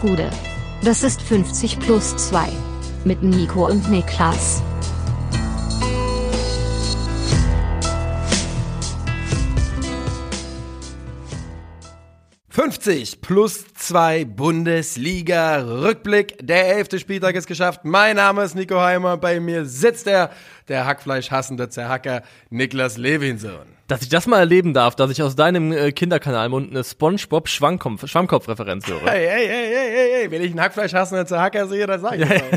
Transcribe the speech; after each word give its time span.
Gude. 0.00 0.30
Das 0.82 1.02
ist 1.02 1.20
50 1.22 1.78
plus 1.78 2.16
2. 2.16 2.48
Mit 3.04 3.22
Nico 3.22 3.66
und 3.66 3.90
Niklas. 3.90 4.62
»50 12.60 13.22
plus 13.22 13.64
2 13.72 14.26
Bundesliga-Rückblick. 14.26 16.46
Der 16.46 16.76
elfte 16.76 16.98
Spieltag 16.98 17.34
ist 17.34 17.46
geschafft. 17.46 17.80
Mein 17.84 18.16
Name 18.16 18.42
ist 18.42 18.54
Nico 18.54 18.78
Heimer. 18.78 19.16
Bei 19.16 19.40
mir 19.40 19.64
sitzt 19.64 20.06
er, 20.06 20.28
der 20.68 20.84
Hackfleisch-hassende 20.84 21.70
Zerhacker 21.70 22.20
Niklas 22.50 22.98
Levinson. 22.98 23.64
Dass 23.86 24.02
ich 24.02 24.10
das 24.10 24.26
mal 24.26 24.40
erleben 24.40 24.74
darf, 24.74 24.94
dass 24.94 25.10
ich 25.10 25.22
aus 25.22 25.36
deinem 25.36 25.72
äh, 25.72 25.90
Kinderkanalmund 25.92 26.70
eine 26.70 26.84
Spongebob 26.84 27.48
Schwammkopf, 27.48 28.06
Schwammkopf-Referenz 28.06 28.86
höre. 28.86 29.10
Hey, 29.10 29.26
hey, 29.26 29.48
hey, 29.48 29.70
hey, 29.72 29.90
hey, 29.90 30.10
hey. 30.16 30.30
Wenn 30.30 30.42
ich 30.42 30.50
einen 30.50 30.60
Hackfleisch-hassenden 30.60 31.26
Zerhacker 31.26 31.66
sehe, 31.66 31.86
dann 31.86 32.02
sag 32.02 32.18
ich 32.18 32.28
das 32.28 32.42
auch. 32.42 32.46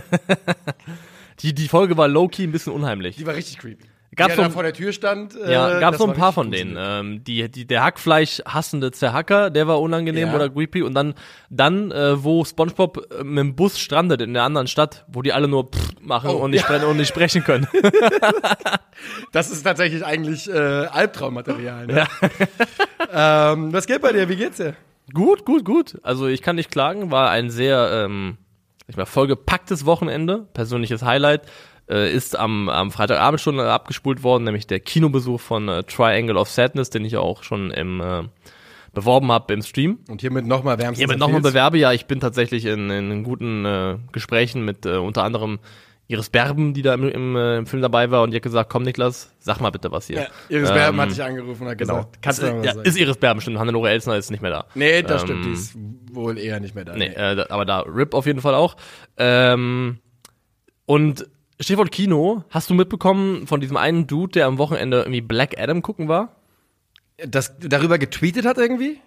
Die, 1.39 1.53
die 1.53 1.69
Folge 1.69 1.95
war 1.95 2.09
low-key 2.09 2.43
ein 2.43 2.51
bisschen 2.51 2.73
unheimlich. 2.73 3.15
Die 3.15 3.25
war 3.25 3.35
richtig 3.35 3.57
creepy. 3.57 3.85
Gab's 4.15 4.29
Wie 4.29 4.33
er 4.33 4.35
so- 4.37 4.43
da 4.43 4.49
vor 4.49 4.63
der 4.63 4.73
Tür 4.73 4.91
stand. 4.93 5.33
Ja, 5.35 5.77
äh, 5.77 5.79
gab's 5.79 5.97
das 5.97 6.05
so 6.05 6.11
ein 6.11 6.15
paar 6.17 6.33
von 6.33 6.51
denen. 6.51 6.75
Ähm, 6.77 7.23
die, 7.23 7.49
die, 7.49 7.65
der 7.65 7.83
Hackfleisch 7.83 8.41
hassende 8.45 8.91
Zerhacker, 8.91 9.49
der 9.49 9.67
war 9.67 9.81
unangenehm 9.81 10.29
Ja. 10.29 10.35
oder 10.35 10.49
creepy. 10.49 10.81
Und 10.83 10.93
dann, 10.93 11.13
dann 11.49 11.91
äh, 11.91 12.23
wo 12.23 12.43
SpongeBob 12.45 13.07
äh, 13.19 13.23
mit 13.23 13.39
dem 13.39 13.55
Bus 13.55 13.79
strandet 13.79 14.21
in 14.21 14.33
der 14.33 14.43
anderen 14.43 14.67
Stadt, 14.67 15.05
wo 15.07 15.21
die 15.21 15.33
alle 15.33 15.47
nur 15.47 15.69
pff 15.71 15.93
machen 16.01 16.29
Oh, 16.31 16.33
und, 16.37 16.51
nicht 16.51 16.69
ja. 16.69 16.83
und 16.85 16.97
nicht 16.97 17.07
sprechen 17.09 17.43
können. 17.43 17.67
Das 19.31 19.49
ist 19.51 19.63
tatsächlich 19.63 20.05
eigentlich 20.05 20.49
äh, 20.49 20.53
Albtraummaterial. 20.57 21.87
Ne? 21.87 22.07
ähm, 23.11 23.73
was 23.73 23.87
geht 23.87 24.01
bei 24.01 24.11
dir? 24.11 24.29
Wie 24.29 24.35
geht's 24.35 24.57
dir? 24.57 24.75
gut, 25.13 25.45
gut, 25.45 25.65
gut. 25.65 25.99
Also 26.03 26.27
ich 26.27 26.41
kann 26.41 26.55
nicht 26.55 26.71
klagen. 26.71 27.11
War 27.11 27.29
ein 27.29 27.49
sehr, 27.49 28.05
ähm, 28.05 28.37
ich 28.87 28.95
mal, 28.95 29.05
vollgepacktes 29.05 29.85
Wochenende. 29.85 30.47
Persönliches 30.53 31.03
Highlight. 31.03 31.41
Äh, 31.89 32.13
ist 32.13 32.37
am, 32.39 32.69
am 32.69 32.91
Freitagabend 32.91 33.41
schon 33.41 33.59
äh, 33.59 33.63
abgespult 33.63 34.23
worden, 34.23 34.45
nämlich 34.45 34.67
der 34.67 34.79
Kinobesuch 34.79 35.41
von 35.41 35.67
äh, 35.67 35.83
Triangle 35.83 36.37
of 36.37 36.49
Sadness, 36.49 36.89
den 36.89 37.03
ich 37.03 37.17
auch 37.17 37.43
schon 37.43 37.71
im, 37.71 37.99
äh, 37.99 38.23
beworben 38.93 39.31
habe 39.33 39.53
im 39.53 39.61
Stream. 39.61 39.99
Und 40.09 40.21
hiermit 40.21 40.45
nochmal 40.45 40.77
wärmstens 40.79 41.09
aber 41.09 41.17
nochmal 41.19 41.41
bewerbe, 41.41 41.77
ja, 41.77 41.91
ich 41.91 42.05
bin 42.05 42.21
tatsächlich 42.21 42.65
in, 42.65 42.89
in 42.89 43.23
guten 43.23 43.65
äh, 43.65 43.97
Gesprächen 44.13 44.63
mit 44.63 44.85
äh, 44.85 44.95
unter 44.97 45.23
anderem 45.23 45.59
Iris 46.07 46.29
Berben, 46.29 46.73
die 46.73 46.83
da 46.83 46.93
im, 46.93 47.09
im, 47.09 47.35
äh, 47.35 47.57
im 47.57 47.65
Film 47.65 47.81
dabei 47.81 48.11
war 48.11 48.23
und 48.23 48.31
die 48.31 48.35
hat 48.37 48.43
gesagt, 48.43 48.69
komm 48.69 48.83
Niklas, 48.83 49.33
sag 49.39 49.59
mal 49.59 49.69
bitte 49.71 49.91
was 49.91 50.07
hier. 50.07 50.17
Ja, 50.21 50.27
Iris 50.49 50.69
Berben 50.71 50.97
Ähm, 50.97 51.01
hat 51.01 51.11
dich 51.11 51.23
angerufen 51.23 51.63
und 51.63 51.69
hat 51.69 51.77
Genau. 51.79 51.95
gesagt, 51.95 52.21
kannst 52.21 52.41
du 52.43 52.45
mal 52.45 52.63
ja, 52.65 52.73
sagen? 52.75 52.87
ist 52.87 52.97
Iris 52.97 53.17
Berben, 53.17 53.41
stimmt. 53.41 53.57
Hannelore 53.59 53.89
Elsner 53.89 54.15
ist 54.15 54.29
nicht 54.31 54.41
mehr 54.41 54.51
da. 54.51 54.65
Nee, 54.75 55.01
das 55.01 55.23
Ähm, 55.23 55.27
stimmt, 55.27 55.45
die 55.45 55.51
ist 55.51 55.75
wohl 56.13 56.37
eher 56.37 56.59
nicht 56.61 56.75
mehr 56.75 56.85
da. 56.85 56.95
Nee, 56.95 57.07
äh, 57.07 57.35
da- 57.35 57.47
aber 57.49 57.65
da 57.65 57.79
RIP 57.81 58.13
auf 58.13 58.25
jeden 58.25 58.41
Fall 58.41 58.53
auch. 58.55 58.75
Ähm, 59.17 59.99
und 60.85 61.27
Stichwort 61.59 61.91
Kino, 61.91 62.43
hast 62.49 62.69
du 62.69 62.73
mitbekommen 62.73 63.47
von 63.47 63.61
diesem 63.61 63.77
einen 63.77 64.07
Dude, 64.07 64.31
der 64.33 64.47
am 64.47 64.57
Wochenende 64.57 64.99
irgendwie 65.01 65.21
Black 65.21 65.59
Adam 65.59 65.81
gucken 65.81 66.07
war? 66.07 66.35
Das 67.17 67.53
darüber 67.59 67.97
getweetet 67.97 68.45
hat 68.45 68.57
irgendwie? 68.57 68.99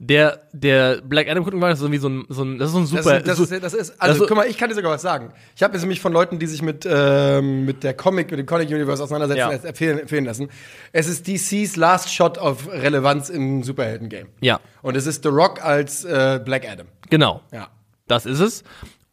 Der, 0.00 0.40
der 0.52 1.02
Black 1.02 1.28
Adam 1.28 1.44
gucken 1.44 1.60
war, 1.60 1.68
das 1.68 1.78
ist 1.78 1.84
irgendwie 1.84 2.00
so 2.00 2.08
ein, 2.08 2.24
so 2.28 2.42
ein 2.42 2.58
das 2.58 2.68
ist 2.68 2.72
so 2.72 2.78
ein 2.78 2.82
Das, 2.82 2.90
super, 3.04 3.16
ist, 3.18 3.28
das, 3.28 3.36
so, 3.36 3.44
ist, 3.44 3.62
das 3.62 3.74
ist, 3.74 4.00
also 4.02 4.18
das- 4.20 4.28
guck 4.28 4.36
mal, 4.36 4.46
ich 4.48 4.58
kann 4.58 4.68
dir 4.68 4.74
sogar 4.74 4.90
was 4.90 5.02
sagen. 5.02 5.32
Ich 5.54 5.62
habe 5.62 5.76
es 5.76 5.82
nämlich 5.82 6.00
von 6.00 6.12
Leuten, 6.12 6.40
die 6.40 6.46
sich 6.46 6.62
mit, 6.62 6.84
ähm, 6.90 7.64
mit 7.64 7.84
der 7.84 7.94
Comic, 7.94 8.28
mit 8.30 8.40
dem 8.40 8.46
Comic 8.46 8.68
Universe 8.70 9.00
auseinandersetzen, 9.02 9.38
Ja. 9.62 9.68
empfehlen, 9.68 9.98
empfehlen 10.00 10.24
lassen. 10.24 10.48
Es 10.92 11.06
ist 11.06 11.28
DCs 11.28 11.76
Last 11.76 12.12
Shot 12.12 12.38
of 12.38 12.66
Relevanz 12.68 13.28
im 13.28 13.62
Superhelden-Game. 13.62 14.28
ja, 14.40 14.58
Und 14.82 14.96
es 14.96 15.06
ist 15.06 15.22
The 15.22 15.28
Rock 15.28 15.62
als 15.64 16.04
äh, 16.04 16.40
Black 16.44 16.68
Adam. 16.68 16.88
genau. 17.08 17.42
Ja. 17.52 17.68
Das 18.06 18.26
ist 18.26 18.40
es. 18.40 18.64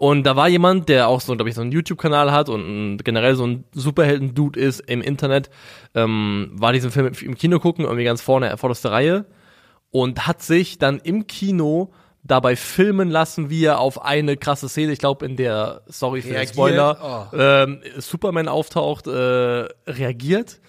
Und 0.02 0.24
da 0.24 0.36
war 0.36 0.50
jemand, 0.50 0.90
der 0.90 1.08
auch 1.08 1.22
so, 1.22 1.36
glaube 1.36 1.50
ich, 1.50 1.56
so 1.56 1.62
einen 1.62 1.72
YouTube-Kanal 1.72 2.32
hat 2.32 2.50
und 2.50 3.04
generell 3.04 3.36
so 3.36 3.46
ein 3.46 3.66
Superhelden-Dude 3.72 4.60
ist 4.60 4.80
im 4.80 5.00
Internet, 5.00 5.52
ähm, 5.94 6.50
war 6.56 6.74
diesen 6.74 6.90
Film 6.90 7.12
im 7.22 7.36
Kino 7.36 7.60
gucken, 7.60 7.86
irgendwie 7.86 8.04
ganz 8.04 8.20
vorne, 8.20 8.58
vorderste 8.58 8.90
Reihe 8.90 9.26
und 9.92 10.26
hat 10.26 10.42
sich 10.42 10.80
dann 10.80 10.98
im 11.04 11.28
Kino 11.28 11.92
dabei 12.24 12.56
filmen 12.56 13.12
lassen, 13.12 13.52
wie 13.52 13.64
er 13.64 13.78
auf 13.80 14.04
eine 14.04 14.38
krasse 14.38 14.70
Szene, 14.70 14.92
ich 14.92 14.98
glaube 14.98 15.24
in 15.24 15.36
der, 15.36 15.84
sorry 15.86 16.24
für 16.24 16.30
den 16.30 16.38
Reagiert? 16.38 16.56
Spoiler, 16.56 17.30
Oh. 17.32 17.38
ähm, 17.38 17.82
Superman 18.00 18.48
auftaucht, 18.48 19.06
äh, 19.06 19.12
reagiert. 19.86 20.62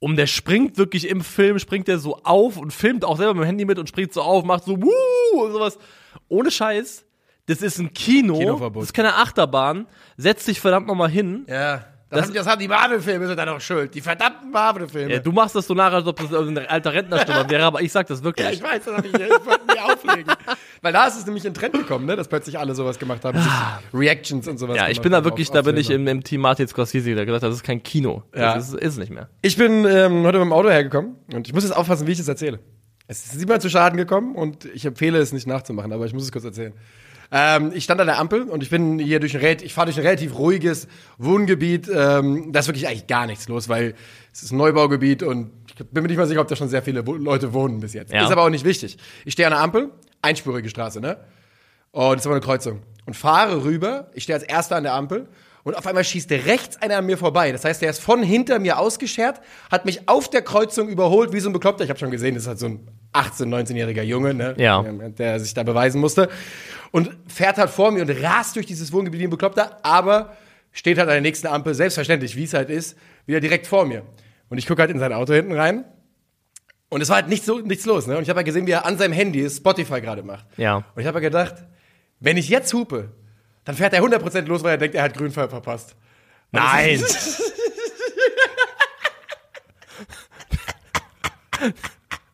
Und 0.00 0.16
der 0.16 0.26
springt 0.26 0.78
wirklich 0.78 1.08
im 1.08 1.20
Film, 1.20 1.60
springt 1.60 1.86
der 1.86 2.00
so 2.00 2.18
auf 2.24 2.56
und 2.56 2.72
filmt 2.72 3.04
auch 3.04 3.18
selber 3.18 3.34
mit 3.34 3.44
dem 3.44 3.46
Handy 3.46 3.66
mit 3.66 3.78
und 3.78 3.88
springt 3.88 4.12
so 4.12 4.22
auf, 4.22 4.42
macht 4.42 4.64
so 4.64 4.82
wuh 4.82 5.40
und 5.44 5.52
sowas. 5.52 5.78
Ohne 6.26 6.50
Scheiß. 6.50 7.03
Das 7.46 7.60
ist 7.62 7.78
ein 7.78 7.92
Kino. 7.92 8.38
Kinoverbot. 8.38 8.82
Das 8.82 8.88
ist 8.88 8.94
keine 8.94 9.14
Achterbahn. 9.16 9.86
Setz 10.16 10.44
dich 10.46 10.60
verdammt 10.60 10.86
nochmal 10.86 11.10
hin. 11.10 11.44
Ja. 11.48 11.84
Das, 12.10 12.20
Das- 12.20 12.26
haben, 12.28 12.34
das 12.34 12.46
haben 12.46 12.58
die 12.60 12.68
Marvel-Filme 12.68 13.26
sind 13.26 13.36
dann 13.36 13.48
auch 13.48 13.60
schuld. 13.60 13.92
Die 13.94 14.00
verdammten 14.00 14.50
Marvel-Filme. 14.52 15.12
Ja, 15.14 15.18
du 15.18 15.32
machst 15.32 15.54
das 15.56 15.66
so 15.66 15.74
nach, 15.74 15.92
als 15.92 16.06
ob 16.06 16.16
das 16.16 16.32
ein 16.32 16.56
alter 16.58 16.92
Rentnerstimme 16.92 17.44
wäre, 17.50 17.64
aber 17.64 17.82
ich 17.82 17.90
sag 17.90 18.06
das 18.06 18.22
wirklich. 18.22 18.46
Ja, 18.46 18.52
ich 18.52 18.62
weiß, 18.62 18.84
das 18.84 18.96
hab 18.96 19.04
ich, 19.04 19.12
ich 19.12 19.20
wollte 19.20 19.64
mir 19.66 19.84
auflegen. 19.84 20.32
Weil 20.80 20.92
da 20.92 21.06
ist 21.06 21.16
es 21.18 21.26
nämlich 21.26 21.44
in 21.44 21.54
Trend 21.54 21.72
gekommen, 21.74 22.06
ne? 22.06 22.14
dass 22.14 22.28
plötzlich 22.28 22.58
alle 22.58 22.74
sowas 22.74 22.98
gemacht 22.98 23.24
haben. 23.24 23.38
sich 23.40 23.50
Reactions 23.92 24.46
und 24.46 24.58
sowas. 24.58 24.76
ja, 24.76 24.88
ich 24.88 25.00
bin 25.00 25.10
da 25.12 25.24
wirklich, 25.24 25.48
auf- 25.48 25.54
da 25.54 25.60
auf 25.60 25.66
bin 25.66 25.76
ich 25.76 25.90
im, 25.90 26.06
im 26.06 26.22
Team 26.22 26.42
Martin 26.42 26.68
Scorsese, 26.68 27.14
der 27.14 27.26
gesagt 27.26 27.42
hat, 27.42 27.48
das 27.50 27.56
ist 27.56 27.64
kein 27.64 27.82
Kino. 27.82 28.22
Ja. 28.34 28.54
Das 28.54 28.68
ist, 28.68 28.74
ist 28.74 28.98
nicht 28.98 29.10
mehr. 29.10 29.28
Ich 29.42 29.56
bin 29.56 29.84
ähm, 29.84 30.24
heute 30.24 30.38
mit 30.38 30.46
dem 30.46 30.52
Auto 30.52 30.70
hergekommen 30.70 31.16
und 31.32 31.48
ich 31.48 31.52
muss 31.54 31.64
jetzt 31.64 31.72
aufpassen, 31.76 32.06
wie 32.06 32.12
ich 32.12 32.20
es 32.20 32.28
erzähle. 32.28 32.60
Es 33.08 33.26
ist 33.26 33.36
niemand 33.38 33.60
zu 33.60 33.68
Schaden 33.68 33.96
gekommen 33.98 34.34
und 34.36 34.64
ich 34.66 34.84
empfehle 34.86 35.18
es 35.18 35.32
nicht 35.32 35.46
nachzumachen, 35.46 35.92
aber 35.92 36.06
ich 36.06 36.12
muss 36.14 36.22
es 36.22 36.32
kurz 36.32 36.44
erzählen. 36.44 36.72
Ähm, 37.36 37.72
ich 37.74 37.82
stand 37.82 38.00
an 38.00 38.06
der 38.06 38.20
Ampel 38.20 38.42
und 38.42 38.62
ich 38.62 38.70
bin 38.70 39.00
hier 39.00 39.18
durch 39.18 39.36
ein, 39.36 39.56
ich 39.60 39.74
fahre 39.74 39.86
durch 39.86 39.98
ein 39.98 40.06
relativ 40.06 40.38
ruhiges 40.38 40.86
Wohngebiet. 41.18 41.90
Ähm, 41.92 42.52
da 42.52 42.60
ist 42.60 42.68
wirklich 42.68 42.86
eigentlich 42.86 43.08
gar 43.08 43.26
nichts 43.26 43.48
los, 43.48 43.68
weil 43.68 43.96
es 44.32 44.44
ist 44.44 44.52
ein 44.52 44.56
Neubaugebiet 44.56 45.24
und 45.24 45.50
ich 45.66 45.74
bin 45.74 46.04
mir 46.04 46.08
nicht 46.08 46.16
mal 46.16 46.28
sicher, 46.28 46.40
ob 46.40 46.46
da 46.46 46.54
schon 46.54 46.68
sehr 46.68 46.82
viele 46.82 47.00
Leute 47.00 47.52
wohnen 47.52 47.80
bis 47.80 47.92
jetzt. 47.92 48.12
Ja. 48.12 48.22
Ist 48.22 48.30
aber 48.30 48.42
auch 48.42 48.50
nicht 48.50 48.64
wichtig. 48.64 48.98
Ich 49.24 49.32
stehe 49.32 49.48
an 49.48 49.52
der 49.52 49.62
Ampel, 49.62 49.90
einspurige 50.22 50.68
Straße, 50.68 51.00
ne? 51.00 51.16
Und 51.90 52.14
es 52.14 52.20
ist 52.20 52.26
aber 52.26 52.36
eine 52.36 52.44
Kreuzung. 52.44 52.82
Und 53.04 53.14
fahre 53.14 53.64
rüber, 53.64 54.10
ich 54.14 54.22
stehe 54.22 54.38
als 54.38 54.44
Erster 54.44 54.76
an 54.76 54.84
der 54.84 54.94
Ampel 54.94 55.26
und 55.64 55.76
auf 55.76 55.88
einmal 55.88 56.04
schießt 56.04 56.30
rechts 56.30 56.80
einer 56.80 56.98
an 56.98 57.06
mir 57.06 57.18
vorbei. 57.18 57.50
Das 57.50 57.64
heißt, 57.64 57.82
der 57.82 57.90
ist 57.90 58.00
von 58.00 58.22
hinter 58.22 58.60
mir 58.60 58.78
ausgeschert, 58.78 59.40
hat 59.72 59.86
mich 59.86 60.08
auf 60.08 60.30
der 60.30 60.42
Kreuzung 60.42 60.88
überholt, 60.88 61.32
wie 61.32 61.40
so 61.40 61.48
ein 61.48 61.52
Bekloppter. 61.52 61.82
Ich 61.82 61.90
habe 61.90 61.98
schon 61.98 62.12
gesehen, 62.12 62.34
das 62.34 62.44
ist 62.44 62.48
halt 62.48 62.60
so 62.60 62.66
ein 62.66 62.86
18-, 63.14 63.46
19-jähriger 63.46 64.02
Junge, 64.02 64.34
ne? 64.34 64.54
Ja. 64.58 64.82
der 64.82 65.40
sich 65.40 65.54
da 65.54 65.62
beweisen 65.62 66.00
musste. 66.00 66.28
Und 66.90 67.10
fährt 67.26 67.58
halt 67.58 67.70
vor 67.70 67.90
mir 67.90 68.02
und 68.02 68.10
rast 68.22 68.56
durch 68.56 68.66
dieses 68.66 68.92
Wohngebiet 68.92 69.20
wie 69.20 69.24
ein 69.24 69.30
Bekloppter, 69.30 69.78
aber 69.84 70.36
steht 70.72 70.98
halt 70.98 71.08
an 71.08 71.14
der 71.14 71.22
nächsten 71.22 71.46
Ampel, 71.46 71.74
selbstverständlich, 71.74 72.36
wie 72.36 72.44
es 72.44 72.54
halt 72.54 72.70
ist, 72.70 72.96
wieder 73.26 73.40
direkt 73.40 73.66
vor 73.66 73.86
mir. 73.86 74.02
Und 74.48 74.58
ich 74.58 74.66
gucke 74.66 74.82
halt 74.82 74.90
in 74.90 74.98
sein 74.98 75.12
Auto 75.12 75.32
hinten 75.32 75.52
rein. 75.52 75.84
Und 76.88 77.00
es 77.00 77.08
war 77.08 77.16
halt 77.16 77.28
nicht 77.28 77.44
so, 77.44 77.58
nichts 77.58 77.86
los, 77.86 78.06
ne? 78.06 78.16
Und 78.16 78.22
ich 78.22 78.28
habe 78.28 78.38
halt 78.38 78.46
gesehen, 78.46 78.66
wie 78.66 78.72
er 78.72 78.86
an 78.86 78.98
seinem 78.98 79.12
Handy 79.12 79.48
Spotify 79.50 80.00
gerade 80.00 80.22
macht. 80.22 80.46
Ja. 80.56 80.76
Und 80.76 81.00
ich 81.00 81.06
habe 81.06 81.16
halt 81.16 81.24
gedacht, 81.24 81.54
wenn 82.20 82.36
ich 82.36 82.48
jetzt 82.48 82.72
hupe, 82.72 83.10
dann 83.64 83.74
fährt 83.74 83.92
er 83.94 84.02
100% 84.02 84.42
los, 84.42 84.62
weil 84.62 84.72
er 84.72 84.78
denkt, 84.78 84.94
er 84.94 85.02
hat 85.02 85.16
Grünpfeil 85.16 85.48
verpasst. 85.48 85.96
Und 86.52 86.60
Nein! 86.60 87.02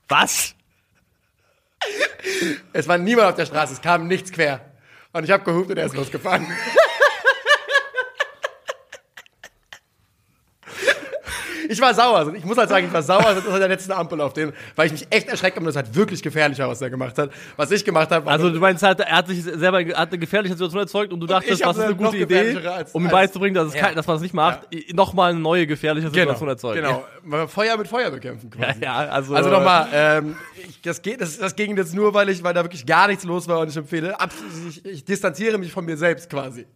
Was? 0.08 0.54
Es 2.72 2.86
war 2.88 2.98
niemand 2.98 3.28
auf 3.28 3.34
der 3.34 3.46
Straße, 3.46 3.74
es 3.74 3.80
kam 3.80 4.06
nichts 4.06 4.32
quer. 4.32 4.60
Und 5.12 5.24
ich 5.24 5.30
habe 5.30 5.42
gehupt 5.44 5.70
und 5.70 5.76
er 5.76 5.86
ist 5.86 5.96
losgefahren. 5.96 6.46
Ich 11.70 11.81
war 11.81 11.94
sauer. 11.94 12.34
Ich 12.34 12.44
muss 12.44 12.56
halt 12.58 12.69
sagen, 12.69 12.86
ich 12.86 12.92
war 12.92 13.03
sauer 13.03 13.34
dass 13.34 13.44
er 13.47 13.58
der 13.60 13.69
letzten 13.69 13.92
Ampel 13.92 14.20
auf 14.20 14.32
den, 14.32 14.53
weil 14.75 14.86
ich 14.86 14.92
mich 14.92 15.06
echt 15.10 15.28
erschreckt 15.28 15.56
habe 15.56 15.64
und 15.66 15.75
das 15.75 15.76
hat 15.76 15.94
wirklich 15.94 16.20
gefährlich 16.22 16.58
war, 16.58 16.69
was 16.69 16.81
er 16.82 16.91
gemacht 16.91 17.16
hat. 17.16 17.31
Was 17.56 17.70
ich 17.70 17.84
gemacht 17.84 18.10
habe, 18.10 18.28
Also 18.28 18.50
du 18.50 18.58
meinst, 18.58 18.82
halt, 18.82 18.98
er 19.00 19.16
hat 19.16 19.28
sich 19.28 19.42
selber 19.44 19.80
er 19.80 19.97
hat 19.98 20.09
eine 20.09 20.19
gefährliche 20.19 20.54
Situation 20.54 20.80
erzeugt 20.80 21.12
und 21.12 21.21
du 21.21 21.27
dachtest, 21.27 21.53
ich 21.60 21.62
hab 21.62 21.71
was 21.71 21.78
ist 21.78 21.84
eine 21.84 21.94
gute 21.94 22.16
Idee, 22.18 22.56
als- 22.66 22.92
um 22.92 23.04
ihm 23.04 23.10
beizubringen, 23.10 23.54
dass, 23.54 23.68
es 23.68 23.74
Ja. 23.74 23.92
dass 23.94 24.06
man 24.06 24.16
es 24.16 24.22
nicht 24.22 24.34
macht, 24.34 24.60
nochmal 24.92 25.30
eine 25.30 25.39
neue 25.41 25.66
gefährliche 25.66 26.10
Situation 26.10 26.48
erzeugt. 26.48 26.77
Genau, 26.77 27.04
Mal 27.22 27.47
Feuer 27.47 27.77
mit 27.77 27.86
Feuer 27.86 28.10
bekämpfen 28.10 28.50
quasi. 28.50 28.80
Ja, 28.83 29.04
ja, 29.04 29.10
also- 29.10 29.34
also 29.34 29.50
nochmal, 29.50 29.86
ähm, 29.92 30.36
ich- 30.68 30.80
das, 30.83 31.00
geht, 31.00 31.21
das, 31.21 31.39
das 31.39 31.54
ging 31.54 31.77
jetzt 31.77 31.94
nur, 31.94 32.12
weil 32.15 32.28
ich, 32.30 32.42
weil 32.42 32.53
da 32.54 32.65
wirklich 32.65 32.84
gar 32.84 33.06
nichts 33.06 33.22
los 33.24 33.47
war 33.47 33.60
und 33.60 33.68
ich 33.71 33.77
empfehle, 33.77 34.18
abs- 34.18 34.34
ich, 34.68 34.84
ich 34.84 35.04
distanziere 35.04 35.56
mich 35.59 35.71
von 35.72 35.84
mir 35.84 35.97
selbst 35.97 36.28
quasi. 36.28 36.66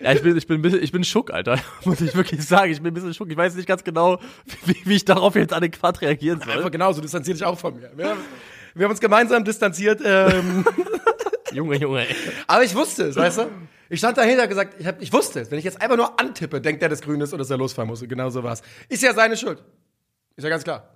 Ja, 0.00 0.12
ich 0.12 0.22
bin, 0.22 0.36
ich 0.36 0.46
bin, 0.46 0.60
bisschen- 0.62 0.82
ich 0.82 0.92
bin 0.92 1.04
schock, 1.04 1.32
Alter. 1.32 1.58
Muss 1.84 2.00
ich 2.00 2.14
wirklich 2.14 2.44
sagen. 2.46 2.70
Ich 2.70 2.78
bin 2.82 2.88
ein 2.90 2.94
bisschen 2.94 3.14
schock. 3.14 3.30
Ich 3.30 3.36
weiß 3.36 3.54
nicht 3.54 3.66
ganz 3.66 3.82
genau, 3.82 4.18
wie, 4.66 4.76
wie 4.84 4.94
ich 4.96 5.04
darauf 5.04 5.34
jetzt 5.36 5.52
adäquat 5.54 6.00
reagieren 6.02 6.40
soll. 6.44 6.52
Einfach 6.54 6.70
genauso, 6.70 7.00
distanziere 7.00 7.36
dich 7.36 7.44
auch 7.44 7.58
von 7.58 7.74
mir. 7.76 7.90
Wir, 7.96 8.10
haben- 8.10 8.20
wir 8.74 8.84
haben 8.84 8.90
uns 8.90 9.00
gemeinsam 9.00 9.44
distanziert, 9.44 10.00
ähm, 10.04 10.64
Junge, 11.52 11.76
Junge, 11.76 12.06
ey. 12.06 12.14
aber 12.46 12.64
ich 12.64 12.74
wusste 12.74 13.04
es, 13.04 13.16
weißt 13.16 13.38
du? 13.38 13.46
Ich 13.88 14.00
stand 14.00 14.18
dahinter 14.18 14.48
gesagt, 14.48 14.74
ich, 14.80 14.86
hab, 14.86 15.00
ich 15.00 15.12
wusste 15.12 15.40
es. 15.40 15.50
Wenn 15.50 15.58
ich 15.60 15.64
jetzt 15.64 15.80
einfach 15.80 15.96
nur 15.96 16.18
antippe, 16.20 16.60
denkt 16.60 16.82
er, 16.82 16.88
das 16.88 17.00
Grün 17.00 17.20
ist 17.20 17.32
oder 17.32 17.38
dass 17.38 17.50
er 17.50 17.56
losfahren 17.56 17.88
muss. 17.88 18.02
Und 18.02 18.08
genau 18.08 18.28
so 18.30 18.42
war's. 18.42 18.60
Ist 18.88 19.02
ja 19.02 19.14
seine 19.14 19.36
Schuld. 19.36 19.62
Ist 20.34 20.42
ja 20.42 20.50
ganz 20.50 20.64
klar. 20.64 20.95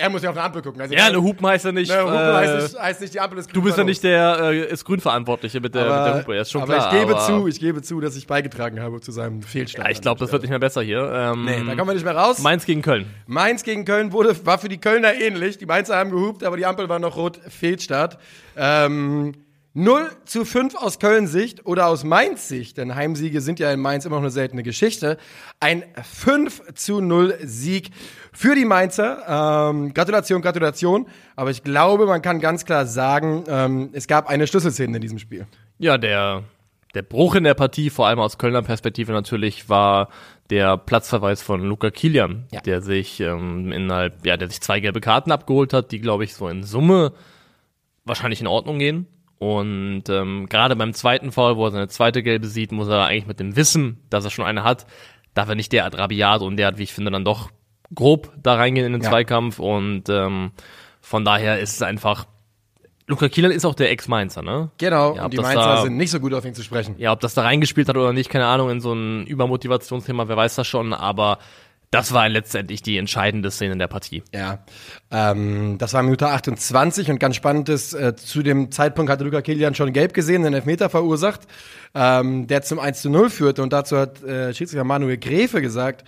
Er 0.00 0.10
muss 0.10 0.22
ja 0.22 0.30
auf 0.30 0.36
eine 0.36 0.44
Ampel 0.44 0.62
gucken. 0.62 0.80
Also 0.80 0.94
Ja, 0.94 1.06
eine 1.06 1.20
Hupen 1.20 1.44
heißt 1.44 1.64
ja 1.64 1.72
nicht. 1.72 1.90
Ne, 1.90 2.00
Hupen 2.00 2.14
äh, 2.14 2.32
heißt, 2.32 2.54
nicht, 2.72 2.82
heißt 2.82 3.00
nicht, 3.00 3.14
die 3.14 3.20
Ampel 3.20 3.38
ist 3.40 3.54
du 3.54 3.60
bist 3.60 3.76
ja 3.76 3.82
grün, 3.82 3.86
nicht 3.90 4.04
der 4.04 4.38
äh, 4.42 4.72
ist 4.72 4.84
Grünverantwortliche 4.84 5.60
mit 5.60 5.74
der, 5.74 5.82
mit 5.82 5.90
der 5.90 6.18
Hupe. 6.20 6.36
Ist 6.36 6.52
schon 6.52 6.62
aber 6.62 6.74
klar. 6.74 6.92
ich 6.92 7.00
gebe 7.00 7.16
aber, 7.16 7.26
zu, 7.26 7.48
ich 7.48 7.58
gebe 7.58 7.82
zu, 7.82 8.00
dass 8.00 8.14
ich 8.14 8.28
beigetragen 8.28 8.80
habe 8.80 9.00
zu 9.00 9.10
seinem 9.10 9.42
Fehlstand. 9.42 9.84
Ja, 9.84 9.90
ich 9.90 10.00
glaube, 10.00 10.20
das 10.20 10.30
wird 10.30 10.42
nicht 10.42 10.50
mehr 10.50 10.60
besser 10.60 10.82
hier. 10.82 11.10
Ähm, 11.12 11.44
Nee, 11.44 11.64
da 11.66 11.74
kommen 11.74 11.88
wir 11.88 11.94
nicht 11.94 12.04
mehr 12.04 12.16
raus. 12.16 12.38
Mainz 12.38 12.64
gegen 12.64 12.80
Köln. 12.80 13.06
Mainz 13.26 13.64
gegen 13.64 13.84
Köln 13.84 14.12
wurde, 14.12 14.36
war 14.46 14.58
für 14.58 14.68
die 14.68 14.78
Kölner 14.78 15.14
ähnlich. 15.14 15.58
Die 15.58 15.66
Mainzer 15.66 15.96
haben 15.96 16.12
gehupt, 16.12 16.44
aber 16.44 16.56
die 16.56 16.64
Ampel 16.64 16.88
war 16.88 17.00
noch 17.00 17.16
rot. 17.16 17.40
Fehlstart. 17.48 18.18
Ähm, 18.56 19.32
0 19.78 20.10
zu 20.24 20.44
5 20.44 20.74
aus 20.74 20.98
Kölns 20.98 21.30
Sicht 21.30 21.64
oder 21.64 21.86
aus 21.86 22.02
Mainz 22.02 22.48
Sicht, 22.48 22.78
denn 22.78 22.96
Heimsiege 22.96 23.40
sind 23.40 23.60
ja 23.60 23.72
in 23.72 23.78
Mainz 23.78 24.04
immer 24.04 24.16
noch 24.16 24.22
eine 24.22 24.30
seltene 24.30 24.64
Geschichte. 24.64 25.18
Ein 25.60 25.84
5 26.02 26.74
zu 26.74 27.00
0 27.00 27.38
Sieg 27.44 27.90
für 28.32 28.56
die 28.56 28.64
Mainzer. 28.64 29.70
Ähm, 29.70 29.94
Gratulation, 29.94 30.42
Gratulation. 30.42 31.06
Aber 31.36 31.50
ich 31.50 31.62
glaube, 31.62 32.06
man 32.06 32.22
kann 32.22 32.40
ganz 32.40 32.64
klar 32.64 32.86
sagen, 32.86 33.44
ähm, 33.48 33.90
es 33.92 34.08
gab 34.08 34.28
eine 34.28 34.48
Schlüsselszene 34.48 34.96
in 34.96 35.00
diesem 35.00 35.20
Spiel. 35.20 35.46
Ja, 35.78 35.96
der, 35.96 36.42
der 36.94 37.02
Bruch 37.02 37.36
in 37.36 37.44
der 37.44 37.54
Partie, 37.54 37.88
vor 37.90 38.08
allem 38.08 38.18
aus 38.18 38.36
Kölner 38.36 38.62
Perspektive 38.62 39.12
natürlich, 39.12 39.68
war 39.68 40.08
der 40.50 40.76
Platzverweis 40.76 41.40
von 41.40 41.62
Luca 41.62 41.90
Kilian, 41.92 42.46
Ja. 42.50 42.60
der 42.62 42.82
sich 42.82 43.20
ähm, 43.20 43.70
innerhalb, 43.70 44.26
ja, 44.26 44.36
der 44.36 44.48
sich 44.50 44.60
zwei 44.60 44.80
gelbe 44.80 45.00
Karten 45.00 45.30
abgeholt 45.30 45.72
hat, 45.72 45.92
die, 45.92 46.00
glaube 46.00 46.24
ich, 46.24 46.34
so 46.34 46.48
in 46.48 46.64
Summe 46.64 47.12
wahrscheinlich 48.04 48.40
in 48.40 48.48
Ordnung 48.48 48.80
gehen. 48.80 49.06
Und 49.38 50.04
ähm, 50.08 50.46
gerade 50.48 50.74
beim 50.76 50.94
zweiten 50.94 51.30
Foul, 51.32 51.56
wo 51.56 51.66
er 51.66 51.70
seine 51.70 51.88
zweite 51.88 52.22
gelbe 52.22 52.46
sieht, 52.48 52.72
muss 52.72 52.88
er 52.88 53.04
eigentlich 53.06 53.26
mit 53.26 53.38
dem 53.40 53.54
Wissen, 53.56 53.98
dass 54.10 54.24
er 54.24 54.30
schon 54.30 54.44
eine 54.44 54.64
hat, 54.64 54.86
darf 55.34 55.48
er 55.48 55.54
nicht 55.54 55.72
derart 55.72 55.96
rabiat 55.96 56.42
und 56.42 56.56
derart, 56.56 56.78
wie 56.78 56.82
ich 56.82 56.92
finde, 56.92 57.10
dann 57.12 57.24
doch 57.24 57.50
grob 57.94 58.32
da 58.42 58.54
reingehen 58.56 58.86
in 58.86 58.92
den 58.94 59.02
Ja. 59.02 59.08
Zweikampf. 59.10 59.58
Und 59.60 60.08
ähm, 60.08 60.50
von 61.00 61.24
daher 61.24 61.60
ist 61.60 61.74
es 61.76 61.82
einfach. 61.82 62.26
Luca 63.06 63.28
Kielan 63.30 63.52
ist 63.52 63.64
auch 63.64 63.74
der 63.74 63.90
Ex-Mainzer, 63.90 64.42
ne? 64.42 64.70
Genau, 64.76 65.16
Ja, 65.16 65.24
und 65.24 65.32
die 65.32 65.38
Mainzer 65.38 65.54
da- 65.62 65.82
sind 65.82 65.96
nicht 65.96 66.10
so 66.10 66.20
gut 66.20 66.34
auf 66.34 66.44
ihn 66.44 66.52
zu 66.54 66.62
sprechen. 66.62 66.96
Ja, 66.98 67.12
ob 67.12 67.20
das 67.20 67.32
da 67.32 67.40
reingespielt 67.42 67.88
hat 67.88 67.96
oder 67.96 68.12
nicht, 68.12 68.28
keine 68.28 68.44
Ahnung, 68.46 68.68
in 68.68 68.80
so 68.82 68.92
ein 68.92 69.24
Übermotivationsthema, 69.26 70.28
wer 70.28 70.36
weiß 70.36 70.56
das 70.56 70.66
schon, 70.66 70.92
aber 70.92 71.38
das 71.90 72.12
war 72.12 72.28
letztendlich 72.28 72.82
die 72.82 72.98
entscheidende 72.98 73.50
Szene 73.50 73.72
in 73.72 73.78
der 73.78 73.88
Partie. 73.88 74.22
Ja, 74.34 74.58
ähm, 75.10 75.76
das 75.78 75.94
war 75.94 76.02
Minute 76.02 76.28
28 76.28 77.10
und 77.10 77.18
ganz 77.18 77.36
spannend 77.36 77.68
ist, 77.68 77.94
äh, 77.94 78.14
zu 78.14 78.42
dem 78.42 78.70
Zeitpunkt 78.70 79.10
hatte 79.10 79.24
Luca 79.24 79.40
Kilian 79.40 79.74
schon 79.74 79.92
gelb 79.92 80.12
gesehen, 80.12 80.42
den 80.42 80.54
Elfmeter 80.54 80.90
verursacht, 80.90 81.42
ähm, 81.94 82.46
der 82.46 82.62
zum 82.62 82.78
1 82.78 83.02
zu 83.02 83.10
0 83.10 83.30
führte 83.30 83.62
und 83.62 83.72
dazu 83.72 83.96
hat 83.96 84.22
äh, 84.22 84.52
Schiedsrichter 84.52 84.84
Manuel 84.84 85.16
Gräfe 85.16 85.62
gesagt, 85.62 86.04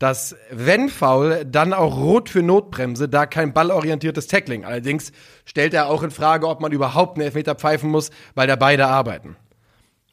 dass 0.00 0.34
wenn 0.50 0.88
Foul, 0.88 1.44
dann 1.44 1.74
auch 1.74 1.98
rot 1.98 2.30
für 2.30 2.42
Notbremse, 2.42 3.08
da 3.08 3.26
kein 3.26 3.52
ballorientiertes 3.52 4.28
Tackling. 4.28 4.64
Allerdings 4.64 5.12
stellt 5.44 5.74
er 5.74 5.88
auch 5.88 6.02
in 6.02 6.10
Frage, 6.10 6.48
ob 6.48 6.60
man 6.60 6.72
überhaupt 6.72 7.18
einen 7.18 7.26
Elfmeter 7.26 7.54
pfeifen 7.54 7.90
muss, 7.90 8.10
weil 8.34 8.46
da 8.46 8.56
beide 8.56 8.86
arbeiten. 8.86 9.36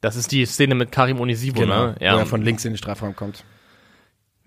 Das 0.02 0.18
ist 0.18 0.32
die 0.34 0.46
Szene 0.46 0.76
mit 0.76 0.92
Karim 0.92 1.20
Onisivo, 1.22 1.66
ne? 1.66 1.96
Wo 1.98 2.04
er 2.04 2.26
von 2.26 2.42
links 2.42 2.66
in 2.66 2.74
den 2.74 2.78
Strafraum 2.78 3.16
kommt. 3.16 3.46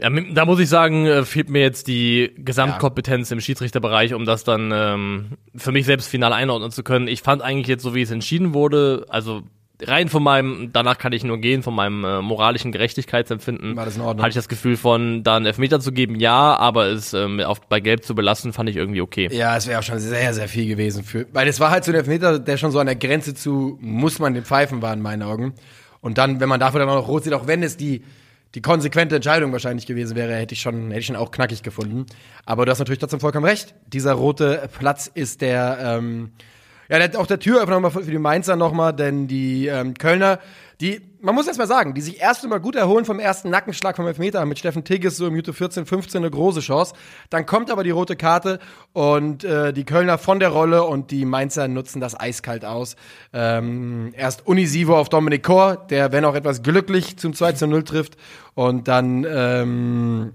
Ja, 0.00 0.08
da 0.08 0.44
muss 0.47 0.58
ich 0.61 0.69
sagen, 0.69 1.06
äh, 1.06 1.25
fehlt 1.25 1.50
mir 1.50 1.61
jetzt 1.61 1.87
die 1.87 2.32
Gesamtkompetenz 2.38 3.31
im 3.31 3.41
Schiedsrichterbereich, 3.41 4.14
um 4.14 4.25
das 4.25 4.44
dann 4.44 4.73
ähm, 4.75 5.26
für 5.55 5.73
mich 5.73 5.85
selbst 5.85 6.08
final 6.08 6.32
einordnen 6.32 6.70
zu 6.70 6.82
können. 6.82 7.06
Ich 7.06 7.23
fand 7.23 7.43
eigentlich 7.43 7.67
jetzt, 7.67 7.82
so 7.82 7.94
wie 7.94 8.02
es 8.02 8.11
entschieden 8.11 8.55
wurde, 8.55 9.05
also 9.08 9.43
rein 9.82 10.08
von 10.08 10.23
meinem, 10.23 10.70
danach 10.73 10.99
kann 10.99 11.12
ich 11.12 11.25
nur 11.25 11.38
gehen, 11.38 11.62
von 11.62 11.75
meinem 11.75 12.05
äh, 12.05 12.23
moralischen 12.23 12.73
Gerechtigkeitsempfinden, 12.73 13.76
War 13.76 13.85
das 13.85 13.97
in 13.97 14.02
Ordnung? 14.02 14.23
hatte 14.23 14.31
ich 14.31 14.35
das 14.37 14.49
Gefühl 14.49 14.76
von, 14.76 15.23
da 15.23 15.37
einen 15.37 15.47
Elfmeter 15.47 15.81
zu 15.81 15.93
geben, 15.93 16.17
ja, 16.20 16.56
aber 16.56 16.87
es 16.87 17.14
ähm, 17.14 17.41
auf, 17.41 17.61
bei 17.62 17.81
Gelb 17.81 18.05
zu 18.05 18.14
belassen, 18.14 18.52
fand 18.52 18.69
ich 18.69 18.76
irgendwie 18.76 19.00
okay. 19.00 19.29
Ja, 19.32 19.56
es 19.56 19.67
wäre 19.67 19.79
auch 19.79 19.82
schon 19.82 19.99
sehr, 19.99 20.35
sehr 20.35 20.49
viel 20.49 20.67
gewesen 20.67 21.05
für. 21.05 21.26
Weil 21.32 21.49
es 21.49 21.61
war 21.61 21.70
halt 21.70 21.85
so 21.85 21.93
ein 21.93 21.94
Elfmeter, 21.94 22.38
der 22.38 22.56
schon 22.56 22.70
so 22.70 22.79
an 22.79 22.87
der 22.87 22.97
Grenze 22.97 23.35
zu, 23.35 23.79
muss 23.81 24.19
man 24.19 24.35
den 24.35 24.44
pfeifen 24.44 24.82
war 24.82 24.93
in 24.93 25.00
meinen 25.00 25.23
Augen. 25.23 25.55
Und 26.00 26.19
dann, 26.19 26.41
wenn 26.41 26.49
man 26.49 26.61
dafür 26.61 26.81
dann 26.81 26.88
auch 26.88 26.97
noch 26.97 27.08
rot 27.08 27.25
sieht, 27.25 27.35
auch 27.35 27.47
wenn 27.47 27.62
es 27.62 27.76
die, 27.76 28.02
die 28.55 28.62
konsequente 28.62 29.17
Entscheidung 29.17 29.52
wahrscheinlich 29.52 29.87
gewesen 29.87 30.17
wäre, 30.17 30.35
hätte 30.35 30.55
ich 30.55 30.61
schon, 30.61 30.88
hätte 30.88 31.00
ich 31.00 31.06
schon 31.06 31.17
auch 31.17 31.31
knackig 31.31 31.62
gefunden. 31.62 32.06
Aber 32.44 32.64
du 32.64 32.73
hast 32.73 32.81
natürlich 32.81 32.99
trotzdem 32.99 33.20
vollkommen 33.20 33.47
recht. 33.47 33.75
Dieser 33.87 34.14
rote 34.14 34.69
Platz 34.79 35.06
ist 35.12 35.41
der, 35.41 35.79
ähm, 35.81 36.32
ja, 36.88 36.99
der, 36.99 37.20
auch 37.20 37.26
der 37.26 37.38
Türöffner 37.38 37.79
nochmal 37.79 37.91
für 37.93 38.11
die 38.11 38.19
Mainzer 38.19 38.56
nochmal, 38.56 38.93
denn 38.93 39.29
die 39.29 39.67
ähm, 39.69 39.94
Kölner, 39.94 40.41
die, 40.81 41.00
man 41.23 41.35
muss 41.35 41.47
erst 41.47 41.59
mal 41.59 41.67
sagen, 41.67 41.95
die 41.95 42.01
sich 42.01 42.21
erst 42.21 42.43
einmal 42.45 42.61
gut 42.61 42.77
erholen 42.77 43.05
vom 43.05 43.19
ersten 43.19 43.51
Nackenschlag 43.51 43.97
vom 43.97 44.07
Elfmeter 44.07 44.45
mit 44.47 44.59
Steffen 44.59 44.85
Tigges 44.85 45.17
so 45.17 45.27
im 45.27 45.33
Minute 45.33 45.53
14, 45.53 45.87
15 45.87 46.19
eine 46.19 46.31
große 46.31 46.61
Chance. 46.61 46.95
Dann 47.29 47.47
kommt 47.47 47.71
aber 47.71 47.85
die 47.85 47.91
rote 47.91 48.17
Karte 48.17 48.59
und 48.93 49.45
äh, 49.45 49.73
die 49.73 49.85
Kölner 49.85 50.19
von 50.19 50.41
der 50.41 50.51
Rolle 50.51 50.85
und 50.85 51.11
die 51.11 51.25
Mainzer 51.25 51.69
nutzen 51.69 52.01
das 52.01 52.19
eiskalt 52.19 52.65
aus. 52.65 52.97
Ähm, 53.33 54.13
erst 54.17 54.47
Unisivo 54.47 54.97
auf 54.97 55.09
Dominik 55.09 55.43
Kor, 55.43 55.77
der, 55.77 56.13
wenn 56.13 56.25
auch 56.25 56.35
etwas 56.35 56.63
glücklich, 56.63 57.19
zum 57.19 57.35
2 57.35 57.53
zu 57.53 57.67
0 57.67 57.85
trifft. 57.85 58.17
Und 58.55 58.89
dann 58.89 59.27
ähm, 59.29 60.33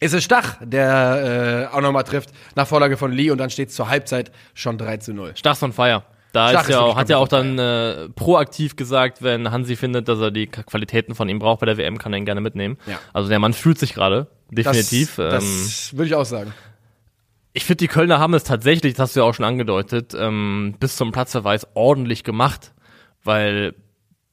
ist 0.00 0.14
es 0.14 0.24
Stach, 0.24 0.56
der 0.60 1.68
äh, 1.72 1.74
auch 1.74 1.80
nochmal 1.80 2.04
trifft, 2.04 2.30
nach 2.56 2.66
Vorlage 2.66 2.96
von 2.96 3.12
Lee 3.12 3.30
und 3.30 3.38
dann 3.38 3.50
steht 3.50 3.70
es 3.70 3.74
zur 3.74 3.88
Halbzeit 3.88 4.32
schon 4.54 4.78
3 4.78 4.98
zu 4.98 5.14
0. 5.14 5.36
Stachs 5.36 5.62
on 5.62 5.72
fire. 5.72 6.02
Da 6.34 6.48
Stach 6.48 6.62
ist 6.62 6.70
ja 6.70 6.80
auch, 6.80 6.96
hat 6.96 7.08
ja 7.08 7.18
auch 7.18 7.28
dann 7.28 7.60
äh, 7.60 8.08
proaktiv 8.08 8.74
gesagt, 8.74 9.22
wenn 9.22 9.52
Hansi 9.52 9.76
findet, 9.76 10.08
dass 10.08 10.18
er 10.18 10.32
die 10.32 10.48
Qualitäten 10.48 11.14
von 11.14 11.28
ihm 11.28 11.38
braucht 11.38 11.60
bei 11.60 11.66
der 11.66 11.78
WM, 11.78 11.96
kann 11.96 12.12
er 12.12 12.18
ihn 12.18 12.24
gerne 12.24 12.40
mitnehmen. 12.40 12.76
Ja. 12.86 12.98
Also 13.12 13.28
der 13.28 13.38
Mann 13.38 13.52
fühlt 13.52 13.78
sich 13.78 13.94
gerade, 13.94 14.26
definitiv. 14.50 15.14
Das, 15.14 15.44
ähm, 15.44 15.62
das 15.64 15.92
würde 15.92 16.06
ich 16.06 16.14
auch 16.16 16.24
sagen. 16.24 16.52
ich 17.52 17.64
finde, 17.64 17.76
die 17.76 17.88
Kölner 17.88 18.18
haben 18.18 18.34
es 18.34 18.42
tatsächlich, 18.42 18.94
das 18.94 19.02
hast 19.04 19.16
du 19.16 19.20
ja 19.20 19.26
auch 19.26 19.34
schon 19.34 19.44
angedeutet, 19.44 20.12
ähm, 20.18 20.74
bis 20.80 20.96
zum 20.96 21.12
Platzverweis 21.12 21.68
ordentlich 21.74 22.24
gemacht, 22.24 22.72
weil 23.22 23.76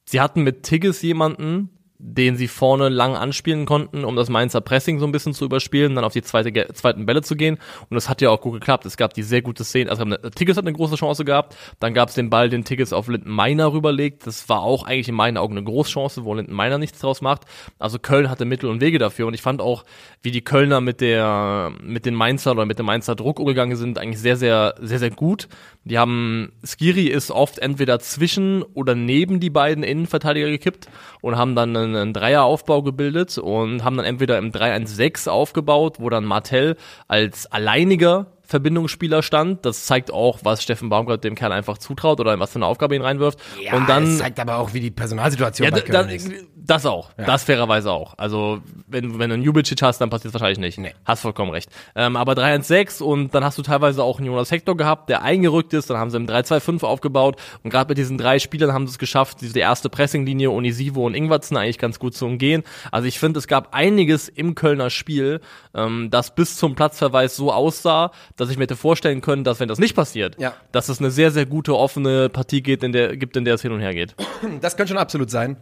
sie 0.04 0.20
hatten 0.20 0.42
mit 0.42 0.64
Tigges 0.64 1.02
jemanden, 1.02 1.70
den 2.04 2.36
sie 2.36 2.48
vorne 2.48 2.88
lang 2.88 3.14
anspielen 3.14 3.64
konnten, 3.64 4.04
um 4.04 4.16
das 4.16 4.28
Mainzer 4.28 4.60
Pressing 4.60 4.98
so 4.98 5.06
ein 5.06 5.12
bisschen 5.12 5.34
zu 5.34 5.44
überspielen, 5.44 5.94
dann 5.94 6.04
auf 6.04 6.12
die 6.12 6.22
zweite, 6.22 6.52
zweiten 6.74 7.06
Bälle 7.06 7.22
zu 7.22 7.36
gehen. 7.36 7.58
Und 7.88 7.94
das 7.94 8.08
hat 8.08 8.20
ja 8.20 8.30
auch 8.30 8.40
gut 8.40 8.54
geklappt. 8.54 8.84
Es 8.86 8.96
gab 8.96 9.14
die 9.14 9.22
sehr 9.22 9.40
gute 9.40 9.62
Szene. 9.62 9.88
Also 9.88 10.04
Tigges 10.34 10.56
hat 10.56 10.64
eine 10.64 10.72
große 10.72 10.96
Chance 10.96 11.24
gehabt. 11.24 11.56
Dann 11.78 11.94
gab 11.94 12.08
es 12.08 12.16
den 12.16 12.28
Ball, 12.28 12.48
den 12.48 12.64
Tigges 12.64 12.92
auf 12.92 13.06
Linden 13.06 13.30
Meiner 13.30 13.72
rüberlegt. 13.72 14.26
Das 14.26 14.48
war 14.48 14.62
auch 14.62 14.82
eigentlich 14.82 15.08
in 15.08 15.14
meinen 15.14 15.36
Augen 15.36 15.56
eine 15.56 15.64
Großchance, 15.64 16.24
wo 16.24 16.34
Linden 16.34 16.52
Meiner 16.52 16.78
nichts 16.78 16.98
draus 16.98 17.20
macht. 17.20 17.42
Also 17.78 18.00
Köln 18.00 18.28
hatte 18.28 18.46
Mittel 18.46 18.68
und 18.68 18.80
Wege 18.80 18.98
dafür. 18.98 19.28
Und 19.28 19.34
ich 19.34 19.42
fand 19.42 19.60
auch, 19.60 19.84
wie 20.22 20.32
die 20.32 20.42
Kölner 20.42 20.80
mit 20.80 21.00
der, 21.00 21.70
mit 21.84 22.04
den 22.04 22.16
Mainzer 22.16 22.50
oder 22.50 22.66
mit 22.66 22.80
dem 22.80 22.86
Mainzer 22.86 23.14
Druck 23.14 23.38
umgegangen 23.38 23.76
sind, 23.76 23.98
eigentlich 23.98 24.20
sehr, 24.20 24.36
sehr, 24.36 24.74
sehr, 24.80 24.98
sehr 24.98 25.10
gut. 25.10 25.48
Die 25.84 25.98
haben, 25.98 26.52
Skiri 26.64 27.06
ist 27.06 27.30
oft 27.30 27.58
entweder 27.58 27.98
zwischen 27.98 28.62
oder 28.62 28.94
neben 28.94 29.40
die 29.40 29.50
beiden 29.50 29.82
Innenverteidiger 29.82 30.48
gekippt 30.48 30.88
und 31.20 31.36
haben 31.36 31.56
dann 31.56 31.76
einen, 31.76 31.91
einen 31.96 32.12
Dreieraufbau 32.12 32.82
gebildet 32.82 33.38
und 33.38 33.84
haben 33.84 33.96
dann 33.96 34.06
entweder 34.06 34.38
im 34.38 34.50
3-1-6 34.50 35.28
aufgebaut, 35.28 35.96
wo 35.98 36.10
dann 36.10 36.24
Martell 36.24 36.76
als 37.08 37.50
alleiniger 37.50 38.26
Verbindungsspieler 38.42 39.22
stand. 39.22 39.64
Das 39.64 39.86
zeigt 39.86 40.12
auch, 40.12 40.40
was 40.42 40.62
Steffen 40.62 40.90
Baumgart 40.90 41.24
dem 41.24 41.34
Kerl 41.34 41.52
einfach 41.52 41.78
zutraut 41.78 42.20
oder 42.20 42.38
was 42.38 42.50
für 42.50 42.56
eine 42.56 42.66
Aufgabe 42.66 42.94
ihn 42.94 43.02
reinwirft. 43.02 43.38
und 43.72 43.88
dann 43.88 44.04
es 44.04 44.18
zeigt 44.18 44.38
aber 44.38 44.58
auch, 44.58 44.74
wie 44.74 44.80
die 44.80 44.90
Personalsituation 44.90 45.64
ja, 45.64 45.70
bei 45.70 45.80
da, 45.80 45.86
Köln 45.86 46.08
da, 46.08 46.14
ist. 46.14 46.30
Das 46.64 46.86
auch. 46.86 47.10
Das 47.16 47.44
fairerweise 47.44 47.90
auch. 47.90 48.14
Also, 48.18 48.60
wenn, 48.86 49.18
wenn 49.18 49.30
du 49.30 49.34
einen 49.34 49.42
Jubicic 49.42 49.82
hast, 49.82 50.00
dann 50.00 50.10
passiert 50.10 50.34
es 50.34 50.40
wahrscheinlich 50.40 50.58
nicht. 50.58 50.78
Nee. 50.78 50.94
Hast 51.04 51.22
vollkommen 51.22 51.50
recht. 51.50 51.68
Ähm, 51.94 52.16
aber 52.16 52.32
3-1-6 52.34 53.02
und 53.02 53.34
dann 53.34 53.44
hast 53.44 53.58
du 53.58 53.62
teilweise 53.62 54.02
auch 54.02 54.18
einen 54.18 54.26
Jonas 54.26 54.50
Hector 54.50 54.76
gehabt, 54.76 55.08
der 55.08 55.22
eingerückt 55.22 55.72
ist. 55.74 55.90
Dann 55.90 55.96
haben 55.98 56.10
sie 56.10 56.16
im 56.16 56.26
3-2-5 56.26 56.84
aufgebaut. 56.84 57.36
Und 57.62 57.70
gerade 57.70 57.88
mit 57.88 57.98
diesen 57.98 58.18
drei 58.18 58.38
Spielern 58.38 58.72
haben 58.72 58.86
sie 58.86 58.92
es 58.92 58.98
geschafft, 58.98 59.40
diese 59.40 59.58
erste 59.58 59.88
Pressinglinie, 59.88 60.50
Onisivo 60.50 61.04
und 61.06 61.14
Ingwertsen 61.14 61.56
eigentlich 61.56 61.78
ganz 61.78 61.98
gut 61.98 62.14
zu 62.14 62.26
umgehen. 62.26 62.62
Also 62.90 63.08
ich 63.08 63.18
finde, 63.18 63.38
es 63.38 63.46
gab 63.48 63.74
einiges 63.74 64.28
im 64.28 64.54
Kölner 64.54 64.90
Spiel, 64.90 65.40
ähm, 65.74 66.08
das 66.10 66.34
bis 66.34 66.56
zum 66.56 66.74
Platzverweis 66.74 67.34
so 67.36 67.52
aussah, 67.52 68.12
dass 68.36 68.50
ich 68.50 68.56
mir 68.56 68.62
hätte 68.64 68.76
vorstellen 68.76 69.20
können, 69.20 69.44
dass 69.44 69.58
wenn 69.60 69.68
das 69.68 69.78
nicht 69.78 69.96
passiert, 69.96 70.40
Ja. 70.40 70.54
dass 70.70 70.88
es 70.88 71.00
eine 71.00 71.10
sehr, 71.10 71.30
sehr 71.30 71.46
gute, 71.46 71.76
offene 71.76 72.28
Partie 72.28 72.62
geht, 72.62 72.82
in 72.82 72.92
der, 72.92 73.16
gibt, 73.16 73.36
in 73.36 73.44
der 73.44 73.54
es 73.54 73.62
hin 73.62 73.72
und 73.72 73.80
her 73.80 73.94
geht. 73.94 74.14
Das 74.60 74.76
könnte 74.76 74.90
schon 74.90 74.98
absolut 74.98 75.30
sein. 75.30 75.56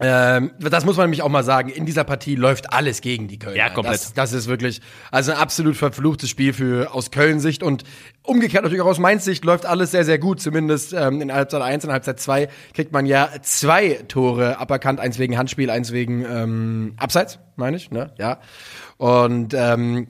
Ähm, 0.00 0.50
das 0.58 0.84
muss 0.84 0.96
man 0.96 1.06
nämlich 1.06 1.22
auch 1.22 1.28
mal 1.28 1.44
sagen. 1.44 1.68
In 1.68 1.86
dieser 1.86 2.02
Partie 2.02 2.34
läuft 2.34 2.72
alles 2.72 3.00
gegen 3.00 3.28
die 3.28 3.38
Kölner. 3.38 3.56
Ja, 3.56 3.70
komplett. 3.70 3.94
Das, 3.94 4.12
das 4.12 4.32
ist 4.32 4.48
wirklich 4.48 4.80
also 5.12 5.30
ein 5.30 5.38
absolut 5.38 5.76
verfluchtes 5.76 6.28
Spiel 6.28 6.52
für 6.52 6.92
aus 6.92 7.12
Köln 7.12 7.38
Sicht 7.38 7.62
und 7.62 7.84
umgekehrt 8.22 8.64
natürlich 8.64 8.82
auch 8.82 8.88
aus 8.88 8.98
Mainz 8.98 9.24
Sicht 9.24 9.44
läuft 9.44 9.66
alles 9.66 9.92
sehr 9.92 10.04
sehr 10.04 10.18
gut. 10.18 10.40
Zumindest 10.40 10.94
ähm, 10.94 11.20
in 11.20 11.32
Halbzeit 11.32 11.62
1 11.62 11.84
und 11.84 11.92
Halbzeit 11.92 12.18
2 12.18 12.48
kriegt 12.72 12.92
man 12.92 13.06
ja 13.06 13.28
zwei 13.42 14.00
Tore 14.08 14.58
aberkannt, 14.58 14.98
eins 14.98 15.20
wegen 15.20 15.38
Handspiel, 15.38 15.70
eins 15.70 15.92
wegen 15.92 16.24
ähm, 16.24 16.94
Abseits, 16.96 17.38
meine 17.54 17.76
ich, 17.76 17.92
ne? 17.92 18.12
Ja. 18.18 18.40
Und 18.96 19.54
ähm, 19.54 20.08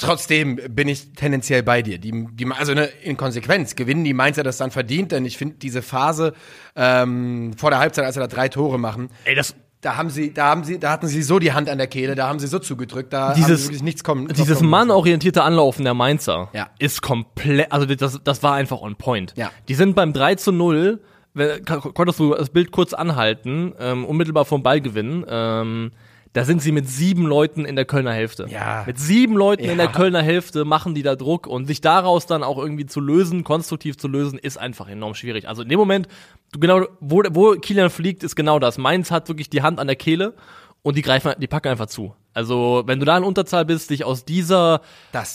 Trotzdem 0.00 0.56
bin 0.70 0.88
ich 0.88 1.12
tendenziell 1.14 1.62
bei 1.62 1.82
dir. 1.82 1.98
Die, 1.98 2.26
die, 2.32 2.46
also 2.46 2.74
ne, 2.74 2.86
in 3.02 3.16
Konsequenz 3.16 3.74
gewinnen 3.76 4.04
die 4.04 4.14
Mainzer 4.14 4.42
das 4.42 4.56
dann 4.58 4.70
verdient, 4.70 5.12
denn 5.12 5.24
ich 5.24 5.36
finde 5.36 5.56
diese 5.56 5.82
Phase 5.82 6.34
ähm, 6.76 7.52
vor 7.56 7.70
der 7.70 7.78
Halbzeit, 7.78 8.04
als 8.04 8.14
sie 8.14 8.20
da 8.20 8.26
drei 8.26 8.48
Tore 8.48 8.78
machen, 8.78 9.08
Ey, 9.24 9.34
das, 9.34 9.54
da 9.80 9.96
haben 9.96 10.10
sie, 10.10 10.32
da 10.34 10.46
haben 10.46 10.64
sie, 10.64 10.78
da 10.78 10.90
hatten 10.90 11.06
sie 11.06 11.22
so 11.22 11.38
die 11.38 11.52
Hand 11.52 11.68
an 11.68 11.78
der 11.78 11.86
Kehle, 11.86 12.14
da 12.14 12.28
haben 12.28 12.38
sie 12.38 12.46
so 12.48 12.58
zugedrückt, 12.58 13.12
da 13.12 13.28
haben 13.28 13.34
Dieses- 13.36 13.60
sie 13.62 13.66
wirklich 13.68 13.82
nichts 13.82 14.02
kommen. 14.04 14.28
Dieses 14.28 14.60
mannorientierte 14.60 15.42
Anlaufen 15.42 15.84
der 15.84 15.94
Mainzer 15.94 16.48
Ja. 16.52 16.68
ist 16.78 17.02
komplett, 17.02 17.70
also 17.72 17.86
das, 17.86 18.20
das 18.24 18.42
war 18.42 18.54
einfach 18.54 18.80
on 18.80 18.96
point. 18.96 19.34
Ja. 19.36 19.50
Die 19.68 19.74
sind 19.74 19.94
beim 19.94 20.12
3 20.12 20.34
zu 20.36 20.52
0, 20.52 21.00
wenn- 21.34 21.64
kon- 21.64 21.94
konntest 21.94 22.18
du 22.18 22.34
das 22.34 22.50
Bild 22.50 22.72
kurz 22.72 22.92
anhalten, 22.92 23.72
ähm, 23.78 24.04
unmittelbar 24.04 24.44
vom 24.44 24.62
Ball 24.62 24.80
gewinnen. 24.80 25.24
Ähm, 25.28 25.92
da 26.32 26.44
sind 26.44 26.62
sie 26.62 26.72
mit 26.72 26.88
sieben 26.88 27.26
Leuten 27.26 27.64
in 27.64 27.76
der 27.76 27.84
Kölner 27.84 28.12
Hälfte. 28.12 28.46
Ja. 28.48 28.84
Mit 28.86 28.98
sieben 28.98 29.34
Leuten 29.34 29.64
in 29.64 29.76
der 29.78 29.86
Ja. 29.86 29.92
Kölner 29.92 30.22
Hälfte 30.22 30.64
machen 30.64 30.94
die 30.94 31.02
da 31.02 31.16
Druck 31.16 31.46
und 31.46 31.66
sich 31.66 31.80
daraus 31.80 32.26
dann 32.26 32.42
auch 32.42 32.58
irgendwie 32.58 32.86
zu 32.86 33.00
lösen, 33.00 33.44
konstruktiv 33.44 33.96
zu 33.96 34.08
lösen, 34.08 34.38
ist 34.38 34.58
einfach 34.58 34.88
enorm 34.88 35.14
schwierig. 35.14 35.48
Also 35.48 35.62
in 35.62 35.68
dem 35.68 35.78
Moment, 35.78 36.08
du 36.52 36.60
genau, 36.60 36.86
wo, 37.00 37.22
wo 37.30 37.52
Kilian 37.52 37.90
fliegt, 37.90 38.22
ist 38.22 38.36
genau 38.36 38.58
das. 38.58 38.78
Mainz 38.78 39.10
hat 39.10 39.28
wirklich 39.28 39.50
die 39.50 39.62
Hand 39.62 39.80
an 39.80 39.86
der 39.86 39.96
Kehle 39.96 40.34
und 40.82 40.96
die 40.96 41.02
greifen, 41.02 41.32
die 41.38 41.46
packen 41.46 41.68
einfach 41.68 41.86
zu. 41.86 42.14
Also, 42.38 42.84
wenn 42.86 43.00
du 43.00 43.04
da 43.04 43.18
in 43.18 43.24
Unterzahl 43.24 43.64
bist, 43.64 43.90
dich 43.90 44.04
aus 44.04 44.24
dieser, 44.24 44.80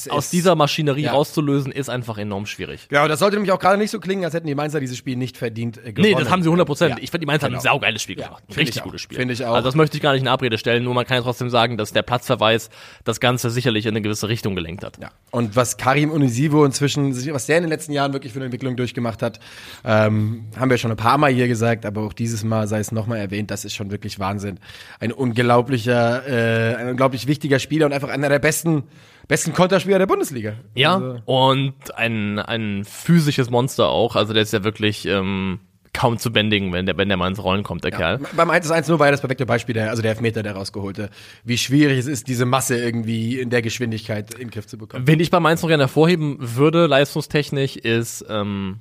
aus 0.10 0.30
dieser 0.30 0.56
Maschinerie 0.56 1.02
Ja. 1.04 1.12
rauszulösen, 1.12 1.74
ist 1.74 1.90
einfach 1.90 2.18
enorm 2.18 2.46
schwierig. 2.46 2.88
Ja, 2.92 3.10
das 3.10 3.20
sollte 3.20 3.36
nämlich 3.36 3.52
auch 3.52 3.60
gerade 3.60 3.78
nicht 3.78 3.92
so 3.92 4.00
klingen, 4.00 4.24
als 4.24 4.34
hätten 4.34 4.48
die 4.48 4.56
Mainzer 4.56 4.80
dieses 4.80 4.96
Spiel 4.98 5.18
nicht 5.18 5.36
verdient 5.36 5.78
äh, 5.80 5.92
gewonnen. 5.92 6.14
Nee, 6.14 6.18
das 6.18 6.32
haben 6.32 6.44
sie 6.44 6.48
100 6.48 6.66
Prozent. 6.66 6.92
Ja. 6.92 6.98
Ich 7.02 7.12
finde, 7.12 7.26
die 7.26 7.26
Mainz 7.26 7.44
haben 7.44 7.54
ein 7.54 7.60
Genau. 7.60 7.74
saugeiles 7.74 8.02
Spiel 8.02 8.18
Ja, 8.18 8.28
gemacht. 8.28 8.44
Ein 8.50 8.54
richtig 8.56 8.82
gutes 8.84 9.02
Spiel. 9.02 9.18
Find 9.18 9.32
ich 9.32 9.44
auch. 9.46 9.54
Also 9.54 9.68
das 9.68 9.76
möchte 9.76 9.98
ich 9.98 10.02
gar 10.02 10.14
nicht 10.14 10.22
in 10.22 10.30
Abrede 10.30 10.58
stellen, 10.58 10.86
nur 10.86 10.94
man 10.94 11.06
kann 11.06 11.18
ja 11.18 11.24
trotzdem 11.24 11.50
sagen, 11.50 11.76
dass 11.76 11.92
der 11.92 12.04
Platzverweis 12.04 12.70
das 13.04 13.20
Ganze 13.20 13.50
sicherlich 13.50 13.86
in 13.86 13.90
eine 13.92 14.02
gewisse 14.02 14.30
Richtung 14.30 14.56
gelenkt 14.56 14.86
hat. 14.86 14.98
Ja. 15.02 15.10
Und 15.32 15.58
was 15.58 15.76
Karim 15.76 16.10
Unisivo 16.10 16.64
inzwischen, 16.64 17.14
was 17.34 17.48
der 17.48 17.58
in 17.58 17.64
den 17.64 17.70
letzten 17.70 17.92
Jahren 17.92 18.14
wirklich 18.14 18.32
für 18.32 18.40
eine 18.40 18.46
Entwicklung 18.46 18.78
durchgemacht 18.78 19.22
hat, 19.22 19.42
ähm, 19.84 20.46
haben 20.58 20.70
wir 20.70 20.78
schon 20.78 20.92
ein 20.92 20.96
paar 20.98 21.18
Mal 21.18 21.34
hier 21.34 21.50
gesagt, 21.50 21.86
aber 21.86 22.02
auch 22.02 22.14
dieses 22.14 22.46
Mal 22.46 22.68
sei 22.68 22.80
es 22.80 22.94
nochmal 22.94 23.18
erwähnt, 23.20 23.52
das 23.52 23.66
ist 23.66 23.74
schon 23.74 23.92
wirklich 23.92 24.20
Wahnsinn. 24.20 24.60
Ein 25.02 25.12
unglaublicher, 25.12 26.26
äh, 26.28 26.76
ein 26.76 26.93
unglaublich 26.94 27.28
wichtiger 27.28 27.60
Spieler 27.60 27.86
und 27.86 27.94
einfach 27.94 28.10
einer 28.10 28.30
der 28.30 28.40
besten, 28.40 28.84
besten 29.28 29.54
Konterspieler 29.54 30.00
der 30.00 30.08
Bundesliga. 30.08 30.54
Ja, 30.76 30.96
Also, 30.96 31.20
und 31.26 31.96
ein, 31.96 32.40
ein 32.40 32.86
physisches 32.86 33.50
Monster 33.50 33.90
auch. 33.90 34.16
Also 34.16 34.34
der 34.34 34.44
ist 34.44 34.54
ja 34.54 34.64
wirklich 34.64 35.06
ähm, 35.06 35.60
kaum 35.94 36.18
zu 36.18 36.32
bändigen, 36.32 36.74
wenn 36.74 36.86
der, 36.86 36.98
wenn 36.98 37.08
der 37.08 37.18
mal 37.18 37.28
ins 37.28 37.44
Rollen 37.44 37.64
kommt, 37.64 37.84
der 37.84 37.92
Kerl. 37.92 38.20
beim 38.36 38.50
1 38.50 38.70
1 38.72 38.88
0 38.88 39.00
war 39.00 39.08
ja 39.08 39.12
das 39.12 39.22
perfekte 39.22 39.46
Beispiel, 39.46 39.74
der, 39.74 39.90
also 39.90 40.02
der 40.02 40.12
Elfmeter, 40.12 40.44
der 40.44 40.54
rausgeholte. 40.54 41.10
Wie 41.44 41.58
schwierig 41.58 42.00
es 42.00 42.08
ist, 42.08 42.28
diese 42.28 42.46
Masse 42.46 42.78
irgendwie 42.78 43.40
in 43.40 43.50
der 43.50 43.62
Geschwindigkeit 43.62 44.34
in 44.34 44.40
den 44.40 44.50
Griff 44.50 44.68
zu 44.68 44.78
bekommen. 44.78 45.08
Wen 45.08 45.20
ich 45.20 45.30
bei 45.30 45.40
Mainz 45.40 45.62
noch 45.62 45.70
gerne 45.70 45.84
hervorheben 45.84 46.38
würde, 46.40 46.88
leistungstechnisch, 46.88 47.78
ist 47.78 48.26
ähm, 48.28 48.80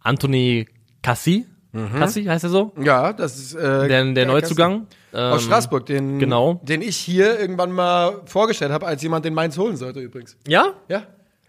Anthony 0.00 0.66
Cassi. 1.02 1.46
Cassi 1.72 2.24
heißt 2.24 2.44
er 2.44 2.50
so? 2.50 2.72
Ja, 2.80 3.12
das 3.12 3.36
ist 3.38 3.54
äh, 3.54 3.88
Der, 3.88 4.04
der 4.12 4.26
Neuzugang. 4.26 4.86
Aus 5.12 5.40
Ähm, 5.42 5.46
Straßburg, 5.46 5.86
den, 5.86 6.18
genau. 6.18 6.60
den 6.62 6.82
ich 6.82 6.96
hier 6.96 7.38
irgendwann 7.38 7.72
mal 7.72 8.20
vorgestellt 8.26 8.72
habe, 8.72 8.86
als 8.86 9.02
jemand 9.02 9.24
den 9.24 9.34
Mainz 9.34 9.56
holen 9.58 9.76
sollte 9.76 10.00
übrigens. 10.00 10.36
Ja? 10.46 10.72
Ja, 10.88 11.02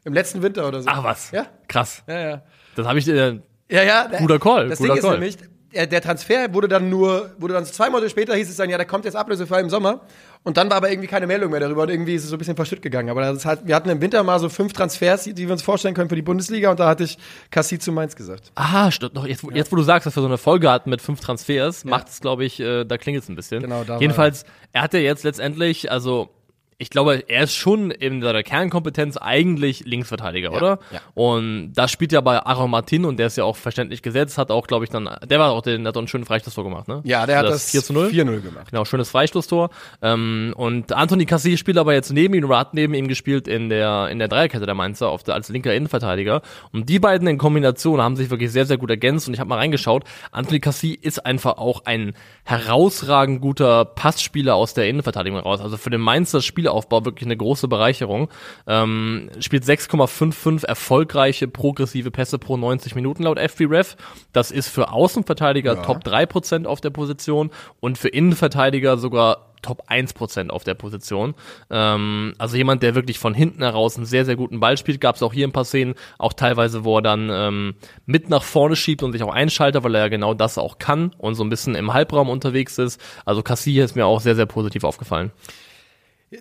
im 0.05 0.13
letzten 0.13 0.41
Winter 0.41 0.67
oder 0.67 0.81
so. 0.81 0.89
Ach 0.91 1.03
was. 1.03 1.31
Ja, 1.31 1.45
Krass. 1.67 2.03
ja, 2.07 2.19
ja. 2.19 2.41
Das 2.75 2.85
habe 2.87 2.99
ich 2.99 3.07
äh, 3.07 3.39
Ja, 3.69 3.83
ja. 3.83 4.07
Guter 4.19 4.39
Call, 4.39 4.69
Das 4.69 4.77
guter 4.79 4.93
Ding 4.93 4.97
ist 4.99 5.03
Call. 5.03 5.13
nämlich, 5.13 5.37
der, 5.73 5.87
der 5.87 6.01
Transfer 6.01 6.53
wurde 6.53 6.67
dann 6.67 6.89
nur, 6.89 7.31
wurde 7.37 7.53
dann 7.53 7.65
zwei 7.65 7.89
Monate 7.89 8.09
später 8.09 8.35
hieß 8.35 8.49
es 8.49 8.55
dann, 8.55 8.69
ja, 8.69 8.77
der 8.77 8.85
kommt 8.87 9.05
jetzt 9.05 9.15
ablösefrei 9.15 9.59
im 9.61 9.69
Sommer. 9.69 10.01
Und 10.43 10.55
dann 10.55 10.69
war 10.69 10.77
aber 10.77 10.89
irgendwie 10.89 11.07
keine 11.09 11.27
Meldung 11.27 11.51
mehr 11.51 11.59
darüber 11.59 11.83
und 11.83 11.89
irgendwie 11.89 12.15
ist 12.15 12.23
es 12.23 12.29
so 12.29 12.35
ein 12.37 12.39
bisschen 12.39 12.55
verschütt 12.55 12.81
gegangen. 12.81 13.09
Aber 13.09 13.21
das 13.21 13.45
hat, 13.45 13.67
wir 13.67 13.75
hatten 13.75 13.89
im 13.89 13.99
Winter 14.01 14.23
mal 14.23 14.39
so 14.39 14.47
fünf 14.47 14.71
Transfers, 14.73 15.25
die 15.25 15.35
wir 15.37 15.51
uns 15.51 15.61
vorstellen 15.61 15.93
können 15.93 16.07
für 16.09 16.15
die 16.15 16.21
Bundesliga 16.21 16.71
und 16.71 16.79
da 16.79 16.87
hatte 16.87 17.03
ich 17.03 17.17
Cassie 17.51 17.77
zu 17.77 17.91
Mainz 17.91 18.15
gesagt. 18.15 18.51
Aha, 18.55 18.89
stimmt 18.91 19.15
noch. 19.15 19.27
Jetzt, 19.27 19.43
wo- 19.43 19.51
jetzt, 19.51 19.69
wo 19.71 19.75
du 19.75 19.83
sagst, 19.83 20.05
dass 20.07 20.15
wir 20.15 20.21
so 20.21 20.27
eine 20.27 20.37
Folge 20.37 20.71
hatten 20.71 20.89
mit 20.89 21.01
fünf 21.01 21.19
Transfers, 21.19 21.83
macht 21.83 22.07
es, 22.07 22.21
glaube 22.21 22.45
ich, 22.45 22.59
äh, 22.61 22.85
da 22.85 22.97
klingelt 22.97 23.23
es 23.23 23.29
ein 23.29 23.35
bisschen. 23.35 23.61
Genau, 23.61 23.83
da 23.83 23.95
war- 23.95 24.01
Jedenfalls, 24.01 24.45
er 24.71 24.81
hatte 24.83 24.97
jetzt 24.99 25.23
letztendlich, 25.23 25.91
also 25.91 26.29
ich 26.81 26.89
glaube, 26.89 27.25
er 27.27 27.43
ist 27.43 27.55
schon 27.55 27.91
in 27.91 28.21
seiner 28.21 28.41
Kernkompetenz 28.41 29.17
eigentlich 29.17 29.85
Linksverteidiger, 29.85 30.53
oder? 30.53 30.79
ja. 30.91 31.01
Und 31.13 31.73
das 31.73 31.91
spielt 31.91 32.13
ja 32.13 32.21
bei 32.21 32.39
Aaron 32.39 32.71
Martin 32.71 33.03
und 33.03 33.17
der 33.17 33.27
ist 33.27 33.37
ja 33.37 33.43
auch 33.43 33.57
verständlich 33.57 34.01
gesetzt, 34.01 34.37
hat 34.37 34.49
auch, 34.49 34.65
glaube 34.65 34.85
ich, 34.85 34.89
dann, 34.89 35.09
der 35.29 35.39
war 35.39 35.51
auch, 35.51 35.61
den, 35.61 35.83
der 35.83 35.89
hat 35.89 35.97
auch 35.97 36.01
einen 36.01 36.07
schönen 36.07 36.23
Freistoßtor 36.25 36.63
gemacht, 36.63 36.87
ne? 36.87 37.01
Ja, 37.03 37.25
der 37.25 37.39
hat 37.39 37.45
das 37.45 37.65
das 37.65 37.71
4 37.71 37.83
zu 37.83 37.93
0. 37.93 38.07
4-0 38.07 38.41
gemacht. 38.41 38.67
Genau, 38.71 38.85
schönes 38.85 39.09
Freistoßtor. 39.09 39.69
Ähm, 40.01 40.53
und 40.55 40.93
Anthony 40.93 41.25
Cassi 41.25 41.57
spielt 41.57 41.77
aber 41.77 41.93
jetzt 41.93 42.13
neben 42.13 42.33
ihm, 42.33 42.45
oder 42.45 42.59
hat 42.59 42.73
neben 42.73 42.93
ihm 42.93 43.09
gespielt 43.09 43.49
in 43.49 43.67
der, 43.67 44.07
in 44.09 44.19
der 44.19 44.29
Dreierkette 44.29 44.65
der 44.65 44.75
Mainzer 44.75 45.09
auf 45.09 45.23
der, 45.23 45.35
als 45.35 45.49
linker 45.49 45.73
Innenverteidiger. 45.73 46.41
Und 46.71 46.87
die 46.87 46.99
beiden 46.99 47.27
in 47.27 47.37
Kombination 47.37 48.01
haben 48.01 48.15
sich 48.15 48.29
wirklich 48.29 48.51
sehr, 48.53 48.65
sehr 48.65 48.77
gut 48.77 48.89
ergänzt. 48.89 49.27
Und 49.27 49.33
ich 49.33 49.41
habe 49.41 49.49
mal 49.49 49.57
reingeschaut. 49.57 50.05
Anthony 50.31 50.61
Cassi 50.61 50.93
ist 50.93 51.25
einfach 51.25 51.57
auch 51.57 51.83
ein 51.83 52.13
herausragend 52.45 53.41
guter 53.41 53.83
Passspieler 53.83 54.55
aus 54.55 54.73
der 54.73 54.87
Innenverteidigung 54.87 55.39
raus. 55.39 55.59
Also 55.59 55.75
für 55.75 55.89
den 55.89 56.01
Mainzer 56.01 56.41
Spielaufbau 56.69 57.05
wirklich 57.05 57.25
eine 57.25 57.37
große 57.37 57.67
Bereicherung. 57.67 58.29
Ähm, 58.67 59.29
spielt 59.39 59.63
6,55 59.63 60.65
erfolgreiche 60.65 61.47
progressive 61.47 62.11
Pässe 62.11 62.37
pro 62.37 62.57
90 62.57 62.95
Minuten 62.95 63.23
laut 63.23 63.39
FBref. 63.39 63.97
Das 64.33 64.51
ist 64.51 64.69
für 64.69 64.91
Außenverteidiger 64.91 65.81
Top 65.81 66.03
3% 66.03 66.65
auf 66.65 66.81
der 66.81 66.91
Position 66.91 67.49
und 67.79 67.97
für 67.97 68.09
Innenverteidiger 68.09 68.97
sogar 68.97 69.49
Top 69.61 69.89
1% 69.89 70.51
auf 70.51 70.63
der 70.63 70.73
Position. 70.73 71.35
Ähm, 71.69 72.33
also 72.37 72.55
jemand, 72.55 72.81
der 72.81 72.95
wirklich 72.95 73.19
von 73.19 73.33
hinten 73.33 73.61
heraus 73.61 73.97
einen 73.97 74.05
sehr, 74.05 74.23
sehr 74.23 74.37
guten 74.37 74.61
Ball 74.61 74.77
spielt. 74.77 75.01
Gab 75.01 75.17
es 75.17 75.23
auch 75.23 75.33
hier 75.33 75.45
ein 75.45 75.51
paar 75.51 75.65
Szenen, 75.65 75.95
auch 76.17 76.31
teilweise, 76.31 76.85
wo 76.85 76.97
er 76.97 77.01
dann 77.01 77.29
ähm, 77.29 77.75
mit 78.05 78.29
nach 78.29 78.43
vorne 78.43 78.77
schiebt 78.77 79.03
und 79.03 79.11
sich 79.11 79.21
auch 79.21 79.33
einschaltet, 79.33 79.83
weil 79.83 79.95
er 79.95 80.01
ja 80.01 80.07
genau 80.07 80.33
das 80.33 80.57
auch 80.57 80.79
kann 80.79 81.11
und 81.17 81.35
so 81.35 81.43
ein 81.43 81.49
bisschen 81.49 81.75
im 81.75 81.93
Halbraum 81.93 82.29
unterwegs 82.29 82.77
ist. 82.77 83.01
Also 83.25 83.43
Cassie 83.43 83.79
ist 83.79 83.97
mir 83.97 84.05
auch 84.05 84.21
sehr, 84.21 84.35
sehr 84.35 84.45
positiv 84.45 84.85
aufgefallen. 84.85 85.31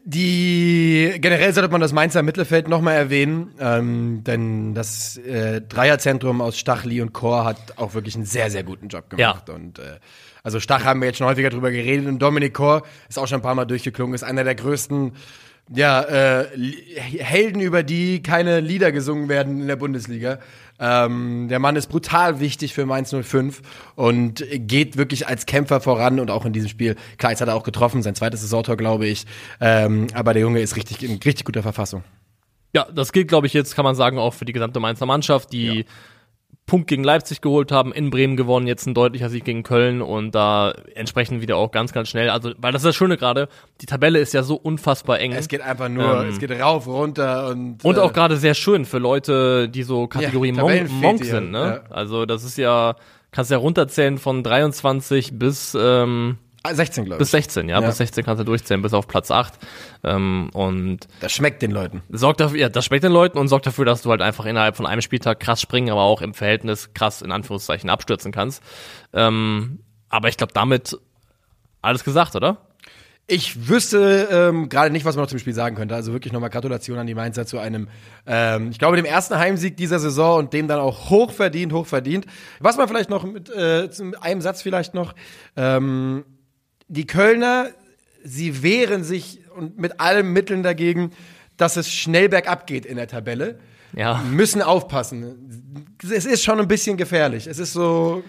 Die 0.04 1.14
generell 1.18 1.54
sollte 1.54 1.70
man 1.70 1.80
das 1.80 1.94
Mainzer 1.94 2.22
Mittelfeld 2.22 2.68
nochmal 2.68 2.94
erwähnen, 2.94 3.54
ähm, 3.58 4.22
denn 4.22 4.74
das 4.74 5.16
äh, 5.16 5.62
Dreierzentrum 5.62 6.42
aus 6.42 6.58
Stachli 6.58 7.00
und 7.00 7.14
Chor 7.14 7.46
hat 7.46 7.78
auch 7.78 7.94
wirklich 7.94 8.14
einen 8.14 8.26
sehr, 8.26 8.50
sehr 8.50 8.64
guten 8.64 8.88
Job 8.88 9.08
gemacht. 9.08 9.48
Ja. 9.48 9.54
Und 9.54 9.78
äh, 9.78 9.98
also 10.42 10.60
Stach 10.60 10.84
haben 10.84 11.00
wir 11.00 11.06
jetzt 11.08 11.18
schon 11.18 11.26
häufiger 11.26 11.48
drüber 11.48 11.70
geredet 11.70 12.06
und 12.06 12.18
Dominik 12.18 12.52
Chor 12.52 12.82
ist 13.08 13.18
auch 13.18 13.26
schon 13.26 13.38
ein 13.38 13.42
paar 13.42 13.54
Mal 13.54 13.64
durchgeklungen, 13.64 14.14
ist 14.14 14.24
einer 14.24 14.44
der 14.44 14.54
größten 14.54 15.12
ja, 15.74 16.02
äh, 16.02 16.46
Helden, 17.18 17.60
über 17.60 17.82
die 17.82 18.22
keine 18.22 18.60
Lieder 18.60 18.92
gesungen 18.92 19.28
werden 19.28 19.60
in 19.60 19.66
der 19.66 19.76
Bundesliga. 19.76 20.38
Ähm, 20.80 21.48
der 21.48 21.58
Mann 21.58 21.76
ist 21.76 21.88
brutal 21.88 22.40
wichtig 22.40 22.72
für 22.72 22.86
Mainz 22.86 23.10
05 23.12 23.62
und 23.96 24.44
geht 24.50 24.96
wirklich 24.96 25.26
als 25.26 25.46
Kämpfer 25.46 25.80
voran 25.80 26.20
und 26.20 26.30
auch 26.30 26.44
in 26.44 26.52
diesem 26.52 26.68
Spiel. 26.68 26.94
Klar, 27.18 27.32
jetzt 27.32 27.40
hat 27.40 27.48
er 27.48 27.56
auch 27.56 27.64
getroffen, 27.64 28.02
sein 28.02 28.14
zweites 28.14 28.40
Saisontor, 28.42 28.76
glaube 28.76 29.06
ich. 29.06 29.26
Ähm, 29.60 30.06
aber 30.14 30.32
der 30.34 30.42
Junge 30.42 30.60
ist 30.60 30.76
richtig 30.76 31.02
in 31.02 31.18
richtig 31.18 31.44
guter 31.44 31.62
Verfassung. 31.62 32.04
Ja, 32.74 32.86
das 32.94 33.12
gilt, 33.12 33.28
glaube 33.28 33.46
ich, 33.46 33.54
jetzt 33.54 33.74
kann 33.74 33.84
man 33.84 33.94
sagen, 33.94 34.18
auch 34.18 34.34
für 34.34 34.44
die 34.44 34.52
gesamte 34.52 34.78
Mainzer 34.78 35.06
Mannschaft, 35.06 35.52
die 35.52 35.84
Punkt 36.68 36.86
gegen 36.86 37.02
Leipzig 37.02 37.40
geholt 37.40 37.72
haben, 37.72 37.92
in 37.92 38.10
Bremen 38.10 38.36
gewonnen, 38.36 38.68
jetzt 38.68 38.86
ein 38.86 38.94
deutlicher 38.94 39.28
Sieg 39.28 39.44
gegen 39.44 39.64
Köln 39.64 40.00
und 40.00 40.36
da 40.36 40.72
entsprechend 40.94 41.40
wieder 41.42 41.56
auch 41.56 41.72
ganz, 41.72 41.92
ganz 41.92 42.08
schnell. 42.08 42.30
Also, 42.30 42.52
weil 42.58 42.70
das 42.70 42.82
ist 42.82 42.86
das 42.86 42.94
Schöne 42.94 43.16
gerade, 43.16 43.48
die 43.80 43.86
Tabelle 43.86 44.20
ist 44.20 44.32
ja 44.34 44.44
so 44.44 44.54
unfassbar 44.54 45.18
eng. 45.18 45.32
Es 45.32 45.48
geht 45.48 45.62
einfach 45.62 45.88
nur, 45.88 46.22
Ähm. 46.22 46.28
es 46.28 46.38
geht 46.38 46.52
rauf, 46.52 46.86
runter 46.86 47.48
und 47.48 47.84
Und 47.84 47.96
äh, 47.96 48.00
auch 48.00 48.12
gerade 48.12 48.36
sehr 48.36 48.54
schön 48.54 48.84
für 48.84 48.98
Leute, 48.98 49.68
die 49.68 49.82
so 49.82 50.06
Kategorie 50.06 50.54
Ja, 50.54 50.62
Monk, 50.62 50.90
Monk 50.92 51.24
sind, 51.24 51.50
ne? 51.50 51.82
Ja. 51.88 51.94
Also 51.94 52.24
das 52.26 52.44
ist 52.44 52.56
ja, 52.58 52.94
kannst 53.32 53.50
ja 53.50 53.56
runterzählen 53.56 54.18
von 54.18 54.44
23 54.44 55.38
bis, 55.38 55.76
ähm, 55.80 56.38
16, 56.70 57.04
glaube 57.04 57.18
bis 57.18 57.28
ich. 57.28 57.32
16, 57.32 57.68
ja, 57.68 57.80
Ja. 57.80 57.86
bis 57.86 57.96
16 57.98 58.24
kannst 58.24 58.40
du 58.40 58.44
durchzählen, 58.44 58.82
bis 58.82 58.92
auf 58.92 59.06
Platz 59.06 59.30
8. 59.30 59.54
Ähm, 60.04 60.50
und 60.52 61.00
Das 61.20 61.32
schmeckt 61.32 61.62
den 61.62 61.70
Leuten. 61.70 62.02
sorgt 62.10 62.40
dafür, 62.40 62.58
ja, 62.58 62.68
das 62.68 62.84
schmeckt 62.84 63.04
den 63.04 63.12
Leuten 63.12 63.38
und 63.38 63.48
sorgt 63.48 63.66
dafür, 63.66 63.84
dass 63.84 64.02
du 64.02 64.10
halt 64.10 64.20
einfach 64.22 64.44
innerhalb 64.46 64.76
von 64.76 64.86
einem 64.86 65.00
Spieltag 65.02 65.40
krass 65.40 65.60
springen, 65.60 65.90
aber 65.90 66.02
auch 66.02 66.20
im 66.22 66.34
Verhältnis 66.34 66.92
krass 66.94 67.22
in 67.22 67.32
Anführungszeichen 67.32 67.88
abstürzen 67.90 68.32
kannst. 68.32 68.62
Ähm, 69.12 69.80
aber 70.08 70.28
ich 70.28 70.36
glaube, 70.36 70.52
damit 70.52 70.98
alles 71.80 72.04
gesagt, 72.04 72.34
oder? 72.34 72.58
Ich 73.30 73.68
wüsste 73.68 74.26
ähm, 74.32 74.70
gerade 74.70 74.90
nicht, 74.90 75.04
was 75.04 75.14
man 75.14 75.24
noch 75.24 75.28
zum 75.28 75.38
Spiel 75.38 75.52
sagen 75.52 75.76
könnte. 75.76 75.94
Also 75.94 76.14
wirklich 76.14 76.32
nochmal 76.32 76.48
Gratulation 76.48 76.98
an 76.98 77.06
die 77.06 77.14
Mainzer 77.14 77.44
zu 77.44 77.58
einem, 77.58 77.88
ähm, 78.26 78.70
ich 78.70 78.78
glaube, 78.78 78.96
dem 78.96 79.04
ersten 79.04 79.36
Heimsieg 79.38 79.76
dieser 79.76 79.98
Saison 79.98 80.38
und 80.38 80.54
dem 80.54 80.66
dann 80.66 80.80
auch 80.80 81.10
hochverdient, 81.10 81.74
hochverdient. 81.74 82.24
Was 82.58 82.78
man 82.78 82.88
vielleicht 82.88 83.10
noch 83.10 83.24
mit 83.24 83.50
äh, 83.50 83.88
einem 84.22 84.40
Satz 84.40 84.62
vielleicht 84.62 84.94
noch, 84.94 85.14
ähm, 85.56 86.24
die 86.88 87.06
Kölner, 87.06 87.70
sie 88.24 88.62
wehren 88.62 89.04
sich 89.04 89.40
und 89.54 89.78
mit 89.78 90.00
allen 90.00 90.32
Mitteln 90.32 90.62
dagegen, 90.62 91.12
dass 91.56 91.76
es 91.76 91.90
schnell 91.90 92.28
bergab 92.28 92.66
geht 92.66 92.86
in 92.86 92.96
der 92.96 93.08
Tabelle. 93.08 93.58
Ja. 93.94 94.22
Müssen 94.30 94.62
aufpassen. 94.62 95.94
Es 96.02 96.26
ist 96.26 96.44
schon 96.44 96.60
ein 96.60 96.68
bisschen 96.68 96.96
gefährlich. 96.96 97.46
Es 97.46 97.58
ist 97.58 97.72
so, 97.72 98.22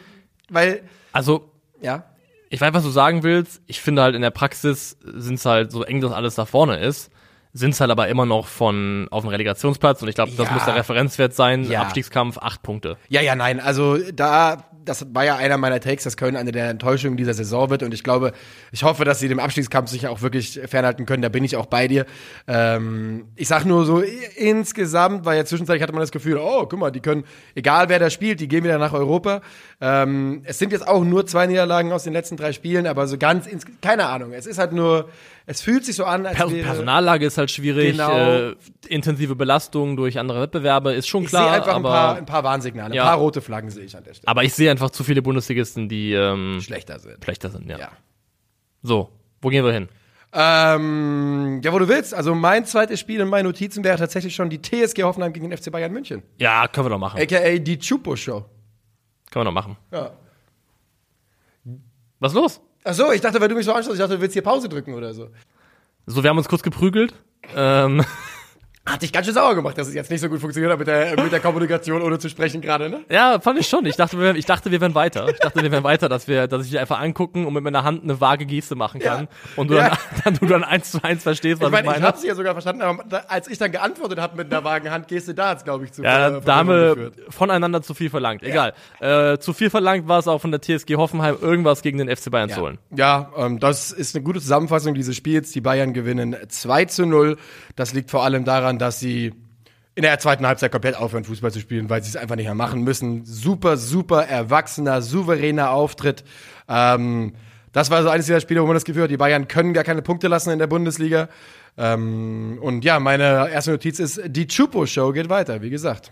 weil, 0.50 0.82
Also, 1.12 1.52
ja, 1.82 2.06
ich 2.50 2.60
weiß, 2.60 2.74
was 2.74 2.84
du 2.84 2.90
sagen 2.90 3.24
willst. 3.24 3.62
Ich 3.68 3.80
finde 3.80 4.02
halt 4.02 4.16
in 4.16 4.22
der 4.22 4.32
Praxis 4.32 4.98
sind 5.04 5.36
es 5.36 5.46
halt 5.46 5.72
so 5.72 5.84
eng, 5.84 6.02
dass 6.02 6.12
alles 6.12 6.36
da 6.36 6.46
vorne 6.46 6.80
ist. 6.80 7.12
Sind 7.54 7.72
es 7.72 7.82
halt 7.82 7.90
aber 7.92 8.08
immer 8.10 8.26
noch 8.26 8.46
von 8.48 9.08
auf 9.10 9.24
dem 9.24 9.30
Relegationsplatz 9.30 10.02
und 10.04 10.08
ich 10.08 10.16
glaube, 10.16 10.32
das 10.38 10.48
Ja. 10.48 10.54
muss 10.54 10.66
der 10.66 10.76
Referenzwert 10.76 11.34
sein. 11.34 11.64
Ja. 11.64 11.82
Abstiegskampf, 11.82 12.38
acht 12.38 12.62
Punkte. 12.62 12.98
Ja, 13.08 13.22
ja, 13.22 13.36
nein. 13.36 13.60
Also 13.60 13.98
da, 14.14 14.66
das 14.86 15.06
war 15.14 15.26
ja 15.26 15.36
einer 15.36 15.58
meiner 15.58 15.80
Takes, 15.80 16.04
dass 16.04 16.16
Köln 16.16 16.36
eine 16.36 16.52
der 16.52 16.70
Enttäuschungen 16.70 17.18
dieser 17.18 17.34
Saison 17.34 17.70
wird. 17.72 17.82
Und 17.82 17.92
ich 17.94 18.04
glaube, 18.04 18.34
ich 18.72 18.84
hoffe, 18.84 19.04
dass 19.04 19.20
sie 19.20 19.28
dem 19.28 19.40
Abstiegskampf 19.40 19.90
sich 19.90 20.08
auch 20.08 20.22
wirklich 20.22 20.60
fernhalten 20.68 21.06
können. 21.08 21.24
Da 21.24 21.30
bin 21.30 21.44
ich 21.44 21.56
auch 21.56 21.66
bei 21.66 21.88
dir. 21.88 22.06
Ähm, 22.48 23.26
ich 23.36 23.48
sag 23.48 23.66
nur 23.66 23.84
so 23.86 24.02
insgesamt, 24.36 25.26
weil 25.26 25.38
ja 25.38 25.46
zwischenzeitlich 25.46 25.82
hatte 25.84 25.94
man 25.94 26.02
das 26.02 26.12
Gefühl, 26.12 26.38
oh, 26.38 26.66
guck 26.68 26.80
mal, 26.80 26.92
die 26.92 27.00
können, 27.02 27.24
egal 27.56 27.90
wer 27.90 28.00
da 28.00 28.10
spielt, 28.10 28.40
die 28.40 28.48
gehen 28.48 28.64
wieder 28.64 28.78
nach 28.78 28.94
Europa. 28.94 29.42
Ähm, 29.82 30.42
es 30.46 30.60
sind 30.60 30.72
jetzt 30.72 30.88
auch 30.88 31.04
nur 31.04 31.26
zwei 31.26 31.48
Niederlagen 31.48 31.92
aus 31.92 32.04
den 32.04 32.14
letzten 32.14 32.38
drei 32.38 32.54
Spielen, 32.54 32.86
aber 32.88 33.08
so 33.08 33.18
ganz, 33.18 33.48
ins, 33.48 33.66
keine 33.82 34.08
Ahnung. 34.08 34.34
Es 34.34 34.46
ist 34.46 34.58
halt 34.60 34.72
nur, 34.74 35.10
es 35.52 35.62
fühlt 35.62 35.84
sich 35.84 35.96
so 35.96 36.06
an, 36.06 36.26
als 36.28 36.38
Per 36.38 36.52
wäre, 36.52 36.64
Personallage 36.64 37.26
ist 37.26 37.38
halt 37.40 37.50
schwierig, 37.50 37.94
Genau. 37.94 38.12
äh, 38.52 38.56
intensive 38.88 39.36
Belastung 39.36 39.98
durch 39.98 40.20
andere 40.20 40.42
Wettbewerbe 40.42 40.94
ist 40.94 41.08
schon 41.08 41.24
ich 41.24 41.32
sehe 41.32 41.40
klar, 41.40 41.52
einfach 41.54 41.70
ein 41.70 41.76
aber, 41.78 41.90
paar, 41.90 42.16
ein 42.18 42.26
paar 42.28 42.44
Warnsignale, 42.44 42.94
Ja. 42.96 43.04
ein 43.04 43.08
paar 43.10 43.18
rote 43.18 43.42
Flaggen 43.42 43.70
sehe 43.72 43.84
ich 43.84 43.98
an 43.98 44.04
der 44.04 44.14
Stelle. 44.14 44.28
aber 44.28 44.44
ich 44.44 44.54
sehe 44.54 44.70
einfach 44.70 44.92
zu 44.92 45.04
viele 45.04 45.22
Bundesligisten, 45.24 45.90
die 45.90 46.14
ähm, 46.14 46.60
Schlechter 46.62 47.00
sind. 47.00 47.24
schlechter 47.24 47.50
sind, 47.50 47.68
ja. 47.70 47.80
Ja. 47.80 47.90
So, 48.84 49.10
wo 49.42 49.50
gehen 49.50 49.66
wir 49.66 49.74
hin? 49.74 49.90
Ähm, 50.32 51.60
ja, 51.64 51.74
wo 51.74 51.80
du 51.80 51.88
willst. 51.88 52.14
Also 52.14 52.36
mein 52.36 52.64
zweites 52.66 53.00
Spiel 53.00 53.20
in 53.20 53.28
meinen 53.28 53.46
Notizen 53.46 53.84
wäre 53.84 53.98
tatsächlich 53.98 54.36
schon 54.36 54.52
die 54.52 54.62
TSG 54.62 55.02
Hoffenheim 55.02 55.34
gegen 55.34 55.50
den 55.50 55.58
FC 55.58 55.72
Bayern 55.72 55.92
München. 55.92 56.22
Ja, 56.38 56.68
können 56.68 56.86
wir 56.86 56.92
doch 56.92 57.00
machen. 57.00 57.20
AKA 57.20 57.58
die 57.58 57.80
Chupo 57.80 58.16
Show. 58.16 58.46
Können 59.32 59.42
wir 59.42 59.46
doch 59.46 59.52
machen. 59.52 59.78
Ja. 59.92 60.12
Was 62.20 62.34
ist 62.34 62.36
los? 62.36 62.62
Ach 62.84 62.94
so, 62.94 63.12
ich 63.12 63.22
dachte, 63.22 63.42
weil 63.42 63.50
du 63.50 63.56
mich 63.56 63.66
so 63.66 63.74
anschaust, 63.74 63.94
ich 63.94 64.00
dachte, 64.00 64.16
du 64.16 64.22
willst 64.22 64.34
hier 64.34 64.42
Pause 64.42 64.70
drücken 64.70 64.94
oder 64.94 65.14
so. 65.14 65.30
So, 66.06 66.24
wir 66.24 66.30
haben 66.30 66.38
uns 66.38 66.48
kurz 66.50 66.64
geprügelt. 66.64 67.14
Ähm, 67.56 68.04
Hat 68.92 69.02
dich 69.02 69.12
ganz 69.14 69.26
schön 69.26 69.36
sauer 69.36 69.56
gemacht, 69.56 69.78
dass 69.78 69.88
es 69.88 69.94
jetzt 69.94 70.10
nicht 70.10 70.22
so 70.22 70.30
gut 70.30 70.40
funktioniert 70.40 70.72
hat 70.72 70.80
mit 70.80 70.88
der, 70.88 71.22
mit 71.22 71.32
der 71.32 71.40
Kommunikation, 71.40 72.02
ohne 72.02 72.18
zu 72.20 72.28
sprechen 72.30 72.62
gerade, 72.62 72.90
ne? 72.90 73.02
ja, 73.10 73.40
fand 73.40 73.60
ich 73.60 73.68
schon. 73.68 73.86
Ich 73.86 73.96
dachte, 73.96 74.20
wir, 74.20 74.36
ich 74.36 74.46
dachte, 74.46 74.72
wir 74.72 74.82
wären 74.82 74.96
weiter. 74.96 75.28
Ich 75.30 75.40
dachte, 75.40 75.62
wir 75.62 75.72
wären 75.72 75.84
weiter, 75.84 76.10
dass 76.10 76.28
wir, 76.28 76.48
dass 76.48 76.66
ich 76.66 76.72
dich 76.72 76.80
einfach 76.80 77.00
angucken 77.00 77.46
und 77.46 77.54
mit 77.54 77.64
meiner 77.64 77.84
Hand 77.84 78.04
eine 78.04 78.20
vage 78.20 78.46
Geste 78.46 78.76
machen 78.76 79.00
kann. 79.00 79.24
Ja. 79.24 79.28
Und 79.56 79.70
du, 79.70 79.76
Ja. 79.76 79.90
dann, 79.90 79.98
dann, 80.24 80.34
du 80.36 80.46
dann 80.48 80.64
eins 80.64 80.92
zu 80.92 81.04
eins 81.04 81.24
verstehst, 81.24 81.62
was 81.62 81.68
Ich 81.68 81.72
meine, 81.72 81.88
ich 81.88 81.94
meine. 81.94 82.06
habe 82.08 82.18
sie 82.18 82.28
ja 82.28 82.36
sogar 82.36 82.54
verstanden, 82.54 82.82
aber 82.82 83.04
da, 83.08 83.24
als 83.28 83.48
ich 83.48 83.58
dann 83.58 83.72
geantwortet 83.72 84.20
habe 84.20 84.38
mit 84.38 84.52
einer 84.52 84.64
vagen 84.64 84.90
Handgeste, 84.90 85.34
da 85.34 85.50
hat's, 85.50 85.64
glaube 85.64 85.86
ich, 85.86 85.92
zu 85.92 86.04
Ja, 86.04 86.32
Ver- 86.32 86.42
da 86.42 86.56
haben 86.56 86.70
wir 86.70 87.12
voneinander 87.30 87.82
zu 87.82 87.94
viel 87.94 88.10
verlangt. 88.10 88.44
Egal. 88.44 88.74
Äh, 89.00 89.38
zu 89.38 89.54
viel 89.54 89.70
verlangt 89.70 90.08
war 90.08 90.20
es 90.20 90.28
auch 90.28 90.40
von 90.40 90.52
der 90.52 90.62
TSG 90.62 90.96
Hoffenheim, 90.96 91.38
irgendwas 91.40 91.82
gegen 91.82 91.98
den 92.00 92.10
FC 92.16 92.32
Bayern 92.32 92.50
zu 92.50 92.62
holen. 92.62 92.80
Ja, 92.96 93.32
ähm, 93.38 93.60
das 93.60 93.92
ist 93.92 94.16
eine 94.16 94.24
gute 94.24 94.40
Zusammenfassung 94.42 94.94
dieses 94.96 95.16
Spiels. 95.16 95.52
Die 95.52 95.62
Bayern 95.62 95.94
gewinnen 95.94 96.36
2 96.48 96.86
zu 96.86 97.06
0. 97.06 97.38
Das 97.76 97.94
liegt 97.94 98.10
vor 98.12 98.24
allem 98.24 98.46
daran, 98.46 98.79
dass 98.80 99.00
sie 99.00 99.34
in 99.96 100.04
der 100.04 100.18
zweiten 100.20 100.48
Halbzeit 100.48 100.72
komplett 100.72 100.96
aufhören, 100.96 101.26
Fußball 101.26 101.52
zu 101.52 101.60
spielen, 101.60 101.90
weil 101.90 102.02
sie 102.02 102.10
es 102.10 102.16
einfach 102.16 102.38
nicht 102.38 102.46
mehr 102.46 102.56
machen 102.56 102.84
müssen. 102.84 103.26
Super, 103.26 103.76
super 103.78 104.26
erwachsener, 104.26 105.02
souveräner 105.02 105.72
Auftritt. 105.72 106.24
Ähm, 106.70 107.34
das 107.74 107.92
war 107.92 108.02
so 108.02 108.10
eines 108.10 108.26
dieser 108.26 108.40
Spiele, 108.40 108.62
wo 108.62 108.66
man 108.66 108.76
das 108.76 108.86
Gefühl 108.86 109.04
hat, 109.04 109.12
die 109.12 109.18
Bayern 109.18 109.48
können 109.48 109.74
gar 109.74 109.84
keine 109.84 110.02
Punkte 110.02 110.28
lassen 110.28 110.52
in 110.52 110.60
der 110.60 110.68
Bundesliga. 110.68 111.28
Ähm, 111.78 112.60
und 112.62 112.84
ja, 112.84 113.00
meine 113.00 113.50
erste 113.52 113.72
Notiz 113.72 114.00
ist, 114.00 114.22
die 114.26 114.48
Chupo-Show 114.48 115.12
geht 115.12 115.30
weiter, 115.30 115.62
wie 115.62 115.70
gesagt. 115.70 116.12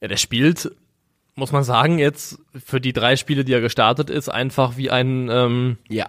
Ja, 0.00 0.08
der 0.08 0.16
spielt, 0.16 0.72
muss 1.36 1.52
man 1.52 1.64
sagen, 1.64 1.98
jetzt 1.98 2.38
für 2.64 2.80
die 2.80 2.92
drei 2.92 3.16
Spiele, 3.16 3.44
die 3.44 3.52
er 3.52 3.60
gestartet 3.60 4.10
ist, 4.10 4.28
einfach 4.28 4.76
wie 4.76 4.90
ein, 4.90 5.28
ähm, 5.30 5.78
Ja. 5.88 6.08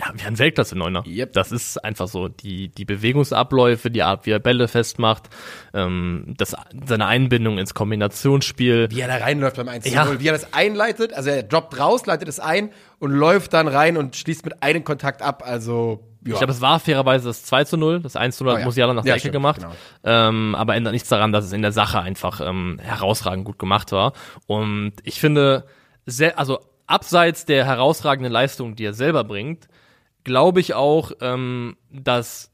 Ja, 0.00 0.12
wie 0.14 0.22
ein 0.26 0.38
Weltklasse-Neuner. 0.38 1.04
Yep. 1.06 1.32
Das 1.34 1.52
ist 1.52 1.82
einfach 1.84 2.08
so. 2.08 2.28
Die, 2.28 2.68
die 2.68 2.84
Bewegungsabläufe, 2.84 3.90
die 3.90 4.02
Art, 4.02 4.26
wie 4.26 4.30
er 4.30 4.38
Bälle 4.38 4.68
festmacht, 4.68 5.28
ähm, 5.74 6.34
das, 6.38 6.56
seine 6.86 7.06
Einbindung 7.06 7.58
ins 7.58 7.74
Kombinationsspiel. 7.74 8.88
wie 8.90 9.00
er 9.00 9.08
da 9.08 9.16
reinläuft 9.16 9.56
beim 9.56 9.68
1 9.68 9.90
Ja. 9.90 10.20
Wie 10.20 10.26
er 10.26 10.32
das 10.32 10.52
einleitet, 10.54 11.12
also 11.12 11.30
er 11.30 11.42
droppt 11.42 11.78
raus, 11.78 12.06
leitet 12.06 12.28
es 12.28 12.40
ein 12.40 12.70
und 12.98 13.10
läuft 13.12 13.52
dann 13.52 13.68
rein 13.68 13.96
und 13.96 14.16
schließt 14.16 14.44
mit 14.44 14.62
einem 14.62 14.84
Kontakt 14.84 15.22
ab. 15.22 15.42
Also, 15.46 16.00
ja. 16.24 16.32
Ich 16.32 16.38
glaube, 16.38 16.52
es 16.52 16.60
war 16.60 16.78
fairerweise 16.80 17.28
das 17.28 17.44
2 17.44 17.64
zu 17.64 17.76
0. 17.76 18.00
Das 18.00 18.16
1 18.16 18.36
zu 18.36 18.44
0 18.44 18.50
Oh 18.52 18.54
hat 18.54 18.60
ja. 18.60 18.64
Musiala 18.66 18.94
nach 18.94 19.02
der 19.02 19.10
Ja, 19.10 19.14
Ecke 19.14 19.20
stimmt, 19.22 19.32
gemacht. 19.34 19.60
genau. 19.60 19.72
Ähm, 20.04 20.54
aber 20.54 20.74
ändert 20.76 20.92
nichts 20.92 21.08
daran, 21.08 21.32
dass 21.32 21.44
es 21.44 21.52
in 21.52 21.62
der 21.62 21.72
Sache 21.72 22.00
einfach 22.00 22.40
ähm, 22.40 22.78
herausragend 22.82 23.44
gut 23.44 23.58
gemacht 23.58 23.92
war. 23.92 24.12
Und 24.46 24.92
ich 25.02 25.20
finde, 25.20 25.64
sehr, 26.06 26.38
also 26.38 26.60
abseits 26.86 27.44
der 27.44 27.64
herausragenden 27.64 28.32
Leistung, 28.32 28.76
die 28.76 28.84
er 28.84 28.92
selber 28.92 29.24
bringt, 29.24 29.66
glaube 30.24 30.60
ich 30.60 30.74
auch, 30.74 31.12
ähm, 31.20 31.76
dass 31.90 32.52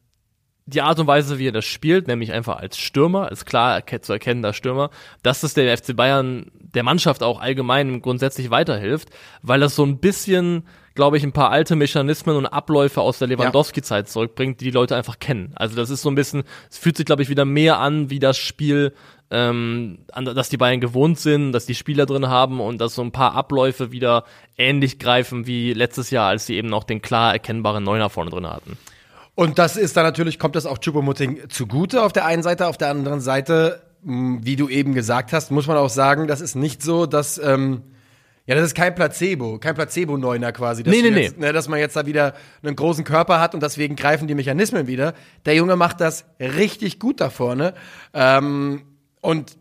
die 0.69 0.83
Art 0.83 0.99
und 0.99 1.07
Weise, 1.07 1.39
wie 1.39 1.49
er 1.49 1.53
das 1.53 1.65
spielt, 1.65 2.09
nämlich 2.09 2.33
einfach 2.33 2.59
als 2.59 2.77
Stürmer, 2.77 3.29
als 3.29 3.47
klar 3.47 3.83
zu 4.03 4.13
erkennender 4.13 4.53
Stürmer, 4.53 4.91
dass 5.23 5.41
das 5.41 5.55
der 5.55 5.77
FC 5.77 5.97
Bayern 5.97 6.51
der 6.61 6.83
Mannschaft 6.83 7.23
auch 7.23 7.41
allgemein 7.41 8.03
grundsätzlich 8.03 8.51
weiterhilft, 8.51 9.09
weil 9.41 9.61
das 9.61 9.75
so 9.75 9.85
ein 9.85 9.99
bisschen, 9.99 10.65
glaube 10.95 11.17
ich, 11.17 11.25
ein 11.25 11.33
paar 11.33 11.51
alte 11.51 11.75
Mechanismen 11.75 12.37
und 12.37 12.45
Abläufe 12.45 13.01
aus 13.01 13.19
der 13.19 13.29
Lewandowski-Zeit 13.29 14.11
zurückbringt, 14.11 14.61
die 14.61 14.67
die 14.67 14.71
Leute 14.71 14.95
einfach 14.95 15.19
kennen. 15.19 15.53
Also 15.55 15.75
das 15.75 15.89
ist 15.89 16.03
so 16.03 16.11
ein 16.11 16.15
bisschen, 16.15 16.43
es 16.71 16.77
fühlt 16.77 16.99
sich, 16.99 17.07
glaube 17.07 17.23
ich, 17.23 17.31
wieder 17.31 17.47
mehr 17.47 17.79
an, 17.79 18.11
wie 18.11 18.19
das 18.19 18.37
Spiel, 18.37 18.93
ähm, 19.31 19.99
dass 20.15 20.49
die 20.49 20.57
Bayern 20.57 20.81
gewohnt 20.81 21.19
sind, 21.19 21.53
dass 21.53 21.67
die 21.67 21.75
Spieler 21.75 22.07
drin 22.07 22.29
haben 22.29 22.61
und 22.61 22.81
dass 22.81 22.95
so 22.95 23.03
ein 23.03 23.13
paar 23.13 23.35
Abläufe 23.35 23.93
wieder 23.93 24.25
ähnlich 24.57 24.99
greifen 24.99 25.47
wie 25.47 25.73
letztes 25.75 26.11
Jahr, 26.11 26.29
als 26.29 26.47
sie 26.47 26.57
eben 26.57 26.69
noch 26.69 26.85
den 26.85 27.03
klar 27.03 27.33
erkennbaren 27.33 27.85
Neuner 27.85 28.09
vorne 28.11 28.31
drin 28.31 28.47
hatten. 28.47 28.79
Und 29.35 29.59
das 29.59 29.77
ist 29.77 29.97
dann 29.97 30.05
natürlich, 30.05 30.39
kommt 30.39 30.57
das 30.57 30.67
auch 30.67 30.79
Choupo-Moting 30.79 31.49
zugute 31.49 32.03
auf 32.03 32.13
der 32.13 32.25
einen 32.25 32.43
Seite, 32.43 32.67
auf 32.67 32.77
der 32.77 32.91
anderen 32.91 33.21
Seite, 33.21 33.83
mh, 34.03 34.41
wie 34.43 34.57
du 34.57 34.69
eben 34.69 34.95
gesagt 34.95 35.33
hast, 35.33 35.51
muss 35.51 35.67
man 35.67 35.77
auch 35.77 35.91
sagen, 35.91 36.27
das 36.27 36.41
ist 36.41 36.57
nicht 36.57 36.83
so, 36.83 37.07
dass, 37.07 37.39
ähm, 37.39 37.83
ja, 38.47 38.55
das 38.55 38.65
ist 38.65 38.75
kein 38.75 38.95
Placebo, 38.95 39.59
kein 39.59 39.75
Placebo-Neuner 39.75 40.53
quasi. 40.53 40.83
Dass 40.83 40.93
Nee, 40.93 41.03
nee, 41.03 41.21
jetzt, 41.21 41.39
Ne, 41.39 41.53
dass 41.53 41.69
man 41.69 41.79
jetzt 41.79 41.95
da 41.95 42.07
wieder 42.07 42.35
einen 42.63 42.75
großen 42.75 43.05
Körper 43.05 43.41
hat 43.41 43.55
und 43.55 43.63
deswegen 43.63 43.95
greifen 43.95 44.27
die 44.27 44.35
Mechanismen 44.35 44.87
wieder. 44.87 45.13
Der 45.45 45.55
Junge 45.55 45.77
macht 45.77 46.01
das 46.01 46.25
richtig 46.41 46.99
gut 46.99 47.21
da 47.21 47.31
vorne. 47.31 47.75
Ähm, 48.15 48.83
und 49.21 49.57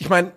ich 0.00 0.08
meine, 0.08 0.32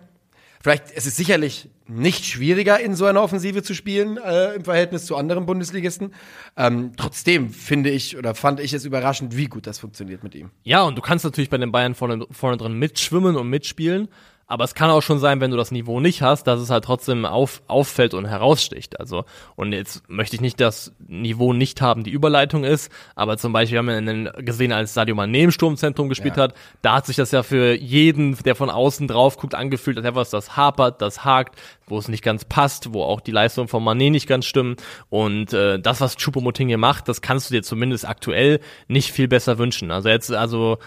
vielleicht 0.61 0.91
es 0.95 1.05
ist 1.05 1.17
sicherlich 1.17 1.69
nicht 1.87 2.25
schwieriger 2.25 2.79
in 2.79 2.95
so 2.95 3.05
einer 3.05 3.21
Offensive 3.21 3.63
zu 3.63 3.73
spielen 3.73 4.17
äh, 4.17 4.53
im 4.53 4.63
Verhältnis 4.63 5.05
zu 5.05 5.15
anderen 5.15 5.45
Bundesligisten. 5.45 6.13
Ähm, 6.55 6.91
trotzdem 6.95 7.49
finde 7.49 7.89
ich 7.89 8.17
oder 8.17 8.35
fand 8.35 8.59
ich 8.59 8.73
es 8.73 8.85
überraschend, 8.85 9.35
wie 9.35 9.47
gut 9.47 9.65
das 9.65 9.79
funktioniert 9.79 10.23
mit 10.23 10.35
ihm. 10.35 10.51
Ja, 10.63 10.83
und 10.83 10.97
du 10.97 11.01
kannst 11.01 11.25
natürlich 11.25 11.49
bei 11.49 11.57
den 11.57 11.71
Bayern 11.71 11.95
vorne, 11.95 12.25
vorne 12.31 12.57
drin 12.57 12.73
mitschwimmen 12.73 13.35
und 13.35 13.49
mitspielen. 13.49 14.07
Aber 14.49 14.63
es 14.63 14.73
kann 14.73 14.89
auch 14.89 15.01
schon 15.01 15.19
sein, 15.19 15.41
wenn 15.41 15.51
du 15.51 15.57
das 15.57 15.69
Niveau 15.69 15.99
nicht 15.99 16.23
hast, 16.23 16.45
dass 16.47 16.59
es 16.59 16.71
halt 16.71 16.83
trotzdem 16.83 17.23
auf, 17.23 17.61
auffällt 17.67 18.15
und 18.15 18.25
heraussticht. 18.25 18.99
Also, 18.99 19.25
und 19.55 19.73
jetzt 19.73 20.09
möchte 20.09 20.35
ich 20.35 20.41
nicht 20.41 20.59
das 20.59 20.91
Niveau 21.07 21.53
nicht 21.53 21.83
haben, 21.83 22.03
die 22.03 22.09
Überleitung 22.09 22.63
ist, 22.63 22.91
aber 23.15 23.37
zum 23.37 23.53
Beispiel 23.53 23.77
haben 23.77 23.85
wir 23.85 23.97
einen 23.97 24.27
gesehen, 24.39 24.71
als 24.71 24.95
Sadio 24.95 25.15
Mané 25.15 25.43
im 25.43 25.51
Sturmzentrum 25.51 26.09
gespielt 26.09 26.35
Ja. 26.35 26.43
hat, 26.43 26.55
da 26.81 26.95
hat 26.95 27.05
sich 27.05 27.15
das 27.15 27.31
ja 27.31 27.43
für 27.43 27.75
jeden, 27.75 28.35
der 28.43 28.55
von 28.55 28.71
außen 28.71 29.07
drauf 29.07 29.37
guckt, 29.37 29.53
angefühlt, 29.53 29.97
als 29.97 30.07
etwas, 30.07 30.31
das 30.31 30.57
hapert, 30.57 30.99
das 30.99 31.23
hakt, 31.23 31.55
wo 31.85 31.99
es 31.99 32.07
nicht 32.07 32.23
ganz 32.23 32.43
passt, 32.43 32.91
wo 32.91 33.03
auch 33.03 33.21
die 33.21 33.31
Leistung 33.31 33.67
von 33.67 33.83
Mané 33.83 34.09
nicht 34.09 34.25
ganz 34.27 34.45
stimmen. 34.47 34.77
Und 35.09 35.53
äh, 35.53 35.79
das, 35.79 36.01
was 36.01 36.17
Choupo-Moting 36.17 36.69
hier 36.69 36.79
macht, 36.79 37.07
das 37.07 37.21
kannst 37.21 37.51
du 37.51 37.53
dir 37.53 37.61
zumindest 37.61 38.07
aktuell 38.07 38.61
nicht 38.87 39.11
viel 39.11 39.27
besser 39.27 39.59
wünschen. 39.59 39.91
Also 39.91 40.09
jetzt, 40.09 40.31
also 40.31 40.79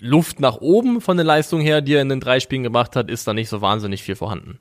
Luft 0.00 0.40
nach 0.40 0.56
oben 0.56 1.00
von 1.00 1.16
der 1.16 1.24
Leistung 1.24 1.60
her, 1.60 1.80
die 1.80 1.94
er 1.94 2.02
in 2.02 2.08
den 2.08 2.20
drei 2.20 2.40
Spielen 2.40 2.62
gemacht 2.62 2.96
hat, 2.96 3.10
ist 3.10 3.26
da 3.26 3.32
nicht 3.32 3.48
so 3.48 3.60
wahnsinnig 3.60 4.02
viel 4.02 4.16
vorhanden. 4.16 4.58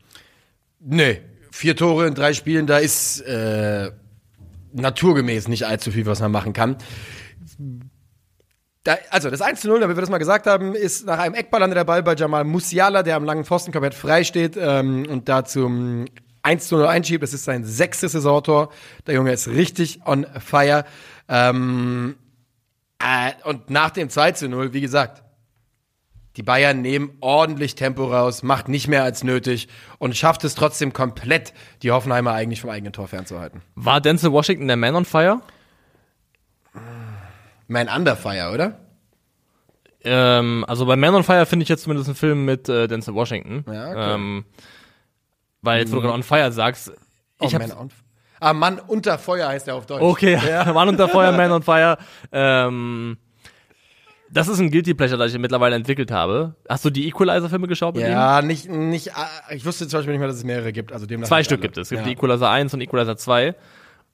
Nee, 0.79 1.21
vier 1.51 1.75
Tore 1.75 2.07
in 2.07 2.13
drei 2.13 2.33
Spielen, 2.33 2.67
da 2.67 2.77
ist 2.77 3.21
äh, 3.21 3.91
naturgemäß 4.73 5.47
nicht 5.47 5.65
allzu 5.65 5.91
viel, 5.91 6.05
was 6.05 6.19
man 6.19 6.31
machen 6.31 6.53
kann. 6.53 6.77
Da, 8.83 8.97
also 9.11 9.29
das 9.29 9.41
1 9.41 9.61
zu 9.61 9.69
0, 9.69 9.79
damit 9.79 9.95
wir 9.95 10.01
das 10.01 10.09
mal 10.09 10.17
gesagt 10.17 10.45
haben, 10.45 10.75
ist 10.75 11.05
nach 11.05 11.19
einem 11.19 11.35
Eckball 11.35 11.61
landet 11.61 11.77
der 11.77 11.85
Ball 11.85 12.03
bei 12.03 12.15
Jamal 12.15 12.43
Musiala, 12.43 13.01
der 13.01 13.15
am 13.15 13.23
langen 13.23 13.45
Pfosten 13.45 13.71
komplett 13.71 13.93
frei 13.93 14.25
steht 14.25 14.57
ähm, 14.57 15.05
und 15.09 15.29
da 15.29 15.45
zum 15.45 16.05
1 16.41 16.67
zu 16.67 16.75
0 16.75 16.87
einschiebt. 16.87 17.23
Das 17.23 17.33
ist 17.33 17.45
sein 17.45 17.63
sechstes 17.63 18.11
Saisontor. 18.11 18.71
Der 19.07 19.15
Junge 19.15 19.31
ist 19.31 19.47
richtig 19.47 20.01
on 20.05 20.25
fire. 20.39 20.83
Ähm, 21.29 22.15
äh, 23.03 23.31
und 23.43 23.69
nach 23.69 23.91
dem 23.91 24.09
2 24.09 24.31
zu 24.33 24.49
0, 24.49 24.73
wie 24.73 24.81
gesagt, 24.81 25.23
die 26.35 26.43
Bayern 26.43 26.81
nehmen 26.81 27.11
ordentlich 27.19 27.75
Tempo 27.75 28.05
raus, 28.05 28.41
macht 28.41 28.67
nicht 28.67 28.87
mehr 28.87 29.03
als 29.03 29.23
nötig 29.23 29.67
und 29.99 30.17
schafft 30.17 30.43
es 30.43 30.55
trotzdem 30.55 30.93
komplett, 30.93 31.53
die 31.83 31.91
Hoffenheimer 31.91 32.31
eigentlich 32.31 32.61
vom 32.61 32.71
eigenen 32.71 32.93
Tor 32.93 33.07
fernzuhalten. 33.07 33.61
War 33.75 34.01
Denzel 34.01 34.31
Washington 34.31 34.67
der 34.67 34.77
Man 34.77 34.95
on 34.95 35.05
Fire? 35.05 35.41
Mein 37.67 37.87
Underfire, 37.87 38.51
oder? 38.51 38.79
Ähm, 40.03 40.65
also 40.67 40.85
bei 40.85 40.95
Man 40.95 41.13
on 41.13 41.23
Fire 41.23 41.45
finde 41.45 41.63
ich 41.63 41.69
jetzt 41.69 41.83
zumindest 41.83 42.09
einen 42.09 42.15
Film 42.15 42.45
mit 42.45 42.67
äh, 42.67 42.87
Denzel 42.87 43.13
Washington. 43.13 43.63
Ja, 43.71 43.89
okay. 43.89 44.13
ähm, 44.15 44.45
weil 45.61 45.81
jetzt, 45.81 45.91
wo 45.91 45.97
du 45.97 46.01
gerade 46.01 46.15
on 46.15 46.23
Fire 46.23 46.51
sagst, 46.51 46.91
Oh, 47.39 47.47
ich 47.47 47.53
Man 47.57 47.71
on 47.71 47.89
Ah, 48.43 48.53
Mann 48.53 48.79
unter 48.79 49.17
Feuer 49.17 49.47
heißt 49.47 49.67
er 49.67 49.75
auf 49.75 49.85
Deutsch. 49.85 50.01
Okay, 50.01 50.37
Mann 50.73 50.89
unter 50.89 51.07
Feuer, 51.07 51.31
Man 51.31 51.51
on 51.51 51.63
Fire. 51.63 51.97
Ähm, 52.31 53.17
Das 54.31 54.47
ist 54.47 54.59
ein 54.59 54.71
Guilty 54.71 54.93
Pleasure, 54.95 55.17
das 55.17 55.31
ich 55.33 55.39
mittlerweile 55.39 55.75
entwickelt 55.75 56.11
habe. 56.11 56.55
Hast 56.67 56.83
du 56.83 56.89
die 56.89 57.07
Equalizer-Filme 57.07 57.67
geschaut 57.67 57.95
mit 57.95 58.03
ihm? 58.03 58.11
Ja, 58.11 58.41
nicht, 58.41 58.67
nicht, 58.69 59.15
ah, 59.15 59.29
ich 59.51 59.63
wusste 59.65 59.87
zum 59.87 59.99
Beispiel 59.99 60.13
nicht 60.13 60.19
mehr, 60.19 60.27
dass 60.27 60.37
es 60.37 60.43
mehrere 60.43 60.73
gibt. 60.73 60.91
Also 60.91 61.05
demnach 61.05 61.27
Zwei 61.27 61.43
Stück 61.43 61.59
alle. 61.59 61.61
gibt 61.67 61.77
es. 61.77 61.83
Es 61.83 61.89
gibt 61.89 62.01
ja. 62.01 62.07
die 62.07 62.13
Equalizer 62.13 62.49
1 62.49 62.73
und 62.73 62.81
Equalizer 62.81 63.15
2. 63.15 63.55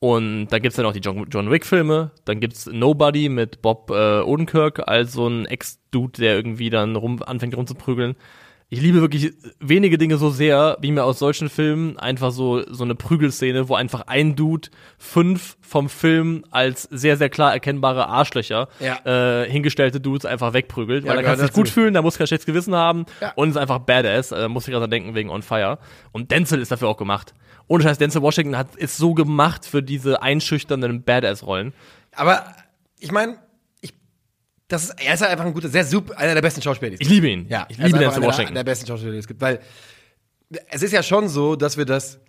Und 0.02 0.48
da 0.48 0.60
gibt's 0.60 0.76
dann 0.78 0.86
auch 0.86 0.94
die 0.94 1.00
John, 1.00 1.26
John 1.30 1.50
Wick-Filme. 1.52 2.12
Dann 2.26 2.40
gibt's 2.40 2.68
Nobody 2.68 3.30
mit 3.30 3.62
Bob 3.62 3.92
äh, 3.92 4.20
Odenkirk 4.22 4.88
als 4.88 5.14
so 5.14 5.28
ein 5.28 5.46
Ex-Dude, 5.46 6.22
der 6.22 6.36
irgendwie 6.36 6.70
dann 6.70 6.96
rum, 6.96 7.22
anfängt 7.26 7.58
rumzuprügeln. 7.58 8.16
Ich 8.72 8.80
liebe 8.82 9.02
wirklich 9.02 9.34
wenige 9.60 9.98
Dinge 9.98 10.18
so 10.18 10.30
sehr, 10.30 10.78
wie 10.80 10.92
mir 10.92 11.04
aus 11.04 11.18
solchen 11.18 11.50
Filmen 11.50 11.98
einfach 11.98 12.30
so, 12.32 12.64
so 12.72 12.84
eine 12.84 12.94
Prügelszene, 12.94 13.68
wo 13.68 13.74
einfach 13.74 14.02
ein 14.06 14.36
Dude 14.36 14.70
fünf 15.00 15.58
vom 15.62 15.90
Film 15.90 16.46
als 16.52 16.84
sehr, 16.84 17.18
sehr 17.18 17.30
klar 17.30 17.52
erkennbare 17.52 18.08
Arschlöcher 18.08 18.68
Ja. 18.80 19.00
äh, 19.42 19.50
hingestellte 19.50 20.00
Dudes 20.00 20.24
einfach 20.26 20.54
wegprügelt. 20.54 21.04
Ja, 21.04 21.10
weil 21.10 21.18
er 21.18 21.22
gehört 21.24 21.38
kann 21.40 21.46
sich 21.48 21.50
dazu. 21.52 21.62
gut 21.62 21.70
fühlen, 21.70 21.96
da 21.96 22.04
muss 22.04 22.20
kein 22.20 22.28
schlechtes 22.28 22.46
Gewissen 22.46 22.76
haben 22.76 23.06
Ja. 23.22 23.34
und 23.36 23.50
ist 23.50 23.58
einfach 23.58 23.80
badass. 23.80 24.32
Äh, 24.32 24.48
muss 24.50 24.68
ich 24.68 24.72
gerade 24.74 24.88
denken 24.88 25.16
wegen 25.16 25.32
On 25.32 25.42
Fire. 25.42 25.80
Und 26.12 26.30
Denzel 26.30 26.62
ist 26.62 26.72
dafür 26.72 26.90
auch 26.90 26.98
gemacht. 26.98 27.34
Ohne 27.68 27.84
Scheiß, 27.84 27.98
Denzel 27.98 28.22
Washington 28.22 28.56
hat, 28.56 28.76
ist 28.76 28.98
so 28.98 29.16
gemacht 29.16 29.66
für 29.66 29.82
diese 29.82 30.22
einschüchternden 30.22 31.04
Badass-Rollen. 31.04 31.74
Aber 32.16 32.44
ich 33.00 33.12
meine, 33.12 33.38
das 34.70 34.84
ist, 34.84 35.04
er 35.04 35.16
ist 35.16 35.22
halt 35.22 35.32
einfach 35.32 35.46
ein 35.46 35.54
guter, 35.54 35.68
sehr 35.68 35.84
super, 35.84 36.18
einer 36.18 36.36
der 36.36 36.42
besten 36.42 36.62
Schauspieler. 36.62 36.92
die 36.92 36.96
es 36.96 37.02
Ich 37.02 37.10
liebe 37.10 37.28
ihn. 37.28 37.48
Ja, 37.50 37.66
ich 37.70 37.78
liebe 37.78 37.98
Denzel 37.98 38.24
einer 38.24 38.28
Washington. 38.28 38.54
Der 38.54 38.64
besten 38.64 38.88
Schauspieler, 38.88 39.12
die 39.12 39.18
es 39.18 39.28
gibt, 39.28 39.42
weil 39.42 39.60
es 40.70 40.84
ist 40.84 40.94
ja 40.94 41.04
schon 41.04 41.28
so, 41.28 41.56
dass 41.56 41.76
wir 41.76 41.86
das, 41.86 42.20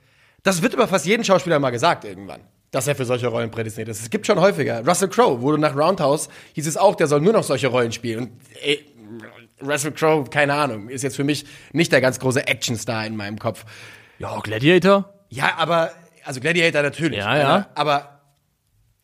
das 0.42 0.62
wird 0.62 0.72
über 0.74 0.88
fast 0.88 1.06
jeden 1.06 1.22
Schauspieler 1.22 1.58
mal 1.58 1.70
gesagt 1.70 2.04
irgendwann, 2.04 2.40
dass 2.70 2.86
er 2.86 2.96
für 2.96 3.04
solche 3.04 3.28
Rollen 3.28 3.50
prädestiniert 3.50 3.90
ist. 3.90 4.00
Es 4.00 4.08
gibt 4.08 4.26
schon 4.26 4.40
häufiger. 4.40 4.86
Russell 4.86 5.08
Crowe 5.08 5.42
wurde 5.42 5.58
nach 5.58 5.76
Roundhouse, 5.76 6.28
hieß 6.54 6.66
es 6.66 6.78
auch, 6.78 6.94
der 6.94 7.06
soll 7.08 7.20
nur 7.20 7.34
noch 7.34 7.44
solche 7.44 7.68
Rollen 7.68 7.92
spielen. 7.92 8.20
Und 8.20 8.32
ey, 8.62 8.86
Russell 9.62 9.92
Crowe, 9.92 10.28
keine 10.30 10.54
Ahnung, 10.54 10.88
ist 10.88 11.02
jetzt 11.02 11.16
für 11.16 11.24
mich 11.24 11.44
nicht 11.72 11.92
der 11.92 12.00
ganz 12.00 12.18
große 12.18 12.46
Actionstar 12.46 13.04
in 13.04 13.16
meinem 13.16 13.38
Kopf. 13.38 13.66
Ja, 14.18 14.40
Gladiator. 14.40 15.12
Ja, 15.28 15.58
aber, 15.58 15.92
also 16.24 16.40
Gladiator 16.40 16.82
natürlich. 16.82 17.18
Ja, 17.18 17.36
ja. 17.36 17.58
ne? 17.58 17.66
Aber, 17.74 18.20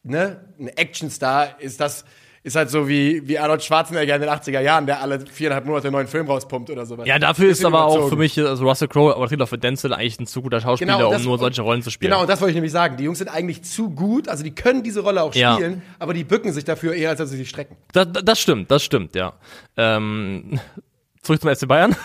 ne, 0.05 0.40
ein 0.59 0.68
Actionstar 0.68 1.61
ist 1.61 1.81
das, 1.81 2.07
ist 2.46 2.54
halt 2.54 2.70
so 2.70 2.87
wie, 2.88 3.26
wie 3.26 3.40
Arnold 3.40 3.64
Schwarzenegger 3.64 4.14
in 4.14 4.20
den 4.20 4.30
80er 4.30 4.61
Jahren, 4.61 4.87
der 4.87 5.02
alle 5.02 5.18
viereinhalb 5.18 5.66
Monate 5.66 5.88
einen 5.88 5.94
neuen 5.94 6.06
Film 6.06 6.28
rauspumpt 6.28 6.70
oder 6.70 6.87
sowas. 6.87 7.04
Ja, 7.04 7.18
dafür 7.18 7.48
ist 7.50 7.64
aber 7.64 7.85
auch 7.85 7.94
überzogen. 7.96 8.11
für 8.11 8.16
mich, 8.16 8.38
also 8.38 8.64
Russell 8.68 8.87
Crowe, 8.87 9.16
aber 9.16 9.24
auch 9.42 9.48
für 9.48 9.59
Denzel 9.59 9.92
eigentlich 9.92 10.20
ein 10.20 10.28
zu 10.28 10.42
guter 10.42 10.61
Schauspieler, 10.61 10.94
Genau, 10.96 11.06
um 11.09 11.12
das- 11.14 11.24
nur 11.24 11.38
solche 11.38 11.62
Rollen 11.62 11.82
zu 11.82 11.90
spielen. 11.90 12.12
Genau, 12.12 12.20
und 12.22 12.30
das 12.30 12.40
wollte 12.40 12.50
ich 12.52 12.54
nämlich 12.54 12.70
sagen. 12.70 12.96
Die 12.96 13.02
Jungs 13.02 13.18
sind 13.18 13.26
eigentlich 13.28 13.64
zu 13.64 13.90
gut, 13.90 14.28
also 14.28 14.44
die 14.44 14.54
können 14.54 14.85
diese 14.85 15.00
Rolle 15.00 15.22
auch 15.24 15.35
Ja. 15.35 15.54
spielen, 15.54 15.82
aber 15.98 16.14
die 16.14 16.22
bücken 16.22 16.52
sich 16.52 16.62
dafür 16.64 16.94
eher, 16.94 17.11
als 17.11 17.18
dass 17.18 17.30
sie 17.30 17.37
sich 17.37 17.48
strecken. 17.48 17.76
Das, 17.92 18.06
das 18.24 18.38
stimmt, 18.40 18.70
das 18.70 18.85
stimmt, 18.85 19.16
ja. 19.16 19.32
Ähm, 19.76 20.61
zurück 21.22 21.40
zum 21.40 21.50
FC 21.52 21.66
Bayern. 21.66 21.96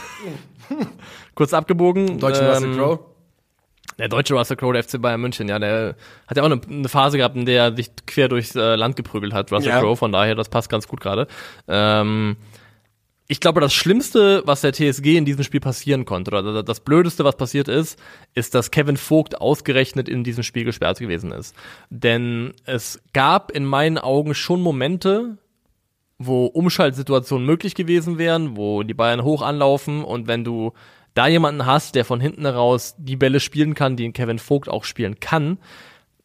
Kurz 1.36 1.54
abgebogen. 1.54 2.18
Deutschen 2.18 2.46
ähm, 2.46 2.50
Russell 2.52 2.76
Crowe. 2.78 3.00
Der 3.98 4.08
deutsche 4.08 4.34
Russell 4.34 4.58
Crowe, 4.58 4.74
der 4.74 4.84
FC 4.84 5.02
Bayern 5.02 5.22
München, 5.22 5.48
ja, 5.48 5.60
der 5.60 5.96
hat 6.28 6.38
ja 6.38 6.44
auch 6.44 6.48
eine, 6.48 6.62
eine 6.68 6.90
Phase 6.90 7.18
gehabt, 7.18 7.36
in 7.36 7.46
der 7.46 7.64
er 7.64 7.76
sich 7.76 7.92
quer 8.08 8.30
durchs 8.30 8.56
äh, 8.56 8.76
Land 8.76 8.96
geprügelt 8.96 9.34
hat, 9.34 9.52
Russell 9.52 9.70
Ja. 9.70 9.80
Crowe, 9.80 9.98
von 9.98 10.12
daher, 10.12 10.36
das 10.36 10.50
passt 10.50 10.70
ganz 10.70 10.88
gut 10.88 11.02
gerade. 11.02 11.28
Ähm, 11.68 12.38
ich 13.32 13.40
glaube, 13.40 13.62
das 13.62 13.74
Schlimmste, 13.74 14.44
was 14.46 14.60
der 14.60 14.74
TSG 14.74 15.16
in 15.16 15.24
diesem 15.24 15.46
Spiel 15.46 15.62
passieren 15.62 16.04
konnte, 16.04 16.32
oder 16.32 16.64
das 16.64 16.82
Blödeste, 16.82 17.24
was 17.24 17.38
passiert 17.38 17.70
ist, 17.70 17.98
ist, 18.34 18.54
dass 18.56 18.72
Kevin 18.72 18.98
Vogt 18.98 19.40
ausgerechnet 19.40 20.10
in 20.10 20.26
diesem 20.26 20.44
Spiel 20.44 20.66
gesperrt 20.66 21.00
gewesen 21.00 21.32
ist. 21.32 21.56
Denn 21.90 22.54
es 22.66 23.02
gab 23.14 23.52
in 23.52 23.64
meinen 23.64 23.98
Augen 23.98 24.36
schon 24.36 24.60
Momente, 24.60 25.38
wo 26.18 26.46
Umschaltsituationen 26.46 27.46
möglich 27.46 27.74
gewesen 27.74 28.18
wären, 28.18 28.58
wo 28.58 28.84
die 28.84 28.94
Bayern 28.94 29.24
hoch 29.24 29.42
anlaufen 29.42 30.04
und 30.04 30.28
wenn 30.28 30.44
du 30.44 30.74
da 31.14 31.28
jemanden 31.28 31.66
hast, 31.66 31.96
der 31.96 32.06
von 32.06 32.20
hinten 32.20 32.46
heraus 32.46 32.96
die 32.98 33.16
Bälle 33.16 33.40
spielen 33.40 33.74
kann, 33.74 33.96
die 33.96 34.12
Kevin 34.12 34.40
Vogt 34.40 34.70
auch 34.70 34.84
spielen 34.84 35.20
kann, 35.20 35.58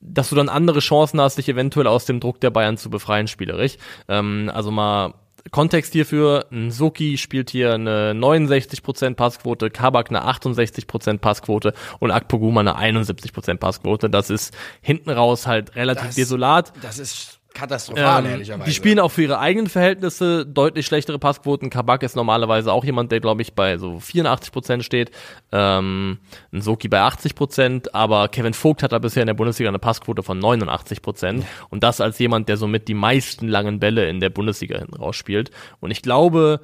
dass 0.01 0.29
du 0.31 0.37
dann 0.37 0.49
andere 0.49 0.81
Chancen 0.81 1.21
hast, 1.21 1.39
dich 1.39 1.49
eventuell 1.49 1.87
aus 1.87 2.05
dem 2.05 2.21
Druck 2.21 2.41
der 2.41 2.51
Bayern 2.51 2.77
zu 2.77 2.91
befreien, 2.91 3.27
spielerisch. 3.27 3.77
Ähm, 4.09 4.51
also 4.55 4.71
mal 4.71 5.15
Kontext 5.53 5.93
hierfür, 5.93 6.47
Soki 6.69 7.19
spielt 7.19 7.51
hier 7.51 7.75
eine 7.75 8.15
69% 8.15 9.15
Passquote, 9.15 9.71
Kabak 9.71 10.11
eine 10.11 10.25
68% 10.29 11.19
Passquote 11.19 11.73
und 12.01 12.11
Akpoguma 12.11 12.61
eine 12.61 12.77
71% 12.77 13.57
Passquote. 13.59 14.11
Das 14.11 14.29
ist 14.29 14.53
hinten 14.81 15.11
raus 15.11 15.47
halt 15.47 15.77
relativ 15.77 16.07
Das- 16.07 16.15
desolat. 16.17 16.73
Das 16.83 16.99
ist 16.99 17.36
katastrophal, 17.57 18.25
Ähm, 18.25 18.31
ehrlicherweise. 18.31 18.69
die 18.69 18.75
spielen 18.75 19.01
auch 19.01 19.11
für 19.11 19.23
ihre 19.23 19.39
eigenen 19.39 19.69
Verhältnisse 19.69 20.45
deutlich 20.47 20.87
schlechtere 20.87 21.19
Passquoten. 21.19 21.71
Kabak 21.71 22.03
ist 22.03 22.15
normalerweise 22.15 22.73
auch 22.73 22.85
jemand, 22.85 23.11
der, 23.11 23.21
glaube 23.21 23.43
ich, 23.43 23.55
bei 23.55 23.79
so 23.79 23.99
84% 23.99 24.83
steht. 24.83 25.11
Ähm, 25.53 26.19
ein 26.53 26.61
Soki 26.61 26.89
bei 26.89 27.01
80%, 27.01 27.89
aber 27.93 28.29
Kevin 28.29 28.55
Vogt 28.55 28.83
hat 28.83 28.93
da 28.93 28.99
bisher 28.99 29.23
in 29.23 29.27
der 29.27 29.35
Bundesliga 29.35 29.69
eine 29.69 29.79
Passquote 29.79 30.23
von 30.23 30.39
89%. 30.41 31.43
Und 31.71 31.83
das 31.83 32.01
als 32.01 32.19
jemand, 32.19 32.49
der 32.49 32.57
somit 32.57 32.89
die 32.89 32.95
meisten 32.95 33.49
langen 33.49 33.81
Bälle 33.81 34.09
in 34.09 34.21
der 34.21 34.31
Bundesliga 34.31 34.79
hinten 34.79 34.97
rausspielt. 34.97 35.51
Und 35.81 35.91
ich 35.91 36.03
glaube, 36.03 36.61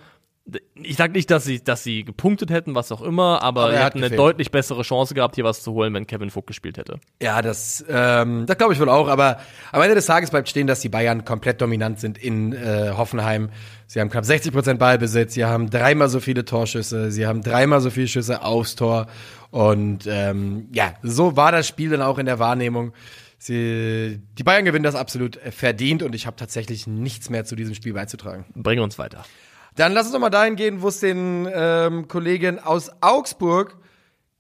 ich 0.75 0.97
sag 0.97 1.13
nicht, 1.13 1.31
dass 1.31 1.45
sie, 1.45 1.63
dass 1.63 1.85
sie 1.85 2.05
gepunktet 2.05 2.51
hätten, 2.51 2.75
was 2.75 2.91
auch 2.91 3.01
immer, 3.01 3.43
aber, 3.43 3.65
Aber 3.65 3.73
er 3.75 3.85
hätten 3.85 4.03
eine 4.03 4.15
deutlich 4.15 4.51
bessere 4.51 4.83
Chance 4.83 5.15
gehabt, 5.15 5.37
hier 5.37 5.45
was 5.45 5.63
zu 5.63 5.73
holen, 5.73 5.95
wenn 5.95 6.07
Kevin 6.07 6.31
Vogt 6.31 6.49
gespielt 6.49 6.79
hätte. 6.79 6.99
Ja, 7.23 7.43
das, 7.43 7.85
ähm, 7.89 8.45
das 8.47 8.59
glaube 8.59 8.73
ich 8.73 8.81
wohl 8.81 8.89
auch. 8.89 9.09
Aber 9.09 9.39
am 9.71 9.81
Ende 9.83 9.95
des 9.95 10.07
Tages 10.07 10.31
bleibt 10.31 10.49
stehen, 10.49 10.67
dass 10.67 10.81
die 10.81 10.89
Bayern 10.89 11.25
komplett 11.25 11.61
dominant 11.61 12.01
sind 12.01 12.19
in 12.19 12.53
äh, 12.53 12.93
Hoffenheim. 12.97 13.51
Sie 13.87 14.01
haben 14.01 14.11
knapp 14.11 14.25
60 14.25 14.53
Prozent 14.53 14.79
Ballbesitz. 14.81 15.35
Sie 15.35 15.45
haben 15.45 15.71
dreimal 15.71 16.09
so 16.09 16.19
viele 16.19 16.45
Torschüsse. 16.45 17.13
Sie 17.13 17.27
haben 17.27 17.43
dreimal 17.43 17.81
so 17.81 17.91
viele 17.91 18.09
Schüsse 18.09 18.43
aufs 18.43 18.75
Tor. 18.75 19.07
Und 19.51 20.07
ähm, 20.09 20.69
ja, 20.73 20.95
so 21.03 21.37
war 21.37 21.53
das 21.53 21.69
Spiel 21.69 21.91
dann 21.91 22.03
auch 22.03 22.19
in 22.19 22.27
der 22.27 22.41
Wahrnehmung. 22.41 22.93
Sie, 23.39 24.21
die 24.39 24.45
Bayern 24.45 24.65
gewinnen 24.65 24.85
das 24.85 24.95
absolut 24.95 25.37
äh, 25.37 25.51
verdient 25.51 26.03
und 26.03 26.15
ich 26.15 26.27
habe 26.27 26.37
tatsächlich 26.37 26.87
nichts 26.87 27.29
mehr 27.29 27.45
zu 27.45 27.57
diesem 27.57 27.75
Spiel 27.75 27.93
beizutragen. 27.93 28.45
Bring 28.55 28.81
uns 28.81 28.99
weiter. 28.99 29.25
Dann 29.77 29.93
lass 29.93 30.05
uns 30.07 30.13
doch 30.13 30.21
mal 30.21 30.31
dahin 30.31 30.57
gehen, 30.57 30.83
wo 30.83 30.89
es 30.89 31.01
den 31.01 31.49
ähm, 31.53 32.09
Kollegen 32.09 32.59
aus 32.59 32.91
Augsburg 33.01 33.77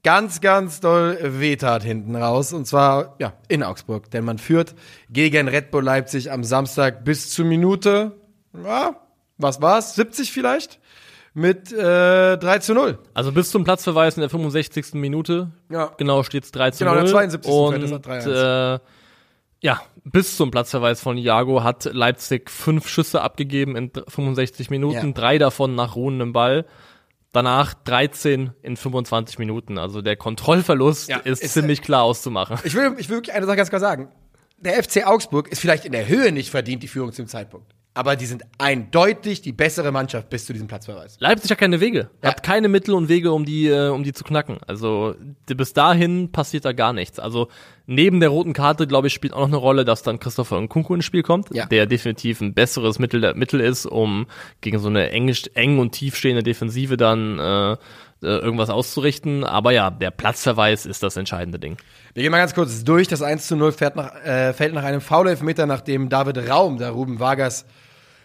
ganz, 0.04 0.40
ganz 0.40 0.80
doll 0.80 1.16
wehtat 1.22 1.82
hinten 1.82 2.16
raus. 2.16 2.52
Und 2.52 2.66
zwar, 2.66 3.14
ja, 3.18 3.32
in 3.48 3.62
Augsburg. 3.62 4.10
Denn 4.10 4.24
man 4.24 4.38
führt 4.38 4.74
gegen 5.10 5.48
Red 5.48 5.70
Bull 5.70 5.84
Leipzig 5.84 6.30
am 6.32 6.44
Samstag 6.44 7.04
bis 7.04 7.30
zur 7.30 7.44
Minute, 7.46 8.12
ja, 8.64 8.96
was 9.38 9.62
war's? 9.62 9.94
70 9.94 10.32
vielleicht? 10.32 10.80
Mit 11.34 11.72
äh, 11.72 12.36
3 12.36 12.58
zu 12.58 12.74
0. 12.74 12.98
Also 13.14 13.32
bis 13.32 13.50
zum 13.50 13.64
Platzverweis 13.64 14.16
in 14.16 14.20
der 14.20 14.28
65. 14.28 14.92
Minute. 14.94 15.50
Ja. 15.70 15.90
Genau 15.96 16.22
steht's 16.24 16.52
3 16.52 16.72
zu 16.72 16.80
Genau, 16.80 16.92
0. 16.94 17.04
der 17.04 17.10
72. 17.10 17.50
Und 17.50 17.72
fällt 17.72 17.84
es 17.84 17.90
nach 17.90 18.00
3-1. 18.00 18.74
äh, 18.74 18.78
ja, 19.62 19.80
bis 20.04 20.36
zum 20.36 20.50
Platzverweis 20.50 21.00
von 21.00 21.16
Iago 21.16 21.62
hat 21.62 21.84
Leipzig 21.84 22.50
fünf 22.50 22.88
Schüsse 22.88 23.22
abgegeben 23.22 23.76
in 23.76 23.90
65 24.08 24.68
Minuten, 24.70 25.06
Ja. 25.06 25.12
drei 25.12 25.38
davon 25.38 25.74
nach 25.74 25.96
ruhendem 25.96 26.32
Ball. 26.32 26.66
Danach 27.32 27.72
13 27.72 28.50
in 28.60 28.76
25 28.76 29.38
Minuten. 29.38 29.78
Also 29.78 30.02
der 30.02 30.16
Kontrollverlust 30.16 31.08
Ja, 31.08 31.16
ist, 31.18 31.42
ist, 31.42 31.54
ziemlich 31.54 31.80
klar 31.80 32.02
auszumachen. 32.02 32.58
Ich 32.64 32.74
will, 32.74 32.94
ich 32.98 33.08
will 33.08 33.16
wirklich 33.16 33.34
eine 33.34 33.46
Sache 33.46 33.56
ganz 33.56 33.70
klar 33.70 33.80
sagen. 33.80 34.08
Der 34.58 34.82
FC 34.82 35.06
Augsburg 35.06 35.48
ist 35.48 35.60
vielleicht 35.60 35.86
in 35.86 35.92
der 35.92 36.08
Höhe 36.08 36.30
nicht 36.30 36.50
verdient, 36.50 36.82
die 36.82 36.88
Führung 36.88 37.12
zum 37.12 37.26
Zeitpunkt. 37.28 37.74
Aber 37.94 38.16
die 38.16 38.24
sind 38.24 38.42
eindeutig 38.56 39.42
die 39.42 39.52
bessere 39.52 39.92
Mannschaft 39.92 40.30
bis 40.30 40.46
zu 40.46 40.54
diesem 40.54 40.66
Platzverweis. 40.66 41.16
Leipzig 41.20 41.50
hat 41.50 41.58
keine 41.58 41.78
Wege, 41.80 42.08
Ja. 42.22 42.30
hat 42.30 42.42
keine 42.42 42.68
Mittel 42.68 42.94
und 42.94 43.10
Wege, 43.10 43.32
um 43.32 43.44
die, 43.44 43.66
äh, 43.68 43.88
um 43.88 44.02
die 44.02 44.14
zu 44.14 44.24
knacken. 44.24 44.56
Also 44.66 45.14
bis 45.46 45.74
dahin 45.74 46.32
passiert 46.32 46.64
da 46.64 46.72
gar 46.72 46.94
nichts. 46.94 47.18
Also 47.18 47.48
neben 47.86 48.20
der 48.20 48.30
roten 48.30 48.54
Karte, 48.54 48.86
glaube 48.86 49.08
ich, 49.08 49.12
spielt 49.12 49.34
auch 49.34 49.40
noch 49.40 49.48
eine 49.48 49.56
Rolle, 49.58 49.84
dass 49.84 50.02
dann 50.02 50.18
Christopher 50.18 50.58
Nkunku 50.58 50.94
ins 50.94 51.04
Spiel 51.04 51.22
kommt, 51.22 51.54
Ja. 51.54 51.66
der 51.66 51.84
definitiv 51.84 52.40
ein 52.40 52.54
besseres 52.54 52.98
Mittel, 52.98 53.34
Mittel 53.34 53.60
ist, 53.60 53.84
um 53.84 54.26
gegen 54.62 54.78
so 54.78 54.88
eine 54.88 55.10
eng, 55.10 55.30
eng 55.52 55.78
und 55.78 55.92
tiefstehende 55.92 56.42
Defensive 56.42 56.96
dann 56.96 57.38
äh, 57.38 57.72
äh, 57.72 57.76
irgendwas 58.22 58.70
auszurichten. 58.70 59.44
Aber 59.44 59.72
ja, 59.72 59.90
der 59.90 60.12
Platzverweis 60.12 60.86
ist 60.86 61.02
das 61.02 61.18
entscheidende 61.18 61.58
Ding. 61.58 61.76
Wir 62.14 62.22
gehen 62.22 62.30
mal 62.32 62.38
ganz 62.38 62.54
kurz 62.54 62.84
durch. 62.84 63.08
Das 63.08 63.20
1 63.20 63.48
zu 63.48 63.56
0 63.56 63.72
fährt 63.72 63.96
nach, 63.96 64.14
äh, 64.24 64.54
fällt 64.54 64.72
nach 64.72 64.84
einem 64.84 65.02
Foul-Elfmeter, 65.02 65.66
nachdem 65.66 66.08
David 66.08 66.48
Raum, 66.48 66.78
der 66.78 66.90
Ruben 66.90 67.20
Vargas, 67.20 67.66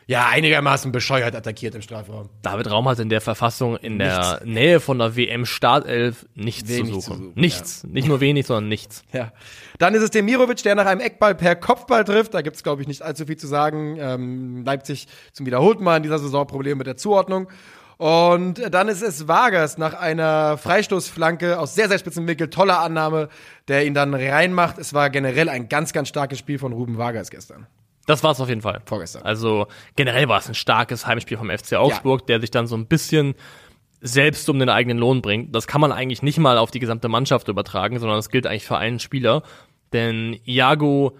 ja, 0.07 0.27
einigermaßen 0.29 0.93
bescheuert 0.93 1.35
attackiert 1.35 1.75
im 1.75 1.81
Strafraum. 1.81 2.29
David 2.41 2.71
Raum 2.71 2.87
hat 2.87 2.97
in 2.99 3.09
der 3.09 3.19
Verfassung 3.19 3.75
in 3.75 3.99
der 3.99 4.41
Nähe 4.45 4.79
von 4.79 4.99
der 4.99 5.17
WM-Startelf 5.17 6.25
nichts 6.33 6.69
Wenig 6.69 6.93
zu 6.93 6.99
zu 6.99 7.01
suchen. 7.01 7.17
suchen, 7.17 7.33
nichts. 7.35 7.83
Nicht 7.83 8.07
nur 8.07 8.21
wenig, 8.21 8.47
sondern 8.47 8.69
nichts. 8.69 9.03
Ja. 9.11 9.33
Dann 9.79 9.93
ist 9.95 10.03
es 10.03 10.11
Demirovic, 10.11 10.63
der 10.63 10.75
nach 10.75 10.85
einem 10.85 11.01
Eckball 11.01 11.35
per 11.35 11.57
Kopfball 11.57 12.05
trifft. 12.05 12.33
Da 12.33 12.41
gibt's 12.41 12.63
glaube 12.63 12.81
ich, 12.81 12.87
nicht 12.87 13.01
allzu 13.01 13.25
viel 13.25 13.35
zu 13.35 13.47
sagen. 13.47 13.97
Ähm, 13.99 14.63
Leipzig 14.63 15.09
zum 15.33 15.45
wiederholten 15.45 15.83
Mal 15.83 15.97
in 15.97 16.03
dieser 16.03 16.19
Saison 16.19 16.47
Probleme 16.47 16.77
mit 16.77 16.87
der 16.87 16.95
Zuordnung. 16.95 17.49
Und 17.97 18.61
dann 18.73 18.87
ist 18.87 19.01
es 19.01 19.27
Vargas 19.27 19.77
nach 19.77 19.93
einer 19.93 20.57
Freistoßflanke 20.57 21.59
aus 21.59 21.75
sehr, 21.75 21.89
sehr 21.89 21.97
spitzen 21.97 22.27
Winkel, 22.27 22.49
toller 22.49 22.79
Annahme, 22.79 23.27
der 23.67 23.85
ihn 23.85 23.93
dann 23.93 24.13
reinmacht. 24.13 24.77
Es 24.77 24.93
war 24.93 25.09
generell 25.09 25.49
ein 25.49 25.67
ganz, 25.67 25.91
ganz 25.91 26.07
starkes 26.07 26.39
Spiel 26.39 26.59
von 26.59 26.71
Ruben 26.71 26.97
Vargas 26.97 27.29
gestern. 27.29 27.67
Das 28.07 28.23
war 28.23 28.31
es 28.31 28.39
auf 28.39 28.49
jeden 28.49 28.61
Fall. 28.61 28.81
Vorgestern. 28.85 29.21
Also 29.23 29.67
generell 29.95 30.27
war 30.27 30.39
es 30.39 30.47
ein 30.47 30.55
starkes 30.55 31.05
Heimspiel 31.05 31.37
vom 31.37 31.49
FC 31.49 31.73
Augsburg, 31.73 32.25
der 32.25 32.39
sich 32.39 32.49
dann 32.49 32.65
so 32.65 32.75
ein 32.75 32.87
bisschen 32.87 33.35
selbst 33.99 34.49
um 34.49 34.59
den 34.59 34.69
eigenen 34.69 34.97
Lohn 34.97 35.21
bringt. 35.21 35.53
Das 35.53 35.67
kann 35.67 35.81
man 35.81 35.91
eigentlich 35.91 36.23
nicht 36.23 36.39
mal 36.39 36.57
auf 36.57 36.71
die 36.71 36.79
gesamte 36.79 37.09
Mannschaft 37.09 37.49
übertragen, 37.49 37.99
sondern 37.99 38.17
das 38.17 38.29
gilt 38.29 38.47
eigentlich 38.47 38.65
für 38.65 38.77
einen 38.77 38.99
Spieler. 38.99 39.43
Denn 39.91 40.39
Iago 40.45 41.17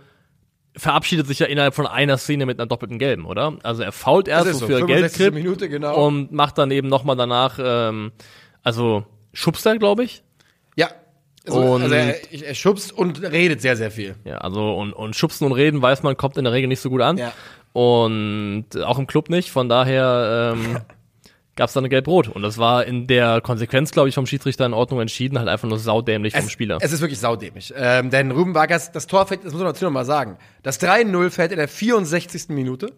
verabschiedet 0.77 1.27
sich 1.27 1.39
ja 1.39 1.47
innerhalb 1.47 1.73
von 1.73 1.87
einer 1.87 2.17
Szene 2.17 2.45
mit 2.45 2.59
einer 2.59 2.67
doppelten 2.67 2.99
Gelben, 2.99 3.25
oder? 3.25 3.57
Also 3.63 3.83
er 3.83 3.91
fault 3.91 4.27
erst, 4.27 4.53
so, 4.53 4.61
wofür 4.61 4.79
65. 4.79 4.87
Geld 4.87 5.13
kriegt 5.13 5.33
Minute, 5.43 5.69
genau. 5.69 6.07
und 6.07 6.31
macht 6.31 6.57
dann 6.57 6.71
eben 6.71 6.87
nochmal 6.87 7.17
danach, 7.17 7.59
ähm, 7.61 8.11
also 8.63 9.05
schubst 9.33 9.65
er, 9.65 9.77
glaube 9.77 10.03
ich. 10.03 10.23
Ja. 10.75 10.89
Also, 11.47 11.59
Und- 11.59 11.81
also 11.83 11.95
er, 11.95 12.15
er 12.31 12.55
schubst 12.55 12.91
und 12.91 13.21
redet 13.21 13.61
sehr, 13.61 13.75
sehr 13.77 13.91
viel. 13.91 14.15
Ja, 14.25 14.37
also 14.39 14.75
und, 14.77 14.93
und 14.93 15.15
schubsen 15.15 15.45
und 15.47 15.53
reden, 15.53 15.81
weiß 15.81 16.03
man, 16.03 16.15
kommt 16.17 16.37
in 16.37 16.43
der 16.43 16.53
Regel 16.53 16.67
nicht 16.67 16.81
so 16.81 16.89
gut 16.89 17.01
an. 17.01 17.17
Ja. 17.17 17.33
Und 17.73 18.65
auch 18.83 18.97
im 18.99 19.07
Club 19.07 19.29
nicht. 19.29 19.49
Von 19.51 19.69
daher 19.69 20.55
ähm, 20.55 20.77
gab 21.55 21.67
es 21.67 21.73
dann 21.73 21.81
eine 21.81 21.89
Gelb-Rot. 21.89 22.27
Und 22.29 22.41
das 22.41 22.57
war 22.57 22.85
in 22.85 23.07
der 23.07 23.41
Konsequenz, 23.41 23.91
glaube 23.91 24.09
ich, 24.09 24.15
vom 24.15 24.25
Schiedsrichter 24.25 24.65
in 24.65 24.73
Ordnung 24.73 24.99
entschieden, 25.01 25.37
halt 25.37 25.47
einfach 25.47 25.67
nur 25.67 25.79
saudämlich 25.79 26.35
vom 26.35 26.49
Spieler. 26.49 26.77
Es 26.81 26.91
ist 26.91 27.01
wirklich 27.01 27.19
saudämlich. 27.19 27.73
Ähm, 27.75 28.09
denn 28.09 28.31
Ruben 28.31 28.55
Vargas, 28.55 28.91
das 28.91 29.07
Tor 29.07 29.25
fällt, 29.27 29.43
das 29.45 29.53
muss 29.53 29.61
man 29.61 29.71
dazu 29.73 29.85
noch 29.85 29.91
mal 29.91 30.05
sagen. 30.05 30.37
Das 30.63 30.79
3-0 30.81 31.29
fällt 31.29 31.51
in 31.51 31.57
der 31.57 31.67
64. 31.67 32.49
Minute. 32.49 32.91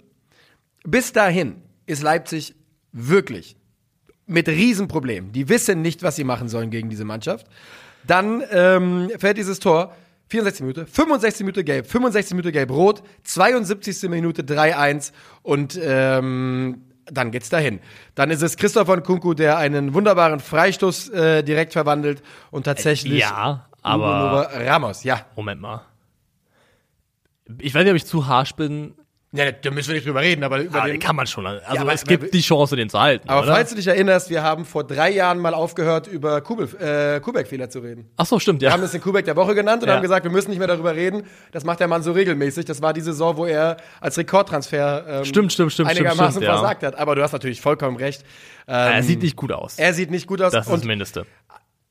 Bis 0.83 1.12
dahin 1.13 1.55
ist 1.85 2.01
Leipzig 2.01 2.55
wirklich 2.91 3.55
mit 4.25 4.47
Riesenproblemen. 4.47 5.31
Die 5.31 5.49
wissen 5.49 5.81
nicht, 5.81 6.03
was 6.03 6.15
sie 6.15 6.23
machen 6.23 6.47
sollen 6.49 6.69
gegen 6.69 6.89
diese 6.89 7.03
Mannschaft. 7.03 7.47
Dann 8.05 8.43
ähm, 8.51 9.12
fällt 9.17 9.38
dieses 9.38 9.59
Tor. 9.59 9.95
64 10.29 10.62
Minute, 10.62 10.85
65 10.85 11.39
Minute 11.43 11.63
gelb, 11.63 11.88
65 11.88 12.35
Minute 12.35 12.51
gelb-rot, 12.51 13.01
72. 13.23 14.09
Minute 14.09 14.43
3-1 14.43 15.12
und 15.41 15.79
ähm, 15.81 16.83
dann 17.05 17.31
geht's 17.31 17.49
dahin. 17.49 17.79
Dann 18.13 18.29
ist 18.29 18.43
es 18.43 18.55
Christopher 18.55 18.97
Nkunku, 18.97 19.33
der 19.33 19.57
einen 19.57 19.95
wunderbaren 19.95 20.39
Freistoß 20.39 21.09
äh, 21.09 21.43
direkt 21.43 21.73
verwandelt 21.73 22.21
und 22.51 22.65
tatsächlich 22.65 23.21
ja, 23.21 23.67
aber 23.81 24.49
Ramos, 24.53 25.03
ja. 25.03 25.25
Moment 25.35 25.62
mal. 25.62 25.81
Ich 27.59 27.73
weiß 27.73 27.83
nicht, 27.83 27.91
ob 27.91 27.97
ich 27.97 28.05
zu 28.05 28.27
harsch 28.27 28.53
bin. 28.53 28.93
Ja, 29.31 29.51
da 29.51 29.69
müssen 29.69 29.89
wir 29.89 29.95
nicht 29.95 30.07
drüber 30.07 30.21
reden, 30.21 30.43
aber 30.43 30.59
über 30.59 30.79
Aber 30.81 30.87
den, 30.89 30.99
kann 30.99 31.15
man 31.15 31.27
schon. 31.27 31.45
Also 31.45 31.61
aber- 31.81 31.93
es 31.93 32.03
gibt 32.03 32.33
die 32.33 32.41
Chance, 32.41 32.75
den 32.75 32.89
zu 32.89 32.99
halten, 32.99 33.29
aber 33.29 33.43
oder? 33.43 33.53
falls 33.53 33.69
du 33.69 33.75
dich 33.75 33.85
erinnerst, 33.85 34.31
wir 34.31 34.41
haben 34.41 34.65
vor 34.65 34.83
drei 34.83 35.11
Jahren 35.11 35.37
mal 35.37 35.53
aufgehört, 35.53 36.07
über 36.07 36.41
Kubel, 36.41 36.67
äh, 36.81 37.19
Kubek-Fehler 37.19 37.69
zu 37.69 37.77
reden. 37.77 38.09
Ach 38.17 38.25
so, 38.25 38.39
stimmt, 38.39 38.61
Wir 38.61 38.69
ja. 38.69 38.73
haben 38.73 38.81
das 38.81 38.91
den 38.91 39.01
Kubek 39.01 39.25
der 39.25 39.35
Woche 39.35 39.53
genannt 39.53 39.83
und 39.83 39.89
Ja. 39.89 39.95
haben 39.95 40.01
gesagt, 40.01 40.23
wir 40.25 40.31
müssen 40.31 40.49
nicht 40.49 40.57
mehr 40.57 40.67
darüber 40.67 40.95
reden. 40.95 41.27
Das 41.51 41.63
macht 41.63 41.79
der 41.79 41.87
Mann 41.87 42.01
so 42.01 42.11
regelmäßig. 42.11 42.65
Das 42.65 42.81
war 42.81 42.91
die 42.91 43.01
Saison, 43.01 43.37
wo 43.37 43.45
er 43.45 43.77
als 44.01 44.17
Rekordtransfer 44.17 45.05
ähm, 45.19 45.25
Stimmt, 45.25 45.53
stimmt, 45.53 45.73
stimmt, 45.73 45.89
einigermaßen 45.91 46.31
stimmt, 46.31 46.45
ja. 46.45 46.57
versagt 46.57 46.81
hat. 46.81 46.95
Aber 46.97 47.13
du 47.13 47.21
hast 47.21 47.31
natürlich 47.33 47.61
vollkommen 47.61 47.97
recht. 47.97 48.23
Ähm, 48.67 48.73
er 48.93 49.03
sieht 49.03 49.21
nicht 49.21 49.35
gut 49.35 49.51
aus. 49.51 49.77
er 49.77 49.93
sieht 49.93 50.09
nicht 50.09 50.25
gut 50.25 50.41
aus. 50.41 50.53
Das 50.53 50.65
ist 50.65 50.73
das 50.73 50.83
Mindeste. 50.85 51.27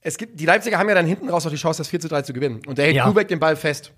es 0.00 0.18
gibt, 0.18 0.40
die 0.40 0.44
Leipziger 0.46 0.76
haben 0.78 0.88
ja 0.88 0.96
dann 0.96 1.06
hinten 1.06 1.28
raus 1.28 1.44
noch 1.44 1.52
die 1.52 1.56
Chance, 1.58 1.78
das 1.78 1.88
4 1.88 2.00
zu 2.00 2.08
3 2.08 2.22
zu 2.22 2.32
gewinnen. 2.32 2.62
Und 2.66 2.78
der 2.78 2.86
hält 2.86 2.96
Ja. 2.96 3.04
Kubek 3.04 3.28
den 3.28 3.38
Ball 3.38 3.54
fest. 3.54 3.92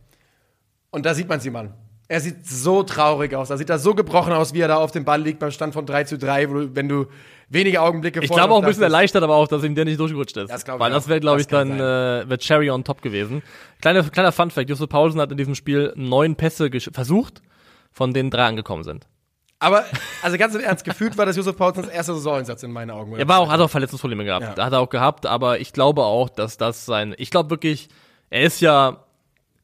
Und 0.91 1.07
da 1.07 1.15
sieht 1.15 1.29
man 1.29 1.41
sie, 1.41 1.49
Mann. 1.51 1.73
Er 2.11 2.21
sieht 2.21 2.45
so 2.45 2.83
traurig 2.83 3.37
aus. 3.37 3.51
Da 3.51 3.57
sieht 3.57 3.71
er 3.71 3.79
so 3.79 3.95
gebrochen 3.95 4.33
aus, 4.33 4.53
wie 4.53 4.59
er 4.59 4.67
da 4.67 4.79
auf 4.79 4.91
dem 4.91 5.05
Ball 5.05 5.23
liegt 5.23 5.39
beim 5.39 5.53
Stand 5.53 5.75
von 5.75 5.87
3 5.87 6.03
zu 6.03 6.19
3, 6.19 6.51
wo 6.51 6.55
du, 6.55 6.75
wenn 6.75 6.89
du 6.89 7.07
wenige 7.49 7.81
Augenblicke 7.81 8.19
Ich 8.21 8.29
glaube 8.29 8.53
auch 8.53 8.61
ein 8.61 8.67
bisschen 8.67 8.83
erleichtert, 8.83 9.23
aber 9.23 9.37
auch, 9.37 9.47
dass 9.47 9.63
ihm 9.63 9.77
der 9.77 9.85
nicht 9.85 10.01
durchgerutscht 10.01 10.37
ist. 10.37 10.51
Das 10.51 10.67
Weil 10.67 10.91
das 10.91 11.07
wäre, 11.07 11.21
glaube 11.21 11.41
ich, 11.41 11.47
dann 11.47 11.79
äh, 11.79 12.29
wär 12.29 12.39
Cherry 12.39 12.69
on 12.69 12.83
top 12.83 13.01
gewesen. 13.01 13.45
Kleiner, 13.81 14.03
kleiner 14.03 14.33
Funfact, 14.33 14.69
Jusuf 14.69 14.89
Paulsen 14.89 15.21
hat 15.21 15.31
in 15.31 15.37
diesem 15.37 15.55
Spiel 15.55 15.93
neun 15.95 16.35
Pässe 16.35 16.69
versucht, 16.93 17.43
von 17.93 18.13
denen 18.13 18.31
drei 18.31 18.47
angekommen 18.47 18.83
sind. 18.83 19.07
Aber, 19.61 19.85
also 20.23 20.37
ganz 20.37 20.57
im 20.57 20.63
Ernst, 20.63 20.85
gefühlt 20.85 21.17
war 21.17 21.27
das 21.27 21.37
Josef 21.37 21.57
Paulsens 21.57 21.87
erster 21.87 22.15
Saisoneinsatz 22.15 22.65
in 22.65 22.73
meinen 22.73 22.91
Augen. 22.91 23.15
Er 23.15 23.29
war 23.29 23.39
auch, 23.39 23.49
hat 23.53 23.61
auch 23.61 23.71
Verletzungsprobleme 23.71 24.25
gehabt. 24.25 24.59
Ja. 24.59 24.65
Hat 24.65 24.73
er 24.73 24.81
auch 24.81 24.91
gehabt, 24.91 25.27
aber 25.27 25.61
ich 25.61 25.73
glaube 25.73 26.03
auch, 26.03 26.29
dass 26.29 26.57
das 26.57 26.87
sein, 26.87 27.15
ich 27.19 27.31
glaube 27.31 27.51
wirklich, 27.51 27.89
er 28.31 28.43
ist 28.43 28.61
ja 28.61 29.05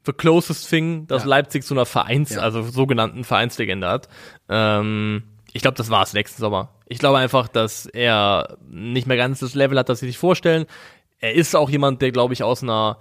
the 0.06 0.12
closest 0.12 0.68
thing, 0.70 1.06
dass 1.08 1.24
Ja. 1.24 1.28
Leipzig 1.30 1.64
zu 1.64 1.74
einer 1.74 1.84
Vereins, 1.86 2.30
Ja. 2.34 2.40
also 2.40 2.62
sogenannten 2.62 3.24
Vereinslegende 3.24 3.88
hat. 3.88 4.08
Ähm, 4.48 5.24
ich 5.52 5.62
glaube, 5.62 5.76
das 5.76 5.90
war 5.90 6.02
es 6.02 6.12
nächsten 6.12 6.40
Sommer. 6.40 6.70
Ich 6.86 6.98
glaube 6.98 7.18
einfach, 7.18 7.48
dass 7.48 7.86
er 7.86 8.56
nicht 8.68 9.06
mehr 9.06 9.16
ganz 9.16 9.40
das 9.40 9.54
Level 9.54 9.78
hat, 9.78 9.88
das 9.88 10.00
sie 10.00 10.06
sich 10.06 10.18
vorstellen. 10.18 10.66
Er 11.18 11.34
ist 11.34 11.56
auch 11.56 11.68
jemand, 11.70 12.02
der, 12.02 12.12
glaube 12.12 12.34
ich, 12.34 12.42
aus 12.42 12.62
einer 12.62 12.98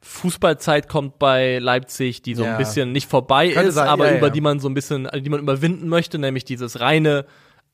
Fußballzeit 0.00 0.88
kommt 0.88 1.18
bei 1.18 1.58
Leipzig, 1.58 2.22
die 2.22 2.34
so 2.34 2.44
Ja. 2.44 2.52
ein 2.52 2.58
bisschen 2.58 2.92
nicht 2.92 3.08
vorbei 3.10 3.50
Könnte 3.50 3.68
ist, 3.68 3.74
sein, 3.74 3.88
aber 3.88 4.16
über 4.16 4.30
die 4.30 4.40
man 4.40 4.60
so 4.60 4.68
ein 4.68 4.74
bisschen, 4.74 5.08
die 5.14 5.28
man 5.28 5.40
überwinden 5.40 5.88
möchte, 5.88 6.18
nämlich 6.18 6.44
dieses 6.44 6.80
reine 6.80 7.26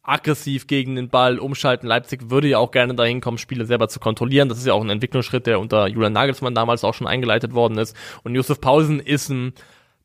aggressiv 0.05 0.67
gegen 0.67 0.97
den 0.97 1.09
Ball 1.09 1.39
umschalten. 1.39 1.89
Leipzig 1.89 2.31
würde 2.31 2.49
ja 2.49 2.59
auch 2.59 2.71
gerne 2.71 2.95
dahin 2.95 3.21
kommen, 3.21 3.39
Spiele 3.39 3.65
selber 3.65 3.89
zu 3.89 3.99
kontrollieren. 3.99 4.49
Das 4.49 4.59
ist 4.59 4.67
ja 4.67 4.75
auch 4.75 4.83
ein 4.83 4.91
Entwicklungsschritt, 4.91 5.47
der 5.47 5.59
unter 5.59 5.89
Julian 5.89 6.13
Nagelsmann 6.13 6.55
damals 6.55 6.85
auch 6.85 6.95
schon 6.95 7.07
eingeleitet 7.07 7.55
worden 7.55 7.79
ist. 7.79 7.97
Und 8.23 8.35
Josef 8.35 8.61
Pausen 8.61 9.01
ist 9.01 9.31
ein 9.31 9.55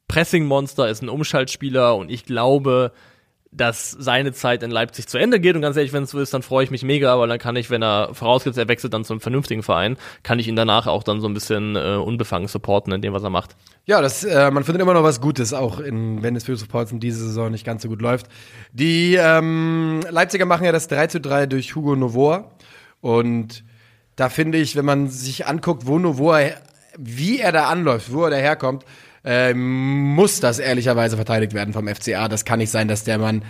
Pressing-Monster, 0.08 0.90
ist 0.90 1.04
ein 1.04 1.10
Umschaltspieler 1.10 1.96
und 1.96 2.10
ich 2.10 2.26
glaube, 2.26 2.94
dass 3.52 3.92
seine 3.92 4.32
Zeit 4.32 4.62
in 4.62 4.70
Leipzig 4.70 5.08
zu 5.08 5.18
Ende 5.18 5.40
geht. 5.40 5.56
Und 5.56 5.62
ganz 5.62 5.76
ehrlich, 5.76 5.92
wenn 5.92 6.04
es 6.04 6.12
so 6.12 6.20
ist, 6.20 6.34
dann 6.34 6.44
freue 6.44 6.64
ich 6.64 6.72
mich 6.72 6.84
mega, 6.84 7.18
weil 7.18 7.28
dann 7.28 7.40
kann 7.40 7.56
ich, 7.56 7.70
wenn 7.70 7.82
er 7.82 8.14
vorausgesetzt, 8.14 8.60
er 8.60 8.68
wechselt 8.68 8.94
dann 8.94 9.04
zum 9.04 9.20
vernünftigen 9.20 9.64
Verein, 9.64 9.98
kann 10.22 10.38
ich 10.38 10.48
ihn 10.48 10.56
danach 10.56 10.86
auch 10.86 11.04
dann 11.04 11.20
so 11.20 11.28
ein 11.28 11.34
bisschen 11.34 11.76
äh, 11.76 11.96
unbefangen 11.96 12.48
supporten 12.48 12.94
in 12.94 13.02
dem, 13.02 13.14
was 13.14 13.24
er 13.24 13.32
macht. 13.32 13.56
Ja, 13.86 14.02
das, 14.02 14.24
äh, 14.24 14.52
man 14.52 14.64
findet 14.64 14.84
immer 14.84 14.94
noch 14.94 15.04
was 15.04 15.20
Gutes, 15.20 15.54
auch 15.54 15.80
in, 15.80 16.22
wenn 16.22 16.36
es 16.36 16.44
für 16.44 16.52
Josef 16.52 16.70
Paulsen 16.70 17.00
diese 17.00 17.26
Saison 17.26 17.50
nicht 17.50 17.66
ganz 17.66 17.82
so 17.82 17.90
gut 17.90 18.02
läuft. 18.02 18.28
Die 18.72 19.16
ähm, 19.16 20.02
Leipziger 20.10 20.46
machen 20.46 20.66
ja 20.66 20.72
das 20.72 20.88
3 20.88 21.08
zu 21.08 21.20
3 21.20 21.48
durch 21.48 21.76
Hugo 21.76 21.96
Novoa. 21.96 22.52
Und 23.02 23.64
da 24.16 24.30
finde 24.30 24.60
ich, 24.60 24.76
wenn 24.76 24.86
man 24.86 25.08
sich 25.10 25.48
anguckt, 25.48 25.88
wo 25.88 25.98
Novoa, 25.98 26.52
wie 27.00 27.40
er 27.40 27.52
da 27.52 27.68
anläuft, 27.68 28.14
wo 28.14 28.26
er 28.26 28.30
daherkommt, 28.30 28.86
äh, 29.24 29.54
muss 29.54 30.40
das 30.40 30.60
ehrlicherweise 30.60 31.16
verteidigt 31.16 31.54
werden 31.54 31.74
vom 31.74 31.88
FCA. 31.88 32.28
Das 32.28 32.46
kann 32.46 32.60
nicht 32.60 32.72
sein, 32.72 32.88
dass 32.88 33.04
der 33.04 33.18
Mann 33.18 33.44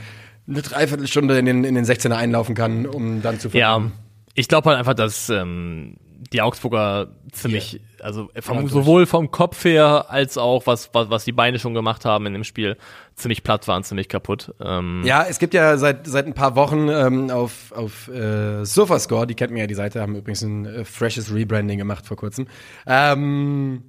eine 0.47 0.61
Dreiviertelstunde 0.61 1.37
in 1.37 1.45
den, 1.45 1.63
in 1.63 1.75
den 1.75 1.85
16er 1.85 2.15
einlaufen 2.15 2.55
kann, 2.55 2.85
um 2.85 3.21
dann 3.21 3.39
zu 3.39 3.49
Ja, 3.49 3.91
ich 4.33 4.47
glaube 4.47 4.69
halt 4.69 4.79
einfach, 4.79 4.95
dass 4.95 5.29
ähm, 5.29 5.97
die 6.33 6.41
Augsburger 6.41 7.09
ziemlich, 7.31 7.81
also 8.01 8.29
vom, 8.39 8.67
sowohl 8.67 9.05
vom 9.05 9.31
Kopf 9.31 9.63
her 9.63 10.05
als 10.09 10.37
auch 10.37 10.67
was, 10.67 10.89
was, 10.93 11.09
was 11.09 11.25
die 11.25 11.31
Beine 11.31 11.59
schon 11.59 11.73
gemacht 11.73 12.05
haben 12.05 12.25
in 12.25 12.33
dem 12.33 12.43
Spiel, 12.43 12.77
ziemlich 13.15 13.43
platt 13.43 13.67
waren, 13.67 13.83
ziemlich 13.83 14.09
kaputt. 14.09 14.53
Ähm, 14.59 15.01
Ja, 15.05 15.25
es 15.27 15.39
gibt 15.39 15.53
ja 15.53 15.77
seit, 15.77 16.07
seit 16.07 16.27
ein 16.27 16.33
paar 16.33 16.55
Wochen 16.55 16.89
ähm, 16.89 17.29
auf, 17.29 17.71
auf 17.71 18.07
äh, 18.09 18.65
Sofascore, 18.65 19.27
die 19.27 19.35
kennt 19.35 19.51
man 19.51 19.59
ja 19.59 19.67
die 19.67 19.75
Seite, 19.75 20.01
haben 20.01 20.15
übrigens 20.15 20.41
ein 20.41 20.65
äh, 20.65 20.85
freshes 20.85 21.33
Rebranding 21.33 21.77
gemacht 21.77 22.05
vor 22.05 22.17
kurzem. 22.17 22.47
Ähm, 22.85 23.83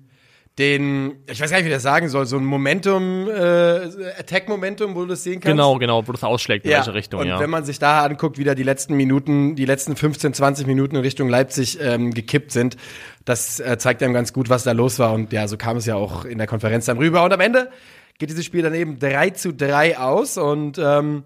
den, 0.60 1.24
ich 1.26 1.40
weiß 1.40 1.50
gar 1.50 1.56
nicht, 1.56 1.64
wie 1.64 1.70
ich 1.70 1.74
das 1.74 1.82
sagen 1.82 2.10
soll, 2.10 2.26
so 2.26 2.36
ein 2.36 2.44
Momentum, 2.44 3.28
äh, 3.28 4.12
Attack-Momentum, 4.18 4.94
wo 4.94 5.00
du 5.00 5.06
das 5.06 5.24
sehen 5.24 5.40
kannst. 5.40 5.46
Genau, 5.46 5.78
genau, 5.78 6.06
wo 6.06 6.12
das 6.12 6.22
ausschlägt, 6.22 6.66
in 6.66 6.70
Ja, 6.70 6.78
welche 6.78 6.94
Richtung, 6.94 7.20
und 7.20 7.26
ja. 7.26 7.40
wenn 7.40 7.48
man 7.50 7.64
sich 7.64 7.78
da 7.78 8.04
anguckt, 8.04 8.36
wie 8.38 8.44
da 8.44 8.54
die 8.54 8.62
letzten 8.62 8.94
Minuten, 8.94 9.56
die 9.56 9.64
letzten 9.64 9.96
15, 9.96 10.34
20 10.34 10.66
Minuten 10.66 10.96
in 10.96 11.02
Richtung 11.02 11.28
Leipzig 11.30 11.78
ähm, 11.80 12.12
gekippt 12.12 12.52
sind, 12.52 12.76
das 13.24 13.58
äh, 13.58 13.78
zeigt 13.78 14.02
einem 14.02 14.12
ganz 14.12 14.32
gut, 14.32 14.50
was 14.50 14.62
da 14.62 14.72
los 14.72 14.98
war. 14.98 15.14
Und 15.14 15.32
ja, 15.32 15.48
so 15.48 15.56
kam 15.56 15.78
es 15.78 15.86
ja 15.86 15.96
auch 15.96 16.24
in 16.24 16.38
der 16.38 16.46
Konferenz 16.46 16.84
dann 16.84 16.98
rüber. 16.98 17.24
Und 17.24 17.32
am 17.32 17.40
Ende 17.40 17.70
geht 18.18 18.28
dieses 18.28 18.44
Spiel 18.44 18.62
dann 18.62 18.74
eben 18.74 18.98
3 18.98 19.30
zu 19.30 19.52
3 19.54 19.98
aus 19.98 20.36
und 20.36 20.78
ähm, 20.78 21.24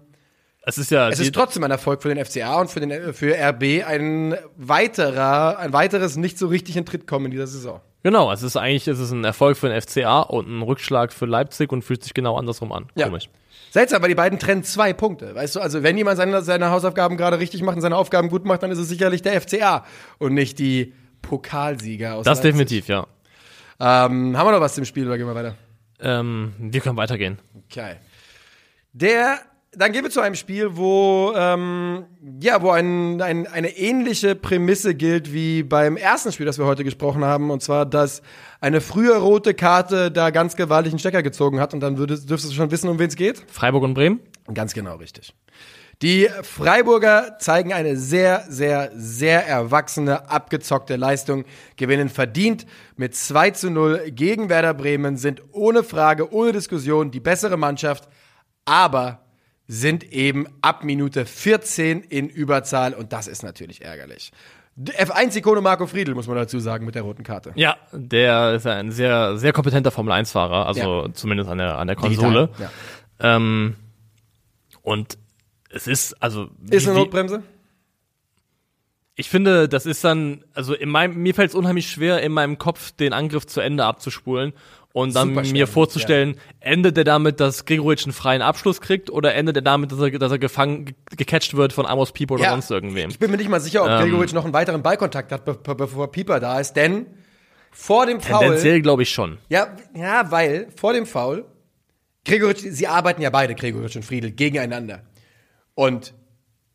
es 0.67 0.79
ist 0.79 0.89
ja, 0.89 1.09
es 1.09 1.19
ist 1.19 1.35
trotzdem 1.35 1.63
ein 1.63 1.69
Erfolg 1.69 2.01
für 2.01 2.11
den 2.11 2.23
FCA 2.25 2.59
und 2.59 2.71
für, 2.71 2.79
den, 2.79 3.13
für 3.13 3.35
RB 3.37 3.85
ein 3.85 4.35
weiterer, 4.55 5.59
ein 5.59 5.73
weiteres 5.73 6.15
nicht 6.15 6.39
so 6.39 6.47
richtig 6.47 6.75
in 6.75 6.85
Tritt 6.85 7.05
kommen 7.05 7.25
in 7.25 7.31
dieser 7.31 7.45
Saison. 7.45 7.81
Genau, 8.05 8.31
es 8.31 8.43
ist 8.43 8.55
eigentlich, 8.55 8.87
es 8.87 8.99
ist 8.99 9.09
ein 9.11 9.23
Erfolg 9.23 9.57
für 9.57 9.67
den 9.67 9.81
FCA 9.81 10.21
und 10.21 10.47
ein 10.47 10.61
Rückschlag 10.61 11.11
für 11.11 11.25
Leipzig 11.25 11.71
und 11.71 11.81
fühlt 11.81 12.03
sich 12.03 12.13
genau 12.13 12.37
andersrum 12.37 12.71
an. 12.71 12.85
Ja. 12.95 13.07
Komisch. 13.07 13.29
Seltsam, 13.71 14.01
weil 14.03 14.09
die 14.09 14.15
beiden 14.15 14.37
trennen 14.37 14.63
zwei 14.63 14.93
Punkte. 14.93 15.33
Weißt 15.33 15.55
du, 15.55 15.59
also 15.59 15.81
wenn 15.81 15.97
jemand 15.97 16.17
seine, 16.17 16.43
seine 16.43 16.69
Hausaufgaben 16.69 17.17
gerade 17.17 17.39
richtig 17.39 17.63
macht 17.63 17.75
und 17.77 17.81
seine 17.81 17.97
Aufgaben 17.97 18.29
gut 18.29 18.45
macht, 18.45 18.61
dann 18.63 18.69
ist 18.69 18.77
es 18.77 18.87
sicherlich 18.87 19.23
der 19.23 19.41
FCA 19.41 19.83
und 20.19 20.33
nicht 20.35 20.59
die 20.59 20.93
Pokalsieger 21.23 22.15
aus 22.15 22.25
Das 22.25 22.37
Leipzig. 22.37 22.51
definitiv, 22.51 22.87
ja. 22.87 23.07
Ähm, 23.79 24.37
haben 24.37 24.47
wir 24.47 24.51
noch 24.51 24.61
was 24.61 24.75
zum 24.75 24.85
Spiel 24.85 25.07
oder 25.07 25.17
gehen 25.17 25.27
wir 25.27 25.35
weiter? 25.35 25.55
Ähm, 25.99 26.53
wir 26.59 26.79
können 26.79 26.95
weitergehen. 26.95 27.39
Okay. 27.69 27.95
Der, 28.93 29.39
dann 29.77 29.91
gehen 29.91 30.03
wir 30.03 30.11
zu 30.11 30.21
einem 30.21 30.35
Spiel, 30.35 30.77
wo, 30.77 31.33
ähm, 31.35 32.05
ja, 32.41 32.61
wo 32.61 32.71
ein, 32.71 33.21
ein, 33.21 33.47
eine 33.47 33.77
ähnliche 33.77 34.35
Prämisse 34.35 34.95
gilt 34.95 35.33
wie 35.33 35.63
beim 35.63 35.97
ersten 35.97 36.31
Spiel, 36.31 36.45
das 36.45 36.57
wir 36.57 36.65
heute 36.65 36.83
gesprochen 36.83 37.23
haben, 37.23 37.51
und 37.51 37.61
zwar, 37.61 37.85
dass 37.85 38.21
eine 38.61 38.81
frühe 38.81 39.17
rote 39.17 39.53
Karte 39.53 40.11
da 40.11 40.29
ganz 40.29 40.55
gewaltig 40.55 40.93
einen 40.93 40.99
Stecker 40.99 41.23
gezogen 41.23 41.59
hat 41.59 41.73
und 41.73 41.79
dann 41.79 41.97
würdest, 41.97 42.29
dürftest 42.29 42.53
du 42.53 42.57
schon 42.57 42.71
wissen, 42.71 42.89
um 42.89 42.99
wen 42.99 43.07
es 43.07 43.15
geht? 43.15 43.43
Freiburg 43.47 43.83
und 43.83 43.93
Bremen? 43.93 44.19
Ganz 44.53 44.73
genau 44.73 44.95
richtig. 44.95 45.33
Die 46.01 46.27
Freiburger 46.41 47.37
zeigen 47.39 47.71
eine 47.71 47.95
sehr, 47.95 48.45
sehr, 48.49 48.91
sehr 48.95 49.47
erwachsene, 49.47 50.29
abgezockte 50.29 50.97
Leistung, 50.97 51.45
gewinnen 51.77 52.09
verdient 52.09 52.65
mit 52.97 53.15
2 53.15 53.51
zu 53.51 53.69
0 53.71 54.11
gegen 54.11 54.49
Werder 54.49 54.73
Bremen, 54.73 55.15
sind 55.15 55.41
ohne 55.53 55.83
Frage, 55.83 56.33
ohne 56.33 56.51
Diskussion 56.51 57.11
die 57.11 57.21
bessere 57.21 57.55
Mannschaft, 57.55 58.09
aber 58.65 59.24
sind 59.67 60.11
eben 60.11 60.47
ab 60.61 60.83
Minute 60.83 61.25
14 61.25 62.01
in 62.01 62.29
Überzahl 62.29 62.93
und 62.93 63.13
das 63.13 63.27
ist 63.27 63.43
natürlich 63.43 63.83
ärgerlich. 63.83 64.31
F1-Ikone 64.77 65.61
Marco 65.61 65.87
Friedl, 65.87 66.13
muss 66.15 66.27
man 66.27 66.35
dazu 66.35 66.59
sagen, 66.59 66.85
mit 66.85 66.95
der 66.95 67.03
roten 67.03 67.23
Karte. 67.23 67.53
Ja, 67.55 67.77
der 67.93 68.55
ist 68.55 68.67
ein 68.67 68.91
sehr, 68.91 69.37
sehr 69.37 69.53
kompetenter 69.53 69.89
Formel-1-Fahrer, 69.89 70.67
also 70.67 71.07
zumindest 71.13 71.49
an 71.49 71.59
der, 71.59 71.77
an 71.77 71.87
der 71.87 71.95
Konsole. 71.95 72.47
Digital, 72.47 72.71
ja. 73.21 73.35
Ähm, 73.37 73.75
und 74.81 75.17
es 75.69 75.87
ist, 75.87 76.21
also. 76.21 76.49
Ist 76.69 76.87
eine 76.87 76.97
Notbremse? 76.97 77.43
Ich 79.15 79.29
finde, 79.29 79.69
das 79.69 79.85
ist 79.85 80.03
dann, 80.03 80.43
also 80.53 80.73
in 80.73 80.89
meinem, 80.89 81.15
mir 81.23 81.33
fällt 81.33 81.49
es 81.49 81.55
unheimlich 81.55 81.89
schwer, 81.89 82.21
in 82.21 82.33
meinem 82.33 82.57
Kopf 82.57 82.91
den 82.91 83.13
Angriff 83.13 83.47
zu 83.47 83.61
Ende 83.61 83.85
abzuspulen 83.85 84.51
und 84.95 85.13
dann 85.13 85.33
mir 85.33 85.67
vorzustellen, 85.67 86.37
endet 86.61 86.97
er 86.97 87.03
damit, 87.03 87.41
dass 87.41 87.65
Gregoritsch 87.65 88.05
einen 88.05 88.13
freien 88.13 88.41
Abschluss 88.41 88.79
kriegt 88.79 89.09
oder 89.09 89.35
endet 89.35 89.57
er 89.57 89.61
damit, 89.61 89.91
dass 89.91 89.99
er, 89.99 90.11
dass 90.11 90.31
er 90.31 90.39
gefangen, 90.39 90.85
ge- 90.85 90.95
gecatcht 91.17 91.53
wird 91.57 91.73
von 91.73 91.85
Amos 91.85 92.13
Pieper 92.13 92.35
oder 92.35 92.49
sonst 92.51 92.71
irgendwem? 92.71 93.09
Ich 93.09 93.19
bin 93.19 93.29
mir 93.29 93.35
nicht 93.35 93.49
mal 93.49 93.59
sicher, 93.59 93.83
ob 93.83 93.89
Ähm. 93.89 94.03
Gregoritsch 94.03 94.31
noch 94.31 94.45
einen 94.45 94.53
weiteren 94.53 94.81
Ballkontakt 94.81 95.33
hat, 95.33 95.43
be 95.43 95.53
be 95.53 95.75
bevor 95.75 96.09
Pieper 96.11 96.39
da 96.39 96.61
ist, 96.61 96.73
denn 96.73 97.07
vor 97.71 98.05
dem 98.05 98.21
Foul. 98.21 98.39
Tendenziell 98.39 98.81
glaube 98.81 99.03
ich 99.03 99.09
schon. 99.09 99.37
Ja, 99.49 99.75
ja, 99.93 100.31
weil 100.31 100.67
vor 100.77 100.93
dem 100.93 101.05
Foul, 101.05 101.43
Gregoritsch, 102.23 102.61
sie 102.61 102.87
arbeiten 102.87 103.21
ja 103.21 103.29
beide, 103.31 103.53
Gregoritsch 103.53 103.97
und 103.97 104.05
Friedel, 104.05 104.31
gegeneinander. 104.31 105.01
Und 105.73 106.13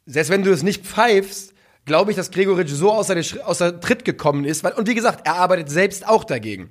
selbst 0.05 0.29
wenn 0.29 0.43
du 0.45 0.51
es 0.53 0.63
nicht 0.63 0.85
pfeifst, 0.85 1.55
glaube 1.87 2.11
ich, 2.11 2.19
dass 2.19 2.31
Gregoritsch 2.31 2.69
so 2.71 2.93
außer, 2.93 3.15
der, 3.15 3.25
außer 3.49 3.81
Tritt 3.81 4.05
gekommen 4.05 4.45
ist. 4.45 4.63
Weil, 4.63 4.73
und 4.73 4.89
wie 4.89 4.95
gesagt, 4.95 5.27
er 5.27 5.37
arbeitet 5.37 5.71
selbst 5.71 6.07
auch 6.07 6.25
dagegen. 6.25 6.69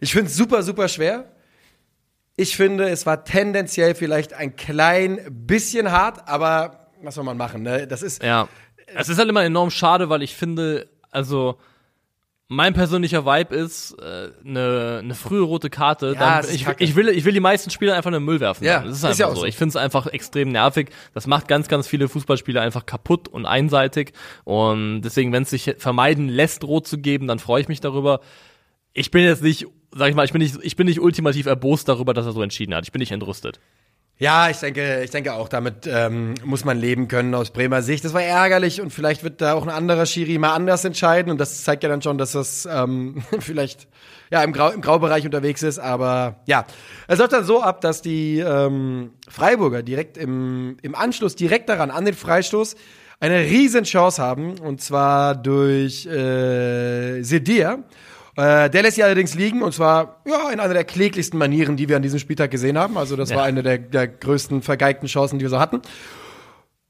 Ich 0.00 0.12
finde 0.12 0.26
es 0.26 0.36
super, 0.36 0.62
super 0.62 0.88
schwer. 0.88 1.32
Ich 2.36 2.56
finde, 2.56 2.88
es 2.88 3.04
war 3.06 3.24
tendenziell 3.24 3.94
vielleicht 3.94 4.32
ein 4.32 4.56
klein 4.56 5.20
bisschen 5.30 5.92
hart, 5.92 6.26
aber 6.26 6.88
was 7.02 7.14
soll 7.14 7.24
man 7.24 7.36
machen? 7.36 7.62
Ne? 7.62 7.86
Das 7.86 8.02
ist, 8.02 8.22
Ja. 8.22 8.48
Es 8.92 9.08
ist 9.08 9.18
halt 9.18 9.28
immer 9.28 9.44
enorm 9.44 9.70
schade, 9.70 10.08
weil 10.08 10.22
ich 10.22 10.34
finde, 10.34 10.88
also 11.10 11.58
mein 12.52 12.74
persönlicher 12.74 13.24
Vibe 13.24 13.54
ist 13.54 13.92
äh, 14.00 14.30
eine 14.44 15.02
ne 15.04 15.14
frühe 15.14 15.42
rote 15.42 15.70
Karte. 15.70 16.14
Ja, 16.14 16.40
dann, 16.40 16.40
ist 16.40 16.52
ich, 16.52 16.66
ich, 16.78 16.96
will, 16.96 17.08
ich 17.08 17.24
will 17.24 17.32
die 17.32 17.38
meisten 17.38 17.70
Spieler 17.70 17.94
einfach 17.94 18.08
in 18.08 18.14
den 18.14 18.24
Müll 18.24 18.40
werfen. 18.40 18.64
Ja, 18.64 18.80
das 18.80 18.90
ist 18.90 18.98
ist 18.98 19.04
einfach 19.04 19.18
ja 19.20 19.26
auch 19.28 19.34
so. 19.34 19.40
so. 19.42 19.46
Ich 19.46 19.56
finde 19.56 19.68
es 19.68 19.76
einfach 19.76 20.08
extrem 20.08 20.48
nervig. 20.48 20.90
Das 21.14 21.28
macht 21.28 21.46
ganz, 21.46 21.68
ganz 21.68 21.86
viele 21.86 22.08
Fußballspieler 22.08 22.60
einfach 22.60 22.86
kaputt 22.86 23.28
und 23.28 23.46
einseitig. 23.46 24.14
Und 24.42 25.02
deswegen, 25.02 25.32
wenn 25.32 25.44
es 25.44 25.50
sich 25.50 25.76
vermeiden 25.78 26.28
lässt, 26.28 26.64
rot 26.64 26.88
zu 26.88 26.98
geben, 26.98 27.28
dann 27.28 27.38
freue 27.38 27.60
ich 27.60 27.68
mich 27.68 27.80
darüber. 27.80 28.20
Ich 28.94 29.12
bin 29.12 29.22
jetzt 29.22 29.44
nicht, 29.44 29.68
sag 29.92 30.08
ich 30.08 30.14
mal, 30.14 30.24
ich 30.24 30.32
bin 30.32 30.42
nicht, 30.42 30.56
ich 30.62 30.76
bin 30.76 30.86
nicht 30.86 31.00
ultimativ 31.00 31.46
erbost 31.46 31.88
darüber, 31.88 32.14
dass 32.14 32.26
er 32.26 32.32
so 32.32 32.42
entschieden 32.42 32.74
hat. 32.74 32.84
Ich 32.84 32.92
bin 32.92 33.00
nicht 33.00 33.12
entrüstet. 33.12 33.60
Ja, 34.20 34.50
ich 34.50 34.58
denke, 34.58 35.02
ich 35.02 35.10
denke 35.10 35.32
auch, 35.32 35.48
damit 35.48 35.88
ähm, 35.90 36.34
muss 36.44 36.62
man 36.66 36.78
leben 36.78 37.08
können 37.08 37.34
aus 37.34 37.52
Bremer 37.52 37.80
Sicht. 37.80 38.04
Das 38.04 38.12
war 38.12 38.22
ärgerlich 38.22 38.82
und 38.82 38.90
vielleicht 38.90 39.24
wird 39.24 39.40
da 39.40 39.54
auch 39.54 39.62
ein 39.62 39.70
anderer 39.70 40.04
Schiri 40.04 40.36
mal 40.36 40.52
anders 40.52 40.84
entscheiden 40.84 41.32
und 41.32 41.38
das 41.38 41.64
zeigt 41.64 41.82
ja 41.84 41.88
dann 41.88 42.02
schon, 42.02 42.18
dass 42.18 42.32
das 42.32 42.68
ähm, 42.70 43.22
vielleicht 43.40 43.88
ja 44.30 44.42
im, 44.42 44.52
Grau, 44.52 44.68
im 44.68 44.82
Graubereich 44.82 45.24
unterwegs 45.24 45.62
ist. 45.62 45.78
Aber 45.78 46.42
ja, 46.44 46.66
es 47.08 47.18
läuft 47.18 47.32
dann 47.32 47.44
so 47.44 47.62
ab, 47.62 47.80
dass 47.80 48.02
die 48.02 48.40
ähm, 48.40 49.12
Freiburger 49.26 49.82
direkt 49.82 50.18
im, 50.18 50.76
im 50.82 50.94
Anschluss, 50.94 51.34
direkt 51.34 51.70
daran, 51.70 51.90
an 51.90 52.04
den 52.04 52.14
Freistoß, 52.14 52.76
eine 53.20 53.40
riesen 53.40 53.84
Chance 53.84 54.20
haben 54.20 54.58
und 54.58 54.82
zwar 54.82 55.34
durch 55.34 56.04
äh, 56.04 57.22
Sedir. 57.22 57.84
Äh, 58.40 58.70
der 58.70 58.82
lässt 58.82 58.96
sie 58.96 59.02
allerdings 59.04 59.34
liegen 59.34 59.60
und 59.62 59.74
zwar 59.74 60.22
ja 60.26 60.50
in 60.50 60.60
einer 60.60 60.72
der 60.72 60.84
kläglichsten 60.84 61.38
Manieren, 61.38 61.76
die 61.76 61.88
wir 61.90 61.96
an 61.96 62.02
diesem 62.02 62.18
Spieltag 62.18 62.50
gesehen 62.50 62.78
haben. 62.78 62.96
Also 62.96 63.14
das 63.16 63.30
Ja. 63.30 63.36
war 63.36 63.44
eine 63.44 63.62
der, 63.62 63.76
der 63.78 64.08
größten 64.08 64.62
vergeigten 64.62 65.08
Chancen, 65.08 65.38
die 65.38 65.44
wir 65.44 65.50
so 65.50 65.58
hatten. 65.60 65.82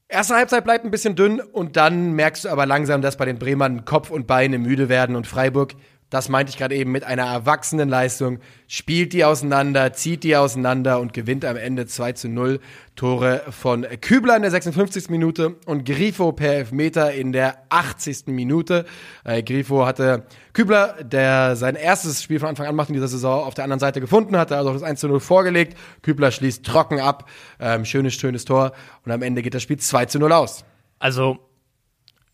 Erste 0.07 0.35
Halbzeit 0.35 0.63
bleibt 0.63 0.85
ein 0.85 0.91
bisschen 0.91 1.15
dünn 1.15 1.39
und 1.41 1.75
dann 1.77 2.13
merkst 2.13 2.45
du 2.45 2.49
aber 2.49 2.65
langsam, 2.65 3.01
dass 3.01 3.17
bei 3.17 3.25
den 3.25 3.37
Bremern 3.37 3.83
Kopf 3.85 4.11
und 4.11 4.27
Beine 4.27 4.59
müde 4.59 4.87
werden 4.87 5.15
und 5.15 5.27
Freiburg, 5.27 5.73
das 6.11 6.27
meinte 6.27 6.49
ich 6.49 6.57
gerade 6.57 6.75
eben, 6.75 6.91
mit 6.91 7.05
einer 7.05 7.23
erwachsenen 7.23 7.87
Leistung, 7.87 8.39
spielt 8.67 9.13
die 9.13 9.23
auseinander, 9.23 9.93
zieht 9.93 10.25
die 10.25 10.35
auseinander 10.35 10.99
und 10.99 11.13
gewinnt 11.13 11.45
am 11.45 11.55
Ende 11.55 11.87
2 11.87 12.11
zu 12.11 12.27
0. 12.27 12.59
Tore 12.97 13.43
von 13.49 13.87
Kübler 14.01 14.35
in 14.35 14.41
der 14.41 14.51
56. 14.51 15.09
Minute 15.09 15.55
und 15.65 15.85
Grifo 15.85 16.33
per 16.33 16.53
Elfmeter 16.53 17.13
in 17.13 17.31
der 17.31 17.63
80. 17.69 18.27
Minute. 18.27 18.85
Äh, 19.23 19.41
Grifo 19.41 19.85
hatte 19.85 20.25
Kübler, 20.51 20.97
der 21.01 21.55
sein 21.55 21.75
erstes 21.75 22.21
Spiel 22.21 22.41
von 22.41 22.49
Anfang 22.49 22.67
an 22.67 22.75
macht 22.75 22.89
in 22.89 22.95
dieser 22.95 23.07
Saison, 23.07 23.45
auf 23.45 23.53
der 23.53 23.63
anderen 23.63 23.79
Seite 23.79 24.01
gefunden, 24.01 24.35
hatte 24.35 24.57
also 24.57 24.73
das 24.73 24.83
1 24.83 24.99
zu 24.99 25.07
0 25.07 25.21
vorgelegt. 25.21 25.77
Kübler 26.01 26.31
schließt 26.31 26.65
trocken 26.65 26.99
ab. 26.99 27.29
Ähm, 27.57 27.85
schönes, 27.85 28.15
schönes 28.15 28.43
Tor. 28.43 28.73
Und 29.05 29.13
am 29.13 29.21
Ende 29.21 29.41
geht 29.41 29.53
das 29.53 29.63
Spiel 29.63 29.77
2 29.77 30.07
zu 30.07 30.19
0 30.19 30.33
aus. 30.33 30.65
Also, 30.99 31.39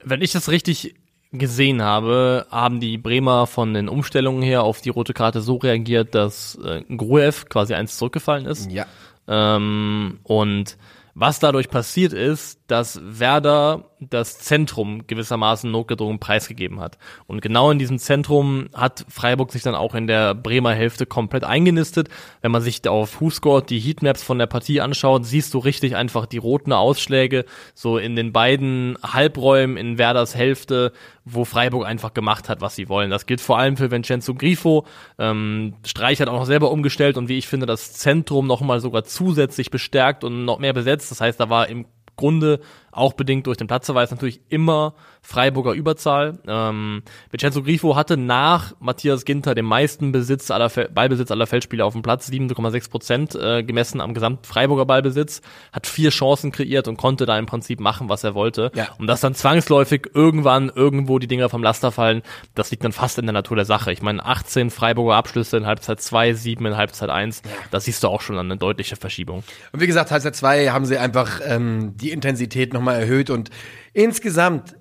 wenn 0.04 0.24
ich 0.24 0.32
das 0.32 0.50
richtig 0.50 0.96
gesehen 1.32 1.82
habe, 1.82 2.48
haben 2.50 2.80
die 2.80 2.98
Bremer 2.98 3.48
von 3.48 3.74
den 3.74 3.90
Umstellungen 3.90 4.42
her 4.42 4.64
auf 4.64 4.82
die 4.82 4.90
rote 4.90 5.14
Karte 5.14 5.42
so 5.42 5.56
reagiert, 5.56 6.16
dass 6.16 6.58
äh, 6.64 6.84
Gruev 6.96 7.46
quasi 7.50 7.74
eins 7.74 7.98
zurückgefallen 7.98 8.46
ist. 8.46 8.72
Ja. 8.72 8.86
Ähm, 9.28 10.20
und 10.24 10.78
was 11.16 11.40
dadurch 11.40 11.70
passiert 11.70 12.14
ist, 12.14 12.60
dass 12.68 13.02
Werder 13.04 13.90
das 14.00 14.40
Zentrum 14.40 15.08
gewissermaßen 15.08 15.72
notgedrungen 15.72 16.20
preisgegeben 16.20 16.80
hat. 16.80 16.98
Und 17.26 17.42
genau 17.42 17.72
in 17.72 17.80
diesem 17.80 17.98
Zentrum 17.98 18.70
hat 18.74 19.06
Freiburg 19.10 19.52
sich 19.52 19.64
dann 19.64 19.76
auch 19.76 19.96
in 19.96 20.06
der 20.06 20.36
Bremer 20.36 20.74
Hälfte 20.74 21.06
komplett 21.06 21.44
eingenistet. 21.44 22.10
Wenn 22.42 22.52
man 22.52 22.62
sich 22.62 22.88
auf 22.88 23.20
WhoScore 23.22 23.64
die 23.64 23.80
Heatmaps 23.80 24.22
von 24.22 24.38
der 24.38 24.46
Partie 24.46 24.82
anschaut, 24.82 25.26
siehst 25.26 25.54
du 25.54 25.60
richtig 25.60 25.96
einfach 25.96 26.28
die 26.28 26.38
roten 26.38 26.74
Ausschläge 26.74 27.46
so 27.74 27.98
in 27.98 28.16
den 28.16 28.32
beiden 28.34 28.98
Halbräumen 29.02 29.78
in 29.78 29.98
Werders 29.98 30.36
Hälfte, 30.36 30.92
wo 31.26 31.44
Freiburg 31.44 31.86
einfach 31.86 32.14
gemacht 32.14 32.50
hat, 32.50 32.62
was 32.62 32.76
sie 32.76 32.90
wollen. 32.90 33.10
Das 33.10 33.26
gilt 33.26 33.42
vor 33.42 33.58
allem 33.58 33.78
für 33.78 33.90
Vincenzo 33.90 34.36
Grifo. 34.36 34.86
Ähm, 35.18 35.74
Streich 35.86 36.22
hat 36.22 36.30
auch 36.30 36.34
noch 36.34 36.46
selber 36.46 36.72
umgestellt 36.72 37.18
und 37.18 37.30
wie 37.30 37.38
ich 37.38 37.48
finde, 37.48 37.66
das 37.66 37.94
Zentrum 37.94 38.46
nochmal 38.46 38.80
sogar 38.80 39.04
zusätzlich 39.04 39.72
bestärkt 39.72 40.24
und 40.24 40.46
noch 40.46 40.60
mehr 40.60 40.74
besetzt. 40.74 41.10
Das 41.10 41.20
heißt, 41.20 41.40
da 41.40 41.50
war 41.50 41.68
im 41.68 41.86
Grunde 42.18 42.60
auch 42.98 43.14
bedingt 43.14 43.48
durch 43.48 43.58
den 43.58 43.68
Platzverweis 43.68 44.12
natürlich 44.12 44.42
immer 44.50 44.94
Freiburger 45.22 45.74
Überzahl. 45.74 46.40
Ähm, 46.48 47.04
Vincenzo 47.32 47.62
Grifo 47.62 47.98
hatte 47.98 48.16
nach 48.16 48.74
Matthias 48.80 49.26
Ginter 49.26 49.56
den 49.56 49.66
meisten 49.66 50.14
Besitz 50.14 50.52
aller 50.52 50.70
Fel 50.70 50.88
Ballbesitz 50.88 51.32
aller 51.32 51.48
Feldspieler 51.48 51.86
auf 51.86 51.94
dem 51.94 52.02
Platz, 52.02 52.30
7,6 52.30 52.90
Prozent 52.90 53.36
äh, 53.36 53.62
gemessen 53.62 54.00
am 54.00 54.14
gesamt 54.14 54.48
Freiburger 54.48 54.86
Ballbesitz, 54.86 55.42
hat 55.74 55.86
vier 55.86 56.12
Chancen 56.12 56.54
kreiert 56.54 56.88
und 56.88 56.96
konnte 56.98 57.26
da 57.26 57.38
im 57.38 57.46
Prinzip 57.46 57.82
machen, 57.82 58.08
was 58.08 58.24
er 58.24 58.36
wollte. 58.36 58.72
Ja. 58.74 58.88
Und 59.00 59.08
dass 59.08 59.20
dann 59.20 59.36
zwangsläufig 59.36 60.10
irgendwann 60.14 60.72
irgendwo 60.74 61.20
die 61.20 61.28
Dinger 61.28 61.50
vom 61.50 61.62
Laster 61.62 61.92
fallen, 61.92 62.22
das 62.56 62.72
liegt 62.72 62.86
dann 62.86 62.94
fast 62.94 63.20
in 63.20 63.26
der 63.26 63.34
Natur 63.34 63.58
der 63.58 63.66
Sache. 63.66 63.92
Ich 63.92 64.02
meine, 64.02 64.26
18 64.26 64.70
Freiburger 64.70 65.16
Abschlüsse 65.16 65.58
in 65.58 65.66
Halbzeit 65.66 66.00
2, 66.00 66.34
7 66.34 66.66
in 66.66 66.78
Halbzeit 66.78 67.10
1, 67.10 67.42
da 67.70 67.80
siehst 67.82 68.02
du 68.02 68.08
auch 68.08 68.22
schon 68.22 68.38
eine 68.38 68.56
deutliche 68.56 68.96
Verschiebung. 68.96 69.44
Und 69.74 69.82
wie 69.82 69.88
gesagt, 69.88 70.10
Halbzeit 70.10 70.38
2 70.38 70.70
haben 70.70 70.86
sie 70.86 70.98
einfach 70.98 71.42
ähm, 71.44 71.98
die 71.98 72.12
Intensität 72.12 72.74
nochmal 72.74 72.87
erhöht 72.96 73.30
und 73.30 73.50
insgesamt 73.94 74.76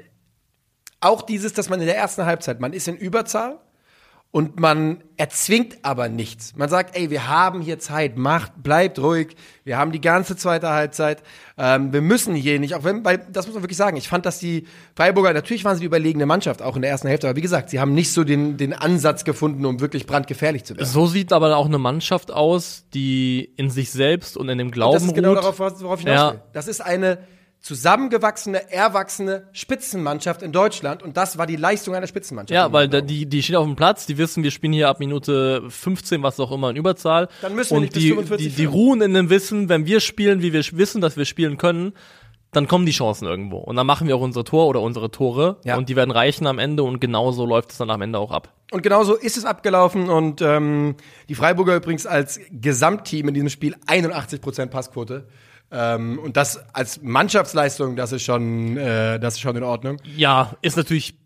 auch 1.00 1.22
dieses, 1.22 1.52
dass 1.52 1.68
man 1.68 1.80
in 1.80 1.86
der 1.86 1.96
ersten 1.96 2.24
Halbzeit, 2.24 2.60
man 2.60 2.72
ist 2.72 2.88
in 2.88 2.96
Überzahl 2.96 3.58
und 4.32 4.58
man 4.58 5.02
erzwingt 5.16 5.78
aber 5.82 6.08
nichts. 6.08 6.56
Man 6.56 6.68
sagt, 6.68 6.96
ey, 6.96 7.10
wir 7.10 7.28
haben 7.28 7.60
hier 7.62 7.78
Zeit, 7.78 8.16
macht, 8.18 8.62
bleibt 8.62 8.98
ruhig, 8.98 9.36
wir 9.64 9.78
haben 9.78 9.92
die 9.92 10.00
ganze 10.00 10.36
zweite 10.36 10.68
Halbzeit, 10.70 11.22
ähm, 11.56 11.92
wir 11.92 12.00
müssen 12.02 12.34
hier 12.34 12.58
nicht, 12.58 12.74
auch 12.74 12.82
wenn, 12.84 13.04
weil, 13.04 13.18
das 13.30 13.46
muss 13.46 13.54
man 13.54 13.62
wirklich 13.62 13.76
sagen, 13.78 13.96
ich 13.96 14.08
fand, 14.08 14.26
dass 14.26 14.38
die 14.38 14.66
Freiburger, 14.96 15.32
natürlich 15.32 15.64
waren 15.64 15.76
sie 15.76 15.80
die 15.80 15.86
überlegene 15.86 16.26
Mannschaft, 16.26 16.60
auch 16.60 16.76
in 16.76 16.82
der 16.82 16.90
ersten 16.90 17.08
Hälfte, 17.08 17.28
aber 17.28 17.36
wie 17.36 17.40
gesagt, 17.42 17.70
sie 17.70 17.78
haben 17.80 17.94
nicht 17.94 18.12
so 18.12 18.24
den, 18.24 18.56
den 18.56 18.72
Ansatz 18.72 19.24
gefunden, 19.24 19.64
um 19.64 19.80
wirklich 19.80 20.06
brandgefährlich 20.06 20.64
zu 20.64 20.76
werden. 20.76 20.86
So 20.86 21.06
sieht 21.06 21.32
aber 21.32 21.56
auch 21.56 21.66
eine 21.66 21.78
Mannschaft 21.78 22.30
aus, 22.30 22.84
die 22.92 23.44
in 23.56 23.70
sich 23.70 23.90
selbst 23.90 24.36
und 24.36 24.48
in 24.48 24.58
dem 24.58 24.70
Glauben 24.70 24.94
Das 24.94 25.04
ist 25.04 25.14
genau 25.14 25.30
ruht. 25.34 25.38
darauf, 25.38 25.58
worauf 25.60 26.00
ich 26.00 26.06
Ja. 26.06 26.32
will. 26.32 26.40
Das 26.52 26.68
ist 26.68 26.80
eine 26.80 27.18
zusammengewachsene, 27.60 28.70
erwachsene 28.70 29.48
Spitzenmannschaft 29.52 30.42
in 30.42 30.52
Deutschland 30.52 31.02
und 31.02 31.16
das 31.16 31.36
war 31.36 31.46
die 31.46 31.56
Leistung 31.56 31.94
einer 31.94 32.06
Spitzenmannschaft. 32.06 32.54
Ja, 32.54 32.72
weil 32.72 32.88
da, 32.88 33.00
die, 33.00 33.26
die 33.26 33.42
stehen 33.42 33.56
auf 33.56 33.66
dem 33.66 33.76
Platz, 33.76 34.06
die 34.06 34.18
wissen, 34.18 34.42
wir 34.42 34.50
spielen 34.50 34.72
hier 34.72 34.88
ab 34.88 35.00
Minute 35.00 35.62
15, 35.68 36.22
was 36.22 36.38
auch 36.38 36.52
immer, 36.52 36.70
in 36.70 36.76
Überzahl. 36.76 37.28
Dann 37.42 37.54
müssen 37.54 37.70
wir 37.70 37.76
und 37.76 37.82
nicht 37.82 37.94
bis 37.94 38.02
die, 38.02 38.08
45 38.10 38.48
die, 38.48 38.54
die 38.54 38.64
ruhen 38.66 39.00
in 39.02 39.14
dem 39.14 39.30
Wissen, 39.30 39.68
wenn 39.68 39.84
wir 39.86 40.00
spielen, 40.00 40.42
wie 40.42 40.52
wir 40.52 40.64
wissen, 40.72 41.00
dass 41.00 41.16
wir 41.16 41.24
spielen 41.24 41.58
können, 41.58 41.92
dann 42.52 42.68
kommen 42.68 42.86
die 42.86 42.92
Chancen 42.92 43.26
irgendwo. 43.26 43.58
Und 43.58 43.76
dann 43.76 43.86
machen 43.86 44.06
wir 44.08 44.16
auch 44.16 44.20
unsere 44.20 44.44
Tor 44.44 44.66
oder 44.68 44.80
unsere 44.80 45.10
Tore 45.10 45.56
Ja. 45.64 45.76
und 45.76 45.88
die 45.88 45.96
werden 45.96 46.10
reichen 46.10 46.46
am 46.46 46.58
Ende 46.58 46.84
und 46.84 47.00
genauso 47.00 47.44
läuft 47.44 47.72
es 47.72 47.78
dann 47.78 47.90
am 47.90 48.00
Ende 48.00 48.18
auch 48.18 48.30
ab. 48.30 48.54
Und 48.70 48.82
genauso 48.82 49.14
ist 49.14 49.36
es 49.36 49.44
abgelaufen 49.44 50.08
und 50.08 50.40
ähm, 50.40 50.96
die 51.28 51.34
Freiburger 51.34 51.76
übrigens 51.76 52.06
als 52.06 52.40
Gesamtteam 52.50 53.28
in 53.28 53.34
diesem 53.34 53.48
Spiel 53.48 53.76
81% 53.86 54.66
Passquote. 54.66 55.26
Ähm, 55.70 56.18
und 56.18 56.36
das 56.36 56.58
als 56.74 57.02
Mannschaftsleistung, 57.02 57.96
das 57.96 58.12
ist 58.12 58.22
schon, 58.22 58.76
äh, 58.76 59.18
das 59.18 59.34
ist 59.34 59.40
schon 59.40 59.56
in 59.56 59.62
Ordnung. 59.64 59.98
Ja, 60.16 60.54
ist 60.62 60.76
natürlich 60.76 61.18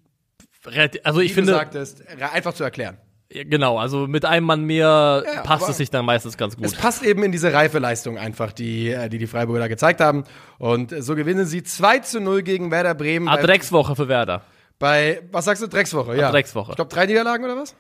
relativ, 0.66 1.01
also 1.05 1.20
ich 1.20 1.30
Wie 1.30 1.34
finde, 1.34 1.53
du 1.53 1.59
sagtest, 1.59 2.03
einfach 2.32 2.55
zu 2.55 2.64
erklären. 2.64 2.97
Genau, 3.32 3.78
also 3.78 4.09
mit 4.09 4.24
einem 4.24 4.45
Mann 4.47 4.64
mehr 4.64 5.22
Ja, 5.24 5.43
passt 5.43 5.68
es 5.68 5.76
sich 5.76 5.88
dann 5.91 6.05
meistens 6.05 6.36
ganz 6.36 6.57
Es 6.61 6.72
gut. 6.72 6.80
passt 6.80 7.05
eben 7.05 7.22
in 7.22 7.30
diese 7.30 7.53
reife 7.53 7.78
Leistung 7.78 8.18
einfach, 8.18 8.51
die 8.53 8.91
äh, 8.91 9.09
die, 9.09 9.18
die 9.18 9.28
Freiburger 9.28 9.61
da 9.61 9.68
gezeigt 9.68 10.01
haben. 10.01 10.24
Und 10.59 10.93
so 10.99 11.14
gewinnen 11.14 11.47
sie 11.47 11.62
2 11.62 12.01
zu 12.01 12.20
0 12.20 12.43
gegen 12.43 12.72
Werder 12.72 12.95
Bremen. 12.95 13.28
Ah, 13.28 13.36
Dreckswoche 13.36 13.95
für 13.95 14.09
Werder. 14.09 14.43
bei, 14.80 15.20
was 15.30 15.45
sagst 15.45 15.62
du, 15.62 15.68
Dreckswoche? 15.68 16.16
Ja. 16.16 16.32
Dreckswoche. 16.32 16.72
Ich 16.72 16.76
glaube, 16.76 16.93
drei 16.93 17.07
Niederlagen 17.07 17.45
oder 17.45 17.57
was? 17.57 17.76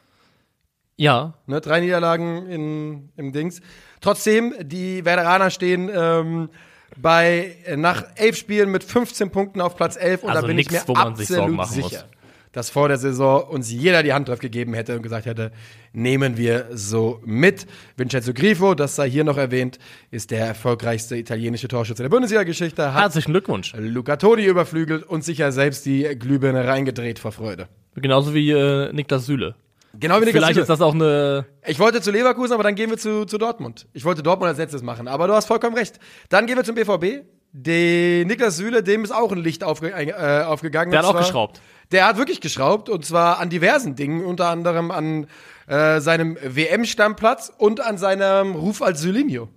Ja, 0.96 1.34
Ne, 1.46 1.60
drei 1.60 1.80
Niederlagen 1.80 2.46
in, 2.46 3.08
im 3.16 3.32
Dings. 3.32 3.60
Trotzdem, 4.00 4.54
die 4.62 5.04
Werderaner 5.04 5.50
stehen 5.50 5.90
ähm, 5.94 6.48
bei 6.96 7.56
äh, 7.66 7.76
nach 7.76 8.04
elf 8.16 8.36
Spielen 8.36 8.70
mit 8.70 8.84
15 8.84 9.30
Punkten 9.30 9.60
auf 9.60 9.76
Platz 9.76 9.96
11 9.96 10.22
und 10.22 10.30
Also 10.30 10.40
da 10.42 10.46
bin 10.46 10.56
nix, 10.56 10.72
ich 10.72 10.88
mir 10.88 10.96
absolut 10.96 11.50
machen 11.52 11.74
sicher, 11.74 11.84
muss. 11.88 12.04
dass 12.52 12.70
vor 12.70 12.88
der 12.88 12.98
Saison 12.98 13.42
uns 13.44 13.70
jeder 13.70 14.02
die 14.02 14.12
Hand 14.12 14.28
drauf 14.28 14.38
gegeben 14.38 14.74
hätte 14.74 14.96
und 14.96 15.02
gesagt 15.02 15.26
hätte, 15.26 15.52
nehmen 15.92 16.36
wir 16.36 16.66
so 16.72 17.20
mit. 17.24 17.66
Vincenzo 17.96 18.32
Grifo, 18.32 18.74
das 18.74 18.96
sei 18.96 19.08
hier 19.10 19.24
noch 19.24 19.36
erwähnt, 19.36 19.78
ist 20.10 20.30
der 20.30 20.46
erfolgreichste 20.46 21.16
italienische 21.16 21.68
Torschütze 21.68 22.02
der 22.02 22.10
Bundesliga-Geschichte, 22.10 22.94
herzlichen 22.94 23.32
Glückwunsch. 23.32 23.74
Luca 23.76 24.16
Toni 24.16 24.44
überflügelt 24.44 25.04
und 25.04 25.24
sich 25.24 25.38
ja 25.38 25.52
selbst 25.52 25.86
die 25.86 26.02
Glühbirne 26.18 26.66
reingedreht 26.66 27.18
vor 27.18 27.32
Freude. 27.32 27.68
Genauso 27.96 28.34
wie 28.34 28.50
äh, 28.50 28.92
Niklas 28.92 29.26
Süle. 29.26 29.54
Genau 29.94 30.20
wie 30.20 30.24
Niklas 30.26 30.44
Vielleicht 30.44 30.60
ist 30.60 30.68
das 30.70 30.80
auch 30.80 30.94
eine. 30.94 31.46
Ich 31.66 31.78
wollte 31.78 32.00
zu 32.00 32.10
Leverkusen, 32.12 32.52
aber 32.54 32.62
dann 32.62 32.74
gehen 32.76 32.90
wir 32.90 32.98
zu, 32.98 33.24
zu 33.24 33.38
Dortmund. 33.38 33.88
Ich 33.92 34.04
wollte 34.04 34.22
Dortmund 34.22 34.48
als 34.48 34.58
letztes 34.58 34.82
machen, 34.82 35.08
aber 35.08 35.26
du 35.26 35.34
hast 35.34 35.46
vollkommen 35.46 35.76
recht. 35.76 35.98
Dann 36.28 36.46
gehen 36.46 36.56
wir 36.56 36.64
zum 36.64 36.74
BVB. 36.76 37.24
Den 37.52 38.28
Niklas 38.28 38.56
Süle, 38.56 38.84
dem 38.84 39.02
ist 39.02 39.10
auch 39.10 39.32
ein 39.32 39.38
Licht 39.38 39.64
aufge, 39.64 39.90
äh, 39.90 40.42
aufgegangen. 40.44 40.92
Der 40.92 41.00
hat 41.00 41.06
auch 41.06 41.12
zwar- 41.12 41.22
geschraubt. 41.22 41.60
Der 41.90 42.06
hat 42.06 42.16
wirklich 42.18 42.40
geschraubt 42.40 42.88
und 42.88 43.04
zwar 43.04 43.40
an 43.40 43.50
diversen 43.50 43.96
Dingen, 43.96 44.24
unter 44.24 44.48
anderem 44.48 44.92
an 44.92 45.26
äh, 45.66 46.00
seinem 46.00 46.38
WM-Stammplatz 46.40 47.52
und 47.58 47.80
an 47.84 47.98
seinem 47.98 48.54
Ruf 48.54 48.80
als 48.82 49.00
Sylinho. 49.00 49.48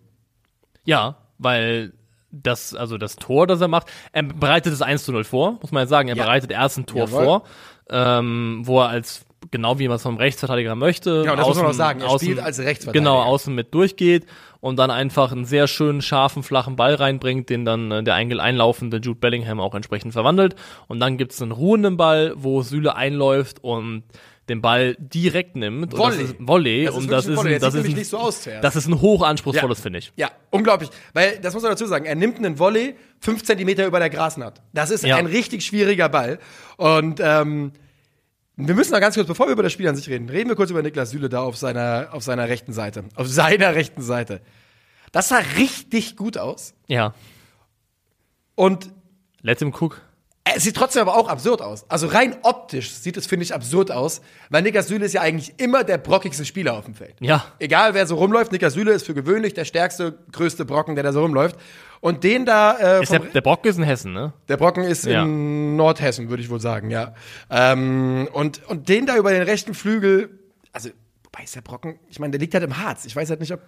Ja, 0.85 1.17
weil 1.37 1.93
das, 2.31 2.73
also 2.73 2.97
das 2.97 3.15
Tor, 3.17 3.45
das 3.45 3.61
er 3.61 3.67
macht, 3.67 3.91
er 4.11 4.23
bereitet 4.23 4.73
das 4.73 4.81
1 4.81 5.03
zu 5.05 5.11
0 5.11 5.23
vor, 5.23 5.59
muss 5.61 5.71
man 5.71 5.81
jetzt 5.83 5.89
sagen. 5.91 6.09
Er 6.09 6.15
Ja. 6.15 6.23
bereitet 6.23 6.49
erst 6.49 6.79
ein 6.79 6.87
Tor 6.87 7.01
Jawohl. 7.05 7.23
vor, 7.23 7.43
ähm, 7.91 8.61
wo 8.63 8.79
er 8.81 8.87
als, 8.89 9.23
genau 9.51 9.79
wie 9.79 9.87
man 9.87 9.97
es 9.97 10.03
vom 10.03 10.17
Rechtsverteidiger 10.17 10.75
möchte. 10.75 11.23
Ja, 11.25 11.31
und 11.31 11.37
das 11.39 11.47
muss 11.47 11.57
man 11.57 11.65
auch 11.67 11.73
sagen. 11.73 12.01
Er 12.01 12.09
spielt 12.19 12.39
als 12.39 12.59
Rechtsverteidiger. 12.59 12.93
Genau, 13.03 13.21
außen 13.21 13.53
mit 13.53 13.73
durchgeht 13.73 14.25
und 14.59 14.77
dann 14.77 14.91
einfach 14.91 15.31
einen 15.31 15.45
sehr 15.45 15.67
schönen, 15.67 16.01
scharfen, 16.01 16.43
flachen 16.43 16.75
Ball 16.75 16.95
reinbringt, 16.95 17.49
den 17.49 17.65
dann 17.65 17.91
äh, 17.91 18.03
der 18.03 18.15
einlaufende 18.15 18.97
Jude 18.97 19.19
Bellingham 19.19 19.59
auch 19.59 19.75
entsprechend 19.75 20.13
verwandelt. 20.13 20.55
Und 20.87 20.99
dann 20.99 21.17
gibt's 21.17 21.41
einen 21.41 21.51
ruhenden 21.51 21.97
Ball, 21.97 22.33
wo 22.35 22.61
Süle 22.61 22.95
einläuft 22.95 23.63
und 23.63 24.03
den 24.49 24.61
Ball 24.61 24.95
direkt 24.99 25.55
nimmt. 25.55 25.93
Und 25.93 25.99
Volley. 25.99 26.17
das 26.17 26.29
ist 26.31 26.35
Volley. 26.39 26.85
Das 26.85 26.95
ist 26.95 26.99
und 27.01 27.11
das 27.11 27.27
ein 27.27 27.33
ist, 27.33 27.63
das 27.63 27.73
ist 27.75 27.85
ein, 27.97 28.03
so 28.03 28.17
aus. 28.17 28.49
Das 28.61 28.75
ist 28.75 28.87
ein 28.87 28.99
hochanspruchsvolles 29.01 29.77
Ja. 29.77 29.83
Finish. 29.83 30.11
Ja, 30.17 30.31
unglaublich. 30.49 30.89
Weil, 31.13 31.39
das 31.39 31.53
muss 31.53 31.63
man 31.63 31.71
dazu 31.71 31.85
sagen, 31.85 32.03
er 32.05 32.15
nimmt 32.15 32.37
einen 32.39 32.59
Volley 32.59 32.95
fünf 33.19 33.43
Zentimeter 33.43 33.85
über 33.85 33.99
der 33.99 34.09
Grasnaht. 34.09 34.61
Das 34.73 34.89
ist 34.91 35.05
Ja. 35.05 35.15
ein 35.15 35.27
richtig 35.27 35.65
schwieriger 35.65 36.09
Ball. 36.09 36.39
Und 36.75 37.21
ähm, 37.23 37.71
wir 38.55 38.75
müssen 38.75 38.91
noch 38.91 38.99
ganz 38.99 39.15
kurz, 39.15 39.27
bevor 39.27 39.47
wir 39.47 39.53
über 39.53 39.63
das 39.63 39.71
Spiel 39.73 39.87
an 39.87 39.95
sich 39.95 40.07
reden, 40.09 40.29
reden 40.29 40.49
wir 40.49 40.55
kurz 40.55 40.69
über 40.69 40.81
Niklas 40.83 41.09
Süle 41.09 41.29
da 41.29 41.41
auf 41.41 41.57
seiner, 41.57 42.09
auf 42.11 42.23
seiner 42.23 42.47
rechten 42.47 42.73
Seite. 42.73 43.05
Auf 43.15 43.27
seiner 43.27 43.73
rechten 43.75 44.01
Seite. 44.01 44.41
Das 45.11 45.29
sah 45.29 45.37
richtig 45.57 46.15
gut 46.15 46.37
aus. 46.37 46.73
Ja. 46.87 47.13
Und 48.55 48.91
Let 49.41 49.59
him 49.59 49.73
cook. 49.79 50.01
es 50.43 50.63
sieht 50.63 50.75
trotzdem 50.75 51.01
aber 51.01 51.17
auch 51.17 51.27
absurd 51.29 51.61
aus. 51.61 51.89
Also 51.89 52.07
rein 52.07 52.35
optisch 52.43 52.91
sieht 52.91 53.17
es, 53.17 53.25
finde 53.25 53.43
ich, 53.43 53.53
absurd 53.53 53.91
aus, 53.91 54.21
weil 54.49 54.61
Niklas 54.61 54.87
Süle 54.87 55.05
ist 55.05 55.13
ja 55.13 55.21
eigentlich 55.21 55.55
immer 55.57 55.83
der 55.83 55.97
brockigste 55.97 56.45
Spieler 56.45 56.73
auf 56.77 56.85
dem 56.85 56.93
Feld. 56.93 57.15
Ja. 57.19 57.45
Egal 57.59 57.93
wer 57.93 58.05
so 58.05 58.15
rumläuft, 58.15 58.51
Niklas 58.51 58.73
Süle 58.73 58.91
ist 58.91 59.05
für 59.05 59.13
gewöhnlich 59.15 59.53
der 59.53 59.65
stärkste, 59.65 60.19
größte 60.31 60.65
Brocken, 60.65 60.95
der 60.95 61.03
da 61.03 61.11
so 61.11 61.21
rumläuft. 61.21 61.57
Und 62.03 62.25
den 62.25 62.45
da, 62.45 62.99
äh, 62.99 63.05
der, 63.05 63.19
der 63.19 63.39
Brock 63.39 63.65
ist 63.65 63.77
in 63.77 63.83
Hessen, 63.83 64.11
ne? 64.11 64.33
der 64.49 64.57
Brocken 64.57 64.83
ist 64.83 65.05
Ja. 65.05 65.23
in 65.23 65.77
Nordhessen, 65.77 66.29
würde 66.29 66.43
ich 66.43 66.49
wohl 66.49 66.59
sagen, 66.59 66.89
ja. 66.89 67.13
Ähm, 67.49 68.27
und, 68.33 68.61
und 68.67 68.89
den 68.89 69.05
da 69.05 69.15
über 69.15 69.31
den 69.31 69.43
rechten 69.43 69.73
Flügel, 69.73 70.37
also, 70.73 70.89
wobei 71.23 71.45
ist 71.45 71.55
der 71.55 71.61
Brocken, 71.61 71.97
ich 72.09 72.19
meine, 72.19 72.31
der 72.31 72.41
liegt 72.41 72.53
halt 72.55 72.65
im 72.65 72.77
Harz. 72.77 73.05
Ich 73.05 73.15
weiß 73.15 73.29
halt 73.29 73.39
nicht, 73.39 73.53
ob. 73.53 73.61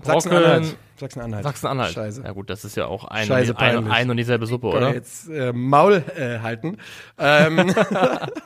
Sachsen-Anhalt. 0.00 0.74
Sachsen-Anhalt. 0.96 1.44
Sachsen-Anhalt. 1.44 1.92
Scheiße. 1.92 2.22
Ja 2.22 2.32
gut, 2.32 2.48
das 2.48 2.64
ist 2.64 2.78
ja 2.78 2.86
auch 2.86 3.04
ein, 3.04 3.26
Scheiße 3.26 3.54
ein, 3.58 3.88
ein 3.88 4.08
und 4.08 4.16
dieselbe 4.16 4.46
Suppe, 4.46 4.68
oder? 4.68 4.88
er 4.88 4.94
jetzt 4.94 5.28
äh, 5.28 5.52
Maul 5.52 6.02
äh, 6.16 6.38
halten. 6.38 6.78
Ähm, 7.18 7.74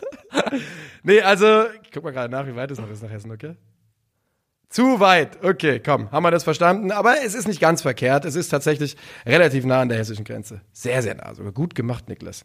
nee, 1.05 1.21
also, 1.21 1.67
ich 1.85 1.93
guck 1.93 2.03
mal 2.03 2.11
gerade 2.11 2.33
nach, 2.33 2.49
wie 2.49 2.57
weit 2.57 2.73
es 2.73 2.81
noch 2.81 2.91
ist 2.91 3.01
nach 3.01 3.11
Hessen, 3.11 3.31
okay? 3.31 3.55
Zu 4.69 5.01
weit. 5.01 5.43
Okay, 5.45 5.81
komm, 5.85 6.11
haben 6.11 6.23
wir 6.25 6.31
das 6.31 6.45
verstanden. 6.45 6.91
Aber 6.91 7.14
es 7.25 7.35
ist 7.35 7.47
nicht 7.49 7.61
ganz 7.61 7.83
verkehrt. 7.83 8.25
Es 8.25 8.35
ist 8.35 8.49
tatsächlich 8.49 8.97
relativ 9.25 9.64
nah 9.64 9.81
an 9.81 9.89
der 9.89 9.99
hessischen 9.99 10.25
Grenze. 10.25 10.61
Sehr, 10.73 11.03
sehr 11.03 11.14
nah. 11.14 11.35
Sogar 11.35 11.53
gut 11.53 11.75
gemacht, 11.75 12.09
Niklas. 12.09 12.45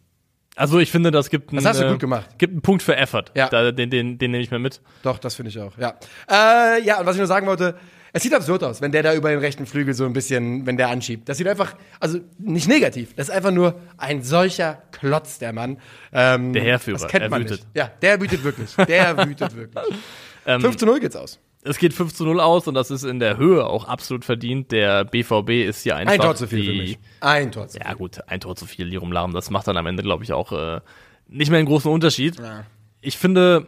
Also 0.55 0.79
ich 0.79 0.91
finde, 0.91 1.11
das 1.11 1.29
gibt 1.29 1.49
einen, 1.51 1.57
Das 1.57 1.65
hast 1.65 1.81
du 1.81 1.85
äh, 1.85 1.91
gut 1.91 1.99
gemacht. 1.99 2.37
Gibt 2.37 2.51
einen 2.51 2.61
Punkt 2.61 2.83
für 2.83 2.95
Effort. 2.95 3.25
Ja. 3.35 3.49
Da, 3.49 3.71
den, 3.71 3.89
den, 3.89 4.17
den 4.17 4.31
nehme 4.31 4.43
ich 4.43 4.51
mir 4.51 4.59
mit. 4.59 4.81
Doch, 5.01 5.17
das 5.17 5.35
finde 5.35 5.49
ich 5.49 5.59
auch, 5.59 5.77
ja. 5.77 5.95
Äh, 6.29 6.83
ja, 6.83 6.99
und 6.99 7.05
was 7.05 7.15
ich 7.15 7.19
nur 7.19 7.27
sagen 7.27 7.47
wollte, 7.47 7.75
es 8.13 8.21
sieht 8.23 8.33
absurd 8.33 8.61
aus, 8.65 8.81
wenn 8.81 8.91
der 8.91 9.01
da 9.01 9.13
über 9.13 9.29
den 9.29 9.39
rechten 9.39 9.65
Flügel 9.65 9.93
so 9.93 10.03
ein 10.05 10.11
bisschen, 10.11 10.65
wenn 10.65 10.75
der 10.75 10.89
anschiebt. 10.89 11.29
Das 11.29 11.37
sieht 11.37 11.47
einfach, 11.47 11.75
also 12.01 12.19
nicht 12.37 12.67
negativ, 12.67 13.13
das 13.15 13.29
ist 13.29 13.33
einfach 13.35 13.51
nur 13.51 13.79
ein 13.97 14.21
solcher 14.23 14.81
Klotz, 14.91 15.39
der 15.39 15.53
Mann. 15.53 15.77
Ähm, 16.11 16.51
Der 16.51 16.63
Heerführer, 16.63 16.99
Das 16.99 17.07
kennt 17.07 17.23
er 17.23 17.29
man 17.29 17.41
wütet. 17.43 17.61
nicht. 17.61 17.67
Ja, 17.73 17.89
der 18.01 18.19
wütet 18.19 18.43
wirklich. 18.43 18.75
Der 18.75 19.17
wütet 19.25 19.55
wirklich. 19.55 19.85
Ähm, 20.43 20.59
5 20.59 20.75
zu 20.77 20.87
0 20.87 20.99
geht's 20.99 21.15
aus. 21.15 21.39
Es 21.63 21.77
geht 21.77 21.93
5 21.93 22.13
zu 22.13 22.25
0 22.25 22.39
aus 22.39 22.67
und 22.67 22.73
das 22.73 22.89
ist 22.89 23.03
in 23.03 23.19
der 23.19 23.37
Höhe 23.37 23.65
auch 23.65 23.85
absolut 23.85 24.25
verdient. 24.25 24.71
Der 24.71 25.05
BVB 25.05 25.67
ist 25.67 25.83
hier 25.83 25.95
einfach 25.95 26.13
Ein 26.13 26.19
Tor 26.19 26.35
zu 26.35 26.47
viel 26.47 26.61
die, 26.61 26.67
für 26.67 26.73
mich. 26.73 26.99
Ein 27.19 27.51
Tor 27.51 27.67
zu 27.67 27.77
viel. 27.77 27.87
Ja 27.87 27.93
gut, 27.93 28.19
ein 28.27 28.39
Tor 28.39 28.55
zu 28.55 28.65
viel, 28.65 28.87
Lirum 28.87 29.11
Larum. 29.11 29.33
Das 29.33 29.51
macht 29.51 29.67
dann 29.67 29.77
am 29.77 29.85
Ende, 29.85 30.01
glaube 30.01 30.23
ich, 30.23 30.33
auch 30.33 30.51
äh, 30.51 30.81
nicht 31.27 31.51
mehr 31.51 31.59
einen 31.59 31.67
großen 31.67 31.91
Unterschied. 31.91 32.39
Ja. 32.39 32.65
Ich 33.01 33.17
finde, 33.17 33.67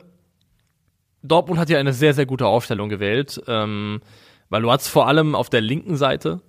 Dortmund 1.22 1.60
hat 1.60 1.70
ja 1.70 1.80
eine 1.80 1.94
sehr, 1.94 2.14
sehr 2.14 2.26
gute 2.26 2.48
Aufstellung 2.48 2.90
gewählt, 2.90 3.42
ähm, 3.48 4.02
weil 4.50 4.62
du 4.62 4.72
hast 4.72 4.88
vor 4.88 5.08
allem 5.08 5.36
auf 5.36 5.50
der 5.50 5.62
linken 5.62 5.96
Seite, 5.96 6.42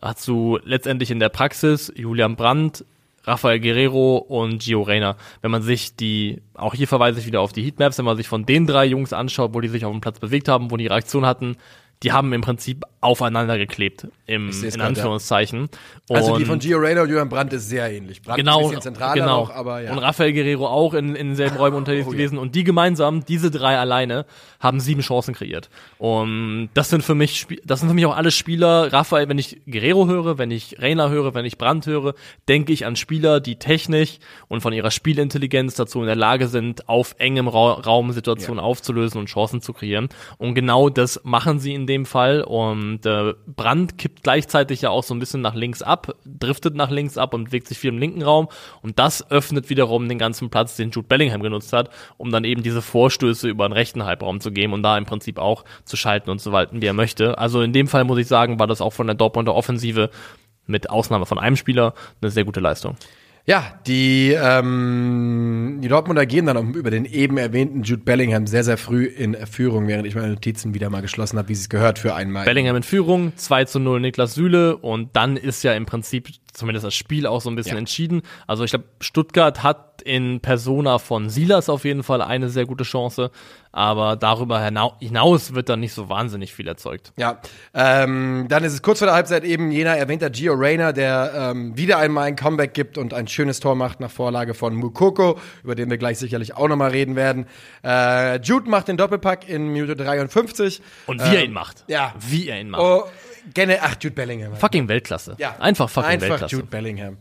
hast 0.00 0.26
du 0.26 0.58
letztendlich 0.64 1.10
in 1.10 1.20
der 1.20 1.28
Praxis 1.28 1.92
Julian 1.96 2.36
Brandt, 2.36 2.84
Rafael 3.24 3.60
Guerrero 3.60 4.16
und 4.16 4.62
Gio 4.62 4.82
Reyna. 4.82 5.16
Wenn 5.42 5.50
man 5.50 5.62
sich 5.62 5.96
die, 5.96 6.40
auch 6.54 6.74
hier 6.74 6.88
verweise 6.88 7.20
ich 7.20 7.26
wieder 7.26 7.40
auf 7.40 7.52
die 7.52 7.62
Heatmaps, 7.62 7.98
wenn 7.98 8.04
man 8.04 8.16
sich 8.16 8.28
von 8.28 8.46
den 8.46 8.66
drei 8.66 8.86
Jungs 8.86 9.12
anschaut, 9.12 9.54
wo 9.54 9.60
die 9.60 9.68
sich 9.68 9.84
auf 9.84 9.92
dem 9.92 10.00
Platz 10.00 10.18
bewegt 10.18 10.48
haben, 10.48 10.70
wo 10.70 10.76
die 10.76 10.86
Reaktion 10.86 11.26
hatten, 11.26 11.56
die 12.02 12.12
haben 12.12 12.32
im 12.32 12.40
Prinzip 12.40 12.84
aufeinander 13.00 13.58
geklebt, 13.58 14.08
im, 14.26 14.50
in 14.50 14.60
grad, 14.60 14.76
ja. 14.76 14.84
Anführungszeichen. 14.84 15.68
Also 16.10 16.36
die 16.36 16.44
von 16.44 16.58
Gio 16.58 16.78
Reyna 16.78 17.02
und 17.02 17.10
Johann 17.10 17.28
Brandt 17.28 17.52
ist 17.52 17.68
sehr 17.68 17.92
ähnlich. 17.92 18.22
Brandt 18.22 18.38
genau, 18.38 18.58
ein 18.58 18.64
bisschen 18.64 18.82
zentraler 18.82 19.14
genau. 19.14 19.40
noch, 19.42 19.50
aber 19.50 19.82
ja. 19.82 19.92
Und 19.92 19.98
Rafael 19.98 20.32
Guerrero 20.32 20.66
auch 20.66 20.94
in, 20.94 21.14
in 21.14 21.28
denselben 21.28 21.56
Räumen 21.56 21.76
unterwegs 21.76 22.08
Oh, 22.08 22.12
ja. 22.12 22.16
gewesen. 22.16 22.38
Und 22.38 22.54
die 22.54 22.64
gemeinsam, 22.64 23.24
diese 23.24 23.50
drei 23.50 23.78
alleine, 23.78 24.26
haben 24.60 24.80
sieben 24.80 25.02
Chancen 25.02 25.34
kreiert. 25.34 25.70
Und 25.98 26.70
das 26.74 26.90
sind 26.90 27.04
für 27.04 27.14
mich, 27.14 27.46
das 27.64 27.80
sind 27.80 27.88
für 27.88 27.94
mich 27.94 28.06
auch 28.06 28.16
alle 28.16 28.30
Spieler. 28.30 28.92
Rafael, 28.92 29.28
wenn 29.28 29.38
ich 29.38 29.60
Guerrero 29.66 30.06
höre, 30.06 30.38
wenn 30.38 30.50
ich 30.50 30.80
Reina 30.80 31.08
höre, 31.08 31.34
wenn 31.34 31.44
ich 31.44 31.58
Brandt 31.58 31.86
höre, 31.86 32.14
denke 32.48 32.72
ich 32.72 32.86
an 32.86 32.96
Spieler, 32.96 33.40
die 33.40 33.56
technisch 33.56 34.18
und 34.48 34.60
von 34.60 34.72
ihrer 34.72 34.90
Spielintelligenz 34.90 35.74
dazu 35.74 36.00
in 36.00 36.06
der 36.06 36.16
Lage 36.16 36.48
sind, 36.48 36.88
auf 36.88 37.14
engem 37.18 37.48
Ra 37.48 37.74
Raum 37.74 38.12
Situationen 38.12 38.60
aufzulösen 38.60 39.20
und 39.20 39.26
Chancen 39.26 39.60
zu 39.60 39.72
kreieren. 39.72 40.08
Und 40.38 40.54
genau 40.54 40.88
das 40.88 41.20
machen 41.24 41.60
sie 41.60 41.74
in 41.74 41.86
dem 41.88 42.06
Fall. 42.06 42.42
Und 42.42 43.04
äh, 43.04 43.34
Brandt 43.46 43.98
kippt 43.98 44.22
gleichzeitig 44.22 44.82
ja 44.82 44.90
auch 44.90 45.02
so 45.02 45.12
ein 45.12 45.18
bisschen 45.18 45.40
nach 45.40 45.56
links 45.56 45.82
ab, 45.82 46.14
driftet 46.24 46.76
nach 46.76 46.90
links 46.90 47.18
ab 47.18 47.34
und 47.34 47.46
bewegt 47.46 47.66
sich 47.66 47.78
viel 47.78 47.90
im 47.90 47.98
linken 47.98 48.22
Raum. 48.22 48.48
Und 48.82 49.00
das 49.00 49.28
öffnet 49.30 49.70
wiederum 49.70 50.08
den 50.08 50.18
ganzen 50.18 50.50
Platz, 50.50 50.76
den 50.76 50.90
Jude 50.90 51.08
Bellingham 51.08 51.42
genutzt 51.42 51.72
hat, 51.72 51.90
um 52.16 52.30
dann 52.30 52.44
eben 52.44 52.62
diese 52.62 52.82
Vorstöße 52.82 53.48
über 53.48 53.68
den 53.68 53.72
rechten 53.72 54.04
Halbraum 54.04 54.40
zu 54.40 54.52
geben 54.52 54.72
und 54.72 54.84
da 54.84 54.96
im 54.96 55.06
Prinzip 55.06 55.38
auch 55.38 55.64
zu 55.84 55.96
schalten 55.96 56.30
und 56.30 56.38
zu 56.38 56.52
walten, 56.52 56.80
wie 56.80 56.86
er 56.86 56.92
möchte. 56.92 57.38
Also 57.38 57.62
in 57.62 57.72
dem 57.72 57.88
Fall 57.88 58.04
muss 58.04 58.18
ich 58.18 58.28
sagen, 58.28 58.60
war 58.60 58.68
das 58.68 58.80
auch 58.80 58.92
von 58.92 59.08
der 59.08 59.16
Dortmunder 59.16 59.54
Offensive 59.54 60.10
mit 60.66 60.90
Ausnahme 60.90 61.26
von 61.26 61.38
einem 61.38 61.56
Spieler 61.56 61.94
eine 62.20 62.30
sehr 62.30 62.44
gute 62.44 62.60
Leistung. 62.60 62.96
Ja, 63.48 63.64
die, 63.86 64.36
ähm, 64.38 65.78
die 65.82 65.88
Dortmunder 65.88 66.26
gehen 66.26 66.44
dann 66.44 66.74
über 66.74 66.90
den 66.90 67.06
eben 67.06 67.38
erwähnten 67.38 67.82
Jude 67.82 68.02
Bellingham 68.02 68.46
sehr, 68.46 68.62
sehr 68.62 68.76
früh 68.76 69.06
in 69.06 69.34
Führung, 69.46 69.88
während 69.88 70.06
ich 70.06 70.14
meine 70.14 70.28
Notizen 70.28 70.74
wieder 70.74 70.90
mal 70.90 71.00
geschlossen 71.00 71.38
habe, 71.38 71.48
wie 71.48 71.54
es 71.54 71.70
gehört 71.70 71.98
für 71.98 72.14
einmal. 72.14 72.44
Bellingham 72.44 72.76
in 72.76 72.82
Führung, 72.82 73.32
2 73.36 73.64
zu 73.64 73.80
0 73.80 74.00
Niklas 74.00 74.34
Süle 74.34 74.76
und 74.76 75.16
dann 75.16 75.38
ist 75.38 75.64
ja 75.64 75.72
im 75.72 75.86
Prinzip 75.86 76.28
zumindest 76.58 76.84
das 76.84 76.94
Spiel 76.94 77.26
auch 77.26 77.40
so 77.40 77.48
ein 77.50 77.56
bisschen 77.56 77.74
Ja. 77.74 77.78
entschieden. 77.78 78.22
Also 78.46 78.64
ich 78.64 78.70
glaube, 78.70 78.84
Stuttgart 79.00 79.62
hat 79.62 80.02
in 80.04 80.40
Persona 80.40 80.98
von 80.98 81.28
Silas 81.28 81.68
auf 81.68 81.84
jeden 81.84 82.02
Fall 82.04 82.22
eine 82.22 82.48
sehr 82.50 82.66
gute 82.66 82.84
Chance, 82.84 83.30
aber 83.72 84.14
darüber 84.16 84.58
hinau- 84.60 84.94
hinaus 85.00 85.54
wird 85.54 85.68
dann 85.68 85.80
nicht 85.80 85.92
so 85.92 86.08
wahnsinnig 86.08 86.54
viel 86.54 86.68
erzeugt. 86.68 87.12
Ja, 87.16 87.40
ähm, 87.74 88.46
dann 88.48 88.62
ist 88.64 88.72
es 88.74 88.82
kurz 88.82 88.98
vor 89.00 89.06
der 89.06 89.14
Halbzeit 89.16 89.42
eben 89.44 89.70
jener 89.72 89.96
erwähnter 89.96 90.30
Gio 90.30 90.54
Reyna, 90.54 90.92
der 90.92 91.32
ähm, 91.34 91.76
wieder 91.76 91.98
einmal 91.98 92.24
ein 92.28 92.36
Comeback 92.36 92.74
gibt 92.74 92.96
und 92.96 93.12
ein 93.12 93.26
schönes 93.26 93.58
Tor 93.60 93.74
macht 93.74 93.98
nach 94.00 94.10
Vorlage 94.10 94.54
von 94.54 94.74
Mukoko, 94.74 95.38
über 95.64 95.74
den 95.74 95.90
wir 95.90 95.98
gleich 95.98 96.18
sicherlich 96.18 96.56
auch 96.56 96.68
nochmal 96.68 96.90
reden 96.90 97.16
werden. 97.16 97.46
Äh, 97.84 98.40
Jude 98.40 98.70
macht 98.70 98.86
den 98.88 98.96
Doppelpack 98.96 99.48
in 99.48 99.68
Minute 99.68 99.96
53. 99.96 100.80
Und 101.06 101.20
wie 101.20 101.34
er 101.34 101.40
Ähm, 101.42 101.46
ihn 101.46 101.52
macht. 101.52 101.84
ja. 101.88 102.14
Wie 102.20 102.48
er 102.48 102.60
ihn 102.60 102.70
macht. 102.70 102.82
Oh, 102.82 103.02
gerne, 103.54 103.78
ach, 103.82 103.96
Jude 104.00 104.14
Bellingham. 104.14 104.54
Fucking 104.56 104.88
Weltklasse. 104.88 105.34
Ja, 105.38 105.56
Einfach 105.58 105.88
fucking 105.88 106.10
Einfach 106.10 106.28
Weltklasse. 106.30 106.54
Jude 106.56 106.66
Bellingham. 106.68 107.16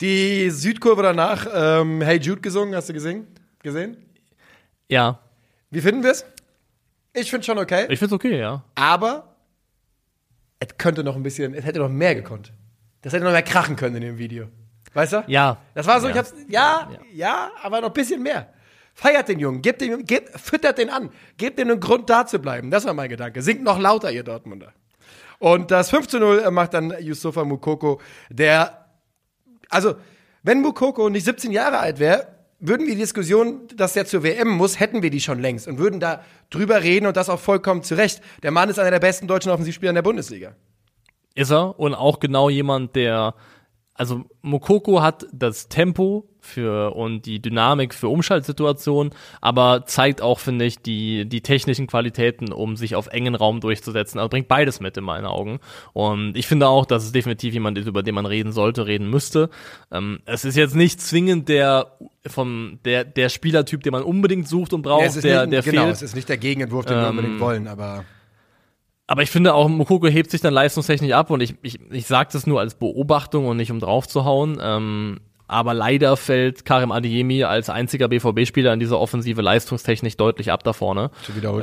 Die 0.00 0.50
Südkurve 0.50 1.02
danach, 1.02 1.46
ähm, 1.52 2.00
Hey 2.02 2.18
Jude 2.18 2.40
gesungen, 2.40 2.74
hast 2.74 2.88
du 2.88 2.92
gesehen? 2.92 3.26
gesehen? 3.62 3.96
Ja, 4.88 5.20
Wie 5.70 5.80
finden 5.80 6.02
wir 6.02 6.10
es? 6.10 6.24
Ich 7.14 7.30
finde 7.30 7.46
schon 7.46 7.58
okay, 7.58 7.86
ich 7.88 7.98
find's 7.98 8.12
okay, 8.12 8.38
ja. 8.38 8.64
aber 8.74 9.36
es 10.58 10.76
könnte 10.78 11.04
noch 11.04 11.14
ein 11.16 11.22
bisschen, 11.22 11.54
es 11.54 11.64
hätte 11.64 11.78
noch 11.78 11.88
mehr 11.88 12.14
gekonnt. 12.14 12.52
Das 13.02 13.12
hätte 13.12 13.24
noch 13.24 13.32
mehr 13.32 13.42
krachen 13.42 13.76
können 13.76 13.96
in 13.96 14.02
dem 14.02 14.18
Video. 14.18 14.48
Weißt 14.94 15.12
du? 15.12 15.24
Ja. 15.28 15.58
Das 15.74 15.86
war 15.86 16.00
so, 16.00 16.06
Ja. 16.08 16.12
ich 16.12 16.18
hab's, 16.18 16.34
ja, 16.48 16.88
ja, 17.12 17.50
aber 17.62 17.80
noch 17.80 17.88
ein 17.90 17.92
bisschen 17.94 18.22
mehr. 18.22 18.52
Feiert 18.94 19.28
den 19.28 19.38
Jungen, 19.40 19.60
gebt 19.62 19.80
dem, 19.80 20.04
gebt, 20.04 20.38
füttert 20.40 20.78
den 20.78 20.88
an, 20.90 21.10
gebt 21.36 21.58
dem 21.58 21.70
einen 21.70 21.80
Grund 21.80 22.08
da 22.10 22.26
zu 22.26 22.38
bleiben. 22.38 22.70
Das 22.70 22.84
war 22.84 22.94
mein 22.94 23.08
Gedanke. 23.08 23.42
Singt 23.42 23.62
noch 23.62 23.78
lauter, 23.78 24.10
ihr 24.12 24.22
Dortmunder. 24.22 24.72
Und 25.44 25.70
das 25.70 25.90
5 25.90 26.08
zu 26.08 26.18
0 26.18 26.50
macht 26.52 26.72
dann 26.72 26.94
Yusufa 27.00 27.44
Mukoko, 27.44 28.00
der 28.30 28.86
also, 29.68 29.96
wenn 30.42 30.62
Mukoko 30.62 31.10
nicht 31.10 31.26
17 31.26 31.52
Jahre 31.52 31.80
alt 31.80 31.98
wäre, 31.98 32.28
würden 32.60 32.86
wir 32.86 32.94
die 32.94 33.00
Diskussion, 33.02 33.68
dass 33.76 33.94
er 33.94 34.06
zur 34.06 34.22
WM 34.22 34.48
muss, 34.48 34.80
hätten 34.80 35.02
wir 35.02 35.10
die 35.10 35.20
schon 35.20 35.40
längst 35.40 35.68
und 35.68 35.76
würden 35.76 36.00
da 36.00 36.24
drüber 36.48 36.82
reden 36.82 37.04
und 37.04 37.18
das 37.18 37.28
auch 37.28 37.40
vollkommen 37.40 37.82
zurecht. 37.82 38.22
Der 38.42 38.52
Mann 38.52 38.70
ist 38.70 38.78
einer 38.78 38.90
der 38.90 39.00
besten 39.00 39.26
deutschen 39.26 39.52
Offensivspieler 39.52 39.90
in 39.90 39.96
der 39.96 40.02
Bundesliga. 40.02 40.54
Ist 41.34 41.50
er 41.50 41.78
und 41.78 41.94
auch 41.94 42.20
genau 42.20 42.48
jemand, 42.48 42.96
der 42.96 43.34
also 43.94 44.24
Mokoko 44.42 45.02
hat 45.02 45.26
das 45.32 45.68
Tempo 45.68 46.28
für 46.40 46.94
und 46.94 47.24
die 47.26 47.40
Dynamik 47.40 47.94
für 47.94 48.08
Umschaltsituationen, 48.08 49.14
aber 49.40 49.86
zeigt 49.86 50.20
auch, 50.20 50.40
finde 50.40 50.64
ich, 50.66 50.78
die, 50.80 51.26
die 51.26 51.40
technischen 51.40 51.86
Qualitäten, 51.86 52.52
um 52.52 52.76
sich 52.76 52.96
auf 52.96 53.06
engen 53.06 53.34
Raum 53.34 53.60
durchzusetzen. 53.60 54.18
Also 54.18 54.28
bringt 54.28 54.48
beides 54.48 54.80
mit 54.80 54.96
in 54.96 55.04
meinen 55.04 55.24
Augen. 55.24 55.60
Und 55.94 56.36
ich 56.36 56.46
finde 56.46 56.68
auch, 56.68 56.84
dass 56.86 57.04
es 57.04 57.12
definitiv 57.12 57.54
jemand 57.54 57.78
ist, 57.78 57.86
über 57.86 58.02
den 58.02 58.14
man 58.14 58.26
reden 58.26 58.52
sollte, 58.52 58.86
reden 58.86 59.08
müsste. 59.08 59.48
Ähm, 59.90 60.20
es 60.26 60.44
ist 60.44 60.56
jetzt 60.56 60.74
nicht 60.74 61.00
zwingend 61.00 61.48
der 61.48 61.92
vom 62.26 62.78
der 62.84 63.04
der 63.04 63.28
Spielertyp, 63.28 63.82
den 63.82 63.92
man 63.92 64.02
unbedingt 64.02 64.48
sucht 64.48 64.72
und 64.72 64.82
braucht, 64.82 65.02
Ja, 65.02 65.06
es 65.08 65.16
ist 65.16 65.24
der 65.24 65.46
nicht, 65.46 65.52
der 65.52 65.62
genau, 65.62 65.82
fehlt. 65.84 65.94
es 65.94 66.02
ist 66.02 66.14
nicht 66.14 66.28
der 66.28 66.36
Gegenentwurf, 66.38 66.84
den 66.84 66.96
wir 66.96 67.04
Ähm, 67.04 67.10
unbedingt 67.10 67.40
wollen, 67.40 67.68
aber 67.68 68.04
Aber 69.06 69.22
ich 69.22 69.30
finde 69.30 69.54
auch, 69.54 69.68
Mokoko 69.68 70.06
hebt 70.06 70.30
sich 70.30 70.40
dann 70.40 70.54
leistungstechnisch 70.54 71.12
ab 71.12 71.30
und 71.30 71.40
ich, 71.40 71.56
ich, 71.62 71.78
ich 71.90 72.06
sage 72.06 72.30
das 72.32 72.46
nur 72.46 72.60
als 72.60 72.74
Beobachtung 72.74 73.46
und 73.46 73.58
nicht 73.58 73.70
um 73.70 73.80
drauf 73.80 74.08
zu 74.08 74.24
hauen. 74.24 74.58
Ähm, 74.62 75.20
aber 75.46 75.74
leider 75.74 76.16
fällt 76.16 76.64
Karim 76.64 76.90
Adeyemi 76.90 77.44
als 77.44 77.68
einziger 77.68 78.08
BVB-Spieler 78.08 78.72
in 78.72 78.80
dieser 78.80 78.98
Offensive 78.98 79.42
leistungstechnisch 79.42 80.16
deutlich 80.16 80.50
ab 80.50 80.64
da 80.64 80.72
vorne. 80.72 81.10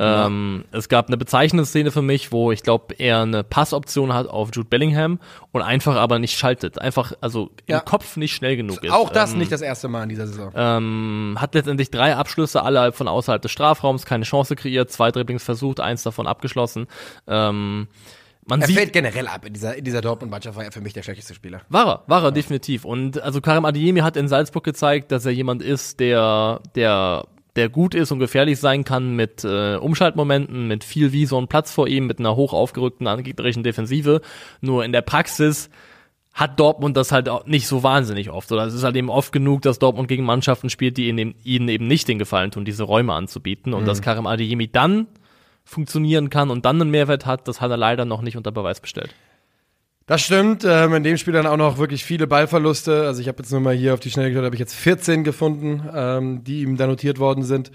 Ähm, 0.00 0.64
es 0.70 0.88
gab 0.88 1.08
eine 1.08 1.16
bezeichnende 1.16 1.66
Szene 1.66 1.90
für 1.90 2.02
mich, 2.02 2.30
wo 2.32 2.52
ich 2.52 2.62
glaube, 2.62 2.94
er 2.98 3.22
eine 3.22 3.42
Passoption 3.42 4.12
hat 4.14 4.28
auf 4.28 4.50
Jude 4.52 4.68
Bellingham 4.68 5.18
und 5.50 5.62
einfach 5.62 5.96
aber 5.96 6.18
nicht 6.18 6.38
schaltet. 6.38 6.78
Einfach, 6.80 7.12
also 7.20 7.50
Ja. 7.66 7.78
im 7.78 7.84
Kopf 7.84 8.16
nicht 8.16 8.34
schnell 8.34 8.56
genug 8.56 8.82
ist. 8.84 8.92
auch 8.92 9.10
das 9.10 9.32
Ähm, 9.32 9.38
nicht 9.40 9.50
das 9.52 9.62
erste 9.62 9.88
Mal 9.88 10.04
in 10.04 10.08
dieser 10.10 10.26
Saison. 10.26 10.52
ähm, 10.54 11.36
hat 11.40 11.54
letztendlich 11.54 11.90
drei 11.90 12.14
Abschlüsse, 12.14 12.62
alle 12.62 12.92
von 12.92 13.08
außerhalb 13.08 13.42
des 13.42 13.50
Strafraums, 13.50 14.06
keine 14.06 14.24
Chance 14.24 14.54
kreiert, 14.56 14.90
zwei 14.90 15.10
Dribblings 15.10 15.42
versucht, 15.42 15.80
eins 15.80 16.02
davon 16.02 16.26
abgeschlossen. 16.26 16.86
Ähm, 17.26 17.88
man 18.46 18.60
er 18.60 18.66
sieht, 18.66 18.76
fällt 18.76 18.92
generell 18.92 19.28
ab 19.28 19.44
in 19.46 19.52
dieser, 19.52 19.76
in 19.76 19.84
dieser 19.84 20.00
Dortmund-Mannschaft, 20.00 20.56
war 20.56 20.64
er 20.64 20.72
für 20.72 20.80
mich 20.80 20.92
der 20.92 21.02
schlechteste 21.02 21.34
Spieler. 21.34 21.62
war 21.68 21.86
er, 21.86 22.02
war 22.06 22.24
er 22.24 22.32
definitiv. 22.32 22.84
Und 22.84 23.22
also 23.22 23.40
Karim 23.40 23.64
Adeyemi 23.64 24.00
hat 24.00 24.16
in 24.16 24.28
Salzburg 24.28 24.64
gezeigt, 24.64 25.12
dass 25.12 25.24
er 25.24 25.32
jemand 25.32 25.62
ist, 25.62 26.00
der, 26.00 26.60
der, 26.74 27.26
der 27.56 27.68
gut 27.68 27.94
ist 27.94 28.10
und 28.10 28.18
gefährlich 28.18 28.58
sein 28.58 28.84
kann 28.84 29.14
mit 29.14 29.44
äh, 29.44 29.76
Umschaltmomenten, 29.76 30.66
mit 30.66 30.82
viel 30.82 31.12
Wiese 31.12 31.36
und 31.36 31.48
Platz 31.48 31.72
vor 31.72 31.86
ihm, 31.86 32.06
mit 32.06 32.18
einer 32.18 32.34
hoch 32.34 32.52
aufgerückten 32.52 33.06
angegnerischen 33.06 33.62
Defensive. 33.62 34.20
Nur 34.60 34.84
in 34.84 34.92
der 34.92 35.02
Praxis 35.02 35.70
hat 36.34 36.58
Dortmund 36.58 36.96
das 36.96 37.12
halt 37.12 37.28
auch 37.28 37.46
nicht 37.46 37.68
so 37.68 37.82
wahnsinnig 37.82 38.30
oft. 38.30 38.50
Oder 38.50 38.64
es 38.64 38.74
ist 38.74 38.84
halt 38.84 38.96
eben 38.96 39.10
oft 39.10 39.32
genug, 39.32 39.62
dass 39.62 39.78
Dortmund 39.78 40.08
gegen 40.08 40.24
Mannschaften 40.24 40.70
spielt, 40.70 40.96
die 40.96 41.08
ihnen, 41.08 41.34
ihnen 41.44 41.68
eben 41.68 41.86
nicht 41.86 42.08
den 42.08 42.18
Gefallen 42.18 42.50
tun, 42.50 42.64
diese 42.64 42.84
Räume 42.84 43.12
anzubieten. 43.12 43.74
Und 43.74 43.86
dass 43.86 44.00
Karim 44.00 44.26
Adeyemi 44.26 44.66
dann 44.66 45.06
funktionieren 45.64 46.30
kann 46.30 46.50
und 46.50 46.64
dann 46.64 46.80
einen 46.80 46.90
Mehrwert 46.90 47.26
hat, 47.26 47.48
das 47.48 47.60
hat 47.60 47.70
er 47.70 47.76
leider 47.76 48.04
noch 48.04 48.22
nicht 48.22 48.36
unter 48.36 48.52
Beweis 48.52 48.80
bestellt. 48.80 49.14
Das 50.06 50.20
stimmt. 50.20 50.64
Ähm, 50.64 50.94
in 50.94 51.04
dem 51.04 51.16
Spiel 51.16 51.32
dann 51.32 51.46
auch 51.46 51.56
noch 51.56 51.78
wirklich 51.78 52.04
viele 52.04 52.26
Ballverluste. 52.26 53.06
Also 53.06 53.20
ich 53.20 53.28
habe 53.28 53.38
jetzt 53.38 53.52
nur 53.52 53.60
mal 53.60 53.74
hier 53.74 53.94
auf 53.94 54.00
die 54.00 54.10
Schnelle 54.10 54.30
geschaut, 54.30 54.44
habe 54.44 54.54
ich 54.54 54.60
jetzt 54.60 54.74
14 54.74 55.24
gefunden, 55.24 55.88
ähm, 55.94 56.44
die 56.44 56.62
ihm 56.62 56.76
da 56.76 56.86
notiert 56.86 57.18
worden 57.18 57.44
sind. 57.44 57.70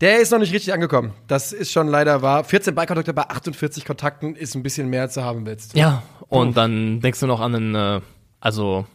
Der 0.00 0.20
ist 0.20 0.30
noch 0.30 0.38
nicht 0.38 0.52
richtig 0.52 0.74
angekommen. 0.74 1.12
Das 1.26 1.52
ist 1.52 1.72
schon 1.72 1.88
leider 1.88 2.22
wahr. 2.22 2.44
14 2.44 2.74
Ballkontakte 2.74 3.14
bei 3.14 3.22
48 3.22 3.84
Kontakten 3.84 4.36
ist 4.36 4.54
ein 4.54 4.62
bisschen 4.62 4.88
mehr 4.88 5.08
du 5.08 5.22
haben 5.22 5.46
willst. 5.46 5.76
Ja, 5.76 6.02
und 6.28 6.56
dann 6.56 7.00
denkst 7.00 7.20
du 7.20 7.26
noch 7.26 7.40
an 7.40 7.54
einen, 7.54 7.74
äh, 7.74 8.00
also 8.40 8.86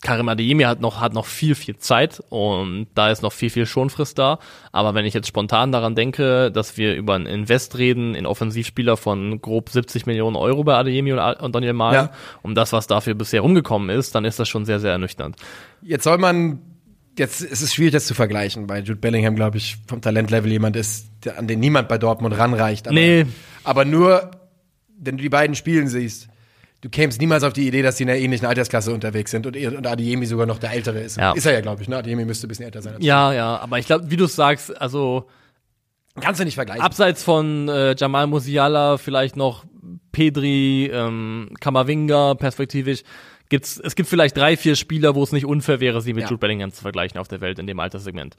Karim 0.00 0.28
Adeyemi 0.28 0.62
hat 0.62 0.80
noch, 0.80 1.00
hat 1.00 1.12
noch 1.12 1.26
viel, 1.26 1.56
viel 1.56 1.76
Zeit 1.78 2.22
und 2.28 2.86
da 2.94 3.10
ist 3.10 3.22
noch 3.22 3.32
viel, 3.32 3.50
viel 3.50 3.66
Schonfrist 3.66 4.16
da. 4.16 4.38
Aber 4.70 4.94
wenn 4.94 5.04
ich 5.04 5.12
jetzt 5.12 5.26
spontan 5.26 5.72
daran 5.72 5.96
denke, 5.96 6.52
dass 6.52 6.76
wir 6.76 6.94
über 6.94 7.16
einen 7.16 7.26
Invest 7.26 7.76
reden 7.78 8.14
in 8.14 8.24
Offensivspieler 8.24 8.96
von 8.96 9.40
grob 9.40 9.70
70 9.70 10.06
Millionen 10.06 10.36
Euro 10.36 10.62
bei 10.62 10.74
Adeyemi 10.76 11.12
und, 11.12 11.52
Daniel 11.54 11.72
Mahlen, 11.72 11.94
Ja. 12.06 12.12
um 12.42 12.54
das, 12.54 12.72
was 12.72 12.86
dafür 12.86 13.14
bisher 13.14 13.40
rumgekommen 13.40 13.90
ist, 13.90 14.14
dann 14.14 14.24
ist 14.24 14.38
das 14.38 14.48
schon 14.48 14.64
sehr, 14.64 14.78
sehr 14.78 14.92
ernüchternd. 14.92 15.34
Jetzt 15.82 16.04
soll 16.04 16.18
man, 16.18 16.60
jetzt 17.18 17.40
ist 17.40 17.62
es 17.62 17.74
schwierig, 17.74 17.92
das 17.94 18.06
zu 18.06 18.14
vergleichen, 18.14 18.68
weil 18.68 18.84
Jude 18.84 19.00
Bellingham, 19.00 19.34
glaube 19.34 19.56
ich, 19.56 19.78
vom 19.88 20.00
Talentlevel 20.00 20.52
jemand 20.52 20.76
ist, 20.76 21.08
an 21.36 21.48
den 21.48 21.58
niemand 21.58 21.88
bei 21.88 21.98
Dortmund 21.98 22.38
ranreicht. 22.38 22.86
Aber, 22.86 22.94
Nee. 22.94 23.26
aber 23.64 23.84
nur, 23.84 24.30
wenn 24.96 25.16
du 25.16 25.22
die 25.24 25.28
beiden 25.28 25.56
spielen 25.56 25.88
siehst, 25.88 26.28
du 26.80 26.88
kämst 26.88 27.20
niemals 27.20 27.42
auf 27.42 27.52
die 27.52 27.66
Idee, 27.66 27.82
dass 27.82 27.96
die 27.96 28.04
in 28.04 28.10
einer 28.10 28.18
ähnlichen 28.18 28.46
Altersklasse 28.46 28.92
unterwegs 28.92 29.30
sind 29.30 29.46
und, 29.46 29.56
und 29.56 29.86
Adeyemi 29.86 30.26
sogar 30.26 30.46
noch 30.46 30.58
der 30.58 30.72
Ältere 30.72 31.00
ist. 31.00 31.16
Ja. 31.16 31.32
Ist 31.32 31.46
er 31.46 31.52
ja, 31.52 31.60
glaube 31.60 31.82
ich, 31.82 31.88
ne? 31.88 31.96
Adeyemi 31.96 32.24
müsste 32.24 32.46
ein 32.46 32.48
bisschen 32.48 32.66
älter 32.66 32.82
sein. 32.82 32.94
als 32.94 33.04
Ja, 33.04 33.32
ja, 33.32 33.56
aber 33.58 33.78
ich 33.78 33.86
glaube, 33.86 34.10
wie 34.10 34.16
du 34.16 34.26
sagst, 34.26 34.80
also. 34.80 35.28
Kannst 36.20 36.40
du 36.40 36.44
nicht 36.44 36.56
vergleichen. 36.56 36.82
abseits 36.82 37.22
von 37.22 37.68
äh, 37.68 37.94
Jamal 37.96 38.26
Musiala 38.26 38.98
vielleicht 38.98 39.36
noch 39.36 39.64
Pedri, 40.10 40.90
ähm, 40.92 41.50
Kamavinga 41.60 42.34
perspektivisch 42.34 43.02
gibt's 43.48 43.80
es 43.82 43.94
gibt 43.94 44.08
vielleicht 44.08 44.36
drei 44.36 44.56
vier 44.56 44.76
Spieler, 44.76 45.14
wo 45.14 45.22
es 45.22 45.32
nicht 45.32 45.46
unfair 45.46 45.80
wäre, 45.80 46.00
sie 46.00 46.12
mit 46.12 46.24
Ja. 46.24 46.30
Jude 46.30 46.40
Bellingham 46.40 46.72
zu 46.72 46.82
vergleichen 46.82 47.18
auf 47.18 47.28
der 47.28 47.40
Welt 47.40 47.58
in 47.58 47.66
dem 47.66 47.80
Alterssegment. 47.80 48.36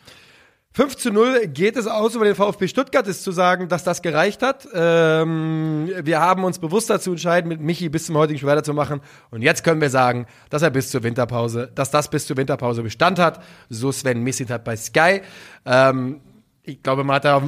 5 0.74 0.98
zu 0.98 1.12
0 1.12 1.48
geht 1.48 1.76
es 1.78 1.88
aus 1.88 2.14
über 2.14 2.26
den 2.26 2.36
VfB 2.36 2.68
Stuttgart, 2.68 3.08
ist 3.08 3.24
zu 3.24 3.32
sagen, 3.32 3.68
dass 3.70 3.84
das 3.84 4.02
gereicht 4.04 4.44
hat. 4.44 4.68
Ähm, 4.74 5.90
wir 6.04 6.20
haben 6.20 6.44
uns 6.44 6.60
bewusst 6.60 6.90
dazu 6.92 7.12
entscheiden, 7.12 7.48
mit 7.50 7.60
Michi 7.60 7.90
bis 7.90 8.06
zum 8.06 8.16
heutigen 8.18 8.38
Spiel 8.38 8.50
weiterzumachen. 8.50 9.02
Und 9.32 9.42
jetzt 9.42 9.64
können 9.64 9.82
wir 9.82 9.90
sagen, 9.90 10.28
dass 10.52 10.62
er 10.62 10.70
bis 10.70 10.92
zur 10.92 11.02
Winterpause, 11.04 11.72
dass 11.74 11.90
das 11.90 12.10
bis 12.10 12.28
zur 12.28 12.38
Winterpause 12.38 12.84
Bestand 12.84 13.18
hat. 13.18 13.42
So 13.70 13.92
Sven 13.92 14.22
Missit 14.24 14.50
bei 14.64 14.76
Sky. 14.78 15.22
Ähm, 15.66 16.22
ich 16.62 16.84
glaube, 16.84 17.04
man, 17.04 17.16
hat 17.16 17.26
da, 17.26 17.42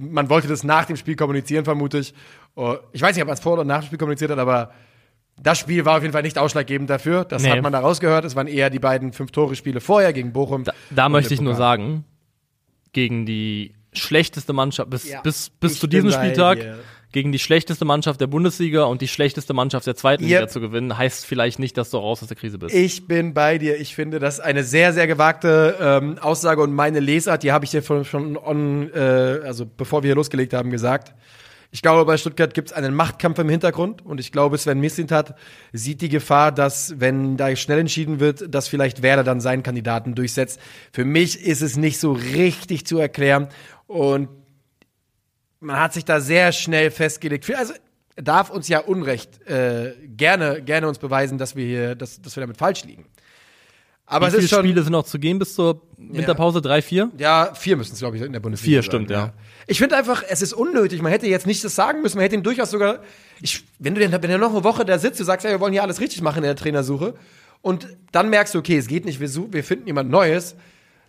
man 0.00 0.28
wollte 0.28 0.48
das 0.48 0.64
nach 0.64 0.86
dem 0.86 0.96
Spiel 0.96 1.14
kommunizieren, 1.14 1.64
vermute 1.64 1.98
ich. 1.98 2.14
Oh, 2.56 2.74
Ich 2.92 3.00
weiß 3.00 3.14
nicht, 3.14 3.22
ob 3.22 3.28
man 3.28 3.34
es 3.34 3.40
vor 3.40 3.52
oder 3.52 3.64
nach 3.64 3.80
dem 3.80 3.86
Spiel 3.86 3.98
kommuniziert 3.98 4.32
hat, 4.32 4.38
aber 4.40 4.72
das 5.40 5.58
Spiel 5.58 5.84
war 5.84 5.96
auf 5.98 6.02
jeden 6.02 6.12
Fall 6.12 6.22
nicht 6.22 6.36
ausschlaggebend 6.38 6.90
dafür. 6.90 7.24
Das 7.24 7.42
Nee. 7.42 7.50
hat 7.50 7.62
man 7.62 7.72
da 7.72 7.78
rausgehört. 7.80 8.24
Es 8.24 8.34
waren 8.34 8.48
eher 8.48 8.70
die 8.70 8.78
beiden 8.80 9.12
Fünf-Tore-Spiele 9.12 9.80
vorher 9.80 10.12
gegen 10.12 10.32
Bochum. 10.32 10.64
Da, 10.64 10.72
da 10.90 11.08
möchte 11.08 11.32
ich 11.32 11.40
nur 11.40 11.52
Pokal. 11.52 11.78
sagen, 11.78 12.04
gegen 12.96 13.26
die 13.26 13.74
schlechteste 13.92 14.52
Mannschaft 14.54 14.88
bis 14.90 15.08
Ja, 15.08 15.20
bis 15.20 15.50
bis 15.50 15.74
ich 15.74 15.80
zu 15.80 15.86
bin 15.88 16.02
diesem 16.04 16.10
bei 16.18 16.24
Spieltag 16.26 16.60
dir. 16.60 16.78
gegen 17.12 17.30
die 17.30 17.38
schlechteste 17.38 17.84
Mannschaft 17.84 18.20
der 18.20 18.26
Bundesliga 18.26 18.84
und 18.84 19.00
die 19.02 19.08
schlechteste 19.08 19.52
Mannschaft 19.54 19.86
der 19.86 19.94
zweiten 19.96 20.22
Ihr- 20.24 20.40
Liga 20.40 20.48
zu 20.48 20.60
gewinnen, 20.60 20.96
heißt 20.96 21.24
vielleicht 21.26 21.58
nicht, 21.58 21.76
dass 21.76 21.90
du 21.90 21.98
raus 21.98 22.22
aus 22.22 22.28
der 22.28 22.36
Krise 22.36 22.58
bist. 22.58 22.74
Ich 22.74 23.06
bin 23.06 23.32
bei 23.34 23.58
dir. 23.58 23.78
Ich 23.78 23.94
finde 23.94 24.18
das 24.18 24.40
eine 24.40 24.64
sehr, 24.64 24.92
sehr 24.94 25.06
gewagte 25.06 25.76
ähm, 25.80 26.18
Aussage 26.18 26.62
und 26.62 26.74
meine 26.74 27.00
Lesart, 27.00 27.42
die 27.42 27.52
habe 27.52 27.64
ich 27.66 27.70
dir 27.70 27.82
von, 27.82 28.04
schon 28.04 28.36
on, 28.36 28.90
äh, 28.94 28.98
also 29.44 29.66
bevor 29.66 30.02
wir 30.02 30.08
hier 30.08 30.16
losgelegt 30.16 30.52
haben, 30.54 30.70
gesagt. 30.70 31.14
Ich 31.76 31.82
glaube, 31.82 32.06
bei 32.06 32.16
Stuttgart 32.16 32.54
gibt 32.54 32.68
es 32.68 32.72
einen 32.74 32.94
Machtkampf 32.94 33.38
im 33.38 33.50
Hintergrund 33.50 34.00
und 34.02 34.18
ich 34.18 34.32
glaube, 34.32 34.56
Sven 34.56 34.80
Mislintat 34.80 35.34
sieht 35.74 36.00
die 36.00 36.08
Gefahr, 36.08 36.50
dass, 36.50 36.98
wenn 37.00 37.36
da 37.36 37.54
schnell 37.54 37.80
entschieden 37.80 38.18
wird, 38.18 38.54
dass 38.54 38.66
vielleicht 38.66 39.02
Werder 39.02 39.24
dann 39.24 39.42
seinen 39.42 39.62
Kandidaten 39.62 40.14
durchsetzt. 40.14 40.58
Für 40.90 41.04
mich 41.04 41.38
ist 41.38 41.60
es 41.60 41.76
nicht 41.76 42.00
so 42.00 42.12
richtig 42.12 42.86
zu 42.86 42.96
erklären 42.96 43.48
und 43.86 44.30
man 45.60 45.78
hat 45.78 45.92
sich 45.92 46.06
da 46.06 46.20
sehr 46.20 46.52
schnell 46.52 46.90
festgelegt. 46.90 47.54
Also, 47.54 47.74
darf 48.14 48.48
uns 48.48 48.68
ja 48.68 48.78
Unrecht 48.78 49.46
äh, 49.46 49.92
gerne, 50.06 50.62
gerne 50.62 50.88
uns 50.88 50.96
beweisen, 50.96 51.36
dass 51.36 51.56
wir 51.56 51.66
hier, 51.66 51.94
dass, 51.94 52.22
dass 52.22 52.36
wir 52.36 52.40
damit 52.40 52.56
falsch 52.56 52.84
liegen. 52.84 53.04
Aber 54.06 54.26
Wie 54.26 54.28
es 54.28 54.34
viele 54.34 54.44
ist 54.44 54.50
schon, 54.50 54.60
Spiele 54.60 54.82
sind 54.82 54.92
noch 54.92 55.04
zu 55.04 55.18
gehen 55.18 55.38
bis 55.38 55.54
zur 55.54 55.82
Winterpause? 55.98 56.62
Drei, 56.62 56.80
vier? 56.80 57.10
ja, 57.18 57.52
vier 57.54 57.76
müssen 57.76 57.92
es, 57.92 57.98
glaube 57.98 58.16
ich, 58.16 58.22
in 58.22 58.32
der 58.32 58.40
Bundesliga 58.40 58.76
Vier, 58.76 58.82
stimmt, 58.82 59.10
ja. 59.10 59.34
Ich 59.66 59.78
finde 59.78 59.96
einfach, 59.96 60.22
es 60.28 60.42
ist 60.42 60.52
unnötig. 60.52 61.02
Man 61.02 61.10
hätte 61.10 61.26
jetzt 61.26 61.46
nicht 61.46 61.64
das 61.64 61.74
sagen 61.74 62.02
müssen. 62.02 62.16
Man 62.18 62.22
hätte 62.22 62.36
ihm 62.36 62.42
durchaus 62.42 62.70
sogar, 62.70 63.00
ich, 63.40 63.64
wenn 63.78 63.94
du 63.94 64.00
denn, 64.00 64.12
wenn 64.12 64.20
du 64.30 64.38
noch 64.38 64.52
eine 64.52 64.64
Woche 64.64 64.84
da 64.84 64.98
sitzt, 64.98 65.18
du 65.18 65.24
sagst, 65.24 65.44
ja, 65.44 65.50
wir 65.50 65.60
wollen 65.60 65.72
hier 65.72 65.82
alles 65.82 66.00
richtig 66.00 66.22
machen 66.22 66.38
in 66.38 66.44
der 66.44 66.56
Trainersuche, 66.56 67.14
und 67.62 67.88
dann 68.12 68.30
merkst 68.30 68.54
du, 68.54 68.58
okay, 68.60 68.76
es 68.76 68.86
geht 68.86 69.04
nicht, 69.04 69.18
wir, 69.18 69.28
su- 69.28 69.48
wir 69.50 69.64
finden 69.64 69.88
jemand 69.88 70.08
Neues, 70.08 70.54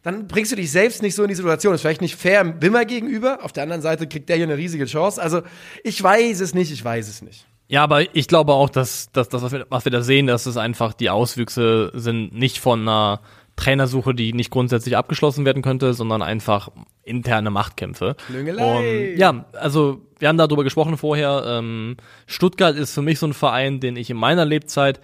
dann 0.01 0.27
bringst 0.27 0.51
du 0.51 0.55
dich 0.55 0.71
selbst 0.71 1.03
nicht 1.03 1.13
so 1.13 1.21
in 1.23 1.29
die 1.29 1.35
Situation. 1.35 1.75
Ist 1.75 1.81
vielleicht 1.81 2.01
nicht 2.01 2.15
fair 2.15 2.61
Wimmer 2.61 2.85
gegenüber. 2.85 3.43
Auf 3.43 3.51
der 3.51 3.63
anderen 3.63 3.81
Seite 3.81 4.07
kriegt 4.07 4.29
der 4.29 4.37
hier 4.37 4.45
eine 4.45 4.57
riesige 4.57 4.85
Chance. 4.85 5.21
Also, 5.21 5.41
ich 5.83 6.01
weiß 6.01 6.39
es 6.39 6.53
nicht, 6.55 6.71
ich 6.71 6.83
weiß 6.83 7.09
es 7.09 7.21
nicht. 7.21 7.45
Ja, 7.67 7.83
aber 7.83 8.15
ich 8.15 8.27
glaube 8.27 8.53
auch, 8.53 8.69
dass, 8.69 9.11
dass 9.11 9.27
das, 9.29 9.41
was 9.41 9.51
wir, 9.51 9.65
was 9.69 9.83
wir 9.85 9.91
da 9.91 10.01
sehen, 10.01 10.25
dass 10.25 10.45
es 10.45 10.55
einfach 10.57 10.93
die 10.93 11.09
Auswüchse 11.09 11.91
sind 11.93 12.33
nicht 12.33 12.57
von 12.59 12.81
einer 12.83 13.19
Trainersuche, 13.57 14.15
die 14.15 14.31
nicht 14.31 14.51
grundsätzlich 14.51 14.95
abgeschlossen 14.95 15.43
werden 15.43 15.61
könnte, 15.61 15.93
sondern 15.93 16.21
einfach 16.21 16.69
interne 17.03 17.49
Machtkämpfe. 17.49 18.15
Und, 18.29 19.17
ja, 19.17 19.45
also 19.53 20.01
wir 20.19 20.29
haben 20.29 20.37
darüber 20.37 20.63
gesprochen 20.63 20.95
vorher. 20.97 21.43
Ähm, 21.45 21.97
Stuttgart 22.27 22.75
ist 22.75 22.93
für 22.93 23.01
mich 23.01 23.19
so 23.19 23.27
ein 23.27 23.33
Verein, 23.33 23.79
den 23.81 23.97
ich 23.97 24.09
in 24.09 24.17
meiner 24.17 24.45
Lebzeit 24.45 25.01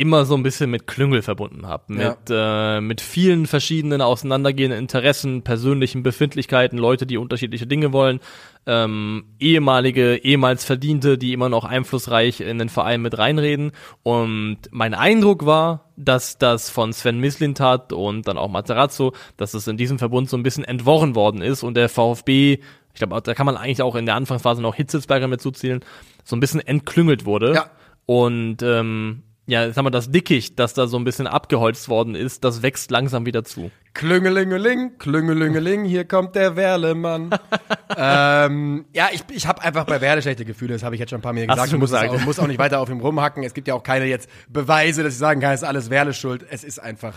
immer 0.00 0.24
so 0.24 0.34
ein 0.34 0.42
bisschen 0.42 0.70
mit 0.70 0.86
Klüngel 0.86 1.20
verbunden 1.20 1.66
habe. 1.66 1.92
Mit, 1.92 2.16
äh, 2.30 2.80
mit 2.80 3.02
vielen 3.02 3.46
verschiedenen 3.46 4.00
auseinandergehenden 4.00 4.78
Interessen, 4.78 5.42
persönlichen 5.42 6.02
Befindlichkeiten, 6.02 6.78
Leute, 6.78 7.04
die 7.06 7.18
unterschiedliche 7.18 7.66
Dinge 7.66 7.92
wollen, 7.92 8.20
ähm, 8.66 9.26
ehemalige, 9.38 10.16
ehemals 10.16 10.64
Verdiente, 10.64 11.18
die 11.18 11.34
immer 11.34 11.50
noch 11.50 11.64
einflussreich 11.64 12.40
in 12.40 12.58
den 12.58 12.70
Verein 12.70 13.02
mit 13.02 13.18
reinreden. 13.18 13.72
Und 14.02 14.56
mein 14.70 14.94
Eindruck 14.94 15.44
war, 15.44 15.90
dass 15.96 16.38
das 16.38 16.70
von 16.70 16.94
Sven 16.94 17.18
Mislintat 17.20 17.92
und 17.92 18.26
dann 18.26 18.38
auch 18.38 18.48
Materazzo, 18.48 19.12
dass 19.36 19.52
es 19.52 19.68
in 19.68 19.76
diesem 19.76 19.98
Verbund 19.98 20.30
so 20.30 20.36
ein 20.38 20.42
bisschen 20.42 20.64
entworren 20.64 21.14
worden 21.14 21.42
ist 21.42 21.62
und 21.62 21.74
der 21.74 21.90
VfB, 21.90 22.60
ich 22.94 22.98
glaube, 22.98 23.20
da 23.20 23.34
kann 23.34 23.44
man 23.44 23.58
eigentlich 23.58 23.82
auch 23.82 23.96
in 23.96 24.06
der 24.06 24.14
Anfangsphase 24.14 24.62
noch 24.62 24.76
Hitzelsberger 24.76 25.28
mit 25.28 25.42
zuzählen, 25.42 25.80
so 26.24 26.36
ein 26.36 26.40
bisschen 26.40 26.60
entklüngelt 26.60 27.26
wurde. 27.26 27.52
Ja. 27.52 27.70
Und 28.06 28.62
ähm, 28.62 29.24
ja, 29.50 29.66
jetzt 29.66 29.76
haben 29.76 29.84
wir 29.84 29.90
das 29.90 30.10
Dickicht, 30.10 30.58
das 30.58 30.74
da 30.74 30.86
so 30.86 30.96
ein 30.96 31.02
bisschen 31.02 31.26
abgeholzt 31.26 31.88
worden 31.88 32.14
ist, 32.14 32.44
das 32.44 32.62
wächst 32.62 32.90
langsam 32.92 33.26
wieder 33.26 33.42
zu. 33.42 33.72
Klüngelingeling, 33.94 34.96
Klüngelingeling, 34.98 35.84
hier 35.84 36.06
kommt 36.06 36.36
der 36.36 36.54
Werlemann. 36.54 37.30
ähm, 37.96 38.84
ja, 38.92 39.08
ich, 39.12 39.24
ich 39.32 39.48
habe 39.48 39.60
einfach 39.62 39.84
bei 39.86 40.00
Werle 40.00 40.22
schlechte 40.22 40.44
Gefühle, 40.44 40.74
das 40.74 40.84
habe 40.84 40.94
ich 40.94 41.00
jetzt 41.00 41.10
schon 41.10 41.18
ein 41.18 41.22
paar 41.22 41.32
Mal 41.32 41.48
gesagt. 41.48 41.68
schon 41.68 41.80
muss, 41.80 41.92
auch, 41.92 42.20
muss 42.24 42.38
auch 42.38 42.46
nicht 42.46 42.60
weiter 42.60 42.78
auf 42.78 42.88
ihm 42.90 43.00
rumhacken. 43.00 43.42
Es 43.42 43.52
gibt 43.52 43.66
ja 43.66 43.74
auch 43.74 43.82
keine 43.82 44.04
jetzt 44.04 44.30
Beweise, 44.48 45.02
dass 45.02 45.14
ich 45.14 45.18
sagen 45.18 45.40
kann, 45.40 45.52
es 45.52 45.62
ist 45.62 45.68
alles 45.68 45.90
Werle 45.90 46.14
schuld. 46.14 46.46
Es 46.48 46.62
ist 46.62 46.78
einfach, 46.78 47.14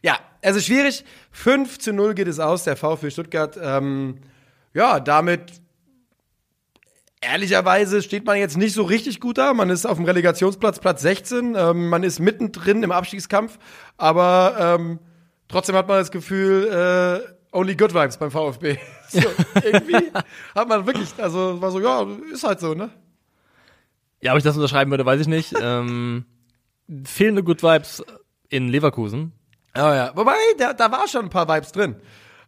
ja, 0.00 0.16
also 0.42 0.60
schwierig. 0.60 1.04
5 1.32 1.80
zu 1.80 1.92
0 1.92 2.14
geht 2.14 2.28
es 2.28 2.38
aus, 2.38 2.62
der 2.62 2.76
VfB 2.76 3.10
Stuttgart. 3.10 3.58
Ähm, 3.60 4.18
ja, 4.74 5.00
damit 5.00 5.63
Ehrlicherweise 7.30 8.02
steht 8.02 8.26
man 8.26 8.36
jetzt 8.36 8.56
nicht 8.56 8.74
so 8.74 8.82
richtig 8.82 9.20
gut 9.20 9.38
da. 9.38 9.54
Man 9.54 9.70
ist 9.70 9.86
auf 9.86 9.96
dem 9.96 10.04
Relegationsplatz, 10.04 10.78
Platz 10.78 11.02
16. 11.02 11.54
Ähm, 11.56 11.88
man 11.88 12.02
ist 12.02 12.18
mittendrin 12.18 12.82
im 12.82 12.92
Abstiegskampf. 12.92 13.58
Aber 13.96 14.56
ähm, 14.78 14.98
trotzdem 15.48 15.74
hat 15.76 15.88
man 15.88 15.98
das 15.98 16.10
Gefühl, 16.10 16.68
äh, 16.68 17.56
only 17.56 17.76
good 17.76 17.94
vibes 17.94 18.18
beim 18.18 18.30
VfB. 18.30 18.78
So, 19.06 19.20
irgendwie 19.62 20.10
hat 20.56 20.68
man 20.68 20.86
wirklich, 20.86 21.08
also 21.18 21.60
war 21.62 21.70
so, 21.70 21.78
ja, 21.78 22.04
ist 22.32 22.42
halt 22.42 22.58
so, 22.58 22.74
ne? 22.74 22.90
Ja, 24.20 24.32
ob 24.32 24.38
ich 24.38 24.42
das 24.42 24.56
unterschreiben 24.56 24.90
würde, 24.90 25.06
weiß 25.06 25.20
ich 25.20 25.28
nicht. 25.28 25.54
ähm, 25.62 26.24
fehlende 27.04 27.44
Good 27.44 27.62
Vibes 27.62 28.02
in 28.48 28.68
Leverkusen. 28.68 29.32
Oh 29.76 29.80
ja, 29.80 30.10
wobei, 30.16 30.34
da, 30.58 30.72
da 30.72 30.90
war 30.90 31.06
schon 31.06 31.26
ein 31.26 31.30
paar 31.30 31.46
Vibes 31.48 31.70
drin. 31.70 31.96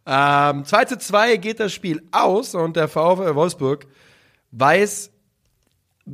Ähm, 0.05 0.65
2 0.65 0.85
zu 0.85 0.97
2 0.97 1.37
geht 1.37 1.61
das 1.61 1.71
Spiel 1.71 2.01
aus 2.11 2.53
und 2.53 2.75
der 2.75 2.89
VfL 2.89 3.35
Wolfsburg 3.35 3.85
weiß 4.59 5.11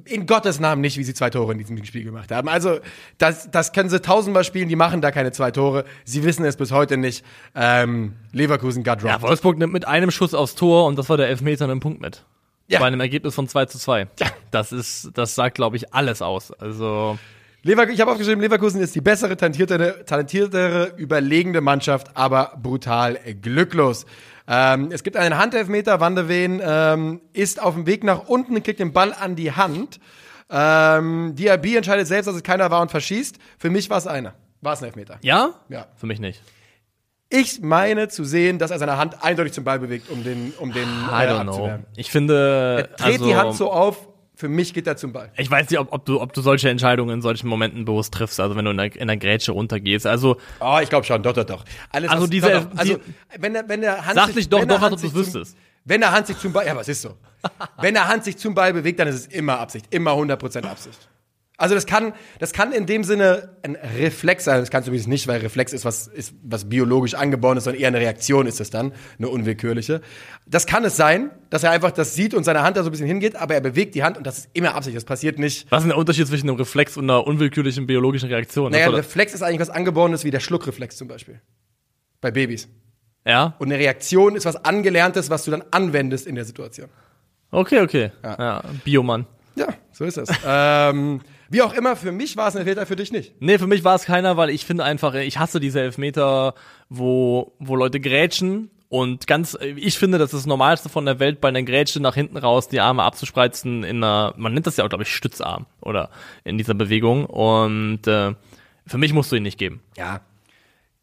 in 0.06 0.26
Gottes 0.26 0.60
Namen 0.60 0.82
nicht, 0.82 0.98
wie 0.98 1.04
sie 1.04 1.14
zwei 1.14 1.30
Tore 1.30 1.52
in 1.52 1.60
diesem 1.60 1.84
Spiel 1.86 2.04
gemacht 2.04 2.32
haben. 2.32 2.50
Also, 2.50 2.80
das, 3.20 3.52
das 3.52 3.74
können 3.74 3.90
sie 3.90 4.02
tausendmal 4.02 4.44
spielen, 4.44 4.68
die 4.68 4.76
machen 4.76 5.02
da 5.02 5.12
keine 5.12 5.32
zwei 5.32 5.52
Tore. 5.52 5.86
Sie 6.04 6.24
wissen 6.24 6.46
es 6.46 6.58
bis 6.58 6.72
heute 6.72 6.98
nicht. 6.98 7.24
Ähm, 7.54 8.14
Leverkusen 8.32 8.84
got 8.84 9.04
Ja, 9.04 9.12
dropped. 9.12 9.22
Wolfsburg 9.22 9.58
nimmt 9.58 9.74
mit 9.74 9.88
einem 9.88 10.10
Schuss 10.10 10.34
aufs 10.34 10.56
Tor 10.56 10.88
und 10.88 10.98
das 10.98 11.10
war 11.10 11.18
der 11.18 11.28
Elfmeter 11.30 11.66
einen 11.66 11.80
Punkt 11.80 12.02
mit. 12.02 12.26
Ja. 12.68 12.80
Bei 12.80 12.88
einem 12.88 13.02
Ergebnis 13.02 13.36
von 13.36 13.48
2 13.48 13.66
zu 13.66 13.78
2. 13.78 14.08
Ja. 14.20 14.28
Das 14.50 14.72
ist, 14.72 15.12
das 15.14 15.36
sagt, 15.36 15.56
glaube 15.56 15.76
ich, 15.76 15.94
alles 15.94 16.22
aus. 16.22 16.52
Also, 16.52 17.20
Lever 17.62 17.88
ich 17.88 18.02
habe 18.02 18.12
aufgeschrieben, 18.12 18.42
Leverkusen 18.42 18.82
ist 18.82 18.94
die 18.96 19.02
bessere, 19.02 19.38
talentiertere, 19.38 20.04
talentiertere, 20.06 20.94
überlegende 20.98 21.62
Mannschaft, 21.62 22.16
aber 22.16 22.58
brutal 22.62 23.18
glücklos. 23.42 24.06
Ähm, 24.48 24.90
es 24.92 25.04
gibt 25.04 25.16
einen 25.16 25.38
Handelfmeter, 25.38 26.00
Van 26.00 26.16
de 26.16 26.28
Ven 26.28 26.62
ähm, 26.64 27.22
ist 27.32 27.62
auf 27.62 27.76
dem 27.76 27.86
Weg 27.86 28.04
nach 28.04 28.28
unten, 28.28 28.62
kriegt 28.62 28.80
den 28.80 28.92
Ball 28.92 29.14
an 29.14 29.36
die 29.36 29.52
Hand. 29.54 30.00
Ähm, 30.50 31.34
Diaby 31.36 31.78
entscheidet 31.78 32.08
selbst, 32.08 32.28
dass 32.28 32.36
es 32.36 32.44
keiner 32.44 32.70
war 32.70 32.82
und 32.82 32.92
verschießt. 32.92 33.38
Für 33.58 33.70
mich 33.70 33.90
war 33.90 33.98
es 33.98 34.08
einer. 34.08 34.34
War 34.62 34.74
es 34.74 34.82
ein 34.82 34.86
Elfmeter. 34.86 35.18
ja? 35.22 35.52
Ja. 35.70 35.88
Für 35.96 36.08
mich 36.08 36.20
nicht. 36.20 36.42
Ich 37.30 37.62
meine 37.62 38.10
zu 38.10 38.26
sehen, 38.26 38.60
dass 38.60 38.70
er 38.70 38.78
seine 38.78 38.98
Hand 38.98 39.24
eindeutig 39.24 39.54
zum 39.54 39.64
Ball 39.64 39.80
bewegt, 39.80 40.10
um 40.12 40.24
den, 40.24 40.54
um 40.60 40.72
den 40.72 40.84
I 40.84 41.24
äh, 41.24 41.28
don't 41.30 41.44
know. 41.44 41.80
Ich 41.96 42.12
finde, 42.12 42.76
Er 42.78 42.84
dreht 42.96 43.14
also, 43.14 43.26
die 43.26 43.36
Hand 43.36 43.56
so 43.56 43.72
auf, 43.72 44.08
für 44.44 44.50
mich 44.50 44.74
geht 44.74 44.88
er 44.88 44.98
zum 44.98 45.14
Ball. 45.14 45.32
ich 45.38 45.50
weiß 45.50 45.70
nicht, 45.70 45.80
ob, 45.80 45.94
ob, 45.94 46.04
du, 46.06 46.20
ob 46.20 46.34
du 46.34 46.42
solche 46.42 46.70
Entscheidungen 46.70 47.14
in 47.16 47.22
solchen 47.22 47.48
Momenten 47.48 47.86
bewusst 47.86 48.14
triffst, 48.14 48.42
also 48.42 48.58
wenn 48.58 48.66
du 48.66 48.72
in 48.72 48.78
der, 48.78 48.94
in 48.94 49.08
der 49.08 49.16
Grätsche 49.16 49.54
runtergehst. 49.54 50.06
Also, 50.06 50.36
Oh, 50.60 50.80
ich 50.84 50.90
glaube 50.90 51.06
schon, 51.06 51.24
doch, 51.24 51.32
doch, 51.32 51.46
doch. 51.46 51.64
Alles, 51.92 52.10
Also 52.12 52.24
was- 52.24 52.30
diese- 52.30 52.52
doch, 52.52 52.64
doch. 52.66 52.78
also 52.78 53.00
wenn 53.40 53.54
der, 53.54 53.70
wenn 53.70 53.80
der 53.80 54.06
Hand 54.06 54.16
Sag 54.16 54.36
nicht 54.36 54.52
doch, 54.52 54.66
doch, 54.66 54.82
als 54.82 54.94
ob 54.94 55.00
sich 55.00 55.12
zum- 55.12 55.20
wüsstest. 55.22 55.56
Wenn 55.86 56.02
der 56.02 56.12
Hand 56.12 56.28
sich 56.28 56.38
zum 56.40 56.52
Ball, 56.52 56.66
ja, 56.66 56.76
was 56.76 56.90
ist 56.90 57.02
so? 57.02 57.16
wenn 57.80 57.94
der 57.94 58.08
Hand 58.10 58.26
sich 58.26 58.36
zum 58.38 58.54
Ball 58.54 58.74
bewegt, 58.74 59.00
dann 59.00 59.08
ist 59.08 59.16
es 59.16 59.28
immer 59.28 59.60
Absicht, 59.60 59.86
immer 59.94 60.12
100% 60.12 60.66
Absicht. 60.66 61.10
Also 61.64 61.76
das 61.76 61.86
kann, 61.86 62.12
das 62.40 62.52
kann 62.52 62.74
in 62.74 62.86
dem 62.88 63.06
Sinne 63.06 63.56
ein 63.64 63.78
Reflex 63.98 64.44
sein. 64.44 64.60
Das 64.60 64.70
kannst 64.70 64.86
du 64.86 64.92
übrigens 64.92 65.08
nicht, 65.08 65.30
weil 65.30 65.40
Reflex 65.40 65.72
ist 65.72 65.86
was, 65.86 66.08
ist 66.08 66.34
was 66.44 66.68
biologisch 66.68 67.14
angeboren 67.14 67.58
ist, 67.58 67.64
sondern 67.64 67.82
eher 67.82 67.88
eine 67.88 68.02
Reaktion 68.02 68.48
ist 68.48 68.60
es 68.60 68.70
dann, 68.70 68.92
eine 69.18 69.30
unwillkürliche. 69.30 70.02
Das 70.46 70.66
kann 70.66 70.84
es 70.84 70.98
sein, 70.98 71.32
dass 71.50 71.64
er 71.64 71.72
einfach 71.72 71.92
das 71.92 72.16
sieht 72.16 72.34
und 72.34 72.44
seine 72.44 72.64
Hand 72.64 72.76
da 72.76 72.84
so 72.84 72.90
ein 72.90 72.92
bisschen 72.92 73.08
hingeht, 73.08 73.38
aber 73.38 73.54
er 73.54 73.62
bewegt 73.62 73.96
die 73.96 74.04
Hand 74.04 74.18
und 74.18 74.28
das 74.28 74.40
ist 74.40 74.50
immer 74.52 74.76
Absicht. 74.76 74.98
Das 74.98 75.06
passiert 75.06 75.40
nicht. 75.40 75.72
was 75.72 75.78
ist 75.78 75.84
denn 75.84 75.92
der 75.92 75.98
Unterschied 76.00 76.28
zwischen 76.28 76.50
einem 76.50 76.58
Reflex 76.58 76.98
und 76.98 77.06
einer 77.10 77.26
unwillkürlichen 77.26 77.88
biologischen 77.88 78.28
Reaktion? 78.28 78.74
Naja, 78.74 78.88
ein 78.88 78.92
Das 78.92 79.00
Reflex 79.00 79.34
ist 79.34 79.42
eigentlich 79.42 79.62
was 79.62 79.70
Angeborenes 79.70 80.26
wie 80.26 80.32
der 80.32 80.42
Schluckreflex 80.42 80.98
zum 80.98 81.08
Beispiel. 81.08 81.40
Bei 82.20 82.32
Babys. 82.32 82.68
ja? 83.26 83.56
Und 83.58 83.72
eine 83.72 83.82
Reaktion 83.82 84.36
ist 84.36 84.44
was 84.46 84.66
Angelerntes, 84.66 85.30
was 85.30 85.46
du 85.46 85.52
dann 85.52 85.64
anwendest 85.72 86.28
in 86.28 86.36
der 86.36 86.44
Situation. 86.44 86.90
Okay, 87.52 87.80
okay. 87.80 88.12
Ja. 88.22 88.36
Ja, 88.38 88.64
Biomann. 88.84 89.28
Ja, 89.56 89.68
so 89.94 90.04
ist 90.04 90.18
es. 90.18 90.30
ähm, 90.46 91.22
wie 91.54 91.62
auch 91.62 91.74
immer, 91.74 91.96
für 91.96 92.12
mich 92.12 92.36
war 92.36 92.48
es 92.50 92.56
ein 92.56 92.60
Elfmeter, 92.60 92.86
für 92.86 92.96
dich 92.96 93.12
nicht. 93.12 93.34
Nee, 93.40 93.58
für 93.58 93.68
mich 93.68 93.84
war 93.84 93.96
es 93.96 94.04
keiner, 94.06 94.36
weil 94.38 94.50
ich 94.50 94.66
finde 94.66 94.84
einfach, 94.84 95.14
ich 95.14 95.38
hasse 95.40 95.60
diese 95.60 95.80
Elfmeter, 95.82 96.56
wo, 96.90 97.54
wo 97.60 97.76
Leute 97.76 98.00
grätschen 98.00 98.70
und 98.90 99.26
ganz, 99.26 99.58
ich 99.62 99.98
finde, 99.98 100.18
das 100.18 100.34
ist 100.34 100.40
das 100.42 100.46
Normalste 100.46 100.90
von 100.90 101.06
der 101.06 101.20
Welt, 101.20 101.42
bei 101.42 101.48
einer 101.48 101.64
Grätsche 101.64 102.00
nach 102.00 102.14
hinten 102.16 102.38
raus 102.38 102.68
die 102.68 102.80
Arme 102.80 103.04
abzuspreizen 103.04 103.84
in 103.84 104.04
einer, 104.04 104.34
man 104.38 104.54
nennt 104.54 104.68
das 104.68 104.78
ja 104.78 104.84
auch, 104.86 104.90
glaube 104.90 105.04
ich, 105.04 105.16
Stützarm 105.16 105.66
oder 105.82 106.10
in 106.44 106.58
dieser 106.58 106.74
Bewegung 106.74 107.26
und 107.26 108.06
äh, 108.08 108.34
für 108.86 108.98
mich 108.98 109.14
musst 109.14 109.32
du 109.32 109.36
ihn 109.36 109.44
nicht 109.44 109.58
geben. 109.58 109.82
Ja. 109.98 110.22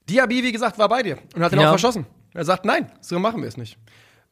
Diaby, 0.08 0.42
wie 0.42 0.52
gesagt, 0.52 0.78
war 0.78 0.88
bei 0.88 1.02
dir 1.02 1.18
und 1.34 1.42
hat 1.42 1.52
ihn 1.52 1.60
Ja. 1.60 1.66
auch 1.66 1.70
verschossen. 1.70 2.06
Er 2.34 2.44
sagt, 2.44 2.64
nein, 2.64 2.90
so 3.00 3.18
machen 3.18 3.40
wir 3.42 3.48
es 3.48 3.56
nicht. 3.56 3.76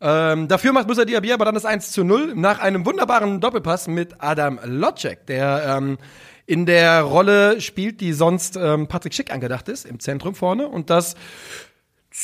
Ähm, 0.00 0.46
dafür 0.46 0.72
macht 0.72 0.86
Musa 0.86 1.04
Diaby 1.04 1.32
aber 1.32 1.44
dann 1.44 1.54
das 1.54 1.64
1 1.64 1.90
zu 1.90 2.04
0 2.04 2.34
nach 2.36 2.60
einem 2.60 2.86
wunderbaren 2.86 3.40
Doppelpass 3.40 3.88
mit 3.88 4.14
Adam 4.18 4.60
Locek, 4.64 5.26
der 5.26 5.76
ähm, 5.76 5.98
in 6.46 6.66
der 6.66 7.02
Rolle 7.02 7.60
spielt, 7.60 8.00
die 8.00 8.12
sonst 8.12 8.56
ähm, 8.56 8.86
Patrick 8.86 9.12
Schick 9.12 9.32
angedacht 9.32 9.68
ist, 9.68 9.84
im 9.84 9.98
Zentrum 9.98 10.34
vorne 10.34 10.68
und 10.68 10.88
das 10.88 11.16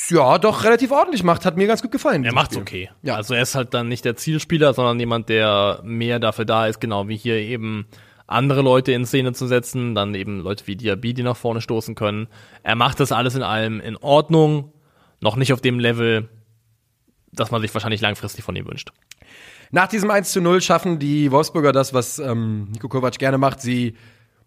ja 0.09 0.39
doch 0.39 0.65
relativ 0.65 0.93
ordentlich 0.93 1.25
macht, 1.25 1.45
hat 1.45 1.57
mir 1.57 1.67
ganz 1.67 1.83
gut 1.83 1.91
gefallen. 1.91 2.25
Er 2.25 2.33
macht's 2.33 2.57
okay. 2.57 2.91
Ja. 3.03 3.17
Also 3.17 3.35
er 3.35 3.43
ist 3.43 3.55
halt 3.55 3.75
dann 3.75 3.89
nicht 3.89 4.05
der 4.05 4.17
Zielspieler, 4.17 4.73
sondern 4.73 4.99
jemand, 4.99 5.29
der 5.29 5.81
mehr 5.85 6.19
dafür 6.21 6.45
da 6.45 6.67
ist, 6.67 6.81
genau 6.81 7.09
wie 7.09 7.17
hier 7.17 7.37
eben 7.37 7.87
andere 8.27 8.63
Leute 8.63 8.93
in 8.93 9.05
Szene 9.05 9.33
zu 9.35 9.47
setzen, 9.47 9.95
dann 9.95 10.15
eben 10.15 10.41
Leute 10.41 10.67
wie 10.67 10.77
Diaby, 10.77 11.13
die 11.13 11.23
nach 11.23 11.37
vorne 11.37 11.61
stoßen 11.61 11.95
können. 11.95 12.29
Er 12.63 12.77
macht 12.77 13.01
das 13.01 13.13
alles 13.13 13.35
in 13.35 13.43
allem 13.43 13.81
in 13.81 13.97
Ordnung, 13.97 14.73
noch 15.21 15.37
nicht 15.37 15.53
auf 15.53 15.61
dem 15.61 15.79
Level, 15.79 16.29
das 17.35 17.51
man 17.51 17.61
sich 17.61 17.73
wahrscheinlich 17.75 18.01
langfristig 18.01 18.45
von 18.45 18.57
ihm 18.57 18.67
wünscht. 18.67 18.93
Nach 19.71 19.89
diesem 19.89 20.11
1 20.11 20.31
zu 20.33 20.41
0 20.41 20.61
schaffen 20.61 20.99
die 20.99 21.31
Wolfsburger 21.31 21.73
das, 21.73 21.93
was 21.93 22.19
ähm, 22.19 22.69
Niko 22.73 22.89
Kovac 22.89 23.19
gerne 23.19 23.39
macht. 23.39 23.61
Sie 23.61 23.97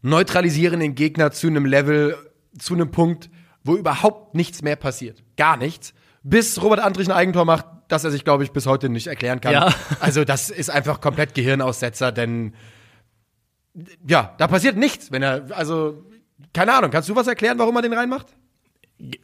neutralisieren 0.01 0.79
den 0.79 0.95
Gegner 0.95 1.31
zu 1.31 1.47
einem 1.47 1.65
Level, 1.65 2.15
zu 2.57 2.73
einem 2.73 2.91
Punkt, 2.91 3.29
wo 3.63 3.75
überhaupt 3.75 4.35
nichts 4.35 4.61
mehr 4.61 4.75
passiert. 4.75 5.23
Gar 5.35 5.57
nichts. 5.57 5.93
Bis 6.23 6.61
Robert 6.61 6.79
Andrich 6.79 7.07
ein 7.07 7.15
Eigentor 7.15 7.45
macht, 7.45 7.65
das 7.88 8.03
er 8.03 8.11
sich, 8.11 8.23
glaube 8.23 8.43
ich, 8.43 8.51
bis 8.51 8.65
heute 8.65 8.89
nicht 8.89 9.07
erklären 9.07 9.41
kann. 9.41 9.53
Ja. 9.53 9.73
Also 9.99 10.23
das 10.23 10.49
ist 10.49 10.69
einfach 10.69 11.01
komplett 11.01 11.33
Gehirnaussetzer, 11.33 12.11
denn 12.11 12.53
ja, 14.07 14.33
da 14.38 14.47
passiert 14.47 14.75
nichts, 14.75 15.11
wenn 15.11 15.21
er, 15.21 15.47
also, 15.51 16.03
keine 16.53 16.73
Ahnung, 16.73 16.89
kannst 16.89 17.09
du 17.09 17.15
was 17.15 17.27
erklären, 17.27 17.59
warum 17.59 17.75
er 17.75 17.81
den 17.81 17.93
reinmacht? 17.93 18.27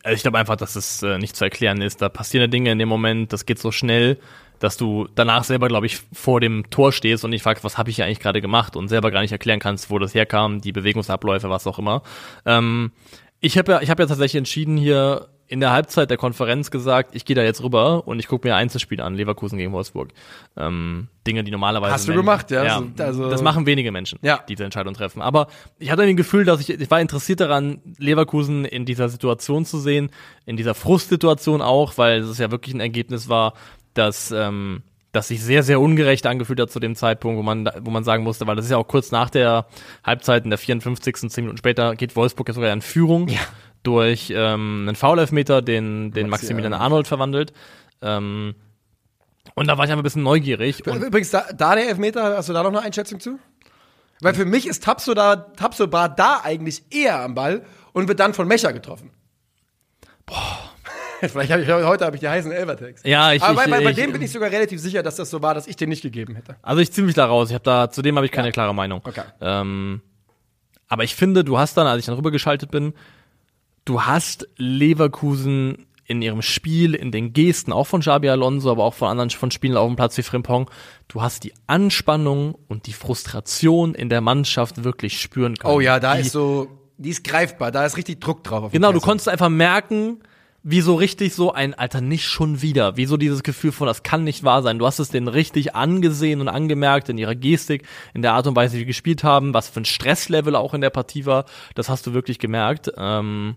Also 0.04 0.16
ich 0.16 0.22
glaube 0.22 0.38
einfach, 0.38 0.56
dass 0.56 0.76
es 0.76 1.02
äh, 1.02 1.18
nicht 1.18 1.36
zu 1.36 1.44
erklären 1.44 1.82
ist. 1.82 2.02
Da 2.02 2.10
passieren 2.10 2.52
Dinge 2.52 2.72
in 2.72 2.80
dem 2.80 2.90
Moment, 2.90 3.34
das 3.34 3.46
geht 3.46 3.60
so 3.60 3.72
schnell, 3.72 4.20
dass 4.60 4.78
du 4.78 5.08
danach 5.16 5.44
selber, 5.44 5.68
glaube 5.68 5.88
ich, 5.88 6.02
vor 6.14 6.40
dem 6.40 6.70
Tor 6.70 6.92
stehst 6.92 7.26
und 7.26 7.32
dich 7.32 7.44
fragst, 7.44 7.64
was 7.64 7.78
habe 7.78 7.90
ich 7.90 7.98
hier 7.98 8.06
eigentlich 8.06 8.20
gerade 8.20 8.40
gemacht 8.40 8.76
und 8.76 8.88
selber 8.88 9.12
gar 9.12 9.22
nicht 9.22 9.32
erklären 9.32 9.60
kannst, 9.60 9.90
wo 9.90 10.00
das 10.00 10.14
herkam, 10.14 10.62
die 10.62 10.72
Bewegungsabläufe, 10.72 11.50
was 11.50 11.68
auch 11.68 11.80
immer. 11.80 12.04
Ähm, 12.46 12.92
ich 13.40 13.58
habe 13.58 13.74
ja, 13.74 13.82
ich 13.82 13.90
habe 13.90 14.04
ja 14.04 14.08
tatsächlich 14.08 14.38
entschieden 14.38 14.78
hier 14.78 15.28
in 15.48 15.60
der 15.60 15.72
Halbzeit 15.72 16.10
der 16.10 16.18
Konferenz 16.18 16.72
gesagt, 16.72 17.16
ich 17.16 17.26
gehe 17.26 17.36
da 17.36 17.44
jetzt 17.44 17.62
rüber 17.64 18.08
und 18.08 18.20
ich 18.20 18.28
gucke 18.28 18.48
mir 18.48 18.56
Einzelspiele 18.56 19.04
an, 19.04 19.16
Leverkusen 19.16 19.58
gegen 19.58 19.72
Wolfsburg. 19.72 20.10
Ähm, 20.58 21.08
Dinge, 21.28 21.44
die 21.44 21.52
normalerweise. 21.52 21.94
Hast 21.94 22.08
du 22.08 22.14
gemacht, 22.14 22.50
ja? 22.52 22.64
ja 22.64 22.84
Also- 23.00 23.30
das 23.30 23.42
machen 23.42 23.66
wenige 23.66 23.92
Menschen, 23.92 24.20
Ja. 24.22 24.38
die 24.48 24.54
diese 24.54 24.64
Entscheidung 24.64 24.94
treffen. 24.94 25.22
Aber 25.22 25.48
ich 25.80 25.92
hatte 25.92 26.04
ein 26.04 26.16
Gefühl, 26.18 26.46
dass 26.46 26.60
ich, 26.62 26.70
ich 26.70 26.92
war 26.92 27.02
interessiert 27.02 27.40
daran, 27.40 27.80
Leverkusen 27.98 28.66
in 28.66 28.86
dieser 28.86 29.10
Situation 29.10 29.66
zu 29.66 29.80
sehen, 29.80 30.10
in 30.46 30.58
dieser 30.58 30.74
Frustsituation 30.74 31.62
auch, 31.62 31.98
weil 31.98 32.22
es 32.22 32.38
ja 32.38 32.50
wirklich 32.52 32.74
ein 32.74 32.80
Ergebnis 32.80 33.30
war, 33.30 33.54
dass 33.94 34.32
ähm, 34.32 34.82
das 35.12 35.28
sich 35.28 35.44
sehr, 35.44 35.62
sehr 35.62 35.80
ungerecht 35.80 36.26
angefühlt 36.26 36.60
hat 36.60 36.72
zu 36.72 36.80
dem 36.80 36.96
Zeitpunkt, 36.96 37.38
wo 37.38 37.44
man, 37.44 37.70
wo 37.82 37.92
man 37.92 38.04
sagen 38.04 38.24
musste, 38.24 38.48
weil 38.48 38.56
das 38.56 38.66
ist 38.66 38.72
ja 38.72 38.78
auch 38.78 38.88
kurz 38.88 39.12
nach 39.12 39.30
der 39.30 39.68
Halbzeit, 40.04 40.44
in 40.44 40.50
der 40.50 40.58
54. 40.58 41.30
zehn 41.30 41.44
Minuten 41.44 41.58
später, 41.58 41.96
geht 41.96 42.16
Wolfsburg 42.16 42.48
ja 42.48 42.54
sogar 42.56 42.74
in 42.74 42.82
Führung 42.82 43.28
durch 43.84 44.32
ähm, 44.36 44.86
einen 44.88 44.96
Foul-Elfmeter, 44.96 45.62
den, 45.62 46.12
den 46.12 46.30
Maximilian 46.30 46.74
Arnold 46.74 47.08
verwandelt. 47.08 47.54
Ähm, 48.02 48.56
und 49.56 49.68
da 49.68 49.78
war 49.78 49.86
ich 49.86 49.92
einfach 49.92 50.02
ein 50.02 50.04
bisschen 50.04 50.24
neugierig. 50.24 50.88
Und 50.88 51.04
Übrigens, 51.04 51.32
da, 51.32 51.46
da 51.56 51.76
der 51.76 51.90
Elfmeter, 51.90 52.38
hast 52.38 52.50
du 52.50 52.54
da 52.54 52.64
noch 52.64 52.70
eine 52.70 52.82
Einschätzung 52.82 53.20
zu? 53.20 53.40
Weil 54.22 54.34
für 54.34 54.46
mich 54.46 54.66
ist 54.68 54.84
Tapso 54.84 55.14
da, 55.14 55.36
Tapso 55.36 55.88
Bar 55.88 56.08
da 56.10 56.42
eigentlich 56.44 56.84
eher 56.92 57.20
am 57.22 57.36
Ball 57.36 57.66
und 57.92 58.08
wird 58.08 58.20
dann 58.22 58.34
von 58.34 58.48
Mecher 58.48 58.72
getroffen. 58.72 59.12
Boah. 60.26 60.70
Vielleicht 61.22 61.52
habe 61.52 61.62
ich 61.62 61.70
heute 61.70 62.06
habe 62.06 62.16
ich 62.16 62.20
die 62.22 62.28
heißen 62.28 62.52
Elvertext. 62.52 63.06
Ja, 63.06 63.32
ich- 63.34 63.42
Aber 63.42 63.56
bei, 63.56 63.64
ich- 63.66 63.72
bei, 63.72 63.84
bei 63.84 63.90
ich- 63.92 63.96
dem 63.96 64.12
bin 64.14 64.22
ich 64.22 64.32
sogar 64.32 64.50
relativ 64.52 64.80
sicher, 64.80 65.04
dass 65.04 65.16
das 65.18 65.30
so 65.30 65.42
war, 65.42 65.54
dass 65.54 65.68
ich 65.68 65.76
den 65.76 65.90
nicht 65.90 66.02
gegeben 66.02 66.36
hätte. 66.36 66.56
Also 66.62 66.82
ich 66.82 66.92
ziehe 66.92 67.06
mich 67.06 67.16
da 67.16 67.26
raus. 67.26 67.50
Ich 67.50 67.54
habe 67.54 67.64
da, 67.64 67.90
zudem 67.90 68.16
habe 68.16 68.26
ich 68.26 68.32
keine 68.32 68.52
klare 68.52 68.74
Meinung. 68.76 69.02
Okay. 69.04 69.24
Ähm, 69.42 70.02
aber 70.88 71.04
ich 71.04 71.16
finde, 71.16 71.44
du 71.44 71.58
hast 71.58 71.76
dann, 71.78 71.88
als 71.88 72.00
ich 72.00 72.06
dann 72.06 72.16
rübergeschaltet 72.16 72.72
bin, 72.72 72.94
du 73.86 74.02
hast 74.02 74.48
Leverkusen 74.58 75.86
in 76.06 76.22
ihrem 76.22 76.42
Spiel, 76.42 76.96
in 76.96 77.12
den 77.12 77.34
Gesten, 77.34 77.72
auch 77.72 77.88
von 77.88 78.02
Xabi 78.02 78.30
Alonso, 78.30 78.70
aber 78.72 78.84
auch 78.84 78.94
von 78.94 79.08
anderen 79.08 79.30
von 79.30 79.52
Spielen 79.52 79.78
auf 79.78 79.88
dem 79.88 79.96
Platz 79.96 80.18
wie 80.18 80.24
Frimpong, 80.24 80.70
du 81.08 81.22
hast 81.22 81.44
die 81.44 81.54
Anspannung 81.68 82.56
und 82.68 82.88
die 82.88 82.94
Frustration 82.94 83.96
in 83.96 84.10
der 84.10 84.22
Mannschaft 84.22 84.84
wirklich 84.84 85.22
spüren 85.22 85.56
können. 85.56 85.74
Oh 85.74 85.80
ja, 85.80 86.00
da 86.00 86.16
die, 86.16 86.22
ist 86.22 86.32
so, 86.32 86.68
die 86.98 87.10
ist 87.10 87.24
greifbar, 87.24 87.72
da 87.72 87.86
ist 87.86 87.96
richtig 87.96 88.20
Druck 88.20 88.44
drauf. 88.44 88.72
Genau, 88.72 88.90
du 88.90 88.96
Kessel. 88.96 89.06
konntest 89.06 89.30
einfach 89.30 89.50
merken, 89.50 90.20
wie 90.64 90.80
so 90.80 90.96
richtig 90.96 91.34
so 91.34 91.52
ein, 91.52 91.74
Alter, 91.74 92.00
nicht 92.00 92.26
schon 92.26 92.62
wieder. 92.62 92.96
Wie 92.96 93.06
so 93.06 93.18
dieses 93.18 93.44
Gefühl 93.44 93.74
von, 93.74 93.86
das 93.86 94.02
kann 94.02 94.24
nicht 94.24 94.44
wahr 94.44 94.64
sein. 94.64 94.80
Du 94.80 94.86
hast 94.86 95.00
es 95.00 95.10
denen 95.10 95.28
richtig 95.28 95.76
angesehen 95.76 96.40
und 96.40 96.48
angemerkt 96.48 97.10
in 97.10 97.18
ihrer 97.18 97.36
Gestik, 97.36 97.84
in 98.14 98.22
der 98.22 98.34
Art 98.34 98.48
und 98.48 98.56
Weise, 98.56 98.76
wie 98.76 98.80
sie 98.80 98.86
gespielt 98.86 99.26
haben, 99.26 99.54
was 99.54 99.68
für 99.68 99.82
ein 99.82 99.86
Stresslevel 99.86 100.56
auch 100.56 100.74
in 100.74 100.80
der 100.80 100.90
Partie 100.90 101.26
war. 101.26 101.46
Das 101.76 101.90
hast 101.90 102.08
du 102.08 102.14
wirklich 102.14 102.40
gemerkt. 102.40 102.92
Ähm, 102.98 103.56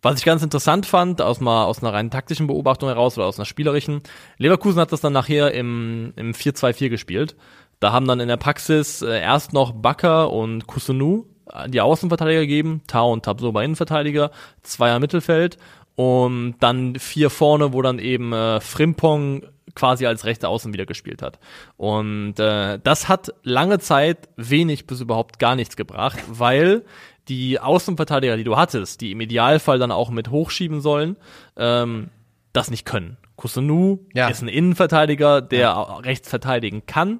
was 0.00 0.18
ich 0.18 0.24
ganz 0.24 0.42
interessant 0.42 0.86
fand, 0.86 1.20
aus, 1.20 1.40
mal, 1.40 1.64
aus 1.64 1.82
einer 1.82 1.92
rein 1.92 2.10
taktischen 2.10 2.46
Beobachtung 2.46 2.88
heraus 2.88 3.18
oder 3.18 3.26
aus 3.26 3.38
einer 3.38 3.46
spielerischen, 3.46 4.00
Leverkusen 4.38 4.80
hat 4.80 4.92
das 4.92 5.02
dann 5.02 5.12
nachher 5.12 5.52
im, 5.52 6.14
im 6.16 6.32
4-2-4 6.32 6.88
gespielt. 6.88 7.36
Da 7.80 7.92
haben 7.92 8.06
dann 8.06 8.20
in 8.20 8.28
der 8.28 8.36
Praxis 8.38 9.02
äh, 9.02 9.20
erst 9.20 9.52
noch 9.52 9.72
Bakker 9.72 10.30
und 10.32 10.66
Kusunu 10.66 11.26
äh, 11.52 11.68
die 11.68 11.80
Außenverteidiger 11.80 12.40
gegeben, 12.40 12.82
Tau 12.86 13.12
und 13.12 13.24
Tabsoba 13.24 13.62
Innenverteidiger, 13.62 14.30
Zweier 14.62 14.98
Mittelfeld 14.98 15.58
und 15.98 16.54
dann 16.60 16.94
vier 16.94 17.28
vorne, 17.28 17.72
wo 17.72 17.82
dann 17.82 17.98
eben 17.98 18.32
äh, 18.32 18.60
Frimpong 18.60 19.42
quasi 19.74 20.06
als 20.06 20.24
rechte 20.24 20.46
Außen 20.46 20.72
wieder 20.72 20.86
gespielt 20.86 21.22
hat. 21.22 21.40
Und 21.76 22.38
äh, 22.38 22.78
das 22.80 23.08
hat 23.08 23.34
lange 23.42 23.80
Zeit 23.80 24.28
wenig 24.36 24.86
bis 24.86 25.00
überhaupt 25.00 25.40
gar 25.40 25.56
nichts 25.56 25.74
gebracht, 25.74 26.20
weil 26.28 26.84
die 27.26 27.58
Außenverteidiger, 27.58 28.36
die 28.36 28.44
du 28.44 28.56
hattest, 28.56 29.00
die 29.00 29.10
im 29.10 29.20
Idealfall 29.20 29.80
dann 29.80 29.90
auch 29.90 30.10
mit 30.10 30.30
hochschieben 30.30 30.80
sollen, 30.80 31.16
ähm, 31.56 32.10
das 32.52 32.70
nicht 32.70 32.84
können. 32.86 33.16
Kusunu 33.34 33.98
Ja. 34.14 34.28
ist 34.28 34.40
ein 34.40 34.46
Innenverteidiger, 34.46 35.42
der 35.42 35.76
auch 35.76 36.04
rechts 36.04 36.28
verteidigen 36.28 36.86
kann 36.86 37.18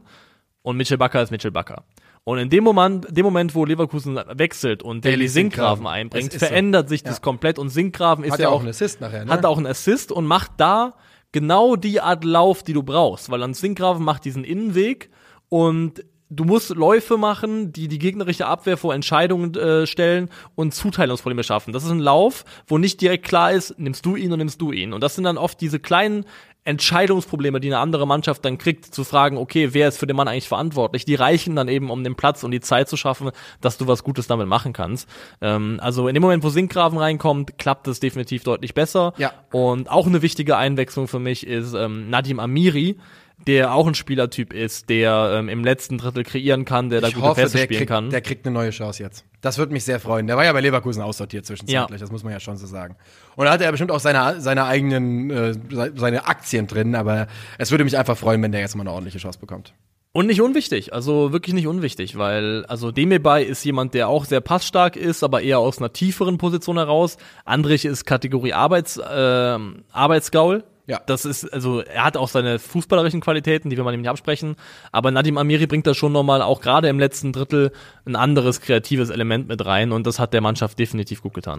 und 0.62 0.76
Mitchell 0.76 0.99
Bakker 0.99 1.20
ist 1.20 1.33
Mitchell 1.33 1.51
Bakker. 1.51 1.83
Und 2.29 2.37
in 2.37 2.51
dem 2.51 2.62
Moment, 2.62 3.07
dem 3.09 3.24
Moment, 3.24 3.55
wo 3.55 3.64
Leverkusen 3.64 4.20
wechselt 4.35 4.83
und 4.83 5.03
Daily 5.03 5.29
Sinkgraven 5.29 5.87
einbringt, 5.87 6.35
ist 6.35 6.41
so. 6.41 6.47
verändert 6.47 6.91
sich 6.91 7.03
das 7.03 7.16
Ja. 7.16 7.20
komplett 7.22 7.59
und 7.59 7.70
Sinkgraven 7.70 8.22
ist 8.22 8.33
Hat 8.33 8.39
ja 8.39 8.43
ja 8.45 8.49
auch 8.51 8.57
auch 8.57 8.61
einen 8.61 8.68
Assist 8.68 9.01
nachher, 9.01 9.24
ne? 9.24 9.31
hat 9.33 9.47
auch 9.47 9.57
einen 9.57 9.66
Assist 9.66 10.12
und 10.12 10.26
macht 10.26 10.51
da 10.59 10.93
genau 11.33 11.74
die 11.76 12.03
Art 12.03 12.24
Lauf, 12.24 12.62
die 12.62 12.74
du 12.74 12.83
brauchst, 12.83 13.31
weil 13.31 13.41
dann 13.41 13.55
Sinkgraven 13.55 14.05
macht 14.05 14.26
diesen 14.26 14.45
Innenweg 14.45 15.09
und 15.49 16.05
du 16.29 16.45
musst 16.45 16.68
Läufe 16.76 17.16
machen, 17.16 17.72
die 17.72 17.89
die 17.89 17.99
gegnerische 17.99 18.45
Abwehr 18.47 18.76
vor 18.76 18.95
Entscheidungen 18.95 19.55
äh, 19.55 19.87
stellen 19.87 20.29
und 20.55 20.74
Zuteilungsprobleme 20.74 21.43
schaffen. 21.43 21.72
Das 21.72 21.85
ist 21.85 21.91
ein 21.91 21.99
Lauf, 21.99 22.45
wo 22.66 22.76
nicht 22.76 23.01
direkt 23.01 23.24
klar 23.24 23.53
ist, 23.53 23.79
nimmst 23.79 24.05
du 24.05 24.16
ihn 24.16 24.31
und 24.33 24.39
nimmst 24.39 24.61
du 24.61 24.70
ihn. 24.70 24.93
Und 24.93 25.01
das 25.03 25.14
sind 25.14 25.24
dann 25.24 25.39
oft 25.39 25.59
diese 25.62 25.81
kleinen 25.81 26.26
Entscheidungsprobleme, 26.65 27.61
die 27.61 27.69
eine 27.69 27.79
andere 27.79 28.07
Mannschaft 28.07 28.45
dann 28.45 28.59
kriegt, 28.59 28.85
zu 28.85 29.05
fragen, 29.05 29.39
okay, 29.39 29.71
wer 29.73 29.89
ist 29.89 29.99
für 29.99 30.07
den 30.07 30.17
Mann 30.17 30.29
eigentlich 30.29 30.49
verantwortlich? 30.49 31.05
Die 31.05 31.15
reichen 31.15 31.57
dann 31.57 31.69
eben, 31.69 31.91
um 31.91 32.05
den 32.05 32.15
Platz 32.15 32.45
und 32.45 32.51
die 32.51 32.61
Zeit 32.61 32.89
zu 32.89 32.97
schaffen, 32.97 33.31
dass 33.61 33.79
du 33.79 33.87
was 33.87 34.05
Gutes 34.05 34.27
damit 34.27 34.49
machen 34.49 34.73
kannst. 34.73 35.09
Ähm, 35.41 35.79
also 35.83 36.09
in 36.09 36.15
dem 36.15 36.23
Moment, 36.23 36.45
wo 36.45 36.51
Sinkgraven 36.51 36.99
reinkommt, 36.99 37.57
klappt 37.59 37.89
es 37.89 38.01
definitiv 38.01 38.45
deutlich 38.45 38.75
besser. 38.75 39.15
Ja. 39.17 39.33
Und 39.51 39.91
auch 39.91 40.07
eine 40.07 40.21
wichtige 40.21 40.57
Einwechslung 40.57 41.09
für 41.09 41.19
mich 41.19 41.47
ist 41.47 41.73
ähm, 41.73 42.11
Nadim 42.11 42.39
Amiri, 42.39 42.99
der 43.47 43.72
auch 43.72 43.86
ein 43.86 43.95
Spielertyp 43.95 44.53
ist, 44.53 44.91
der 44.91 45.32
ähm, 45.39 45.49
im 45.49 45.64
letzten 45.64 45.97
Drittel 45.99 46.22
kreieren 46.24 46.64
kann, 46.64 46.91
der 46.91 47.01
da 47.01 47.09
ich 47.09 47.14
gute 47.14 47.26
hoffe, 47.28 47.41
Pässe 47.43 47.59
spielen 47.59 47.78
kriegt, 47.78 47.89
kann. 47.91 48.11
der 48.11 48.20
kriegt 48.20 48.45
eine 48.47 48.53
neue 48.55 48.70
Chance 48.70 49.03
jetzt. 49.03 49.24
Das 49.41 49.57
würde 49.59 49.72
mich 49.72 49.84
sehr 49.84 50.01
freuen. 50.01 50.26
Der 50.26 50.36
war 50.36 50.45
ja 50.45 50.53
bei 50.53 50.61
Leverkusen 50.61 51.01
aussortiert 51.03 51.47
zwischenzeitlich, 51.47 51.99
Ja. 51.99 52.05
das 52.05 52.11
muss 52.11 52.24
man 52.24 52.32
ja 52.32 52.41
schon 52.41 52.57
so 52.57 52.66
sagen. 52.66 52.97
Und 53.36 53.47
da 53.47 53.53
hat 53.53 53.61
er 53.61 53.70
bestimmt 53.70 53.91
auch 53.93 54.01
seine, 54.01 54.41
seine 54.41 54.64
eigenen, 54.64 55.30
äh, 55.30 55.53
se- 55.55 55.93
seine 55.97 56.26
Aktien 56.26 56.66
drin, 56.66 56.95
aber 56.95 57.28
es 57.57 57.70
würde 57.70 57.84
mich 57.84 57.97
einfach 57.97 58.18
freuen, 58.18 58.43
wenn 58.43 58.53
der 58.53 58.61
jetzt 58.61 58.74
mal 58.76 58.82
eine 58.82 58.93
ordentliche 58.93 59.18
Chance 59.18 59.39
bekommt. 59.39 59.72
Und 60.12 60.26
nicht 60.26 60.41
unwichtig, 60.41 60.93
also 60.95 61.32
wirklich 61.32 61.55
nicht 61.55 61.66
unwichtig, 61.68 62.16
weil 62.18 62.64
also 62.66 62.91
Demirbay 62.91 63.45
ist 63.45 63.62
jemand, 63.64 63.93
der 63.95 64.09
auch 64.09 64.24
sehr 64.24 64.41
passstark 64.41 64.97
ist, 64.97 65.22
aber 65.22 65.43
eher 65.43 65.59
aus 65.61 65.78
einer 65.78 65.93
tieferen 65.93 66.39
Position 66.39 66.76
heraus. 66.78 67.18
Andrich 67.45 67.84
ist 67.84 68.05
Kategorie 68.07 68.55
Arbeits, 68.55 68.97
äh, 68.97 69.59
Arbeitsgaul. 69.93 70.64
Ja. 70.89 71.03
Das 71.05 71.26
ist, 71.26 71.45
also 71.53 71.80
er 71.80 72.05
hat 72.05 72.16
auch 72.16 72.28
seine 72.28 72.59
fußballerischen 72.59 73.20
Qualitäten, 73.20 73.68
die 73.68 73.76
will 73.76 73.84
man 73.84 73.93
ihm 73.93 74.01
nicht 74.01 74.09
absprechen. 74.09 74.57
Aber 74.91 75.11
Nadim 75.11 75.36
Amiri 75.36 75.66
bringt 75.66 75.86
da 75.86 75.93
schon 75.93 76.12
nochmal, 76.12 76.41
auch 76.41 76.62
gerade 76.62 76.89
im 76.89 76.99
letzten 76.99 77.32
Drittel, 77.32 77.72
ein 78.07 78.16
anderes 78.16 78.62
kreatives 78.62 79.11
Element 79.11 79.49
mit 79.49 79.64
rein 79.66 79.93
und 79.93 80.07
das 80.07 80.18
hat 80.18 80.32
der 80.32 80.41
Mannschaft 80.41 80.78
definitiv 80.78 81.22
gut 81.22 81.34
getan. 81.34 81.59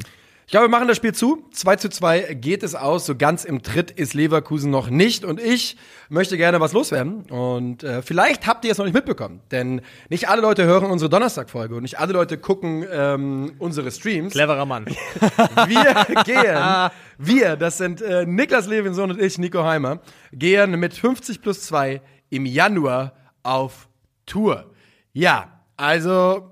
Ich 0.50 0.52
glaube, 0.52 0.66
wir 0.66 0.72
machen 0.72 0.88
das 0.88 0.97
Spiel 0.97 1.14
zu. 1.14 1.45
2 1.52 1.76
zu 1.76 1.89
2 1.89 2.34
geht 2.34 2.64
es 2.64 2.74
aus. 2.74 3.06
So 3.06 3.16
ganz 3.16 3.45
im 3.45 3.62
Tritt 3.62 3.91
ist 3.91 4.16
Leverkusen 4.16 4.72
noch 4.72 4.89
nicht. 4.89 5.24
Und 5.24 5.39
ich 5.39 5.78
möchte 6.10 6.38
gerne 6.38 6.60
was 6.60 6.74
loswerden. 6.74 7.22
Und 7.30 7.84
äh, 7.84 8.02
vielleicht 8.02 8.47
habt 8.47 8.66
ihr 8.66 8.72
es 8.72 8.80
noch 8.80 8.86
nicht 8.86 8.95
mitbekommen. 8.95 9.41
Denn 9.52 9.82
nicht 10.10 10.28
alle 10.28 10.41
Leute 10.41 10.66
hören 10.66 10.89
unsere 10.89 11.08
Donnerstag-Folge 11.08 11.76
und 11.76 11.84
nicht 11.84 12.00
alle 12.00 12.14
Leute 12.14 12.39
gucken 12.39 12.84
ähm, 12.91 13.52
unsere 13.60 13.91
Streams. 13.91 14.34
Cleverer 14.34 14.66
Mann. 14.66 14.88
Wir 15.68 16.24
gehen, 16.24 16.89
wir, 17.20 17.56
das 17.56 17.78
sind 17.78 18.02
äh, 18.02 18.26
Niklas 18.26 18.66
Levinson 18.66 19.12
und 19.12 19.22
ich, 19.22 19.38
Nico 19.38 19.64
Heimer, 19.64 20.00
gehen 20.34 20.80
mit 20.80 20.95
50 20.95 21.43
plus 21.43 21.62
2 21.68 22.02
im 22.32 22.47
Januar 22.47 23.14
auf 23.43 23.88
Tour. 24.26 24.72
Ja, 25.14 25.62
also, 25.78 26.50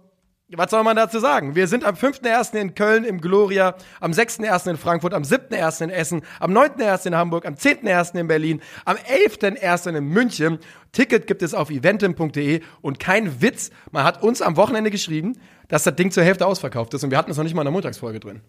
was 0.56 0.72
soll 0.72 0.84
man 0.84 0.95
dazu 0.95 1.20
sagen? 1.20 1.56
Wir 1.56 1.68
sind 1.68 1.84
am 1.84 1.95
5.1. 1.95 2.56
in 2.56 2.74
Köln 2.74 3.04
im 3.04 3.20
Gloria, 3.20 3.76
am 4.00 4.12
6.1. 4.12 4.70
in 4.70 4.78
Frankfurt, 4.78 5.14
am 5.14 5.24
7.1. 5.24 5.84
in 5.84 5.89
Essen, 5.89 6.22
am 6.39 6.52
9.1. 6.52 7.08
in 7.08 7.16
Hamburg, 7.16 7.45
am 7.45 7.56
10.1. 7.56 8.18
in 8.18 8.28
Berlin, 8.28 8.62
am 8.86 8.95
11.1. 8.95 9.89
in 9.98 10.06
München. 10.06 10.60
Ticket 10.93 11.28
gibt 11.28 11.41
es 11.41 11.54
auf 11.54 11.70
eventim.de 11.70 12.62
und 12.82 13.00
kein 13.00 13.41
Witz, 13.41 13.72
man 13.91 14.06
hat 14.06 14.24
uns 14.24 14.41
am 14.41 14.56
Wochenende 14.56 14.89
geschrieben, 14.89 15.38
dass 15.68 15.84
das 15.84 15.95
Ding 15.95 16.12
zur 16.12 16.24
Hälfte 16.24 16.45
ausverkauft 16.45 16.93
ist 16.93 17.04
und 17.04 17.12
wir 17.12 17.18
hatten 17.18 17.32
es 17.32 17.38
noch 17.38 17.43
nicht 17.43 17.54
mal 17.54 17.64
in 17.64 17.66
der 17.66 17.74
Montagsfolge 17.74 18.22
drin. 18.22 18.41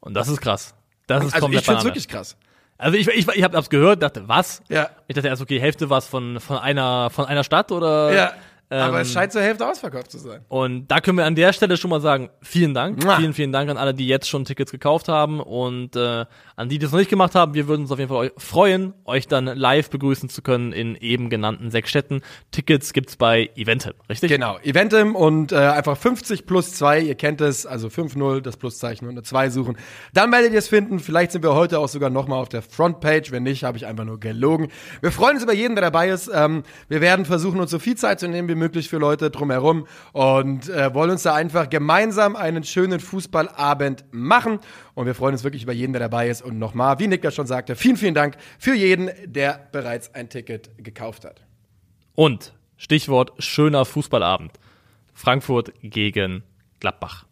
Und 0.00 0.14
das 0.14 0.28
ist 0.28 0.42
krass. 0.42 0.74
Das 1.06 1.24
ist 1.24 1.34
Also 1.34 1.46
komplett 1.46 1.62
ich 1.62 1.66
finde 1.66 1.78
es 1.78 1.84
wirklich 1.84 2.08
krass. 2.08 2.36
Also 2.76 2.96
ich, 2.96 3.08
ich, 3.08 3.28
ich 3.28 3.42
habe 3.42 3.56
hab's 3.56 3.68
gehört, 3.68 4.02
dachte, 4.02 4.26
was? 4.26 4.62
Ja. 4.68 4.90
Ich 5.06 5.14
dachte 5.14 5.28
erst, 5.28 5.42
okay, 5.42 5.60
Hälfte 5.60 5.90
was 5.90 6.06
von, 6.06 6.40
von 6.40 6.58
einer 6.58 7.10
von 7.10 7.26
einer 7.26 7.44
Stadt 7.44 7.72
oder 7.72 8.12
Ja. 8.14 8.32
Aber 8.72 8.96
Ähm, 8.96 9.02
es 9.02 9.12
scheint 9.12 9.32
zur 9.32 9.42
Hälfte 9.42 9.66
ausverkauft 9.68 10.10
zu 10.12 10.18
sein. 10.18 10.42
Und 10.48 10.86
da 10.88 11.00
können 11.00 11.18
wir 11.18 11.24
an 11.26 11.34
der 11.34 11.52
Stelle 11.52 11.76
schon 11.76 11.90
mal 11.90 12.00
sagen, 12.00 12.30
vielen 12.40 12.72
Dank. 12.72 13.02
Mua. 13.04 13.16
Vielen, 13.16 13.34
vielen 13.34 13.50
Dank 13.50 13.68
an 13.68 13.76
alle, 13.76 13.92
die 13.94 14.06
jetzt 14.06 14.28
schon 14.28 14.44
Tickets 14.44 14.70
gekauft 14.70 15.08
haben. 15.08 15.40
Und 15.40 15.96
äh, 15.96 16.24
an 16.54 16.68
die, 16.68 16.78
die 16.78 16.86
es 16.86 16.92
noch 16.92 16.98
nicht 17.00 17.10
gemacht 17.10 17.34
haben, 17.34 17.54
wir 17.54 17.66
würden 17.66 17.82
uns 17.82 17.90
auf 17.90 17.98
jeden 17.98 18.08
Fall 18.08 18.28
eu- 18.28 18.30
freuen, 18.38 18.94
euch 19.04 19.26
dann 19.26 19.46
live 19.46 19.90
begrüßen 19.90 20.28
zu 20.28 20.40
können 20.42 20.72
in 20.72 20.94
eben 20.94 21.30
genannten 21.30 21.70
sechs 21.72 21.90
Städten. 21.90 22.20
Tickets 22.52 22.92
gibt's 22.92 23.16
bei 23.16 23.50
Eventim, 23.56 23.94
richtig? 24.08 24.30
Genau, 24.30 24.56
Eventim 24.62 25.16
und 25.16 25.50
äh, 25.50 25.56
einfach 25.56 25.96
50 25.96 26.46
plus 26.46 26.72
2, 26.74 27.00
ihr 27.00 27.14
kennt 27.16 27.40
es, 27.40 27.66
also 27.66 27.88
5-0, 27.88 28.40
das 28.40 28.56
Pluszeichen 28.56 29.06
und 29.08 29.14
eine 29.14 29.22
2 29.24 29.50
suchen. 29.50 29.76
Dann 30.14 30.30
werdet 30.30 30.52
ihr 30.52 30.58
es 30.60 30.68
finden. 30.68 31.00
Vielleicht 31.00 31.32
sind 31.32 31.42
wir 31.42 31.54
heute 31.56 31.80
auch 31.80 31.88
sogar 31.88 32.10
nochmal 32.10 32.38
auf 32.40 32.48
der 32.48 32.62
Frontpage. 32.62 33.32
Wenn 33.32 33.42
nicht, 33.42 33.64
habe 33.64 33.76
ich 33.76 33.86
einfach 33.86 34.04
nur 34.04 34.20
gelogen. 34.20 34.68
Wir 35.00 35.10
freuen 35.10 35.34
uns 35.34 35.42
über 35.42 35.54
jeden, 35.54 35.74
der 35.74 35.82
dabei 35.82 36.08
ist. 36.10 36.30
Ähm, 36.32 36.62
wir 36.88 37.00
werden 37.00 37.24
versuchen, 37.24 37.58
uns 37.58 37.70
so 37.72 37.78
viel 37.80 37.96
Zeit 37.96 38.20
zu 38.20 38.28
nehmen 38.28 38.48
wie 38.48 38.59
möglich 38.60 38.88
für 38.88 38.98
Leute 38.98 39.30
drumherum 39.30 39.88
und 40.12 40.68
äh, 40.68 40.94
wollen 40.94 41.10
uns 41.10 41.24
da 41.24 41.34
einfach 41.34 41.68
gemeinsam 41.68 42.36
einen 42.36 42.62
schönen 42.62 43.00
Fußballabend 43.00 44.04
machen. 44.12 44.60
Und 44.94 45.06
wir 45.06 45.16
freuen 45.16 45.32
uns 45.32 45.42
wirklich 45.42 45.64
über 45.64 45.72
jeden, 45.72 45.92
der 45.92 46.00
dabei 46.00 46.28
ist. 46.28 46.42
Und 46.42 46.60
nochmal, 46.60 47.00
wie 47.00 47.08
Nick 47.08 47.22
das 47.22 47.34
schon 47.34 47.48
sagte, 47.48 47.74
vielen, 47.74 47.96
vielen 47.96 48.14
Dank 48.14 48.36
für 48.60 48.74
jeden, 48.74 49.10
der 49.26 49.68
bereits 49.72 50.14
ein 50.14 50.28
Ticket 50.28 50.70
gekauft 50.78 51.24
hat. 51.24 51.42
Und 52.14 52.54
Stichwort 52.76 53.32
schöner 53.42 53.84
Fußballabend. 53.84 54.52
Frankfurt 55.12 55.72
gegen 55.82 56.44
Gladbach. 56.78 57.26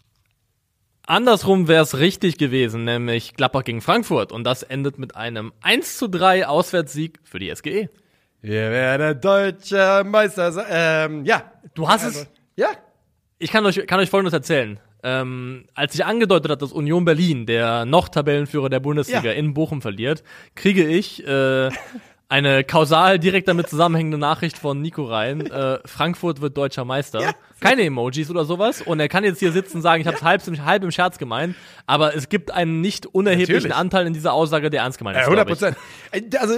Andersrum 1.07 1.69
wäre 1.69 1.83
es 1.83 1.99
richtig 1.99 2.37
gewesen, 2.37 2.85
nämlich 2.85 3.33
Gladbach 3.33 3.65
gegen 3.65 3.81
Frankfurt. 3.81 4.31
Und 4.31 4.45
das 4.45 4.63
endet 4.63 4.99
mit 4.99 5.17
einem 5.17 5.55
1 5.63 5.97
zu 5.97 6.09
3 6.09 6.47
Auswärtssieg 6.47 7.19
für 7.25 7.39
die. 7.39 7.55
SGE. 7.55 7.89
Wir 8.41 8.71
werden 8.71 9.21
deutscher 9.21 10.05
Meister 10.05 10.53
sein. 10.53 10.67
Ähm, 10.71 11.25
ja. 11.25 11.43
Du 11.75 11.89
hast 11.89 12.05
Also, 12.05 12.21
es. 12.21 12.29
Ja. 12.57 12.69
Ich 13.39 13.51
kann 13.51 13.65
euch, 13.67 13.85
kann 13.87 14.01
euch 14.01 14.11
Folgendes 14.11 14.33
erzählen. 14.33 14.79
Ähm, 15.03 15.67
als 15.75 15.95
ich 15.95 16.05
angedeutet 16.05 16.51
hat, 16.51 16.63
dass 16.63 16.73
Union 16.73 17.05
Berlin, 17.05 17.47
der 17.47 17.85
noch 17.85 18.09
Tabellenführer 18.09 18.69
der 18.69 18.81
Bundesliga, 18.81 19.23
Ja. 19.27 19.33
in 19.33 19.55
Bochum 19.55 19.81
verliert, 19.81 20.25
kriege 20.57 20.85
ich 20.87 21.25
äh, 21.27 21.71
eine 22.29 22.65
kausal 22.65 23.19
direkt 23.21 23.47
damit 23.49 23.69
zusammenhängende 23.69 24.19
Nachricht 24.19 24.59
von 24.59 24.83
Nico 24.83 25.05
rein. 25.05 25.47
Äh, 25.47 25.79
Frankfurt 25.85 26.41
wird 26.41 26.57
deutscher 26.57 26.85
Meister. 26.85 27.21
Ja. 27.21 27.31
Keine 27.61 27.83
Emojis 27.83 28.29
oder 28.29 28.45
sowas. 28.45 28.83
Und 28.83 28.99
er 29.01 29.09
kann 29.09 29.23
jetzt 29.25 29.39
hier 29.39 29.53
sitzen 29.53 29.77
und 29.79 29.83
sagen, 29.83 30.01
ich 30.01 30.07
habe 30.07 30.17
es 30.17 30.23
halb, 30.23 30.47
im- 30.49 30.65
halb 30.65 30.83
im 30.83 30.91
Scherz 30.91 31.17
gemeint. 31.19 31.55
Aber 31.87 32.15
es 32.17 32.29
gibt 32.29 32.51
einen 32.51 32.81
nicht 32.81 33.07
unerheblichen 33.07 33.55
Natürlich. 33.55 33.77
Anteil 33.77 34.07
in 34.09 34.13
dieser 34.15 34.33
Aussage, 34.33 34.69
der 34.69 34.83
ernst 34.83 34.99
gemeint 34.99 35.17
Ja, 35.17 35.23
ist. 35.23 35.29
100 35.29 35.47
glaub 35.47 35.57
ich. 35.71 35.77
Prozent. 36.13 36.33
Äh, 36.33 36.37
Also, 36.39 36.55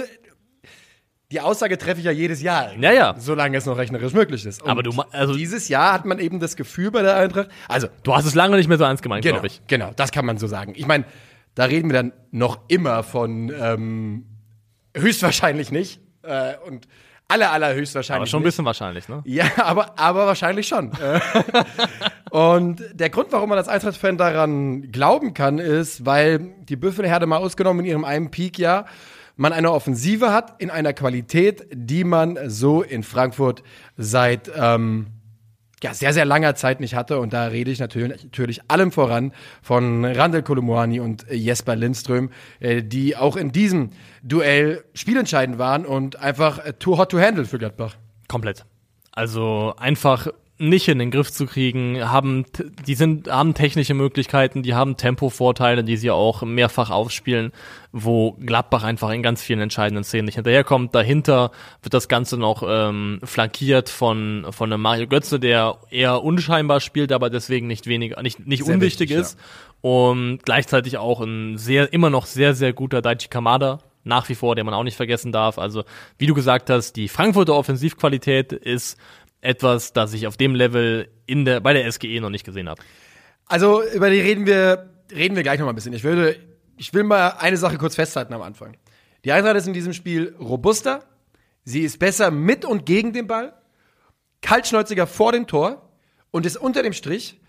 die 1.31 1.41
Aussage 1.41 1.77
treffe 1.77 1.99
ich 1.99 2.05
ja 2.05 2.11
jedes 2.11 2.41
Jahr. 2.41 2.73
Ja, 2.77 2.91
ja. 2.91 3.15
Solange 3.17 3.57
es 3.57 3.65
noch 3.65 3.77
rechnerisch 3.77 4.13
möglich 4.13 4.45
ist. 4.45 4.61
Und 4.61 4.69
Aber 4.69 4.83
du 4.83 4.91
also- 5.11 5.33
dieses 5.35 5.67
Jahr 5.69 5.93
hat 5.93 6.05
man 6.05 6.19
eben 6.19 6.39
das 6.39 6.55
Gefühl 6.55 6.91
bei 6.91 7.01
der 7.01 7.15
Eintracht. 7.15 7.47
Also, 7.67 7.87
Du 8.03 8.13
hast 8.15 8.25
es 8.25 8.35
lange 8.35 8.57
nicht 8.57 8.67
mehr 8.67 8.77
so 8.77 8.83
ernst 8.83 9.01
gemeint, 9.01 9.23
genau, 9.23 9.35
glaube 9.35 9.47
ich. 9.47 9.61
genau, 9.67 9.91
das 9.95 10.11
kann 10.11 10.25
man 10.25 10.37
so 10.37 10.47
sagen. 10.47 10.73
Ich 10.75 10.85
meine, 10.87 11.05
da 11.55 11.65
reden 11.65 11.89
wir 11.89 11.93
dann 11.95 12.13
noch 12.31 12.59
immer 12.67 13.03
von 13.03 13.51
ähm, 13.57 14.25
höchstwahrscheinlich 14.95 15.71
nicht. 15.71 15.99
Äh, 16.23 16.53
und 16.67 16.87
aller, 17.27 17.51
aller 17.51 17.73
höchstwahrscheinlich 17.73 18.17
Aber 18.21 18.25
schon 18.27 18.39
ein 18.41 18.43
nicht. 18.43 18.51
bisschen 18.53 18.65
wahrscheinlich, 18.65 19.07
ne? 19.09 19.21
Ja, 19.25 19.45
aber, 19.57 19.97
aber 19.99 20.27
wahrscheinlich 20.27 20.67
schon. 20.67 20.91
Äh, 20.93 21.19
und 22.31 22.81
der 22.93 23.09
Grund, 23.09 23.31
warum 23.31 23.49
man 23.49 23.57
als 23.57 23.67
Eintracht-Fan 23.67 24.17
daran 24.17 24.91
glauben 24.91 25.33
kann, 25.33 25.59
ist, 25.59 26.05
weil 26.05 26.39
die 26.67 26.75
Büffelherde 26.75 27.25
mal 27.25 27.37
ausgenommen 27.37 27.81
in 27.81 27.85
ihrem 27.91 28.05
einen 28.05 28.31
Peak 28.31 28.57
ja 28.59 28.85
man 29.41 29.53
eine 29.53 29.71
Offensive 29.71 30.31
hat 30.31 30.61
in 30.61 30.69
einer 30.69 30.93
Qualität, 30.93 31.65
die 31.73 32.03
man 32.03 32.37
so 32.45 32.83
in 32.83 33.01
Frankfurt 33.01 33.63
seit 33.97 34.51
ähm, 34.55 35.07
ja, 35.81 35.95
sehr, 35.95 36.13
sehr 36.13 36.25
langer 36.25 36.53
Zeit 36.53 36.79
nicht 36.79 36.93
hatte. 36.93 37.19
Und 37.19 37.33
da 37.33 37.47
rede 37.47 37.71
ich 37.71 37.79
natürlich, 37.79 38.23
natürlich 38.23 38.61
allem 38.67 38.91
voran 38.91 39.33
von 39.63 40.05
Randall 40.05 40.43
Kolomoani 40.43 40.99
und 40.99 41.25
Jesper 41.31 41.75
Lindström, 41.75 42.29
äh, 42.59 42.83
die 42.83 43.17
auch 43.17 43.35
in 43.35 43.51
diesem 43.51 43.89
Duell 44.21 44.83
spielentscheidend 44.93 45.57
waren 45.57 45.87
und 45.87 46.17
einfach 46.17 46.63
äh, 46.63 46.73
too 46.73 46.99
hot 46.99 47.09
to 47.09 47.19
handle 47.19 47.45
für 47.45 47.57
Gladbach. 47.57 47.95
Komplett. 48.27 48.63
Also 49.11 49.73
einfach 49.75 50.27
nicht 50.61 50.87
in 50.87 50.99
den 50.99 51.11
Griff 51.11 51.31
zu 51.31 51.45
kriegen, 51.45 52.09
haben 52.09 52.45
die 52.87 52.95
sind 52.95 53.29
haben 53.29 53.53
technische 53.53 53.93
Möglichkeiten, 53.93 54.63
die 54.63 54.75
haben 54.75 54.95
Tempovorteile, 54.95 55.83
die 55.83 55.97
sie 55.97 56.11
auch 56.11 56.43
mehrfach 56.43 56.89
aufspielen, 56.89 57.51
wo 57.91 58.33
Gladbach 58.33 58.83
einfach 58.83 59.09
in 59.09 59.23
ganz 59.23 59.41
vielen 59.41 59.59
entscheidenden 59.59 60.03
Szenen 60.03 60.25
nicht 60.25 60.35
hinterherkommt. 60.35 60.93
Dahinter 60.93 61.51
wird 61.81 61.93
das 61.93 62.07
Ganze 62.07 62.37
noch 62.37 62.63
ähm, 62.65 63.19
flankiert 63.23 63.89
von 63.89 64.45
von 64.51 64.71
einem 64.71 64.81
Mario 64.81 65.07
Götze, 65.07 65.39
der 65.39 65.77
eher 65.89 66.23
unscheinbar 66.23 66.79
spielt, 66.79 67.11
aber 67.11 67.29
deswegen 67.29 67.67
nicht 67.67 67.87
weniger 67.87 68.21
nicht 68.21 68.45
nicht 68.47 68.63
Sehr 68.63 68.75
unwichtig 68.75 69.09
wichtig, 69.09 69.21
ist 69.21 69.39
und 69.81 70.39
gleichzeitig 70.45 70.97
auch 70.97 71.21
ein 71.21 71.57
sehr 71.57 71.91
immer 71.91 72.09
noch 72.09 72.27
sehr 72.27 72.53
sehr 72.53 72.71
guter 72.71 73.01
Daichi 73.01 73.27
Kamada 73.29 73.79
nach 74.03 74.29
wie 74.29 74.35
vor, 74.35 74.55
den 74.55 74.65
man 74.65 74.73
auch 74.73 74.83
nicht 74.83 74.97
vergessen 74.97 75.31
darf. 75.31 75.57
Also, 75.57 75.83
wie 76.17 76.25
du 76.25 76.33
gesagt 76.33 76.69
hast, 76.69 76.93
die 76.93 77.07
Frankfurter 77.07 77.55
Offensivqualität 77.55 78.51
ist 78.51 78.97
etwas, 79.41 79.93
das 79.93 80.13
ich 80.13 80.27
auf 80.27 80.37
dem 80.37 80.55
Level 80.55 81.09
in 81.25 81.45
der, 81.45 81.59
bei 81.59 81.73
der 81.73 81.91
SGE 81.91 82.19
noch 82.21 82.29
nicht 82.29 82.45
gesehen 82.45 82.69
habe. 82.69 82.81
Also 83.45 83.83
über 83.83 84.09
die 84.09 84.19
reden 84.19 84.45
wir, 84.45 84.89
reden 85.13 85.35
wir 85.35 85.43
gleich 85.43 85.59
noch 85.59 85.65
mal 85.65 85.73
ein 85.73 85.75
bisschen. 85.75 85.93
Ich 85.93 86.03
würde, 86.03 86.37
ich 86.77 86.93
will 86.93 87.03
mal 87.03 87.35
eine 87.39 87.57
Sache 87.57 87.77
kurz 87.77 87.95
festhalten 87.95 88.33
am 88.33 88.41
Anfang. 88.41 88.77
Die 89.25 89.31
Eintracht 89.31 89.57
ist 89.57 89.67
in 89.67 89.73
diesem 89.73 89.93
Spiel 89.93 90.35
robuster. 90.39 91.03
Sie 91.63 91.81
ist 91.81 91.99
besser 91.99 92.31
mit 92.31 92.65
und 92.65 92.85
gegen 92.85 93.13
den 93.13 93.27
Ball, 93.27 93.53
kaltschnäuziger 94.41 95.05
vor 95.05 95.31
dem 95.31 95.47
Tor 95.47 95.91
und 96.31 96.45
ist 96.45 96.57
unter 96.57 96.81
dem 96.81 96.93
Strich 96.93 97.39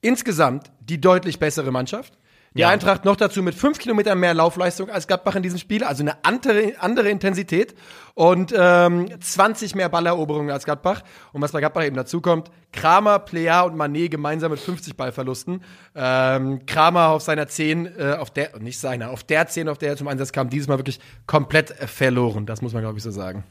insgesamt 0.00 0.70
die 0.80 1.00
deutlich 1.00 1.38
bessere 1.38 1.70
Mannschaft. 1.70 2.18
Die 2.54 2.60
Ja. 2.60 2.68
Eintracht 2.68 3.04
noch 3.06 3.16
dazu 3.16 3.42
mit 3.42 3.54
fünf 3.54 3.78
Kilometern 3.78 4.18
mehr 4.18 4.34
Laufleistung 4.34 4.90
als 4.90 5.06
Gladbach 5.06 5.36
in 5.36 5.42
diesem 5.42 5.58
Spiel, 5.58 5.84
also 5.84 6.02
eine 6.02 6.22
andere, 6.24 6.74
andere 6.78 7.08
Intensität 7.08 7.74
und 8.14 8.54
ähm, 8.54 9.08
20 9.20 9.74
mehr 9.74 9.88
Balleroberungen 9.88 10.50
als 10.50 10.64
Gladbach. 10.66 11.02
Und 11.32 11.40
was 11.40 11.52
bei 11.52 11.60
Gladbach 11.60 11.84
eben 11.84 11.96
dazu 11.96 12.20
kommt, 12.20 12.50
Kramer, 12.72 13.20
Plea 13.20 13.62
und 13.62 13.76
Manet 13.76 14.10
gemeinsam 14.10 14.50
mit 14.50 14.60
50 14.60 14.96
Ballverlusten. 14.96 15.62
Ähm, 15.94 16.66
Kramer 16.66 17.08
auf 17.08 17.22
seiner 17.22 17.48
10, 17.48 17.86
äh, 17.86 18.16
auf 18.18 18.30
der, 18.30 18.58
nicht 18.58 18.78
seiner, 18.78 19.10
auf 19.10 19.24
der 19.24 19.46
10, 19.46 19.68
auf 19.70 19.78
der 19.78 19.90
er 19.90 19.96
zum 19.96 20.08
Einsatz 20.08 20.32
kam, 20.32 20.50
dieses 20.50 20.68
Mal 20.68 20.78
wirklich 20.78 21.00
komplett 21.26 21.70
verloren. 21.70 22.44
Das 22.44 22.60
muss 22.60 22.74
man, 22.74 22.82
glaube 22.82 22.98
ich, 22.98 23.04
so 23.04 23.10
sagen. 23.10 23.44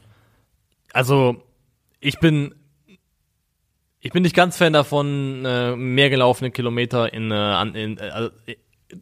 Also, 0.92 1.42
ich 1.98 2.20
bin, 2.20 2.54
ich 3.98 4.12
bin 4.12 4.22
nicht 4.22 4.36
ganz 4.36 4.56
Fan 4.56 4.72
davon, 4.72 5.44
äh, 5.44 5.74
mehr 5.74 6.10
gelaufene 6.10 6.52
Kilometer 6.52 7.12
in, 7.12 7.32
äh, 7.32 7.62
in 7.82 7.98
äh, 7.98 8.30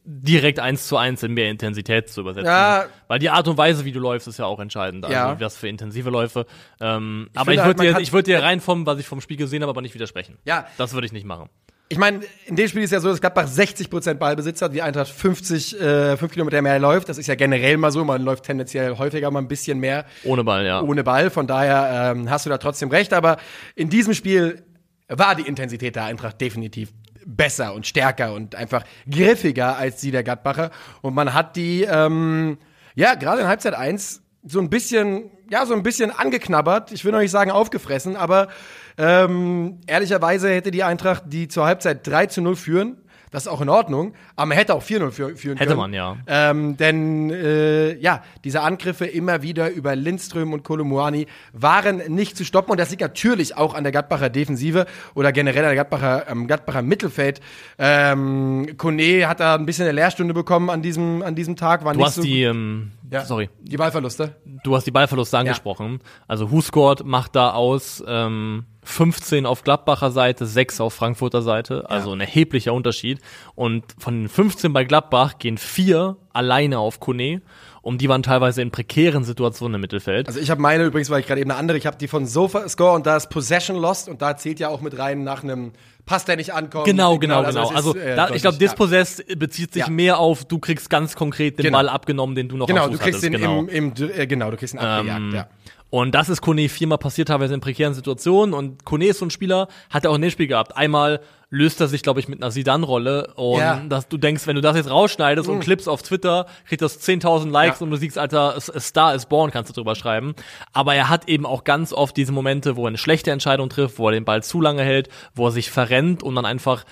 direkt 0.05 0.59
eins 0.61 0.87
zu 0.87 0.97
eins 0.97 1.23
in 1.23 1.35
mehr 1.35 1.51
Intensität 1.51 2.09
zu 2.09 2.21
übersetzen. 2.21 2.47
Ja. 2.47 2.87
Weil 3.09 3.19
die 3.19 3.31
Art 3.31 3.49
und 3.49 3.57
Weise, 3.59 3.85
wie 3.85 3.93
du 3.93 4.01
läufst, 4.01 4.29
ist 4.29 4.39
ja 4.39 4.45
auch 4.47 4.61
entscheidend. 4.61 5.05
Also, 5.05 5.15
Ja. 5.15 5.41
was 5.41 5.57
für 5.57 5.69
intensive 5.69 6.11
Läufe. 6.11 6.47
Ähm, 6.81 7.29
aber 7.35 7.45
finde 7.47 7.55
ich 7.55 7.59
halt, 7.61 7.79
würde 7.79 7.85
man 7.93 7.95
dir, 7.97 8.03
ich 8.03 8.13
würde 8.13 8.25
dir 8.31 8.43
rein 8.43 8.61
vom, 8.61 8.87
was 8.87 8.99
ich 8.99 9.07
vom 9.07 9.21
Spiel 9.21 9.37
gesehen 9.37 9.63
habe, 9.63 9.71
aber 9.71 9.83
nicht 9.83 9.95
widersprechen. 9.95 10.39
Ja. 10.45 10.67
Das 10.79 10.93
würde 10.93 11.07
ich 11.07 11.13
nicht 11.13 11.25
machen. 11.27 11.49
Ich 11.93 11.99
meine, 11.99 12.21
in 12.47 12.55
dem 12.55 12.69
Spiel 12.69 12.83
ist 12.83 12.93
ja 12.93 13.01
so, 13.01 13.09
dass 13.09 13.21
Gladbach 13.21 13.49
60% 13.49 14.15
Ballbesitz 14.15 14.63
hat, 14.63 14.73
die 14.73 14.81
Eintracht 14.81 15.09
50, 15.09 15.81
äh, 15.81 16.17
5 16.17 16.31
Kilometer 16.33 16.63
mehr 16.63 16.79
läuft. 16.79 17.09
Das 17.09 17.19
ist 17.19 17.27
ja 17.27 17.35
generell 17.35 17.79
mal 17.79 17.91
so. 17.91 18.05
Man 18.05 18.23
läuft 18.23 18.45
tendenziell 18.45 18.97
häufiger 18.97 19.29
mal 19.33 19.41
ein 19.41 19.49
bisschen 19.49 19.81
mehr 19.81 20.05
Ohne 20.23 20.45
Ball, 20.45 20.65
ja. 20.65 20.81
ohne 20.83 21.03
Ball. 21.03 21.31
Von 21.31 21.49
daher 21.49 22.13
ähm, 22.15 22.31
hast 22.31 22.47
du 22.47 22.51
da 22.51 22.59
trotzdem 22.59 22.91
recht. 22.91 23.13
Aber 23.13 23.39
in 23.75 23.91
diesem 23.91 24.15
Spiel 24.15 24.63
war 25.09 25.35
die 25.35 25.43
Intensität 25.43 25.97
der 25.97 26.05
Eintracht 26.05 26.41
definitiv 26.41 26.91
besser 27.27 27.75
und 27.75 27.87
stärker 27.87 28.35
und 28.35 28.55
einfach 28.55 28.85
griffiger 29.11 29.77
als 29.77 30.01
die 30.01 30.11
der 30.11 30.23
Gladbacher. 30.23 30.71
Und 31.03 31.15
man 31.15 31.35
hat 31.35 31.57
die, 31.57 31.83
ähm, 31.83 32.59
ja, 32.95 33.15
gerade 33.15 33.43
in 33.43 33.49
Halbzeit 33.49 33.75
1 33.75 34.23
so 34.43 34.61
ein 34.61 34.71
bisschen, 34.71 35.31
ja, 35.51 35.67
so 35.67 35.75
ein 35.75 35.83
bisschen 35.83 36.11
angeknabbert. 36.11 36.93
Ich 36.93 37.05
will 37.05 37.13
noch 37.13 37.21
nicht 37.21 37.31
sagen 37.31 37.51
aufgefressen, 37.51 38.17
aber 38.17 38.49
ähm, 38.97 39.81
ehrlicherweise 39.87 40.51
hätte 40.51 40.71
die 40.71 40.83
Eintracht 40.83 41.25
die 41.27 41.49
zur 41.49 41.67
Halbzeit 41.67 42.07
3 42.07 42.27
zu 42.27 42.41
0 42.41 42.57
führen. 42.57 43.00
Das 43.31 43.45
ist 43.45 43.49
auch 43.49 43.61
in 43.61 43.69
Ordnung, 43.69 44.15
aber 44.35 44.47
man 44.47 44.59
hätte 44.59 44.75
auch 44.75 44.83
4-0 44.83 45.11
führen 45.11 45.35
können. 45.37 45.57
Hätte 45.59 45.77
man, 45.77 45.93
ja. 45.93 46.17
Ähm, 46.27 46.77
denn 46.77 47.31
äh, 47.31 47.95
ja, 47.99 48.23
diese 48.43 48.63
Angriffe 48.63 49.07
immer 49.07 49.43
wieder 49.43 49.71
über 49.71 49.95
Lindström 49.95 50.53
und 50.53 50.65
Kolomuani 50.65 51.27
waren 51.53 51.99
nicht 52.09 52.37
zu 52.37 52.45
stoppen. 52.45 52.73
Und 52.73 52.81
das 52.81 52.91
liegt 52.91 53.03
natürlich 53.03 53.57
auch 53.57 53.75
an 53.75 53.85
der 53.85 53.93
Gladbacher 53.93 54.31
Defensive 54.31 54.87
oder 55.15 55.31
generell 55.33 55.63
an 55.65 55.69
der 55.69 55.75
Gladbacher, 55.75 56.29
am 56.29 56.47
Gladbacher 56.49 56.83
Mittelfeld. 56.83 57.41
Ähm, 57.79 58.75
Kone 58.77 59.29
hat 59.29 59.41
da 59.41 59.55
ein 59.55 59.67
bisschen 59.67 59.85
eine 59.85 59.93
Lehrstunde 59.93 60.35
bekommen 60.35 60.71
an 60.71 60.83
diesem, 60.83 61.23
an 61.23 61.35
diesem 61.35 61.57
Tag. 61.57 61.85
War 61.85 61.93
Du 61.93 61.99
nicht 61.99 62.07
hast 62.07 62.15
so 62.17 62.23
die, 62.23 62.43
ähm, 62.43 62.93
ja, 63.11 63.25
sorry, 63.25 63.49
die 63.61 63.77
Ballverluste. 63.77 64.35
du 64.65 64.75
hast 64.75 64.87
die 64.87 64.91
Ballverluste 64.91 65.39
angesprochen. 65.39 66.01
Also 66.27 66.51
Husgord 66.51 67.05
macht 67.05 67.37
da 67.37 67.51
aus 67.53 68.03
ähm, 68.07 68.65
15 68.83 69.47
auf 69.47 69.63
Gladbacher 69.63 70.11
Seite, 70.11 70.47
6 70.47 70.81
auf 70.81 70.95
Frankfurter 70.95 71.43
Seite, 71.43 71.89
also 71.91 72.13
ein 72.13 72.21
erheblicher 72.21 72.73
Unterschied. 72.73 73.21
Und 73.55 73.85
von 73.99 74.15
den 74.23 74.29
15 74.29 74.73
bei 74.73 74.85
Gladbach 74.85 75.39
gehen 75.39 75.59
vier 75.59 76.17
alleine 76.33 76.79
auf 76.79 76.99
Kone 77.01 77.43
und 77.83 78.01
die 78.01 78.09
waren 78.09 78.23
teilweise 78.23 78.63
in 78.63 78.71
prekären 78.71 79.25
Situationen 79.25 79.77
im 79.77 79.81
Mittelfeld. 79.83 80.29
Also 80.29 80.41
ich 80.41 80.51
habe 80.51 80.61
meine 80.61 80.85
übrigens, 80.85 81.11
weil 81.11 81.21
ich 81.21 81.27
gerade 81.27 81.41
eben 81.41 81.51
eine 81.51 81.59
andere, 81.59 81.77
ich 81.79 81.87
habe 81.87 81.97
die 81.99 82.09
von 82.09 82.27
Sofa 82.27 82.69
Score 82.69 82.93
und 82.95 83.07
da 83.07 83.17
ist 83.17 83.29
Possession 83.31 83.77
Lost 83.77 84.09
und 84.09 84.23
da 84.23 84.37
zählt 84.37 84.61
ja 84.61 84.69
auch 84.69 84.81
mit 84.81 84.99
rein 84.99 85.25
nach 85.25 85.43
einem 85.43 85.73
Pass, 86.07 86.25
der 86.25 86.37
nicht 86.37 86.53
ankommt. 86.55 86.87
Genau, 86.87 87.19
genau, 87.19 87.43
also 87.43 87.59
genau. 87.61 87.71
ist, 87.71 87.77
Also, 87.77 87.97
äh, 87.97 88.17
da, 88.17 88.31
ich 88.31 88.43
glaube, 88.43 88.55
ja. 88.57 88.59
Dispossess 88.61 89.23
bezieht 89.37 89.73
sich 89.75 89.85
Ja. 89.85 89.91
mehr 89.91 90.19
auf, 90.19 90.45
du 90.45 90.59
kriegst 90.59 90.91
ganz 90.91 91.15
konkret 91.15 91.59
den 91.59 91.65
Genau. 91.67 91.79
Ball 91.79 91.89
abgenommen, 91.89 92.35
den 92.35 92.49
du 92.49 92.57
noch 92.57 92.67
Genau, 92.67 92.85
am 92.85 92.91
du 92.91 92.97
Fuß 92.97 93.05
kriegst 93.05 93.19
hattest, 93.23 93.35
den 93.35 93.41
genau. 93.41 93.61
im, 93.61 93.69
im 93.69 94.11
äh, 94.19 94.27
genau, 94.27 94.51
du 94.51 94.57
kriegst 94.57 94.75
ihn 94.75 94.79
abgejagt, 94.81 95.21
Ähm, 95.21 95.35
ja. 95.35 95.47
Und 95.91 96.15
das 96.15 96.29
ist 96.29 96.41
Kone 96.41 96.69
viermal 96.69 96.99
passiert, 96.99 97.29
teilweise 97.29 97.53
in 97.55 97.61
prekären 97.61 97.95
Situationen. 97.95 98.55
Und 98.55 98.85
Kone 98.85 99.07
ist 99.07 99.19
so 99.19 99.27
ein 99.27 99.31
Spieler, 99.31 99.67
hat 99.91 100.05
er 100.05 100.13
auch 100.13 100.15
in 100.15 100.23
dem 100.23 100.31
Spiel 100.31 100.47
gehabt. 100.47 100.77
Einmal 100.77 101.21
löst 101.53 101.81
er 101.81 101.89
sich, 101.89 102.05
glaube 102.05 102.21
ich, 102.21 102.29
mit 102.29 102.41
einer 102.41 102.53
Sidan-Rolle. 102.53 103.33
Und 103.35 103.59
Ja. 103.59 103.83
Dass 103.89 104.07
du 104.07 104.17
denkst, 104.17 104.47
wenn 104.47 104.55
du 104.55 104.61
das 104.63 104.77
jetzt 104.77 104.89
rausschneidest 104.89 105.49
und 105.49 105.59
clips 105.59 105.89
auf 105.89 106.03
Twitter, 106.03 106.47
kriegt 106.69 106.81
das 106.81 107.01
10.000 107.01 107.51
Likes 107.51 107.81
Ja. 107.81 107.85
und 107.85 107.91
du 107.91 107.97
siehst, 107.97 108.19
Alter, 108.19 108.55
Star 108.61 109.17
is 109.17 109.27
born, 109.27 109.51
kannst 109.51 109.69
du 109.71 109.75
drüber 109.75 109.97
schreiben. 109.97 110.35
Aber 110.73 110.95
er 110.95 111.09
hat 111.09 111.29
eben 111.29 111.45
auch 111.45 111.65
ganz 111.65 111.93
oft 111.93 112.17
diese 112.17 112.31
Momente, 112.31 112.77
wo 112.77 112.85
er 112.85 112.89
eine 112.89 112.99
schlechte 112.99 113.33
Entscheidung 113.33 113.69
trifft, 113.69 113.99
wo 113.99 114.07
er 114.09 114.13
den 114.13 114.25
Ball 114.25 114.45
zu 114.45 114.61
lange 114.61 114.85
hält, 114.85 115.09
wo 115.35 115.47
er 115.47 115.51
sich 115.51 115.73
verrennt 115.73 116.23
und 116.23 116.37
dann 116.37 116.45
einfach 116.47 116.85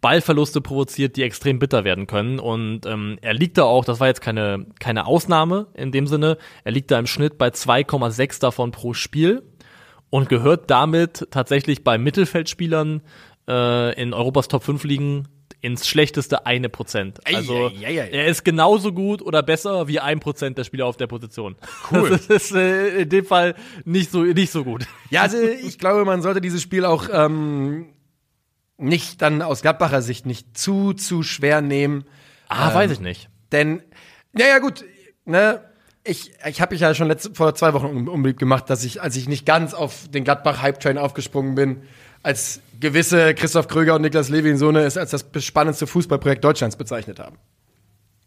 Ballverluste 0.00 0.60
provoziert, 0.60 1.16
die 1.16 1.22
extrem 1.22 1.58
bitter 1.58 1.84
werden 1.84 2.06
können. 2.06 2.38
Und 2.38 2.84
ähm, 2.84 3.18
er 3.22 3.32
liegt 3.32 3.58
da 3.58 3.64
auch, 3.64 3.84
das 3.84 4.00
war 4.00 4.08
jetzt 4.08 4.20
keine, 4.20 4.66
keine 4.80 5.06
Ausnahme 5.06 5.68
in 5.74 5.92
dem 5.92 6.06
Sinne, 6.06 6.36
er 6.64 6.72
liegt 6.72 6.90
da 6.90 6.98
im 6.98 7.06
Schnitt 7.06 7.38
bei 7.38 7.48
2,6 7.48 8.40
davon 8.40 8.72
pro 8.72 8.92
Spiel 8.92 9.42
und 10.10 10.28
gehört 10.28 10.70
damit 10.70 11.28
tatsächlich 11.30 11.84
bei 11.84 11.96
Mittelfeldspielern 11.98 13.02
äh, 13.48 14.00
in 14.00 14.12
Europas 14.12 14.48
Top 14.48 14.64
5 14.64 14.84
Ligen 14.84 15.28
ins 15.60 15.88
schlechteste 15.88 16.44
eine 16.44 16.68
Prozent. 16.68 17.20
Also 17.24 17.68
ei, 17.68 17.86
ei, 17.86 18.02
ei. 18.02 18.08
er 18.10 18.26
ist 18.26 18.44
genauso 18.44 18.92
gut 18.92 19.22
oder 19.22 19.42
besser 19.42 19.88
wie 19.88 19.98
ein 19.98 20.20
Prozent 20.20 20.58
der 20.58 20.64
Spieler 20.64 20.84
auf 20.84 20.98
der 20.98 21.06
Position. 21.06 21.56
Cool. 21.90 22.10
Das 22.10 22.26
ist 22.26 22.54
äh, 22.54 23.02
in 23.02 23.08
dem 23.08 23.24
Fall 23.24 23.54
nicht 23.86 24.10
so 24.10 24.24
nicht 24.24 24.52
so 24.52 24.62
gut. 24.62 24.86
Ja, 25.08 25.22
also 25.22 25.38
ich 25.38 25.78
glaube, 25.78 26.04
man 26.04 26.20
sollte 26.20 26.42
dieses 26.42 26.60
Spiel 26.60 26.84
auch 26.84 27.08
ähm, 27.10 27.93
nicht 28.84 29.22
dann 29.22 29.42
aus 29.42 29.62
Gladbacher 29.62 30.02
Sicht 30.02 30.26
nicht 30.26 30.56
zu, 30.56 30.92
zu 30.92 31.22
schwer 31.22 31.60
nehmen. 31.60 32.04
Ah, 32.48 32.68
Ähm, 32.68 32.74
weiß 32.74 32.90
ich 32.92 33.00
nicht. 33.00 33.28
Denn, 33.52 33.82
naja, 34.32 34.58
gut, 34.58 34.84
ne, 35.24 35.60
ich, 36.04 36.32
ich 36.46 36.60
habe 36.60 36.74
mich 36.74 36.80
ja 36.82 36.94
schon 36.94 37.08
letzte, 37.08 37.34
vor 37.34 37.54
zwei 37.54 37.72
Wochen 37.72 38.08
unbeliebt 38.08 38.38
gemacht, 38.38 38.68
dass 38.68 38.84
ich, 38.84 39.00
als 39.00 39.16
ich 39.16 39.28
nicht 39.28 39.46
ganz 39.46 39.72
auf 39.74 40.08
den 40.08 40.24
Gladbach-Hype-Train 40.24 40.98
aufgesprungen 40.98 41.54
bin, 41.54 41.82
als 42.22 42.60
gewisse 42.80 43.34
Christoph 43.34 43.68
Kröger 43.68 43.94
und 43.94 44.02
Niklas 44.02 44.28
Levin 44.28 44.56
Sohne 44.58 44.80
es 44.84 44.96
als 44.96 45.10
das 45.10 45.24
spannendste 45.44 45.86
Fußballprojekt 45.86 46.42
Deutschlands 46.44 46.76
bezeichnet 46.76 47.18
haben. 47.20 47.36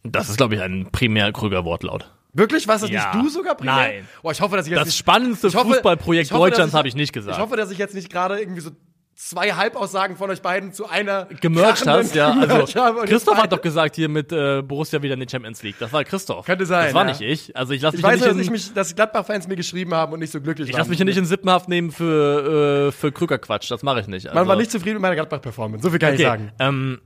Das 0.03 0.29
ist, 0.29 0.37
glaube 0.37 0.55
ich, 0.55 0.61
ein 0.61 0.89
primär 0.91 1.31
Krüger 1.33 1.65
Wortlaut. 1.65 2.11
Wirklich? 2.33 2.67
Was 2.67 2.81
das 2.81 2.89
Ja. 2.91 3.11
nicht 3.13 3.25
du 3.25 3.29
sogar 3.29 3.55
primär? 3.55 3.75
Nein. 3.75 4.07
Boah, 4.21 4.31
ich 4.31 4.41
hoffe, 4.41 4.55
dass 4.55 4.65
ich 4.67 4.71
jetzt 4.71 4.79
Das 4.81 4.87
nicht, 4.87 4.97
spannendste 4.97 5.47
hoffe- 5.53 5.73
Fußballprojekt 5.73 6.31
hoffe, 6.31 6.49
Deutschlands 6.49 6.73
habe 6.75 6.87
ich 6.87 6.95
nicht 6.95 7.11
gesagt. 7.13 7.35
Ich 7.35 7.41
hoffe, 7.41 7.57
dass 7.57 7.71
ich 7.71 7.77
jetzt 7.77 7.95
nicht 7.95 8.09
gerade 8.11 8.39
irgendwie 8.39 8.61
so 8.61 8.71
zwei 9.17 9.51
Halbaussagen 9.51 10.15
von 10.15 10.29
euch 10.29 10.43
beiden 10.43 10.71
zu 10.71 10.87
einer 10.87 11.25
krachenden 11.25 11.87
hast, 11.87 12.15
ja. 12.15 12.31
Also 12.39 13.03
Christoph 13.05 13.37
hat 13.37 13.51
doch 13.51 13.61
gesagt 13.61 13.95
hier 13.95 14.09
mit 14.09 14.31
äh, 14.31 14.61
Borussia 14.61 15.01
wieder 15.01 15.15
in 15.15 15.19
die 15.19 15.27
Champions 15.29 15.63
League. 15.63 15.75
Das 15.79 15.91
war 15.91 16.03
Christoph. 16.03 16.45
Könnte 16.45 16.67
sein, 16.67 16.85
Das 16.85 16.93
war 16.93 17.05
ja. 17.05 17.11
nicht 17.11 17.21
ich. 17.21 17.57
Also 17.57 17.73
ich 17.73 17.81
lasse 17.81 17.97
Ich 17.97 18.03
mich, 18.03 18.11
weiß, 18.11 18.19
ja 18.21 18.27
dass, 18.27 18.35
nicht 18.35 18.45
ich 18.45 18.51
mich, 18.51 18.73
dass 18.73 18.95
Gladbach-Fans 18.95 19.47
mir 19.47 19.55
geschrieben 19.55 19.95
haben 19.95 20.13
und 20.13 20.19
nicht 20.19 20.31
so 20.31 20.39
glücklich 20.39 20.69
ich 20.69 20.73
waren. 20.73 20.81
lass 20.81 20.87
mich 20.87 20.97
hier 20.97 21.05
nicht 21.05 21.17
in 21.17 21.25
Sippenhaft 21.25 21.67
nehmen 21.67 21.91
für 21.91 22.87
äh, 22.87 22.91
für 22.91 23.11
Krügerquatsch. 23.11 23.71
Das 23.71 23.81
mache 23.81 24.01
ich 24.01 24.07
nicht. 24.07 24.27
Also, 24.27 24.37
Man 24.37 24.47
war 24.47 24.55
nicht 24.55 24.71
zufrieden 24.71 24.95
mit 24.95 25.01
meiner 25.01 25.15
Gladbach-Performance. 25.15 25.83
So 25.83 25.89
viel 25.89 25.99
kann 25.99 26.13
ich 26.13 26.19
okay. 26.19 26.29
sagen. 26.29 26.51
Ähm, 26.59 27.01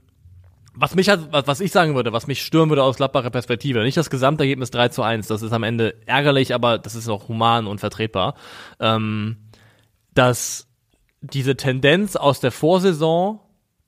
was 0.74 0.94
mich 0.94 1.08
halt, 1.08 1.32
was, 1.32 1.46
was 1.46 1.60
ich 1.60 1.72
sagen 1.72 1.94
würde, 1.94 2.12
was 2.12 2.26
mich 2.26 2.42
stören 2.42 2.68
würde 2.68 2.82
aus 2.82 2.96
Gladbacher 2.96 3.30
Perspektive, 3.30 3.82
nicht 3.82 3.96
das 3.96 4.10
Gesamtergebnis 4.10 4.70
3 4.70 4.88
zu 4.88 5.02
1, 5.02 5.28
das 5.28 5.42
ist 5.42 5.52
am 5.52 5.62
Ende 5.62 5.94
ärgerlich, 6.06 6.54
aber 6.54 6.78
das 6.78 6.94
ist 6.94 7.08
auch 7.08 7.28
human 7.28 7.66
und 7.66 7.78
vertretbar, 7.78 8.34
ähm, 8.80 9.36
dass 10.14 10.71
diese 11.22 11.56
Tendenz 11.56 12.16
aus 12.16 12.40
der 12.40 12.52
Vorsaison 12.52 13.40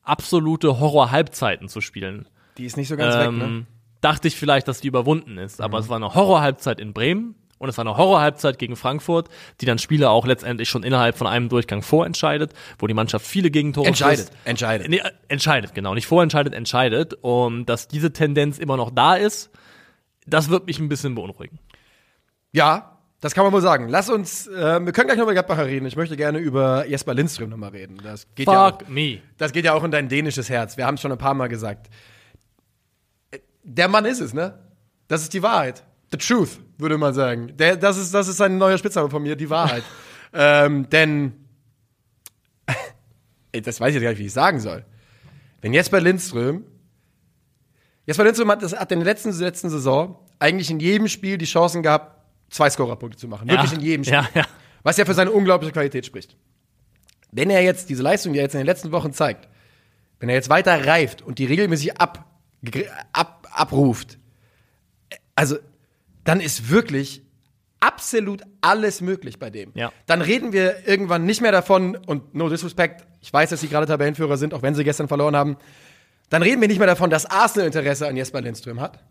absolute 0.03 0.81
Horror-Halbzeiten 0.81 1.69
zu 1.69 1.81
spielen, 1.81 2.29
Die 2.59 2.65
ist 2.67 2.77
nicht 2.77 2.89
so 2.89 2.97
ganz 2.97 3.15
ähm, 3.17 3.41
weg, 3.41 3.49
ne? 3.49 3.67
dachte 4.01 4.29
ich 4.29 4.37
vielleicht, 4.37 4.69
dass 4.69 4.81
die 4.81 4.89
überwunden 4.89 5.39
ist. 5.39 5.61
Aber 5.61 5.79
Mhm. 5.79 5.85
es 5.85 5.89
war 5.89 5.97
eine 5.97 6.15
Horror-Halbzeit 6.15 6.79
in 6.79 6.93
Bremen 6.93 7.35
und 7.59 7.69
es 7.71 7.79
war 7.79 7.85
eine 7.87 7.97
Horror-Halbzeit 7.97 8.59
gegen 8.59 8.77
Frankfurt, 8.77 9.29
die 9.61 9.67
dann 9.67 9.79
Spiele 9.79 10.11
auch 10.11 10.27
letztendlich 10.27 10.69
schon 10.69 10.83
innerhalb 10.83 11.17
von 11.17 11.27
einem 11.27 11.49
Durchgang 11.49 11.83
vorentscheidet, 11.83 12.53
wo 12.79 12.87
die 12.87 12.95
Mannschaft 12.95 13.27
viele 13.27 13.51
Gegentore 13.51 13.87
Entscheidet, 13.87 14.27
frisst. 14.29 14.47
entscheidet. 14.47 14.89
Nee, 14.89 14.99
äh, 14.99 15.11
entscheidet, 15.29 15.75
genau. 15.75 15.95
Nicht 15.95 16.07
vorentscheidet, 16.07 16.53
entscheidet. 16.55 17.15
Und 17.23 17.67
dass 17.67 17.89
diese 17.89 18.13
Tendenz 18.13 18.59
immer 18.59 18.77
noch 18.77 18.91
da 18.91 19.15
ist, 19.15 19.51
das 20.27 20.51
wird 20.51 20.67
mich 20.67 20.79
ein 20.79 20.89
bisschen 20.89 21.15
beunruhigen. 21.15 21.59
Ja, 22.53 22.94
das 23.25 23.33
kann 23.33 23.43
man 23.43 23.55
wohl 23.55 23.63
sagen. 23.63 23.89
Lass 23.89 24.11
uns, 24.11 24.47
äh, 24.49 24.85
wir 24.85 24.93
können 24.93 25.07
gleich 25.07 25.17
noch 25.17 25.23
über 25.23 25.33
Gladbacher 25.33 25.65
reden. 25.65 25.87
Ich 25.87 25.97
möchte 25.97 26.15
gerne 26.15 26.41
über 26.41 26.87
Jesper 26.87 27.15
Lindström 27.15 27.49
nochmal 27.49 27.71
reden. 27.71 27.99
Das 28.05 28.27
geht 28.35 28.47
ja 28.47 28.67
auch, 28.69 28.79
Fuck 28.81 28.91
me. 28.91 29.23
das 29.39 29.53
geht 29.53 29.65
ja 29.65 29.73
auch 29.73 29.83
in 29.83 29.91
dein 29.91 30.11
dänisches 30.11 30.51
Herz. 30.51 30.77
Wir 30.77 30.85
haben 30.85 30.97
es 30.97 31.01
schon 31.01 31.11
ein 31.11 31.17
paar 31.17 31.33
Mal 31.33 31.47
gesagt. 31.49 31.89
Äh, 33.31 33.39
Der 33.63 33.89
Mann 33.89 34.05
ist 34.05 34.21
es, 34.21 34.35
ne? 34.35 34.59
Das 35.09 35.23
ist 35.23 35.33
die 35.33 35.43
Wahrheit. 35.43 35.85
The 36.13 36.19
truth, 36.19 36.61
würde 36.77 36.99
man 36.99 37.15
sagen. 37.15 37.57
Der, 37.57 37.79
das 37.79 37.97
ist, 37.97 38.13
das 38.13 38.29
ist 38.29 38.43
ein 38.43 38.59
neuer 38.59 38.77
Spitzname 38.77 39.09
von 39.09 39.23
mir, 39.23 39.37
die 39.37 39.49
Wahrheit. 39.49 39.85
ähm, 40.35 40.91
denn, 40.91 41.33
das 43.53 43.81
weiß 43.81 43.89
ich 43.89 43.95
jetzt 43.95 44.03
gar 44.03 44.11
nicht, 44.11 44.19
wie 44.19 44.27
ich 44.27 44.35
sagen 44.35 44.61
soll. 44.61 44.85
Wenn 45.63 45.73
Jesper 45.73 46.03
Lindström, 46.03 46.67
Jesper 48.05 48.25
Lindström 48.25 48.51
hat, 48.51 48.63
das, 48.63 48.79
hat 48.79 48.93
in 48.93 48.99
der 48.99 49.07
letzten, 49.07 49.33
letzten 49.33 49.71
Saison 49.71 50.19
eigentlich 50.39 50.71
in 50.71 50.79
jedem 50.79 51.09
Spiel 51.09 51.39
die 51.39 51.47
Chancen 51.47 51.83
gehabt, 51.83 52.15
zwei 52.51 52.71
Scorerpunkte 52.71 53.19
zu 53.19 53.29
machen. 53.29 53.49
Wirklich 53.49 53.71
Ja. 53.73 53.77
in 53.79 53.83
jedem 53.85 54.05
Spiel. 54.05 54.15
Ja, 54.15 54.29
ja. 54.35 54.45
Was 54.83 54.97
ja 54.97 55.05
für 55.05 55.15
seine 55.15 55.31
unglaubliche 55.33 55.73
Qualität 55.73 56.05
spricht. 56.07 56.37
Wenn 57.33 57.51
er 57.51 57.63
jetzt 57.63 57.89
diese 57.89 58.03
Leistung, 58.03 58.33
die 58.33 58.39
er 58.39 58.45
jetzt 58.45 58.55
in 58.55 58.61
den 58.61 58.67
letzten 58.67 58.93
Wochen 58.93 59.13
zeigt, 59.13 59.49
wenn 60.21 60.29
er 60.29 60.35
jetzt 60.35 60.49
weiter 60.51 60.87
reift 60.87 61.23
und 61.23 61.39
die 61.39 61.47
regelmäßig 61.47 61.99
ab, 62.01 62.25
ab, 63.13 63.47
abruft, 63.53 64.19
also 65.35 65.57
dann 66.23 66.41
ist 66.41 66.71
wirklich 66.71 67.23
absolut 67.81 68.43
alles 68.61 69.01
möglich 69.01 69.39
bei 69.39 69.51
dem. 69.51 69.73
Ja. 69.75 69.93
Dann 70.07 70.23
reden 70.23 70.53
wir 70.53 70.87
irgendwann 70.89 71.27
nicht 71.27 71.41
mehr 71.43 71.53
davon, 71.53 71.97
und 72.07 72.35
no 72.35 72.49
disrespect, 72.49 73.05
ich 73.21 73.33
weiß, 73.33 73.51
dass 73.51 73.61
sie 73.61 73.69
gerade 73.69 73.87
Tabellenführer 73.87 74.37
sind, 74.37 74.55
auch 74.55 74.63
wenn 74.63 74.75
sie 74.75 74.85
gestern 74.85 75.09
verloren 75.09 75.37
haben, 75.37 75.57
dann 76.31 76.43
reden 76.43 76.61
wir 76.61 76.69
nicht 76.69 76.79
mehr 76.79 76.87
davon, 76.87 77.11
dass 77.11 77.27
Arsenal 77.27 77.67
Interesse 77.67 78.07
an 78.09 78.17
Jesper 78.17 78.41
Lindström 78.41 78.81
hat, 78.81 79.05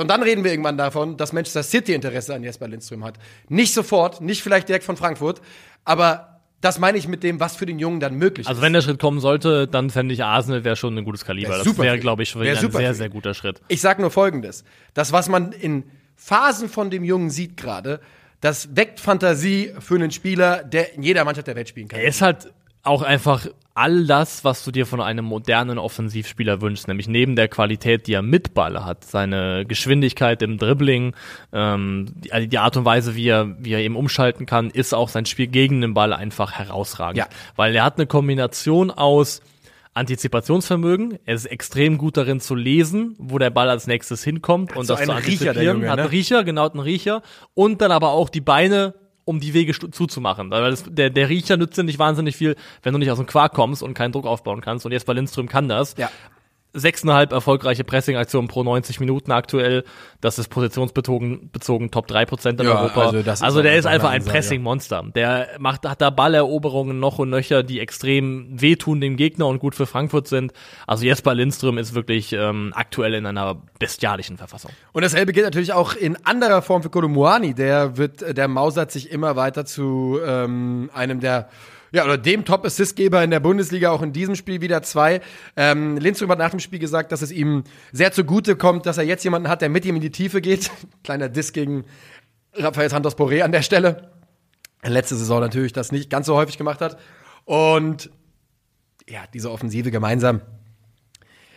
sondern 0.00 0.20
dann 0.20 0.26
reden 0.26 0.44
wir 0.44 0.50
irgendwann 0.50 0.78
davon, 0.78 1.18
dass 1.18 1.34
Manchester 1.34 1.62
City 1.62 1.92
Interesse 1.92 2.34
an 2.34 2.42
Jesper 2.42 2.66
Lindström 2.68 3.04
hat. 3.04 3.18
Nicht 3.50 3.74
sofort, 3.74 4.22
nicht 4.22 4.42
vielleicht 4.42 4.66
direkt 4.66 4.86
von 4.86 4.96
Frankfurt, 4.96 5.42
aber 5.84 6.40
das 6.62 6.78
meine 6.78 6.96
ich 6.96 7.06
mit 7.06 7.22
dem, 7.22 7.38
was 7.38 7.54
für 7.54 7.66
den 7.66 7.78
Jungen 7.78 8.00
dann 8.00 8.14
möglich 8.14 8.46
Also 8.46 8.60
ist. 8.60 8.64
wenn 8.64 8.72
der 8.72 8.80
Schritt 8.80 8.98
kommen 8.98 9.20
sollte, 9.20 9.66
dann 9.68 9.90
fände 9.90 10.14
ich 10.14 10.24
Arsenal 10.24 10.64
wäre 10.64 10.76
schon 10.76 10.96
ein 10.96 11.04
gutes 11.04 11.26
Kaliber. 11.26 11.50
Wär 11.50 11.64
Das 11.64 11.78
wäre, 11.78 11.98
glaube 11.98 12.22
ich, 12.22 12.34
Wär 12.34 12.58
ein 12.58 12.70
sehr, 12.70 12.94
sehr 12.94 13.10
guter 13.10 13.34
Schritt. 13.34 13.60
Ich 13.68 13.82
sag 13.82 13.98
nur 13.98 14.10
Folgendes. 14.10 14.64
Das, 14.94 15.12
was 15.12 15.28
man 15.28 15.52
in 15.52 15.84
Phasen 16.16 16.70
von 16.70 16.88
dem 16.88 17.04
Jungen 17.04 17.28
sieht 17.28 17.58
gerade, 17.58 18.00
das 18.40 18.74
weckt 18.74 19.00
Fantasie 19.00 19.72
für 19.80 19.96
einen 19.96 20.10
Spieler, 20.10 20.64
der 20.64 20.94
in 20.94 21.02
jeder 21.02 21.26
Mannschaft 21.26 21.46
der 21.46 21.56
Welt 21.56 21.68
spielen 21.68 21.88
kann. 21.88 22.00
Er 22.00 22.08
ist 22.08 22.22
halt 22.22 22.50
auch 22.82 23.02
einfach 23.02 23.46
all 23.74 24.04
das, 24.04 24.44
was 24.44 24.64
du 24.64 24.72
dir 24.72 24.84
von 24.84 25.00
einem 25.00 25.24
modernen 25.24 25.78
Offensivspieler 25.78 26.60
wünschst, 26.60 26.88
nämlich 26.88 27.08
neben 27.08 27.36
der 27.36 27.48
Qualität, 27.48 28.06
die 28.06 28.14
er 28.14 28.22
mit 28.22 28.52
Ball 28.52 28.84
hat, 28.84 29.04
seine 29.04 29.64
Geschwindigkeit 29.66 30.42
im 30.42 30.58
Dribbling, 30.58 31.14
ähm, 31.52 32.06
die, 32.16 32.32
also 32.32 32.46
die 32.46 32.58
Art 32.58 32.76
und 32.76 32.84
Weise, 32.84 33.14
wie 33.14 33.28
er, 33.28 33.56
wie 33.58 33.72
er 33.72 33.80
eben 33.80 33.96
umschalten 33.96 34.44
kann, 34.44 34.70
ist 34.70 34.92
auch 34.92 35.08
sein 35.08 35.24
Spiel 35.24 35.46
gegen 35.46 35.80
den 35.80 35.94
Ball 35.94 36.12
einfach 36.12 36.52
herausragend. 36.52 37.18
Ja. 37.18 37.28
Weil 37.56 37.74
er 37.74 37.84
hat 37.84 37.96
eine 37.96 38.06
Kombination 38.06 38.90
aus 38.90 39.40
Antizipationsvermögen, 39.94 41.18
er 41.24 41.34
ist 41.34 41.46
extrem 41.46 41.98
gut 41.98 42.16
darin 42.16 42.40
zu 42.40 42.54
lesen, 42.54 43.16
wo 43.18 43.38
der 43.38 43.50
Ball 43.50 43.68
als 43.68 43.86
nächstes 43.86 44.22
hinkommt 44.22 44.76
und 44.76 44.86
so 44.86 44.94
das 44.94 45.04
zu 45.04 45.10
einen 45.10 45.24
Riecher, 45.24 45.50
antizipieren. 45.50 45.76
Junge, 45.78 45.90
hat 45.90 45.98
einen 45.98 46.08
ne? 46.08 46.12
Riecher, 46.12 46.44
genau, 46.44 46.62
hat 46.62 46.74
einen 46.74 46.82
Riecher 46.82 47.22
und 47.54 47.80
dann 47.80 47.92
aber 47.92 48.10
auch 48.10 48.28
die 48.28 48.40
Beine 48.40 48.94
um 49.30 49.38
die 49.38 49.54
Wege 49.54 49.72
zuzumachen. 49.72 50.50
Weil 50.50 50.70
das, 50.70 50.84
der, 50.88 51.08
der 51.08 51.28
Riecher 51.28 51.56
nützt 51.56 51.78
dir 51.78 51.84
nicht 51.84 52.00
wahnsinnig 52.00 52.36
viel, 52.36 52.56
wenn 52.82 52.92
du 52.92 52.98
nicht 52.98 53.10
aus 53.10 53.18
dem 53.18 53.26
Quark 53.26 53.54
kommst 53.54 53.82
und 53.82 53.94
keinen 53.94 54.10
Druck 54.10 54.26
aufbauen 54.26 54.60
kannst. 54.60 54.84
Und 54.84 54.92
jetzt 54.92 55.06
bei 55.06 55.12
Lindström 55.12 55.48
kann 55.48 55.68
das. 55.68 55.96
Ja. 55.96 56.10
Sechseinhalb 56.72 57.32
erfolgreiche 57.32 57.82
Pressing-Aktionen 57.84 58.48
pro 58.48 58.62
90 58.62 59.00
Minuten 59.00 59.32
aktuell. 59.32 59.84
Das 60.20 60.38
ist 60.38 60.48
positionsbezogen 60.48 61.50
bezogen 61.50 61.90
Top 61.90 62.08
3% 62.08 62.60
in 62.60 62.66
Ja, 62.66 62.80
Europa. 62.80 63.10
also 63.10 63.44
also 63.44 63.62
der 63.62 63.76
ist 63.76 63.86
einfach 63.86 64.10
ein. 64.10 64.24
Pressing-Monster. 64.24 65.04
Der 65.14 65.48
macht, 65.58 65.88
hat 65.88 66.00
da 66.00 66.10
Balleroberungen 66.10 67.00
noch 67.00 67.18
und 67.18 67.30
nöcher, 67.30 67.62
die 67.62 67.80
extrem 67.80 68.60
wehtun 68.60 69.00
dem 69.00 69.16
Gegner 69.16 69.46
und 69.48 69.58
gut 69.58 69.74
für 69.74 69.86
Frankfurt 69.86 70.28
sind. 70.28 70.52
Also 70.86 71.04
Jesper 71.04 71.34
Lindström 71.34 71.78
ist 71.78 71.94
wirklich 71.94 72.32
ähm, 72.32 72.72
aktuell 72.76 73.14
in 73.14 73.26
einer 73.26 73.56
bestialischen 73.78 74.36
Verfassung. 74.36 74.70
Und 74.92 75.02
dasselbe 75.04 75.32
gilt 75.32 75.46
natürlich 75.46 75.72
auch 75.72 75.94
in 75.94 76.16
anderer 76.24 76.62
Form 76.62 76.82
für 76.82 76.90
Kolumuani. 76.90 77.54
Der 77.54 77.96
wird, 77.96 78.36
der 78.36 78.46
mausert 78.48 78.92
sich 78.92 79.10
immer 79.10 79.36
weiter 79.36 79.64
zu 79.64 80.18
ähm, 80.24 80.90
einem 80.94 81.20
der 81.20 81.48
Ja, 81.92 82.04
oder 82.04 82.18
dem 82.18 82.44
Top-Assist-Geber 82.44 83.22
in 83.24 83.30
der 83.30 83.40
Bundesliga, 83.40 83.90
auch 83.90 84.02
in 84.02 84.12
diesem 84.12 84.36
Spiel 84.36 84.60
wieder 84.60 84.82
zwei. 84.82 85.20
Ähm, 85.56 85.96
Lindström 85.96 86.30
hat 86.30 86.38
nach 86.38 86.50
dem 86.50 86.60
Spiel 86.60 86.78
gesagt, 86.78 87.10
dass 87.10 87.22
es 87.22 87.32
ihm 87.32 87.64
sehr 87.92 88.12
zugute 88.12 88.56
kommt, 88.56 88.86
dass 88.86 88.98
er 88.98 89.04
jetzt 89.04 89.24
jemanden 89.24 89.48
hat, 89.48 89.60
der 89.60 89.68
mit 89.68 89.84
ihm 89.84 89.96
in 89.96 90.00
die 90.00 90.10
Tiefe 90.10 90.40
geht. 90.40 90.70
Kleiner 91.04 91.28
Diss 91.28 91.52
gegen 91.52 91.84
Rafael 92.54 92.90
Santos 92.90 93.16
Boré 93.16 93.42
an 93.42 93.52
der 93.52 93.62
Stelle. 93.62 94.10
Letzte 94.82 95.16
Saison 95.16 95.40
natürlich 95.40 95.72
das 95.72 95.92
nicht 95.92 96.10
ganz 96.10 96.26
so 96.26 96.36
häufig 96.36 96.56
gemacht 96.56 96.80
hat. 96.80 96.98
Und 97.44 98.10
ja, 99.08 99.24
diese 99.34 99.50
Offensive 99.50 99.90
gemeinsam. 99.90 100.40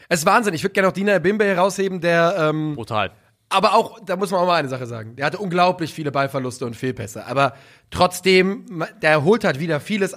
Es 0.10 0.20
ist 0.20 0.26
Wahnsinn. 0.26 0.54
Ich 0.54 0.64
würde 0.64 0.74
gerne 0.74 0.88
noch 0.88 0.94
Dina 0.94 1.20
Bimbe 1.20 1.46
herausheben, 1.46 2.02
der 2.02 2.36
ähm, 2.38 2.76
Brutal. 2.76 3.12
Aber 3.54 3.74
auch, 3.76 4.00
da 4.06 4.16
muss 4.16 4.32
man 4.32 4.42
auch 4.42 4.48
mal 4.48 4.56
eine 4.56 4.70
Sache 4.70 4.86
sagen. 4.88 5.16
Der 5.16 5.26
hatte 5.26 5.38
unglaublich 5.38 5.94
viele 5.94 6.12
Ballverluste 6.12 6.66
und 6.66 6.76
Fehlpässe. 6.76 7.26
Aber 7.28 7.54
trotzdem, 7.92 8.84
der 9.02 9.24
holt 9.24 9.44
halt 9.44 9.60
wieder 9.60 9.80
vieles. 9.80 10.16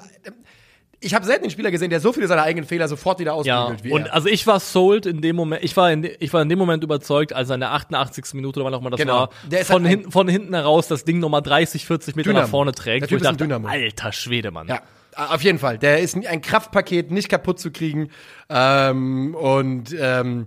Ich 1.00 1.14
habe 1.14 1.26
selten 1.26 1.44
einen 1.44 1.50
Spieler 1.50 1.70
gesehen, 1.70 1.90
der 1.90 2.00
so 2.00 2.12
viele 2.12 2.26
seiner 2.26 2.42
eigenen 2.42 2.66
Fehler 2.66 2.88
sofort 2.88 3.18
wieder 3.20 3.38
Ja, 3.44 3.64
ausbügelt 3.64 3.84
wie 3.84 3.92
und 3.92 4.06
er. 4.06 4.14
also 4.14 4.28
ich 4.28 4.46
war 4.46 4.58
sold 4.60 5.04
in 5.04 5.20
dem 5.20 5.36
Moment, 5.36 5.62
ich 5.62 5.76
war 5.76 5.92
in, 5.92 6.08
ich 6.18 6.32
war 6.32 6.40
in 6.40 6.48
dem 6.48 6.58
Moment 6.58 6.82
überzeugt, 6.82 7.34
als 7.34 7.50
er 7.50 7.54
in 7.56 7.60
der 7.60 7.72
88. 7.72 8.32
Minute 8.32 8.58
oder 8.60 8.66
wann 8.66 8.74
auch 8.74 8.80
immer 8.80 8.90
das 8.90 8.98
Genau. 9.00 9.18
war, 9.20 9.30
Der 9.50 9.60
ist 9.60 9.66
von, 9.70 9.82
halt 9.84 9.90
hinten, 9.90 10.10
von 10.10 10.26
hinten 10.26 10.54
heraus 10.54 10.88
das 10.88 11.04
Ding 11.04 11.18
nochmal 11.18 11.42
30, 11.42 11.84
40 11.86 12.16
Meter 12.16 12.30
Dynamo. 12.30 12.44
nach 12.44 12.50
vorne 12.50 12.72
Der 12.72 12.82
trägt. 12.82 13.12
Wo 13.12 13.16
ich 13.16 13.22
dachte, 13.22 13.36
Dynamo. 13.36 13.68
alter 13.68 14.10
Schwede, 14.12 14.50
Mann. 14.50 14.68
Ja, 14.68 14.80
auf 15.14 15.42
jeden 15.42 15.58
Fall. 15.58 15.76
Der 15.78 15.98
ist 16.00 16.16
ein 16.16 16.40
Kraftpaket, 16.40 17.10
nicht 17.10 17.28
kaputt 17.28 17.60
zu 17.60 17.70
kriegen. 17.70 18.08
Ähm, 18.48 19.34
und 19.34 19.94
ähm, 19.98 20.46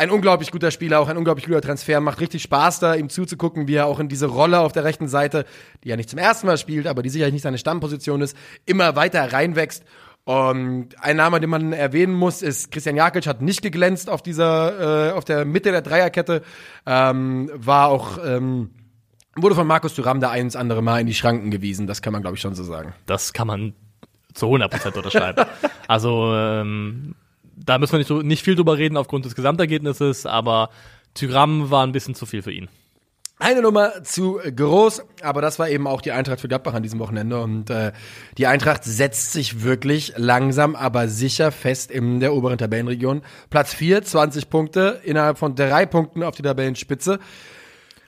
ein 0.00 0.10
unglaublich 0.10 0.50
guter 0.50 0.70
Spieler, 0.70 0.98
auch 0.98 1.08
ein 1.08 1.18
unglaublich 1.18 1.46
guter 1.46 1.60
Transfer. 1.60 2.00
Macht 2.00 2.20
richtig 2.20 2.42
Spaß 2.42 2.80
da, 2.80 2.94
ihm 2.94 3.10
zuzugucken, 3.10 3.68
wie 3.68 3.74
er 3.74 3.86
auch 3.86 4.00
in 4.00 4.08
diese 4.08 4.26
Rolle 4.26 4.60
auf 4.60 4.72
der 4.72 4.82
rechten 4.82 5.08
Seite, 5.08 5.44
die 5.84 5.90
er 5.90 5.98
nicht 5.98 6.08
zum 6.08 6.18
ersten 6.18 6.46
Mal 6.46 6.56
spielt, 6.56 6.86
aber 6.86 7.02
die 7.02 7.10
sicherlich 7.10 7.34
nicht 7.34 7.42
seine 7.42 7.58
Stammposition 7.58 8.22
ist, 8.22 8.34
immer 8.64 8.96
weiter 8.96 9.30
reinwächst. 9.30 9.84
Und 10.24 10.88
ein 11.00 11.16
Name, 11.16 11.38
den 11.40 11.50
man 11.50 11.74
erwähnen 11.74 12.14
muss, 12.14 12.40
ist 12.40 12.72
Christian 12.72 12.96
Jakic 12.96 13.26
hat 13.26 13.42
nicht 13.42 13.60
geglänzt 13.60 14.08
auf 14.08 14.22
dieser, 14.22 15.10
äh, 15.10 15.12
auf 15.12 15.26
der 15.26 15.44
Mitte 15.44 15.70
der 15.70 15.82
Dreierkette, 15.82 16.42
ähm, 16.86 17.50
war 17.54 17.88
auch 17.88 18.18
ähm, 18.24 18.70
wurde 19.36 19.54
von 19.54 19.66
Markus 19.66 19.94
Thuram 19.94 20.20
da 20.20 20.30
eins 20.30 20.56
andere 20.56 20.82
Mal 20.82 21.00
in 21.00 21.06
die 21.06 21.14
Schranken 21.14 21.50
gewiesen. 21.50 21.86
Das 21.86 22.00
kann 22.00 22.12
man, 22.14 22.22
glaube 22.22 22.36
ich, 22.36 22.40
schon 22.40 22.54
so 22.54 22.64
sagen. 22.64 22.94
Das 23.04 23.34
kann 23.34 23.46
man 23.46 23.74
zu 24.32 24.46
100% 24.46 24.96
unterschreiben. 24.96 25.44
also, 25.88 26.32
ähm, 26.34 27.14
da 27.64 27.78
müssen 27.78 27.92
wir 27.92 27.98
nicht, 27.98 28.08
so- 28.08 28.22
nicht 28.22 28.44
viel 28.44 28.56
drüber 28.56 28.78
reden 28.78 28.96
aufgrund 28.96 29.24
des 29.24 29.34
Gesamtergebnisses, 29.34 30.26
aber 30.26 30.70
Tyram 31.14 31.70
war 31.70 31.86
ein 31.86 31.92
bisschen 31.92 32.14
zu 32.14 32.26
viel 32.26 32.42
für 32.42 32.52
ihn. 32.52 32.68
Eine 33.42 33.62
Nummer 33.62 34.02
zu 34.04 34.38
groß, 34.54 35.02
aber 35.22 35.40
das 35.40 35.58
war 35.58 35.70
eben 35.70 35.86
auch 35.86 36.02
die 36.02 36.12
Eintracht 36.12 36.40
für 36.40 36.48
Gladbach 36.48 36.74
an 36.74 36.82
diesem 36.82 36.98
Wochenende. 36.98 37.40
Und 37.40 37.70
äh, 37.70 37.92
die 38.36 38.46
Eintracht 38.46 38.84
setzt 38.84 39.32
sich 39.32 39.62
wirklich 39.62 40.12
langsam, 40.18 40.76
aber 40.76 41.08
sicher 41.08 41.50
fest 41.50 41.90
in 41.90 42.20
der 42.20 42.34
oberen 42.34 42.58
Tabellenregion. 42.58 43.22
Platz 43.48 43.72
4, 43.72 44.02
20 44.02 44.50
Punkte, 44.50 45.00
innerhalb 45.04 45.38
von 45.38 45.54
drei 45.54 45.86
Punkten 45.86 46.22
auf 46.22 46.34
die 46.36 46.42
Tabellenspitze. 46.42 47.18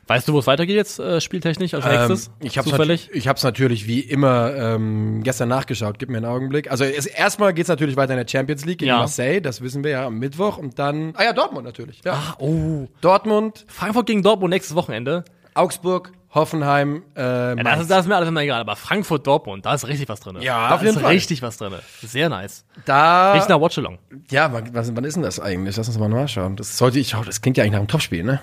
Weißt 0.08 0.26
du, 0.26 0.32
wo 0.32 0.40
es 0.40 0.46
weitergeht 0.46 0.74
jetzt 0.76 0.98
äh, 0.98 1.20
spieltechnisch 1.20 1.74
als 1.74 1.84
nächstes? 1.86 2.26
Ähm, 2.26 2.32
ich 2.40 2.58
habe 2.58 2.68
Zufällig? 2.68 3.08
ich 3.12 3.28
hab's 3.28 3.44
natürlich 3.44 3.86
wie 3.86 4.00
immer 4.00 4.54
ähm, 4.56 5.22
gestern 5.22 5.48
nachgeschaut. 5.48 5.98
Gib 5.98 6.08
mir 6.10 6.16
einen 6.18 6.26
Augenblick. 6.26 6.70
Also 6.70 6.84
es, 6.84 7.06
erstmal 7.06 7.54
geht's 7.54 7.68
natürlich 7.68 7.96
weiter 7.96 8.12
in 8.14 8.18
der 8.18 8.28
Champions 8.28 8.64
League 8.64 8.78
gegen 8.78 8.88
Ja. 8.88 8.98
Marseille, 8.98 9.40
das 9.40 9.60
wissen 9.60 9.84
wir 9.84 9.92
ja 9.92 10.06
am 10.06 10.18
Mittwoch. 10.18 10.58
Und 10.58 10.78
dann, 10.78 11.14
ah 11.16 11.22
ja, 11.24 11.32
Dortmund 11.32 11.64
natürlich. 11.64 12.00
Ja. 12.04 12.14
Ah, 12.14 12.34
oh. 12.38 12.88
Dortmund, 13.00 13.64
Frankfurt 13.68 14.06
gegen 14.06 14.22
Dortmund 14.22 14.50
nächstes 14.52 14.74
Wochenende. 14.74 15.24
Augsburg, 15.54 16.12
Hoffenheim, 16.34 17.02
äh, 17.14 17.20
Ja, 17.20 17.54
das, 17.56 17.82
ist, 17.82 17.90
das 17.90 18.00
ist 18.00 18.08
mir 18.08 18.16
alles 18.16 18.28
immer 18.28 18.40
egal, 18.40 18.60
aber 18.60 18.74
Frankfurt 18.74 19.26
Dortmund, 19.26 19.66
da 19.66 19.74
ist 19.74 19.86
richtig 19.86 20.08
was 20.08 20.20
drin. 20.20 20.38
Ja, 20.40 20.68
da 20.70 20.74
auf 20.76 20.82
jeden 20.82 20.96
ist 20.96 21.02
Fall. 21.02 21.12
richtig 21.12 21.42
was 21.42 21.58
drin. 21.58 21.74
Sehr 22.02 22.28
nice. 22.30 22.64
Da, 22.86 23.34
Richtig 23.34 23.50
nach 23.50 23.60
Watchalong. 23.60 23.98
ja, 24.30 24.52
wann, 24.52 24.70
wann 24.72 25.04
ist 25.04 25.14
denn 25.14 25.22
das 25.22 25.38
eigentlich? 25.38 25.76
Lass 25.76 25.88
uns 25.88 25.98
mal 25.98 26.08
nachschauen. 26.08 26.56
Das 26.56 26.76
sollte 26.78 26.98
ich, 26.98 27.14
oh, 27.14 27.22
das 27.24 27.40
klingt 27.42 27.56
ja 27.58 27.62
eigentlich 27.64 27.72
nach 27.72 27.78
einem 27.80 27.88
Topspiel, 27.88 28.24
ne? 28.24 28.40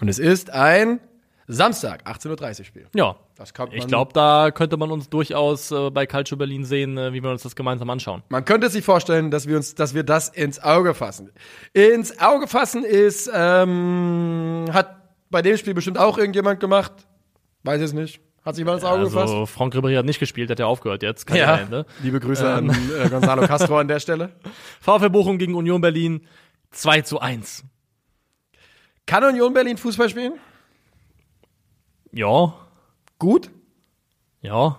Und 0.00 0.08
es 0.08 0.18
ist 0.18 0.50
ein 0.50 1.00
Samstag, 1.46 2.06
18.30 2.08 2.60
Uhr 2.60 2.64
Spiel. 2.64 2.86
Ja. 2.94 3.16
Das 3.36 3.52
kann 3.54 3.68
Ich 3.72 3.78
man- 3.80 3.88
glaube, 3.88 4.12
da 4.12 4.50
könnte 4.52 4.76
man 4.76 4.90
uns 4.92 5.08
durchaus 5.08 5.70
äh, 5.72 5.90
bei 5.90 6.06
Calcio 6.06 6.36
Berlin 6.36 6.64
sehen, 6.64 6.96
äh, 6.96 7.12
wie 7.12 7.22
wir 7.22 7.30
uns 7.30 7.42
das 7.42 7.56
gemeinsam 7.56 7.90
anschauen. 7.90 8.22
Man 8.28 8.44
könnte 8.44 8.68
sich 8.70 8.84
vorstellen, 8.84 9.30
dass 9.30 9.48
wir 9.48 9.56
uns, 9.56 9.74
dass 9.74 9.94
wir 9.94 10.04
das 10.04 10.28
ins 10.28 10.62
Auge 10.62 10.94
fassen. 10.94 11.30
Ins 11.72 12.20
Auge 12.20 12.46
fassen 12.46 12.84
ist, 12.84 13.30
ähm, 13.34 14.66
hat 14.72 14.96
bei 15.30 15.42
dem 15.42 15.56
Spiel 15.56 15.74
bestimmt 15.74 15.98
auch 15.98 16.18
irgendjemand 16.18 16.60
gemacht. 16.60 16.92
Weiß 17.64 17.80
es 17.80 17.92
nicht. 17.92 18.20
Hat 18.44 18.54
sich 18.56 18.64
mal 18.64 18.74
ins 18.74 18.84
Auge 18.84 19.04
gefasst? 19.04 19.32
Also 19.32 19.46
Franck 19.46 19.74
Ribéry 19.74 19.96
hat 19.98 20.06
nicht 20.06 20.18
gespielt, 20.20 20.50
hat 20.50 20.58
ja 20.58 20.66
aufgehört 20.66 21.02
jetzt. 21.02 21.26
Keine 21.26 21.40
Ja. 21.40 21.56
Ende. 21.58 21.84
Liebe 22.02 22.20
Grüße 22.20 22.48
an 22.48 22.70
äh, 22.70 23.08
Gonzalo 23.08 23.46
Castro 23.46 23.78
an 23.78 23.88
der 23.88 24.00
Stelle. 24.00 24.30
VfL 24.80 25.10
Bochum 25.10 25.36
gegen 25.38 25.54
Union 25.54 25.80
Berlin 25.80 26.26
2 26.70 27.02
zu 27.02 27.20
1. 27.20 27.64
Kann 29.06 29.24
Union 29.24 29.52
Berlin 29.52 29.76
Fußball 29.76 30.08
spielen? 30.08 30.34
Ja, 32.12 32.54
Gut. 33.18 33.50
ja. 34.40 34.78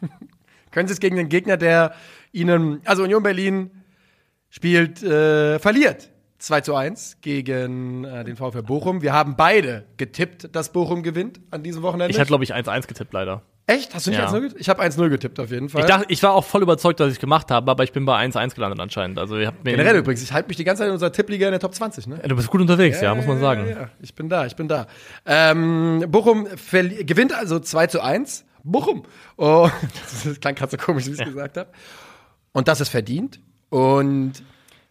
Können 0.70 0.86
sie 0.88 0.94
es 0.94 1.00
gegen 1.00 1.16
den 1.16 1.28
Gegner, 1.28 1.56
der 1.56 1.94
ihnen, 2.32 2.80
also 2.84 3.02
Union 3.02 3.22
Berlin 3.22 3.70
spielt, 4.48 5.02
äh, 5.02 5.58
verliert 5.58 6.10
2 6.38 6.60
zu 6.62 6.74
1 6.74 7.18
gegen 7.20 8.04
äh, 8.04 8.24
den 8.24 8.36
VfL 8.36 8.62
Bochum. 8.62 9.02
Wir 9.02 9.12
haben 9.12 9.36
beide 9.36 9.86
getippt, 9.96 10.54
dass 10.54 10.72
Bochum 10.72 11.02
gewinnt 11.02 11.40
an 11.50 11.62
diesem 11.62 11.82
Wochenende. 11.82 12.12
Ich 12.12 12.18
hatte, 12.18 12.28
glaube 12.28 12.44
ich, 12.44 12.54
1-1 12.54 12.86
getippt, 12.86 13.12
leider. 13.12 13.42
Echt? 13.70 13.94
Hast 13.94 14.06
du 14.06 14.10
nicht 14.10 14.18
Ja. 14.18 14.28
1-0 14.28 14.40
getippt? 14.40 14.60
Ich 14.60 14.68
habe 14.68 14.82
1-0 14.82 15.08
getippt 15.10 15.38
auf 15.38 15.50
jeden 15.50 15.68
Fall. 15.68 15.82
Ich, 15.82 15.86
dachte, 15.86 16.06
ich 16.08 16.22
war 16.24 16.32
auch 16.32 16.44
voll 16.44 16.62
überzeugt, 16.62 16.98
dass 16.98 17.06
ich 17.08 17.14
es 17.14 17.20
gemacht 17.20 17.50
habe, 17.52 17.70
aber 17.70 17.84
ich 17.84 17.92
bin 17.92 18.04
bei 18.04 18.20
1-1 18.20 18.54
gelandet 18.56 18.80
anscheinend. 18.80 19.18
Also, 19.18 19.36
ich 19.36 19.46
hab 19.46 19.62
mir 19.62 19.70
Generell 19.70 19.96
übrigens, 19.96 20.22
ich 20.22 20.32
halte 20.32 20.48
mich 20.48 20.56
die 20.56 20.64
ganze 20.64 20.80
Zeit 20.80 20.88
in 20.88 20.94
unserer 20.94 21.12
Tippliga 21.12 21.46
in 21.46 21.52
der 21.52 21.60
Top 21.60 21.74
20, 21.74 22.08
ne? 22.08 22.18
Ja, 22.20 22.28
Du 22.28 22.34
bist 22.34 22.48
gut 22.50 22.60
unterwegs, 22.60 23.00
ja, 23.00 23.14
muss 23.14 23.26
man 23.26 23.38
sagen. 23.38 23.66
Ja, 23.68 23.80
ja, 23.82 23.88
ich 24.00 24.14
bin 24.14 24.28
da, 24.28 24.46
ich 24.46 24.56
bin 24.56 24.66
da. 24.66 24.88
Ähm, 25.24 26.04
Bochum 26.08 26.48
gewinnt 26.70 27.32
also 27.32 27.60
2 27.60 27.86
zu 27.86 28.00
1. 28.02 28.44
Bochum. 28.64 29.04
Oh, 29.36 29.70
das 30.24 30.40
klang 30.40 30.56
gerade 30.56 30.72
so 30.72 30.76
komisch, 30.76 31.06
wie 31.06 31.12
ich 31.12 31.20
es 31.20 31.24
gesagt 31.24 31.56
habe. 31.56 31.70
Und 32.52 32.66
das 32.66 32.80
ist 32.80 32.88
verdient. 32.88 33.38
Und 33.68 34.32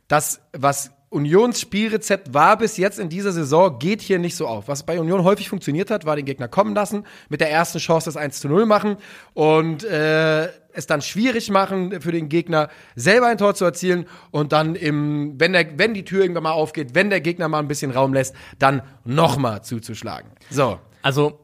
das, 0.07 0.41
was 0.53 0.91
Unions 1.09 1.59
Spielrezept 1.59 2.33
war 2.33 2.57
bis 2.57 2.77
jetzt 2.77 2.99
in 2.99 3.09
dieser 3.09 3.31
Saison, 3.31 3.79
geht 3.79 4.01
hier 4.01 4.19
nicht 4.19 4.35
so 4.35 4.45
auf. 4.47 4.67
Was 4.67 4.85
bei 4.85 4.99
Union 4.99 5.23
häufig 5.23 5.49
funktioniert 5.49 5.89
hat, 5.89 6.05
war 6.05 6.15
den 6.15 6.25
Gegner 6.25 6.47
kommen 6.47 6.75
lassen, 6.75 7.03
mit 7.29 7.41
der 7.41 7.49
ersten 7.49 7.79
Chance 7.79 8.05
das 8.05 8.15
1 8.17 8.39
zu 8.41 8.47
0 8.47 8.65
machen 8.67 8.97
und 9.33 9.83
äh, 9.83 10.49
es 10.71 10.85
dann 10.85 11.01
schwierig 11.01 11.49
machen 11.49 11.99
für 11.99 12.11
den 12.11 12.29
Gegner, 12.29 12.69
selber 12.95 13.25
ein 13.27 13.39
Tor 13.39 13.55
zu 13.55 13.65
erzielen 13.65 14.05
und 14.29 14.51
dann 14.51 14.75
im, 14.75 15.39
wenn, 15.39 15.53
der, 15.53 15.79
wenn 15.79 15.95
die 15.95 16.05
Tür 16.05 16.21
irgendwann 16.21 16.43
mal 16.43 16.51
aufgeht, 16.51 16.93
wenn 16.93 17.09
der 17.09 17.21
Gegner 17.21 17.47
mal 17.47 17.59
ein 17.59 17.67
bisschen 17.67 17.89
Raum 17.89 18.13
lässt, 18.13 18.35
dann 18.59 18.83
nochmal 19.03 19.63
zuzuschlagen. 19.63 20.29
So. 20.51 20.77
Also, 21.01 21.39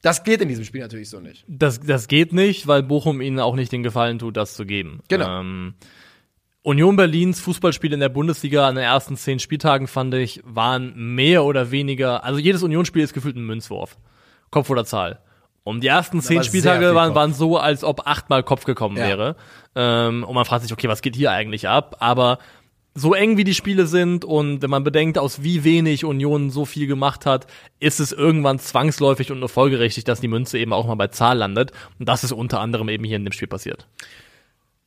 Das 0.00 0.22
geht 0.22 0.40
in 0.42 0.48
diesem 0.48 0.64
Spiel 0.64 0.80
natürlich 0.80 1.10
so 1.10 1.18
nicht. 1.18 1.44
das, 1.48 1.80
das 1.80 2.06
geht 2.06 2.32
nicht, 2.32 2.68
weil 2.68 2.84
Bochum 2.84 3.20
ihnen 3.20 3.40
auch 3.40 3.56
nicht 3.56 3.72
den 3.72 3.82
Gefallen 3.82 4.20
tut, 4.20 4.36
das 4.36 4.54
zu 4.54 4.64
geben. 4.64 5.00
Genau. 5.08 5.40
Ähm, 5.40 5.74
Union 6.62 6.96
Berlins 6.96 7.40
Fußballspiel 7.40 7.92
in 7.92 8.00
der 8.00 8.08
Bundesliga 8.08 8.66
an 8.68 8.74
den 8.74 8.84
ersten 8.84 9.16
zehn 9.16 9.38
Spieltagen, 9.38 9.86
fand 9.86 10.14
ich, 10.14 10.42
waren 10.44 11.14
mehr 11.14 11.44
oder 11.44 11.70
weniger, 11.70 12.24
also 12.24 12.38
jedes 12.38 12.62
Unionsspiel 12.62 13.02
ist 13.02 13.14
gefühlt 13.14 13.36
ein 13.36 13.46
Münzwurf. 13.46 13.96
Kopf 14.50 14.68
oder 14.70 14.84
Zahl. 14.84 15.20
Und 15.62 15.82
die 15.82 15.88
ersten 15.88 16.20
zehn 16.22 16.42
Spieltage 16.42 16.94
waren, 16.94 17.14
waren 17.14 17.34
so, 17.34 17.58
als 17.58 17.84
ob 17.84 18.06
achtmal 18.06 18.42
Kopf 18.42 18.64
gekommen 18.64 18.96
Ja. 18.96 19.06
wäre. 19.06 19.36
Ähm, 19.74 20.24
und 20.24 20.34
man 20.34 20.44
fragt 20.46 20.62
sich, 20.62 20.72
okay, 20.72 20.88
was 20.88 21.02
geht 21.02 21.14
hier 21.14 21.30
eigentlich 21.30 21.68
ab? 21.68 21.96
Aber 22.00 22.38
so 22.94 23.14
eng 23.14 23.36
wie 23.36 23.44
die 23.44 23.54
Spiele 23.54 23.86
sind 23.86 24.24
und 24.24 24.62
wenn 24.62 24.70
man 24.70 24.82
bedenkt, 24.82 25.18
aus 25.18 25.42
wie 25.42 25.64
wenig 25.64 26.04
Union 26.04 26.50
so 26.50 26.64
viel 26.64 26.86
gemacht 26.86 27.26
hat, 27.26 27.46
ist 27.80 28.00
es 28.00 28.12
irgendwann 28.12 28.58
zwangsläufig 28.58 29.30
und 29.30 29.40
nur 29.40 29.48
folgerichtig, 29.50 30.04
dass 30.04 30.20
die 30.20 30.28
Münze 30.28 30.58
eben 30.58 30.72
auch 30.72 30.86
mal 30.86 30.96
bei 30.96 31.08
Zahl 31.08 31.38
landet. 31.38 31.72
Und 31.98 32.08
das 32.08 32.24
ist 32.24 32.32
unter 32.32 32.60
anderem 32.60 32.88
eben 32.88 33.04
hier 33.04 33.16
in 33.16 33.24
dem 33.24 33.32
Spiel 33.32 33.48
passiert. 33.48 33.86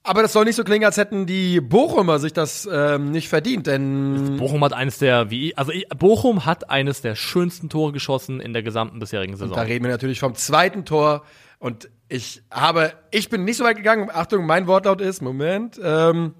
Aber 0.04 0.24
das 0.24 0.34
soll 0.34 0.46
nicht 0.46 0.56
so 0.56 0.64
klingen, 0.64 0.86
als 0.86 0.98
hätten 0.98 1.28
die 1.28 1.62
Bochumer 1.62 2.18
sich 2.18 2.34
das 2.34 2.68
ähm, 2.72 3.12
nicht 3.12 3.30
verdient, 3.30 3.68
denn 3.68 4.38
Bochum 4.38 4.64
hat 4.64 4.74
eines 4.74 4.98
der, 4.98 5.30
wie, 5.30 5.56
also 5.56 5.72
Bochum 5.96 6.46
hat 6.46 6.72
eines 6.72 7.02
der 7.02 7.14
schönsten 7.16 7.70
Tore 7.70 7.92
geschossen 7.92 8.40
in 8.40 8.54
der 8.54 8.64
gesamten 8.64 8.98
bisherigen 8.98 9.36
Saison. 9.38 9.56
Da 9.56 9.62
reden 9.62 9.86
wir 9.86 9.92
natürlich 9.92 10.20
vom 10.20 10.34
zweiten 10.34 10.86
Tor. 10.86 11.24
Und 11.60 11.90
ich 12.10 12.42
habe, 12.50 12.94
ich 13.12 13.30
bin 13.30 13.44
nicht 13.44 13.58
so 13.58 13.64
weit 13.64 13.78
gegangen. 13.78 14.10
Achtung, 14.12 14.48
mein 14.48 14.66
Wortlaut 14.66 15.02
ist, 15.02 15.22
Moment, 15.22 15.80
ähm, 15.84 16.34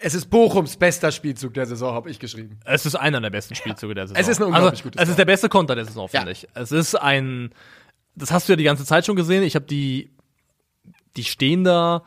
es 0.00 0.14
ist 0.14 0.26
Bochums 0.30 0.76
bester 0.76 1.10
Spielzug 1.10 1.54
der 1.54 1.66
Saison, 1.66 1.92
habe 1.92 2.08
ich 2.08 2.20
geschrieben. 2.20 2.60
Es 2.64 2.86
ist 2.86 2.94
einer 2.94 3.20
der 3.20 3.30
besten 3.30 3.56
Spielzüge 3.56 3.94
der 3.94 4.06
Saison. 4.06 4.20
Es 4.20 4.28
ist 4.28 4.38
ein 4.40 4.44
unglaublich 4.44 4.80
also, 4.80 4.82
gutes 4.84 5.02
Es 5.02 5.08
ist 5.08 5.18
der 5.18 5.24
beste 5.24 5.48
Konter 5.48 5.74
der 5.74 5.86
Saison, 5.86 6.08
finde 6.08 6.26
Ja. 6.26 6.32
ich. 6.32 6.46
Es 6.54 6.70
ist 6.70 6.94
ein, 6.94 7.50
das 8.14 8.30
hast 8.30 8.48
du 8.48 8.52
ja 8.52 8.56
die 8.56 8.64
ganze 8.64 8.84
Zeit 8.84 9.06
schon 9.06 9.16
gesehen. 9.16 9.42
Ich 9.42 9.56
habe 9.56 9.66
die, 9.66 10.12
die 11.16 11.24
stehen 11.24 11.64
da 11.64 12.04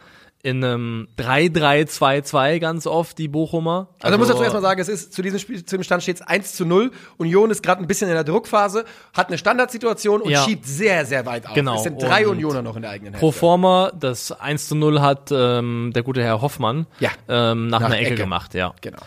in 0.47 0.63
einem 0.63 1.07
3-3-2-2 1.17 2.59
ganz 2.59 2.87
oft, 2.87 3.17
die 3.17 3.27
Bochumer. 3.27 3.89
Also, 3.99 4.05
also 4.05 4.17
muss 4.17 4.27
dazu 4.29 4.43
erstmal 4.43 4.61
sagen, 4.61 4.79
es 4.79 4.87
ist 4.87 5.13
zu 5.13 5.21
diesem 5.21 5.39
Spiel, 5.39 5.65
zu 5.65 5.75
dem 5.77 5.83
Stand 5.83 6.03
steht 6.03 6.17
es 6.17 6.21
1 6.21 6.55
zu 6.55 6.65
0. 6.65 6.91
Union 7.17 7.51
ist 7.51 7.61
gerade 7.63 7.81
ein 7.81 7.87
bisschen 7.87 8.07
in 8.07 8.13
der 8.15 8.23
Druckphase, 8.23 8.85
hat 9.13 9.27
eine 9.27 9.37
Standardsituation 9.37 10.21
und 10.21 10.29
Ja. 10.31 10.43
schiebt 10.43 10.65
sehr, 10.65 11.05
sehr 11.05 11.25
weit 11.25 11.47
auf. 11.47 11.53
Genau. 11.53 11.75
Es 11.75 11.83
sind 11.83 12.01
drei 12.01 12.25
Und 12.25 12.35
Unioner 12.37 12.61
noch 12.61 12.75
in 12.75 12.81
der 12.83 12.91
eigenen 12.91 13.13
Hälfte. 13.15 13.31
forma, 13.39 13.91
das 13.99 14.31
1 14.31 14.67
zu 14.69 14.75
0 14.75 15.01
hat 15.01 15.29
ähm, 15.31 15.91
der 15.93 16.03
gute 16.03 16.23
Herr 16.23 16.41
Hoffmann 16.41 16.87
Ja. 16.99 17.09
ähm, 17.27 17.67
nach, 17.67 17.79
Nach 17.81 17.87
einer 17.87 17.97
Ecke, 17.97 18.07
Ecke. 18.13 18.15
gemacht, 18.23 18.53
ja. 18.53 18.73
Genau. 18.81 18.99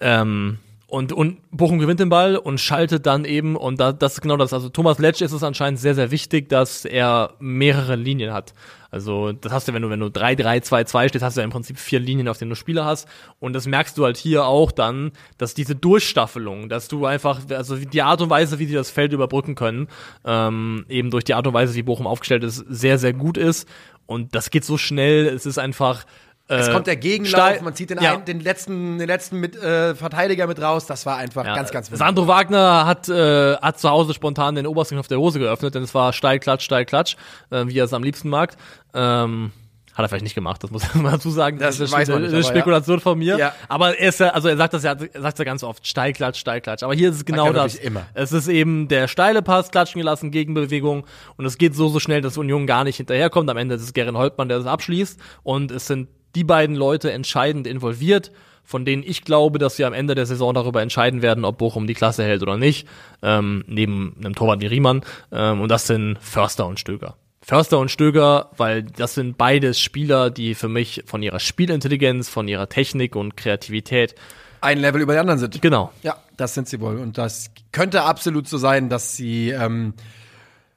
Ähm, 0.00 0.58
und, 0.90 1.12
und 1.12 1.38
Bochum 1.50 1.78
gewinnt 1.78 2.00
den 2.00 2.08
Ball 2.08 2.36
und 2.36 2.58
schaltet 2.58 3.04
dann 3.04 3.26
eben, 3.26 3.56
und 3.56 3.78
da, 3.78 3.92
das 3.92 4.14
ist 4.14 4.20
genau 4.22 4.38
das. 4.38 4.54
Also 4.54 4.70
Thomas 4.70 4.98
Letsch 4.98 5.20
ist 5.20 5.32
es 5.32 5.42
anscheinend 5.42 5.78
sehr, 5.78 5.94
sehr 5.94 6.10
wichtig, 6.10 6.48
dass 6.48 6.86
er 6.86 7.34
mehrere 7.40 7.94
Linien 7.94 8.32
hat. 8.32 8.54
Also 8.90 9.32
das 9.32 9.52
hast 9.52 9.68
du, 9.68 9.74
wenn 9.74 9.82
du, 9.82 9.90
wenn 9.90 10.00
du 10.00 10.06
3-3-2-2 10.06 11.08
stehst, 11.10 11.22
hast 11.22 11.36
du 11.36 11.42
ja 11.42 11.44
im 11.44 11.50
Prinzip 11.50 11.78
vier 11.78 12.00
Linien, 12.00 12.26
auf 12.26 12.38
denen 12.38 12.48
du 12.48 12.56
Spieler 12.56 12.86
hast. 12.86 13.06
Und 13.38 13.52
das 13.52 13.66
merkst 13.66 13.98
du 13.98 14.04
halt 14.06 14.16
hier 14.16 14.46
auch 14.46 14.72
dann, 14.72 15.12
dass 15.36 15.52
diese 15.52 15.76
Durchstaffelung, 15.76 16.70
dass 16.70 16.88
du 16.88 17.04
einfach, 17.04 17.40
also 17.50 17.76
die 17.76 18.00
Art 18.00 18.22
und 18.22 18.30
Weise, 18.30 18.58
wie 18.58 18.66
die 18.66 18.72
das 18.72 18.90
Feld 18.90 19.12
überbrücken 19.12 19.56
können, 19.56 19.88
ähm, 20.24 20.86
eben 20.88 21.10
durch 21.10 21.24
die 21.24 21.34
Art 21.34 21.46
und 21.46 21.52
Weise, 21.52 21.74
wie 21.74 21.82
Bochum 21.82 22.06
aufgestellt 22.06 22.44
ist, 22.44 22.64
sehr, 22.66 22.96
sehr 22.96 23.12
gut 23.12 23.36
ist. 23.36 23.68
Und 24.06 24.34
das 24.34 24.48
geht 24.48 24.64
so 24.64 24.78
schnell, 24.78 25.26
es 25.26 25.44
ist 25.44 25.58
einfach. 25.58 26.06
Es 26.50 26.68
äh, 26.68 26.72
kommt 26.72 26.86
der 26.86 26.96
Gegenlauf, 26.96 27.30
steil- 27.30 27.62
man 27.62 27.74
zieht 27.74 27.90
den, 27.90 28.00
Ja. 28.02 28.14
einen, 28.14 28.24
den 28.24 28.40
letzten, 28.40 28.98
den 28.98 29.06
letzten 29.06 29.38
mit, 29.38 29.54
äh, 29.56 29.94
Verteidiger 29.94 30.46
mit 30.46 30.60
raus. 30.60 30.86
Das 30.86 31.04
war 31.06 31.16
einfach 31.18 31.44
Ja, 31.44 31.54
ganz, 31.54 31.70
ganz 31.70 31.88
wichtig. 31.88 31.98
Sandro 31.98 32.26
Wagner 32.26 32.86
hat, 32.86 33.08
äh, 33.08 33.56
hat 33.56 33.78
zu 33.78 33.88
Hause 33.90 34.14
spontan 34.14 34.54
den 34.54 34.66
obersten 34.66 34.94
Knopf 34.94 35.08
der 35.08 35.18
Hose 35.18 35.38
geöffnet, 35.38 35.74
denn 35.74 35.82
es 35.82 35.94
war 35.94 36.12
steil, 36.12 36.38
klatsch, 36.38 36.64
steil, 36.64 36.84
klatsch, 36.86 37.16
äh, 37.50 37.66
wie 37.66 37.78
er 37.78 37.84
es 37.84 37.92
am 37.92 38.02
liebsten 38.02 38.28
mag. 38.30 38.56
Ähm, 38.94 39.52
hat 39.94 40.04
er 40.04 40.08
vielleicht 40.10 40.22
nicht 40.22 40.36
gemacht, 40.36 40.62
das 40.62 40.70
muss 40.70 40.94
man 40.94 41.04
dazu 41.12 41.28
sagen. 41.28 41.58
Das 41.58 41.80
ist 41.80 41.90
weiß 41.90 42.06
man 42.08 42.18
eine 42.18 42.26
nicht, 42.28 42.34
aber 42.46 42.54
Spekulation 42.54 43.00
von 43.00 43.18
mir. 43.18 43.36
Ja. 43.36 43.52
Aber 43.68 43.98
er 43.98 44.08
ist 44.08 44.20
ja, 44.20 44.28
also 44.28 44.46
er 44.48 44.56
sagt 44.56 44.72
das 44.72 44.84
ja, 44.84 44.92
er 45.12 45.20
sagt 45.20 45.38
ja 45.40 45.44
ganz 45.44 45.64
oft, 45.64 45.84
steil, 45.88 46.12
klatsch, 46.12 46.38
steil, 46.38 46.60
klatsch. 46.60 46.84
Aber 46.84 46.94
hier 46.94 47.10
ist 47.10 47.16
es 47.16 47.24
genau 47.24 47.52
das. 47.52 47.74
immer. 47.74 48.06
Es 48.14 48.30
ist 48.32 48.46
eben 48.46 48.86
der 48.86 49.08
steile 49.08 49.42
Pass, 49.42 49.70
klatschen 49.72 49.98
gelassen, 49.98 50.30
Gegenbewegung. 50.30 51.04
Und 51.36 51.46
es 51.46 51.58
geht 51.58 51.74
so, 51.74 51.88
so 51.88 51.98
schnell, 51.98 52.20
dass 52.22 52.38
Union 52.38 52.66
gar 52.68 52.84
nicht 52.84 52.96
hinterherkommt. 52.98 53.50
Am 53.50 53.56
Ende 53.56 53.74
ist 53.74 53.82
es 53.82 53.92
Geren 53.92 54.16
Holtmann, 54.16 54.48
der 54.48 54.58
das 54.58 54.66
abschließt. 54.68 55.18
Und 55.42 55.72
es 55.72 55.88
sind 55.88 56.08
die 56.34 56.44
beiden 56.44 56.76
Leute 56.76 57.12
entscheidend 57.12 57.66
involviert, 57.66 58.30
von 58.64 58.84
denen 58.84 59.02
ich 59.02 59.24
glaube, 59.24 59.58
dass 59.58 59.76
sie 59.76 59.84
am 59.84 59.94
Ende 59.94 60.14
der 60.14 60.26
Saison 60.26 60.52
darüber 60.54 60.82
entscheiden 60.82 61.22
werden, 61.22 61.44
ob 61.44 61.58
Bochum 61.58 61.86
die 61.86 61.94
Klasse 61.94 62.22
hält 62.22 62.42
oder 62.42 62.58
nicht. 62.58 62.86
Ähm, 63.22 63.64
neben 63.66 64.14
einem 64.18 64.34
Torwart 64.34 64.60
wie 64.60 64.66
Riemann. 64.66 65.02
Ähm, 65.32 65.62
und 65.62 65.70
das 65.70 65.86
sind 65.86 66.18
Förster 66.20 66.66
und 66.66 66.78
Stöger. 66.78 67.16
Förster 67.40 67.78
und 67.78 67.90
Stöger, 67.90 68.50
weil 68.58 68.82
das 68.82 69.14
sind 69.14 69.38
beides 69.38 69.80
Spieler, 69.80 70.28
die 70.28 70.54
für 70.54 70.68
mich 70.68 71.04
von 71.06 71.22
ihrer 71.22 71.40
Spielintelligenz, 71.40 72.28
von 72.28 72.46
ihrer 72.46 72.68
Technik 72.68 73.16
und 73.16 73.38
Kreativität 73.38 74.14
Ein 74.60 74.80
Level 74.80 75.00
über 75.00 75.14
die 75.14 75.18
anderen 75.18 75.38
sind. 75.38 75.62
Genau. 75.62 75.90
Ja, 76.02 76.18
das 76.36 76.52
sind 76.52 76.68
sie 76.68 76.78
wohl. 76.80 76.98
Und 76.98 77.16
das 77.16 77.50
könnte 77.72 78.02
absolut 78.02 78.48
so 78.48 78.58
sein, 78.58 78.90
dass 78.90 79.16
sie 79.16 79.48
ähm, 79.48 79.94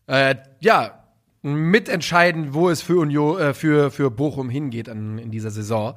äh, 0.08 0.36
ja 0.62 1.01
mitentscheiden, 1.42 2.54
wo 2.54 2.70
es 2.70 2.82
für 2.82 3.00
Union, 3.00 3.40
äh, 3.40 3.54
für, 3.54 3.92
für 3.92 4.12
Bochum 4.12 4.50
hingeht 4.50 4.90
an, 4.90 5.18
in 5.18 5.32
dieser 5.32 5.52
Saison. 5.52 5.96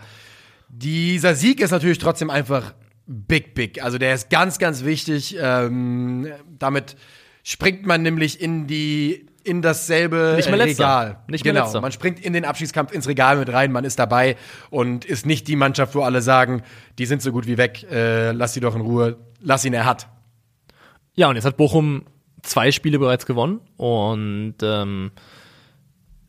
Dieser 0.68 1.34
Sieg 1.34 1.60
ist 1.60 1.70
natürlich 1.70 1.98
trotzdem 1.98 2.30
einfach 2.30 2.74
big, 3.06 3.54
big. 3.54 3.82
Also 3.82 3.98
der 3.98 4.14
ist 4.14 4.30
ganz, 4.30 4.58
ganz 4.58 4.84
wichtig. 4.84 5.36
Ähm, 5.40 6.28
damit 6.58 6.96
springt 7.42 7.86
man 7.86 8.02
nämlich 8.02 8.40
in 8.40 8.66
die 8.66 9.26
in 9.44 9.60
dasselbe 9.60 10.34
Nicht 10.36 10.48
mehr 10.48 10.56
Letzter. 10.56 10.84
Regal. 10.84 11.18
Nicht 11.28 11.44
mehr 11.44 11.52
genau. 11.52 11.66
Letzter. 11.66 11.80
Man 11.82 11.92
springt 11.92 12.18
in 12.18 12.32
den 12.32 12.46
Abschiedskampf 12.46 12.92
ins 12.92 13.06
Regal 13.06 13.36
mit 13.36 13.52
rein, 13.52 13.72
man 13.72 13.84
ist 13.84 13.98
dabei 13.98 14.36
und 14.70 15.04
ist 15.04 15.26
nicht 15.26 15.46
die 15.48 15.56
Mannschaft, 15.56 15.94
wo 15.94 16.00
alle 16.00 16.22
sagen, 16.22 16.62
die 16.98 17.04
sind 17.04 17.20
so 17.20 17.30
gut 17.30 17.46
wie 17.46 17.58
weg, 17.58 17.86
äh, 17.90 18.32
lass 18.32 18.54
sie 18.54 18.60
doch 18.60 18.74
in 18.74 18.80
Ruhe, 18.80 19.18
lass 19.40 19.66
ihn, 19.66 19.74
er 19.74 19.84
hat. 19.84 20.08
Ja, 21.14 21.28
und 21.28 21.36
jetzt 21.36 21.44
hat 21.44 21.58
Bochum 21.58 22.06
zwei 22.44 22.70
Spiele 22.70 22.98
bereits 22.98 23.26
gewonnen 23.26 23.60
und 23.76 24.54
ähm, 24.62 25.10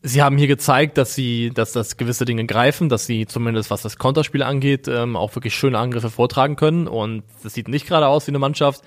sie 0.02 0.22
haben 0.22 0.38
hier 0.38 0.46
gezeigt, 0.46 0.98
dass 0.98 1.14
sie, 1.14 1.50
dass 1.54 1.72
das 1.72 1.96
gewisse 1.96 2.24
Dinge 2.24 2.46
greifen, 2.46 2.88
dass 2.88 3.06
sie 3.06 3.26
zumindest 3.26 3.70
was 3.70 3.82
das 3.82 3.98
Konterspiel 3.98 4.42
angeht, 4.42 4.88
ähm, 4.88 5.16
auch 5.16 5.34
wirklich 5.34 5.54
schöne 5.54 5.78
Angriffe 5.78 6.10
vortragen 6.10 6.56
können 6.56 6.88
und 6.88 7.22
das 7.42 7.54
sieht 7.54 7.68
nicht 7.68 7.86
gerade 7.86 8.08
aus 8.08 8.26
wie 8.26 8.30
eine 8.32 8.38
Mannschaft, 8.38 8.82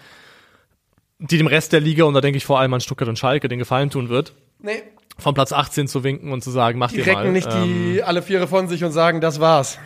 die 1.19 1.37
dem 1.37 1.47
Rest 1.47 1.73
der 1.73 1.81
Liga 1.81 2.05
und 2.05 2.13
da 2.13 2.21
denke 2.21 2.37
ich 2.37 2.45
vor 2.45 2.59
allem 2.59 2.73
an 2.73 2.81
Stuttgart 2.81 3.09
und 3.09 3.19
Schalke 3.19 3.47
den 3.47 3.59
Gefallen 3.59 3.89
tun 3.89 4.09
wird, 4.09 4.33
Nee, 4.61 4.83
vom 5.19 5.33
Platz 5.33 5.51
18 5.51 5.87
zu 5.87 6.03
winken 6.03 6.31
und 6.31 6.43
zu 6.43 6.51
sagen, 6.51 6.79
mach 6.79 6.91
die 6.91 6.97
dir 6.97 7.13
mal. 7.13 7.19
recken 7.19 7.33
nicht 7.33 7.49
Ähm, 7.51 7.93
die 7.93 8.03
alle 8.03 8.21
Viere 8.21 8.47
von 8.47 8.67
sich 8.67 8.83
und 8.83 8.91
sagen, 8.91 9.21
das 9.21 9.39
war's. 9.39 9.77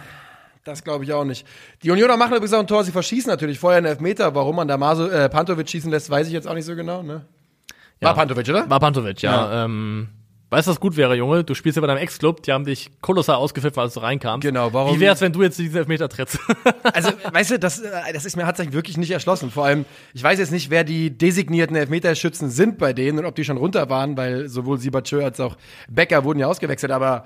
Das 0.63 0.83
glaube 0.83 1.03
ich 1.03 1.11
auch 1.11 1.25
nicht. 1.25 1.45
Die 1.83 1.91
Unioner 1.91 2.15
machen 2.15 2.33
übrigens 2.35 2.53
auch 2.53 2.59
ein 2.59 2.67
Tor, 2.67 2.83
sie 2.85 2.91
verschießen 2.93 3.29
natürlich 3.29 3.59
vorher 3.59 3.79
einen 3.79 3.87
Elfmeter. 3.87 4.33
Warum 4.33 4.55
man 4.55 4.67
da 4.67 4.77
Maso, 4.77 5.07
äh, 5.07 5.27
Pantovic 5.27 5.69
schießen 5.69 5.91
lässt, 5.91 6.09
weiß 6.09 6.27
ich 6.27 6.33
jetzt 6.33 6.47
auch 6.47 6.53
nicht 6.53 6.65
so 6.65 6.75
genau. 6.75 7.03
Ne? 7.03 7.25
ja. 7.99 8.07
War 8.07 8.15
Pantovic, 8.15 8.47
oder? 8.49 8.69
War 8.69 8.79
Pantovic, 8.79 9.21
ja. 9.21 9.65
Ähm, 9.65 10.07
weißt 10.51 10.67
du, 10.67 10.71
was 10.71 10.79
gut 10.79 10.95
wäre, 10.95 11.15
Junge? 11.15 11.43
Du 11.43 11.53
spielst 11.53 11.75
ja 11.75 11.81
bei 11.81 11.87
deinem 11.87 11.97
Ex-Club, 11.97 12.43
die 12.43 12.53
haben 12.53 12.63
dich 12.63 12.91
kolossal 13.01 13.35
ausgepfiffen, 13.35 13.81
als 13.81 13.95
du 13.95 13.99
reinkamst. 14.01 14.45
Genau, 14.45 14.71
warum- 14.71 14.95
Wie 14.95 14.99
wär's, 15.01 15.19
wenn 15.19 15.33
du 15.33 15.41
jetzt 15.41 15.59
diesen 15.59 15.75
Elfmeter 15.75 16.07
trittst? 16.07 16.39
Also, 16.93 17.11
weißt 17.31 17.51
du, 17.51 17.59
das, 17.59 17.79
äh, 17.79 18.13
das 18.13 18.23
ist 18.25 18.35
mir 18.35 18.43
tatsächlich 18.43 18.75
wirklich 18.75 18.97
nicht 18.97 19.09
erschlossen. 19.11 19.49
Vor 19.51 19.65
allem, 19.65 19.85
ich 20.13 20.21
weiß 20.23 20.37
jetzt 20.37 20.51
nicht, 20.51 20.69
wer 20.69 20.83
die 20.83 21.17
designierten 21.17 21.75
Elfmeterschützen 21.75 22.49
sind 22.49 22.77
bei 22.77 22.93
denen 22.93 23.19
und 23.19 23.25
ob 23.25 23.35
die 23.35 23.43
schon 23.45 23.57
runter 23.57 23.89
waren, 23.89 24.15
weil 24.15 24.47
sowohl 24.49 24.77
Siebertschö 24.79 25.23
als 25.23 25.39
auch 25.39 25.55
Becker 25.89 26.23
wurden 26.23 26.39
ja 26.39 26.47
ausgewechselt, 26.47 26.91
aber 26.91 27.25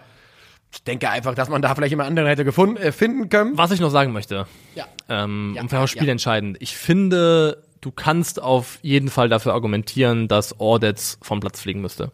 ich 0.71 0.83
denke 0.83 1.09
einfach, 1.09 1.33
dass 1.35 1.49
man 1.49 1.61
da 1.61 1.73
vielleicht 1.75 1.91
jemand 1.91 2.09
anderen 2.09 2.27
hätte 2.27 2.43
gefunden, 2.45 2.77
äh, 2.77 2.91
finden 2.91 3.29
können. 3.29 3.57
Was 3.57 3.71
ich 3.71 3.79
noch 3.79 3.89
sagen 3.91 4.11
möchte, 4.11 4.45
Ja. 4.75 4.85
ähm, 5.09 5.53
Ja, 5.55 5.61
und 5.61 5.69
für 5.69 5.75
das 5.77 5.91
ja. 5.93 5.97
Spiel 5.99 6.09
entscheidend. 6.09 6.57
Ich 6.59 6.75
finde, 6.77 7.63
du 7.81 7.91
kannst 7.91 8.41
auf 8.41 8.79
jeden 8.81 9.09
Fall 9.09 9.29
dafür 9.29 9.53
argumentieren, 9.53 10.27
dass 10.27 10.59
Ordetz 10.59 11.17
vom 11.21 11.39
Platz 11.39 11.61
fliegen 11.61 11.81
müsste. 11.81 12.11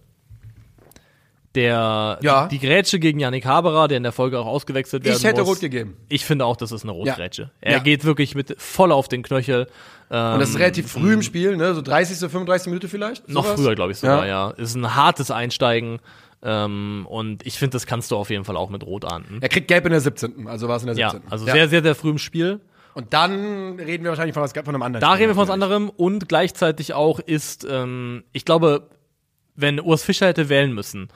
Der, 1.55 2.17
Ja. 2.23 2.47
die, 2.47 2.57
die 2.57 2.65
Grätsche 2.65 2.97
gegen 2.97 3.19
Yannick 3.19 3.45
Haberer, 3.45 3.87
der 3.87 3.97
in 3.97 4.03
der 4.03 4.11
Folge 4.11 4.39
auch 4.39 4.47
ausgewechselt 4.47 5.03
werden 5.05 5.17
Ich 5.17 5.23
hätte 5.23 5.41
muss. 5.41 5.49
rot 5.49 5.59
gegeben. 5.59 5.97
Ich 6.09 6.25
finde 6.25 6.45
auch, 6.45 6.55
das 6.57 6.71
ist 6.71 6.81
eine 6.81 6.91
Rotgrätsche. 6.93 7.51
Er 7.61 7.73
Ja. 7.73 7.79
geht 7.79 8.05
wirklich 8.05 8.33
mit 8.33 8.55
voll 8.59 8.91
auf 8.91 9.07
den 9.07 9.21
Knöchel. 9.21 9.67
Ähm, 10.09 10.33
Und 10.33 10.39
das 10.39 10.49
ist 10.49 10.57
relativ 10.59 10.91
früh 10.91 11.13
im 11.13 11.21
Spiel, 11.21 11.55
ne? 11.55 11.75
So 11.75 11.83
30. 11.83 12.17
35 12.17 12.67
Minuten 12.67 12.87
vielleicht? 12.87 13.29
Noch 13.29 13.45
sowas? 13.45 13.59
früher, 13.61 13.75
glaube 13.75 13.91
ich 13.91 13.99
sogar, 13.99 14.25
ja. 14.25 14.49
Ist 14.51 14.73
ein 14.75 14.95
hartes 14.95 15.29
Einsteigen. 15.29 15.99
Ähm, 16.43 17.07
und 17.09 17.45
ich 17.45 17.57
finde, 17.57 17.71
das 17.75 17.85
kannst 17.85 18.11
du 18.11 18.17
auf 18.17 18.29
jeden 18.29 18.43
Fall 18.43 18.57
auch 18.57 18.69
mit 18.69 18.83
Rot 18.83 19.05
ahnden. 19.05 19.37
Er 19.41 19.49
kriegt 19.49 19.67
Gelb 19.67 19.85
in 19.85 19.91
der 19.91 20.01
17. 20.01 20.47
Also 20.47 20.67
war 20.67 20.75
es 20.75 20.83
in 20.83 20.87
der 20.87 20.97
Ja, 20.97 21.11
17. 21.11 21.31
also 21.31 21.45
sehr, 21.45 21.69
sehr, 21.69 21.81
sehr 21.81 21.95
früh 21.95 22.09
im 22.09 22.17
Spiel. 22.17 22.59
Und 22.93 23.13
dann 23.13 23.79
reden 23.79 24.03
wir 24.03 24.11
wahrscheinlich 24.11 24.33
von, 24.33 24.43
was, 24.43 24.51
von 24.51 24.67
einem 24.67 24.83
anderen. 24.83 25.01
Da 25.01 25.11
Spiel 25.13 25.19
reden 25.23 25.29
wir 25.31 25.35
von 25.35 25.47
was 25.47 25.53
anderem 25.53 25.89
und 25.89 26.27
gleichzeitig 26.29 26.93
auch 26.93 27.19
ist, 27.19 27.65
ähm, 27.69 28.23
ich 28.33 28.45
glaube, 28.45 28.89
wenn 29.55 29.79
Urs 29.79 30.03
Fischer 30.03 30.27
hätte 30.27 30.49
wählen 30.49 30.73
müssen, 30.73 31.07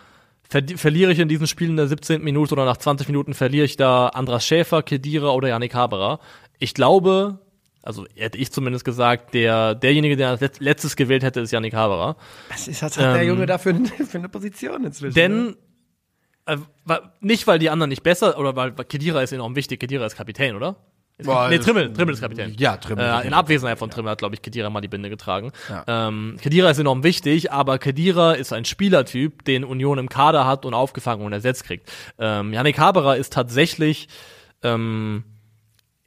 ver 0.50 0.64
verliere 0.76 1.12
ich 1.12 1.20
in 1.20 1.28
diesem 1.28 1.46
Spiel 1.46 1.70
in 1.70 1.76
der 1.76 1.88
17. 1.88 2.24
Minute 2.24 2.54
oder 2.54 2.66
nach 2.66 2.78
20 2.78 3.08
Minuten 3.08 3.34
verliere 3.34 3.66
ich 3.66 3.76
da 3.76 4.08
Andras 4.08 4.46
Schäfer, 4.46 4.82
Kedira 4.82 5.32
oder 5.32 5.50
Yannick 5.50 5.76
Haberer. 5.76 6.20
Ich 6.58 6.74
glaube, 6.74 7.40
also 7.88 8.06
hätte 8.16 8.38
ich 8.38 8.52
zumindest 8.52 8.86
gesagt, 8.86 9.34
der 9.34 9.74
derjenige, 9.76 10.16
der 10.18 10.30
als 10.30 10.42
letzt- 10.42 10.60
letztes 10.62 10.96
gewählt 10.96 11.24
hätte, 11.24 11.40
ist 11.40 11.52
Yannick 11.52 11.74
Haberer. 11.74 12.18
Was 12.50 12.68
ist, 12.68 12.82
was 12.84 12.98
hat 12.98 13.16
der 13.16 13.22
Ähm, 13.22 13.28
Junge 13.30 13.46
da 13.46 13.58
für, 13.58 13.70
eine- 13.70 13.88
für 13.88 14.18
eine 14.18 14.30
Position 14.30 14.84
inzwischen? 14.86 15.18
ne? 15.18 15.22
Denn 15.30 15.56
äh, 16.46 16.58
wa- 16.86 17.12
nicht, 17.22 17.48
weil 17.48 17.60
die 17.60 17.70
anderen 17.70 17.90
nicht 17.90 18.04
besser, 18.04 18.38
oder 18.38 18.56
weil, 18.56 18.78
weil 18.78 18.86
Kedira 18.86 19.22
ist 19.22 19.32
enorm 19.32 19.56
wichtig, 19.56 19.80
Kedira 19.80 20.06
ist 20.06 20.16
Kapitän, 20.16 20.56
oder? 20.56 20.76
Boah, 21.24 21.50
nee, 21.50 21.58
das- 21.58 21.66
Trimmel, 21.66 21.92
Trimmel 21.94 22.14
ist 22.14 22.22
Kapitän. 22.22 22.56
Ja, 22.60 22.78
Trimmel 22.78 23.04
Äh, 23.04 23.28
in. 23.28 23.34
Abwesenheit 23.34 23.80
von 23.80 23.90
Trimmel 23.90 24.12
hat, 24.12 24.20
glaube 24.20 24.36
ich, 24.36 24.42
Kedira 24.44 24.70
mal 24.70 24.82
die 24.82 24.88
Binde 24.88 25.10
getragen. 25.10 25.52
Ja. 25.68 25.84
Ähm, 26.10 26.38
Kedira 26.40 26.70
ist 26.70 26.78
enorm 26.78 27.04
wichtig, 27.04 27.52
aber 27.52 27.80
Kedira 27.80 28.34
ist 28.34 28.54
ein 28.54 28.66
Spielertyp, 28.66 29.44
den 29.44 29.64
Union 29.64 29.98
im 29.98 30.10
Kader 30.10 30.46
hat 30.46 30.64
und 30.64 30.76
aufgefangen 30.76 31.26
und 31.26 31.34
ersetzt 31.34 31.64
kriegt. 31.64 31.92
Ähm, 32.20 32.54
Yannick 32.54 32.78
Haberer 32.78 33.18
ist 33.18 33.34
tatsächlich 33.34 34.10
ähm, 34.62 35.24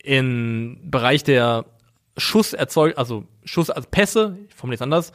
im 0.02 0.78
Bereich 0.84 1.24
der 1.24 1.66
Schusserzeug, 2.16 2.96
also 2.96 3.24
Schuss, 3.44 3.70
also 3.70 3.88
Pässe, 3.90 4.38
ich 4.48 4.54
formuliere 4.54 4.76
es 4.78 4.82
anders, 4.82 5.12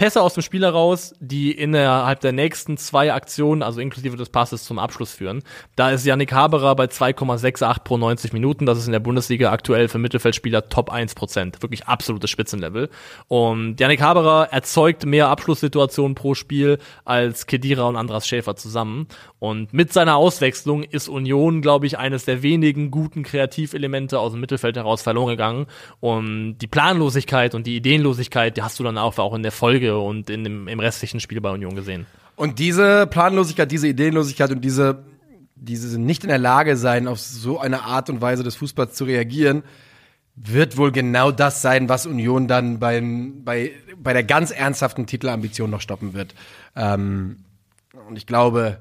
Pässe 0.00 0.22
aus 0.22 0.32
dem 0.32 0.42
Spiel 0.42 0.62
heraus, 0.62 1.14
die 1.20 1.52
innerhalb 1.52 2.20
der 2.20 2.32
nächsten 2.32 2.78
zwei 2.78 3.12
Aktionen, 3.12 3.62
also 3.62 3.82
inklusive 3.82 4.16
des 4.16 4.30
Passes 4.30 4.64
zum 4.64 4.78
Abschluss 4.78 5.12
führen. 5.12 5.42
Da 5.76 5.90
ist 5.90 6.06
Yannick 6.06 6.32
Haberer 6.32 6.74
bei 6.74 6.86
2,68 6.86 7.84
pro 7.84 7.98
90 7.98 8.32
Minuten. 8.32 8.64
Das 8.64 8.78
ist 8.78 8.86
in 8.86 8.92
der 8.92 9.00
Bundesliga 9.00 9.52
aktuell 9.52 9.88
für 9.88 9.98
Mittelfeldspieler 9.98 10.70
Top 10.70 10.88
1 10.88 11.14
Prozent. 11.14 11.60
Wirklich 11.60 11.86
absolutes 11.86 12.30
Spitzenlevel. 12.30 12.88
Und 13.28 13.78
Yannick 13.78 14.00
Haberer 14.00 14.48
erzeugt 14.50 15.04
mehr 15.04 15.28
Abschlusssituationen 15.28 16.14
pro 16.14 16.34
Spiel 16.34 16.78
als 17.04 17.46
Kedira 17.46 17.82
und 17.82 17.96
Andras 17.96 18.26
Schäfer 18.26 18.56
zusammen. 18.56 19.06
Und 19.38 19.74
mit 19.74 19.92
seiner 19.92 20.16
Auswechslung 20.16 20.82
ist 20.82 21.10
Union, 21.10 21.60
glaube 21.60 21.84
ich, 21.84 21.98
eines 21.98 22.24
der 22.24 22.42
wenigen 22.42 22.90
guten 22.90 23.22
Kreativelemente 23.22 24.18
aus 24.18 24.32
dem 24.32 24.40
Mittelfeld 24.40 24.76
heraus 24.76 25.02
verloren 25.02 25.28
gegangen. 25.28 25.66
Und 26.00 26.56
die 26.56 26.68
Planlosigkeit 26.68 27.54
und 27.54 27.66
die 27.66 27.76
Ideenlosigkeit, 27.76 28.56
die 28.56 28.62
hast 28.62 28.80
du 28.80 28.82
dann 28.82 28.96
auch, 28.96 29.18
auch 29.18 29.34
in 29.34 29.42
der 29.42 29.52
Folge 29.52 29.89
und 29.98 30.30
in 30.30 30.44
dem, 30.44 30.68
im 30.68 30.80
restlichen 30.80 31.20
Spiel 31.20 31.40
bei 31.40 31.50
Union 31.50 31.74
gesehen. 31.74 32.06
Und 32.36 32.58
diese 32.58 33.06
Planlosigkeit, 33.06 33.70
diese 33.70 33.88
Ideenlosigkeit 33.88 34.50
und 34.50 34.62
diese 34.62 35.04
dieses 35.60 35.96
nicht 35.98 36.22
in 36.24 36.28
der 36.30 36.38
Lage 36.38 36.76
sein, 36.76 37.06
auf 37.06 37.18
so 37.20 37.58
eine 37.58 37.82
Art 37.82 38.08
und 38.10 38.20
Weise 38.20 38.42
des 38.42 38.56
Fußballs 38.56 38.94
zu 38.94 39.04
reagieren, 39.04 39.62
wird 40.34 40.76
wohl 40.76 40.90
genau 40.90 41.30
das 41.32 41.60
sein, 41.60 41.88
was 41.88 42.06
Union 42.06 42.48
dann 42.48 42.78
beim, 42.78 43.44
bei, 43.44 43.72
bei 43.98 44.14
der 44.14 44.24
ganz 44.24 44.50
ernsthaften 44.50 45.06
Titelambition 45.06 45.68
noch 45.68 45.82
stoppen 45.82 46.14
wird. 46.14 46.34
Ähm, 46.74 47.44
und 48.08 48.16
ich 48.16 48.26
glaube, 48.26 48.78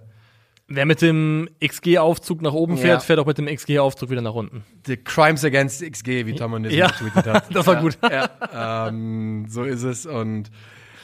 Wer 0.71 0.85
mit 0.85 1.01
dem 1.01 1.49
XG-Aufzug 1.65 2.43
nach 2.43 2.53
oben 2.53 2.77
fährt, 2.77 2.99
Ja. 3.01 3.05
fährt 3.05 3.17
auch 3.17 3.25
mit 3.25 3.39
dem 3.39 3.47
XG-Aufzug 3.47 4.11
wieder 4.11 4.21
nach 4.21 4.35
unten. 4.35 4.63
the 4.85 4.97
Crimes 4.97 5.43
Against 5.43 5.81
XG, 5.81 6.27
wie 6.27 6.35
Tom 6.35 6.63
Ja, 6.65 6.89
getweetet 6.89 7.25
hat. 7.25 7.45
das 7.55 7.65
war 7.65 7.77
gut. 7.77 7.97
Ja, 8.03 8.87
ähm, 8.87 9.47
so 9.49 9.63
ist 9.63 9.81
es. 9.81 10.05
Und 10.05 10.51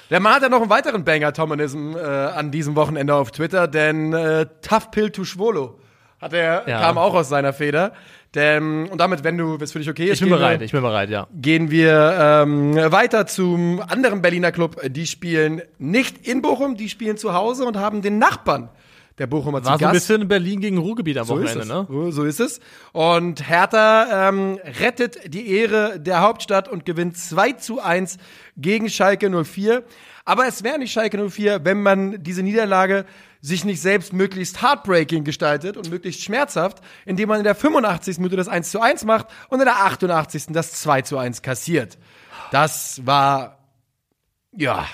der 0.09 0.19
Mann 0.19 0.35
hat 0.35 0.43
ja 0.43 0.49
noch 0.49 0.61
einen 0.61 0.69
weiteren 0.69 1.03
Banger, 1.03 1.33
Tomonism, 1.33 1.95
äh, 1.95 1.99
an 1.99 2.51
diesem 2.51 2.75
Wochenende 2.75 3.15
auf 3.15 3.31
Twitter, 3.31 3.67
denn 3.67 4.13
äh, 4.13 4.45
Tough 4.61 4.91
Pill 4.91 5.09
to 5.11 5.23
Schwolo 5.23 5.79
hat 6.21 6.33
er, 6.33 6.63
Ja. 6.67 6.79
kam 6.81 6.97
auch 6.97 7.13
aus 7.13 7.29
seiner 7.29 7.53
Feder. 7.53 7.93
Denn, 8.33 8.87
und 8.89 8.99
damit, 8.99 9.23
wenn 9.23 9.37
du, 9.37 9.57
es 9.61 9.71
für 9.71 9.79
dich 9.79 9.89
okay 9.89 10.05
ist, 10.05 10.15
Ich 10.15 10.19
bin 10.21 10.29
bereit, 10.29 10.59
wir, 10.59 10.65
ich 10.65 10.71
bin 10.73 10.81
bereit, 10.81 11.09
ja. 11.09 11.25
gehen 11.33 11.71
wir 11.71 12.17
ähm, 12.19 12.75
weiter 12.91 13.27
zum 13.27 13.81
anderen 13.87 14.21
Berliner 14.21 14.51
Club. 14.51 14.81
Die 14.87 15.07
spielen 15.07 15.61
nicht 15.77 16.27
in 16.27 16.41
Bochum, 16.41 16.75
die 16.75 16.89
spielen 16.89 17.15
zu 17.15 17.33
Hause 17.33 17.63
und 17.63 17.77
haben 17.77 18.01
den 18.01 18.17
Nachbarn 18.19 18.67
der 19.17 19.27
Bochumer 19.27 19.63
zu 19.63 19.69
War 19.69 19.79
so 19.79 19.85
ein 19.85 19.91
bisschen 19.93 20.27
Berlin 20.27 20.59
gegen 20.59 20.77
Ruhrgebiet 20.77 21.17
am 21.17 21.25
So 21.25 21.37
ist, 21.37 21.55
Wochenende, 21.55 21.61
es. 21.61 21.67
ne? 21.69 21.87
So- 21.89 22.11
so 22.11 22.23
ist 22.25 22.39
es. 22.39 22.59
Und 22.91 23.47
Hertha 23.47 24.27
ähm, 24.29 24.59
rettet 24.79 25.33
die 25.33 25.49
Ehre 25.51 25.99
der 25.99 26.21
Hauptstadt 26.21 26.67
und 26.67 26.85
gewinnt 26.85 27.17
2 27.17 27.53
zu 27.53 27.79
1 27.81 28.17
gegen 28.57 28.89
Schalke 28.89 29.29
04. 29.45 29.83
Aber 30.25 30.47
es 30.47 30.63
wäre 30.63 30.79
nicht 30.79 30.91
Schalke 30.91 31.29
04, 31.29 31.63
wenn 31.63 31.81
man 31.81 32.23
diese 32.23 32.43
Niederlage 32.43 33.05
sich 33.41 33.63
nicht 33.63 33.79
selbst 33.79 34.11
möglichst 34.11 34.61
heartbreaking 34.63 35.23
gestaltet 35.23 35.77
und 35.77 35.89
möglichst 35.91 36.23
schmerzhaft, 36.23 36.79
indem 37.05 37.29
man 37.29 37.37
in 37.37 37.43
der 37.43 37.53
85. 37.55 38.17
Minute 38.17 38.35
das 38.35 38.47
1 38.47 38.71
zu 38.71 38.81
1 38.81 39.05
macht 39.05 39.27
und 39.49 39.59
in 39.59 39.65
der 39.65 39.77
88. 39.77 40.47
das 40.49 40.73
2 40.81 41.03
zu 41.03 41.17
1 41.19 41.41
kassiert. 41.43 41.97
Das 42.51 43.05
war, 43.05 43.59
ja, 44.51 44.87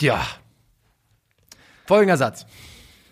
ja. 0.00 0.20
Folgender 1.86 2.16
Satz. 2.16 2.46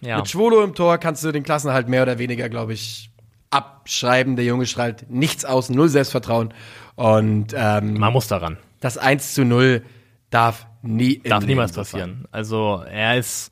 Ja. 0.00 0.16
Mit 0.18 0.28
Schwolo 0.28 0.62
im 0.64 0.74
Tor 0.74 0.98
kannst 0.98 1.24
du 1.24 1.32
den 1.32 1.42
Klassenhalt 1.42 1.88
mehr 1.88 2.02
oder 2.02 2.18
weniger, 2.18 2.48
glaube 2.48 2.72
ich, 2.72 3.10
abschreiben. 3.50 4.36
Der 4.36 4.44
Junge 4.44 4.66
strahlt 4.66 5.10
nichts 5.10 5.44
aus, 5.44 5.68
null 5.70 5.88
Selbstvertrauen. 5.88 6.54
Und 6.94 7.54
ähm, 7.54 7.94
Man 7.94 8.12
muss 8.12 8.28
daran. 8.28 8.56
das 8.80 8.96
1 8.98 9.34
zu 9.34 9.44
0 9.44 9.82
darf 10.30 10.66
nie 10.82 11.18
Darf 11.20 11.44
niemals 11.44 11.72
passieren. 11.72 12.26
Also 12.30 12.82
er 12.90 13.18
ist 13.18 13.50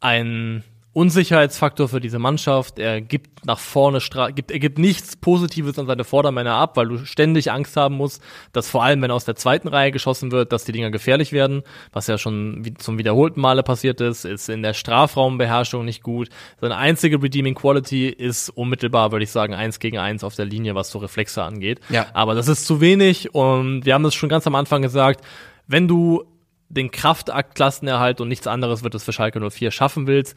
ein 0.00 0.64
Unsicherheitsfaktor 0.92 1.88
für 1.88 2.00
diese 2.00 2.18
Mannschaft. 2.18 2.80
Er 2.80 3.00
gibt 3.00 3.46
nach 3.46 3.60
vorne, 3.60 4.00
Stra 4.00 4.30
gibt, 4.30 4.50
er 4.50 4.58
gibt 4.58 4.78
nichts 4.78 5.14
Positives 5.14 5.78
an 5.78 5.86
seine 5.86 6.02
Vordermänner 6.02 6.54
ab, 6.54 6.76
weil 6.76 6.88
du 6.88 7.04
ständig 7.04 7.52
Angst 7.52 7.76
haben 7.76 7.96
musst, 7.96 8.20
dass 8.52 8.68
vor 8.68 8.82
allem, 8.82 9.00
wenn 9.00 9.12
aus 9.12 9.24
der 9.24 9.36
zweiten 9.36 9.68
Reihe 9.68 9.92
geschossen 9.92 10.32
wird, 10.32 10.52
dass 10.52 10.64
die 10.64 10.72
Dinger 10.72 10.90
gefährlich 10.90 11.30
werden, 11.30 11.62
was 11.92 12.08
ja 12.08 12.18
schon 12.18 12.64
wie, 12.64 12.74
zum 12.74 12.98
wiederholten 12.98 13.40
Male 13.40 13.62
passiert 13.62 14.00
ist, 14.00 14.24
ist 14.24 14.48
in 14.48 14.62
der 14.62 14.74
Strafraumbeherrschung 14.74 15.84
nicht 15.84 16.02
gut. 16.02 16.28
Seine 16.60 16.76
einzige 16.76 17.22
Redeeming 17.22 17.54
Quality 17.54 18.08
ist 18.08 18.50
unmittelbar, 18.50 19.12
würde 19.12 19.22
ich 19.22 19.30
sagen, 19.30 19.54
eins 19.54 19.78
gegen 19.78 19.98
eins 19.98 20.24
auf 20.24 20.34
der 20.34 20.46
Linie, 20.46 20.74
was 20.74 20.90
so 20.90 20.98
Reflexe 20.98 21.44
angeht. 21.44 21.80
Ja. 21.88 22.06
Aber 22.14 22.34
das 22.34 22.48
ist 22.48 22.66
zu 22.66 22.80
wenig 22.80 23.32
und 23.32 23.84
wir 23.84 23.94
haben 23.94 24.04
es 24.06 24.14
schon 24.14 24.28
ganz 24.28 24.44
am 24.48 24.56
Anfang 24.56 24.82
gesagt, 24.82 25.24
wenn 25.68 25.86
du 25.86 26.24
den 26.68 26.90
Kraftakt 26.90 27.54
Klassenerhalt 27.54 28.20
und 28.20 28.28
nichts 28.28 28.46
anderes 28.46 28.82
wird 28.82 28.94
es 28.94 29.04
für 29.04 29.12
Schalke 29.12 29.40
04 29.40 29.70
schaffen 29.70 30.06
willst, 30.06 30.36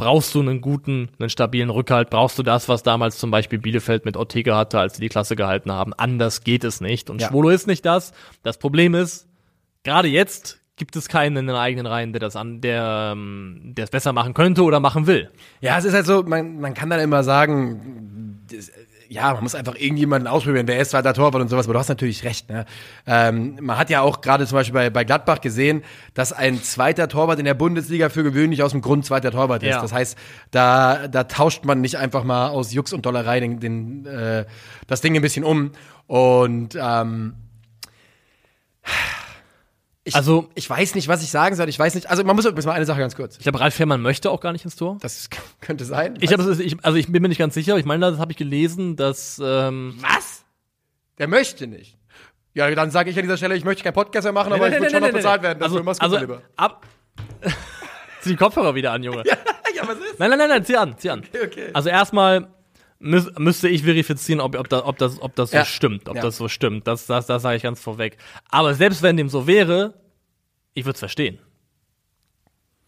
brauchst 0.00 0.34
du 0.34 0.40
einen 0.40 0.62
guten, 0.62 1.10
einen 1.18 1.28
stabilen 1.28 1.68
Rückhalt, 1.68 2.08
brauchst 2.08 2.38
du 2.38 2.42
das, 2.42 2.70
was 2.70 2.82
damals 2.82 3.18
zum 3.18 3.30
Beispiel 3.30 3.58
Bielefeld 3.58 4.06
mit 4.06 4.16
Ortega 4.16 4.56
hatte, 4.56 4.78
als 4.80 4.94
sie 4.96 5.02
die 5.02 5.10
Klasse 5.10 5.36
gehalten 5.36 5.70
haben. 5.70 5.92
Anders 5.92 6.42
geht 6.42 6.64
es 6.64 6.80
nicht. 6.80 7.10
Und 7.10 7.20
Ja. 7.20 7.28
Schwolo 7.28 7.50
ist 7.50 7.66
nicht 7.66 7.84
das. 7.84 8.12
Das 8.42 8.56
Problem 8.56 8.94
ist, 8.94 9.28
gerade 9.84 10.08
jetzt 10.08 10.58
gibt 10.76 10.96
es 10.96 11.08
keinen 11.08 11.36
in 11.36 11.46
den 11.46 11.56
eigenen 11.56 11.84
Reihen, 11.84 12.14
der 12.14 12.20
das 12.20 12.34
an, 12.34 12.62
der, 12.62 13.10
ähm, 13.12 13.60
der 13.76 13.84
es 13.84 13.90
besser 13.90 14.14
machen 14.14 14.32
könnte 14.32 14.62
oder 14.62 14.80
machen 14.80 15.06
will. 15.06 15.30
Ja, 15.60 15.76
es 15.76 15.84
ist 15.84 15.92
halt 15.92 16.06
so, 16.06 16.22
man, 16.22 16.58
man 16.60 16.72
kann 16.72 16.88
dann 16.88 17.00
immer 17.00 17.22
sagen, 17.22 18.40
ja, 19.10 19.34
man 19.34 19.42
muss 19.42 19.56
einfach 19.56 19.74
irgendjemanden 19.74 20.28
ausprobieren, 20.28 20.68
wer 20.68 20.78
ist 20.78 20.92
zweiter 20.92 21.12
Torwart 21.12 21.42
und 21.42 21.48
sowas, 21.48 21.66
aber 21.66 21.74
du 21.74 21.80
hast 21.80 21.88
natürlich 21.88 22.22
recht. 22.22 22.48
Ne? 22.48 22.64
Ähm, 23.08 23.58
man 23.60 23.76
hat 23.76 23.90
ja 23.90 24.02
auch 24.02 24.20
gerade 24.20 24.46
zum 24.46 24.54
Beispiel 24.54 24.72
bei, 24.72 24.88
bei 24.88 25.02
Gladbach 25.02 25.40
gesehen, 25.40 25.82
dass 26.14 26.32
ein 26.32 26.62
zweiter 26.62 27.08
Torwart 27.08 27.40
in 27.40 27.44
der 27.44 27.54
Bundesliga 27.54 28.08
für 28.08 28.22
gewöhnlich 28.22 28.62
aus 28.62 28.70
dem 28.70 28.82
Grund 28.82 29.04
zweiter 29.04 29.32
Torwart 29.32 29.64
ist. 29.64 29.70
Ja. 29.70 29.82
Das 29.82 29.92
heißt, 29.92 30.16
da, 30.52 31.08
da 31.08 31.24
tauscht 31.24 31.64
man 31.64 31.80
nicht 31.80 31.98
einfach 31.98 32.22
mal 32.22 32.50
aus 32.50 32.72
Jux 32.72 32.92
und 32.92 33.04
Dollerei 33.04 33.40
den, 33.40 33.58
den, 33.58 34.06
äh, 34.06 34.44
das 34.86 35.00
Ding 35.00 35.16
ein 35.16 35.22
bisschen 35.22 35.42
um. 35.42 35.72
Und 36.06 36.78
ähm, 36.80 37.34
ich, 40.10 40.16
Also- 40.16 40.48
ich 40.54 40.68
weiß 40.68 40.94
nicht, 40.94 41.08
was 41.08 41.22
ich 41.22 41.30
sagen 41.30 41.56
soll. 41.56 41.68
Ich 41.68 41.78
weiß 41.78 41.94
nicht. 41.94 42.10
Also 42.10 42.22
man 42.24 42.36
muss 42.36 42.44
jetzt 42.44 42.66
mal 42.66 42.72
eine 42.72 42.84
Sache 42.86 43.00
ganz 43.00 43.16
kurz. 43.16 43.36
Ich 43.38 43.42
glaube, 43.42 43.60
Ralf 43.60 43.74
Fährmann 43.74 44.02
möchte 44.02 44.30
auch 44.30 44.40
gar 44.40 44.52
nicht 44.52 44.64
ins 44.64 44.76
Tor. 44.76 44.98
Das 45.00 45.28
könnte 45.60 45.84
sein. 45.84 46.16
Ich 46.20 46.32
habe, 46.32 46.62
ich, 46.62 46.76
also 46.84 46.96
ich 46.98 47.10
bin 47.10 47.22
mir 47.22 47.28
nicht 47.28 47.38
ganz 47.38 47.54
sicher. 47.54 47.76
Ich 47.78 47.84
meine, 47.84 48.10
das 48.10 48.18
habe 48.18 48.32
ich 48.32 48.38
gelesen, 48.38 48.96
dass 48.96 49.40
ähm, 49.42 49.94
Was? 50.00 50.44
Der 51.18 51.28
möchte 51.28 51.66
nicht. 51.66 51.96
Ja, 52.54 52.70
dann 52.74 52.90
sage 52.90 53.10
ich 53.10 53.16
an 53.16 53.22
dieser 53.22 53.36
Stelle, 53.36 53.54
ich 53.56 53.64
möchte 53.64 53.82
keinen 53.84 53.92
Podcast 53.94 54.24
mehr 54.24 54.32
machen, 54.32 54.52
aber 54.52 54.68
ich 54.68 54.74
würde 54.78 54.90
schon 54.90 55.00
noch 55.02 55.12
bezahlt 55.12 55.42
werden. 55.42 55.62
Also, 55.62 55.76
Dafür 55.76 55.84
mach's 55.84 56.00
also 56.00 56.16
gut, 56.16 56.20
lieber. 56.22 56.42
ab. 56.56 56.86
zieh 58.22 58.30
die 58.30 58.36
Kopfhörer 58.36 58.74
wieder 58.74 58.92
an, 58.92 59.02
Junge. 59.02 59.22
ja, 59.74 59.86
was 59.86 59.96
ist? 59.98 60.18
Nein, 60.18 60.30
nein, 60.30 60.38
nein, 60.38 60.48
nein, 60.48 60.64
zieh 60.64 60.76
an, 60.76 60.94
zieh 60.98 61.10
an. 61.10 61.22
okay. 61.44 61.70
Also 61.72 61.88
erstmal 61.90 62.48
müsste 62.98 63.68
ich 63.68 63.82
verifizieren, 63.84 64.40
ob, 64.40 64.56
ob, 64.58 64.68
da, 64.68 64.84
ob 64.84 64.98
das, 64.98 65.20
ob 65.22 65.34
das 65.36 65.52
so 65.52 65.56
Ja. 65.56 65.64
stimmt, 65.64 66.08
ob 66.08 66.16
Ja. 66.16 66.22
das 66.22 66.36
so 66.36 66.48
stimmt. 66.48 66.86
Das, 66.86 67.06
das, 67.06 67.26
das 67.26 67.40
sage 67.42 67.56
ich 67.56 67.62
ganz 67.62 67.80
vorweg. 67.80 68.18
Aber 68.50 68.74
selbst 68.74 69.02
wenn 69.02 69.16
dem 69.16 69.28
so 69.30 69.46
wäre, 69.46 69.94
ich 70.80 70.84
würde 70.86 70.94
es 70.94 71.00
verstehen. 71.00 71.38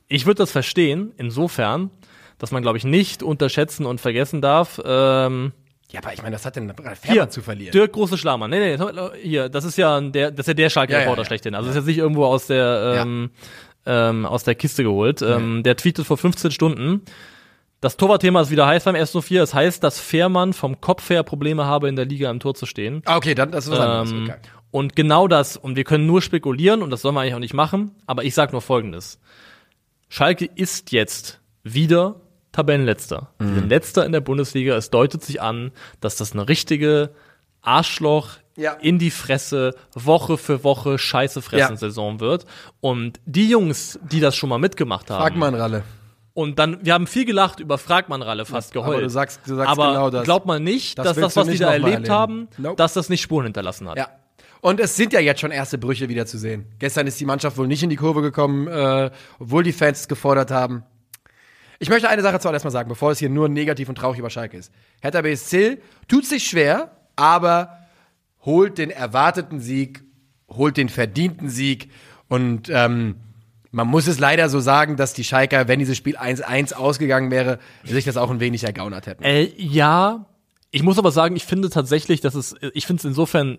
Ich 0.08 0.26
würde 0.26 0.38
das 0.38 0.50
verstehen, 0.52 1.12
insofern, 1.16 1.90
dass 2.38 2.50
man, 2.50 2.62
glaube 2.62 2.76
ich, 2.78 2.84
nicht 2.84 3.22
unterschätzen 3.22 3.86
und 3.86 4.00
vergessen 4.00 4.42
darf, 4.42 4.80
ähm, 4.84 5.52
Ja, 5.90 6.00
aber 6.02 6.12
ich 6.12 6.22
meine, 6.22 6.32
das 6.34 6.44
hat 6.44 6.56
denn 6.56 6.70
Ralf 6.70 7.00
hier, 7.04 7.28
zu 7.30 7.40
verlieren. 7.42 7.72
Dirk 7.72 7.92
Große 7.92 8.18
Schlamann. 8.18 8.50
Nee, 8.50 8.76
nee, 8.76 8.84
hier, 9.22 9.48
das 9.48 9.64
ist 9.64 9.76
ja 9.78 10.00
der, 10.00 10.30
das 10.30 10.40
ist 10.44 10.48
ja 10.48 10.54
der 10.54 10.70
Schalke-Reporter 10.70 11.10
Ja, 11.10 11.16
ja, 11.16 11.22
ja. 11.22 11.24
schlechthin. 11.26 11.54
Also 11.54 11.68
das 11.68 11.76
ist 11.76 11.80
jetzt 11.82 11.86
nicht 11.88 11.98
irgendwo 11.98 12.24
aus 12.26 12.46
der, 12.46 13.02
ähm, 13.02 13.30
ähm, 13.86 14.26
aus 14.26 14.44
der 14.44 14.54
Kiste 14.54 14.82
geholt. 14.82 15.22
Ähm, 15.22 15.62
der 15.62 15.76
tweetet 15.76 16.06
vor 16.06 16.18
15 16.18 16.50
Stunden. 16.50 17.02
Das 17.80 17.96
Torwartthema 17.96 18.40
ist 18.42 18.50
wieder 18.50 18.66
heiß 18.66 18.84
beim 18.84 18.94
S04. 18.94 19.42
Es 19.42 19.54
heißt, 19.54 19.82
dass 19.82 19.98
Fährmann 19.98 20.52
vom 20.52 20.80
Kopf 20.80 21.10
her 21.10 21.22
Probleme 21.24 21.64
habe, 21.66 21.88
in 21.88 21.96
der 21.96 22.04
Liga 22.04 22.30
im 22.30 22.38
Tor 22.38 22.54
zu 22.54 22.64
stehen. 22.66 23.02
Ah, 23.06 23.16
okay, 23.16 23.34
dann 23.34 23.50
das 23.50 23.64
ist 23.66 23.72
was 23.72 23.80
anderes. 23.80 24.10
Ähm, 24.12 24.24
Okay. 24.30 24.38
Und 24.72 24.96
genau 24.96 25.28
das, 25.28 25.56
und 25.56 25.76
wir 25.76 25.84
können 25.84 26.06
nur 26.06 26.20
spekulieren, 26.22 26.82
und 26.82 26.90
das 26.90 27.02
sollen 27.02 27.14
wir 27.14 27.20
eigentlich 27.20 27.34
auch 27.34 27.38
nicht 27.38 27.54
machen, 27.54 27.92
aber 28.06 28.24
ich 28.24 28.34
sag 28.34 28.50
nur 28.52 28.60
Folgendes. 28.62 29.20
Schalke 30.08 30.46
ist 30.46 30.90
jetzt 30.92 31.40
wieder 31.62 32.16
Tabellenletzter. 32.52 33.30
Mhm. 33.38 33.68
Letzter 33.68 34.04
in 34.04 34.12
der 34.12 34.20
Bundesliga. 34.20 34.74
Es 34.76 34.90
deutet 34.90 35.22
sich 35.22 35.40
an, 35.40 35.70
dass 36.00 36.16
das 36.16 36.32
eine 36.32 36.48
richtige 36.48 37.10
Arschloch 37.62 38.30
Ja. 38.56 38.72
in 38.72 38.98
die 38.98 39.10
Fresse, 39.10 39.74
Woche 39.94 40.36
für 40.36 40.62
Woche 40.64 40.98
Scheiße 40.98 41.40
fressen 41.40 41.72
Ja. 41.72 41.76
Saison 41.76 42.20
wird. 42.20 42.44
Und 42.80 43.20
die 43.24 43.48
Jungs, 43.48 43.98
die 44.10 44.20
das 44.20 44.36
schon 44.36 44.48
mal 44.50 44.58
mitgemacht 44.58 45.10
haben, 45.10 45.20
Frag 45.22 45.36
mal 45.36 45.46
einen 45.46 45.56
Ralle. 45.56 45.82
und 46.34 46.58
dann, 46.58 46.78
wir 46.84 46.92
haben 46.94 47.06
viel 47.06 47.24
gelacht 47.24 47.60
über 47.60 47.78
Fragmann-Ralle, 47.78 48.44
fast 48.44 48.72
geheult. 48.72 48.94
Aber 48.94 49.02
du 49.02 49.08
sagst, 49.10 49.40
du 49.46 49.54
sagst 49.54 49.70
Aber 49.70 49.92
genau 49.92 50.10
das. 50.10 50.24
glaubt 50.24 50.44
man 50.46 50.62
nicht, 50.62 50.98
Das 50.98 51.06
dass 51.06 51.16
das, 51.16 51.36
was 51.36 51.48
die 51.48 51.58
da 51.58 51.72
erlebt 51.72 51.94
erleben. 51.94 52.12
haben, 52.12 52.48
Nope. 52.58 52.76
dass 52.76 52.92
das 52.94 53.08
nicht 53.08 53.22
Spuren 53.22 53.44
hinterlassen 53.44 53.88
hat. 53.88 53.96
Ja. 53.96 54.08
Und 54.62 54.78
es 54.78 54.94
sind 54.94 55.12
ja 55.12 55.18
jetzt 55.18 55.40
schon 55.40 55.50
erste 55.50 55.76
Brüche 55.76 56.08
wieder 56.08 56.24
zu 56.24 56.38
sehen. 56.38 56.66
Gestern 56.78 57.08
ist 57.08 57.18
die 57.18 57.24
Mannschaft 57.24 57.58
wohl 57.58 57.66
nicht 57.66 57.82
in 57.82 57.90
die 57.90 57.96
Kurve 57.96 58.22
gekommen, 58.22 58.68
äh, 58.68 59.10
obwohl 59.40 59.64
die 59.64 59.72
Fans 59.72 60.02
es 60.02 60.08
gefordert 60.08 60.52
haben. 60.52 60.84
Ich 61.80 61.88
möchte 61.88 62.08
eine 62.08 62.22
Sache 62.22 62.38
zuallererst 62.38 62.64
mal 62.64 62.70
sagen, 62.70 62.88
bevor 62.88 63.10
es 63.10 63.18
hier 63.18 63.28
nur 63.28 63.48
negativ 63.48 63.88
und 63.88 63.96
traurig 63.96 64.20
über 64.20 64.30
Schalke 64.30 64.56
ist. 64.56 64.72
Hertha 65.00 65.20
BSC 65.20 65.78
tut 66.06 66.26
sich 66.26 66.44
schwer, 66.46 66.92
aber 67.16 67.76
holt 68.44 68.78
den 68.78 68.90
erwarteten 68.90 69.58
Sieg, 69.58 70.04
holt 70.48 70.76
den 70.76 70.88
verdienten 70.88 71.50
Sieg 71.50 71.90
und 72.28 72.70
ähm, 72.72 73.16
man 73.72 73.88
muss 73.88 74.06
es 74.06 74.20
leider 74.20 74.48
so 74.48 74.60
sagen, 74.60 74.96
dass 74.96 75.12
die 75.12 75.24
Schalker, 75.24 75.66
wenn 75.66 75.80
dieses 75.80 75.96
Spiel 75.96 76.16
1-1 76.16 76.74
ausgegangen 76.74 77.32
wäre, 77.32 77.58
sich 77.82 78.04
das 78.04 78.16
auch 78.16 78.30
ein 78.30 78.38
wenig 78.38 78.62
ergaunert 78.62 79.08
hätten. 79.08 79.24
Äh, 79.24 79.52
ja, 79.56 80.26
ich 80.70 80.84
muss 80.84 80.98
aber 80.98 81.10
sagen, 81.10 81.34
ich 81.34 81.46
finde 81.46 81.68
tatsächlich, 81.68 82.20
dass 82.20 82.36
es, 82.36 82.54
ich 82.74 82.86
finde 82.86 83.00
es 83.00 83.04
insofern 83.04 83.58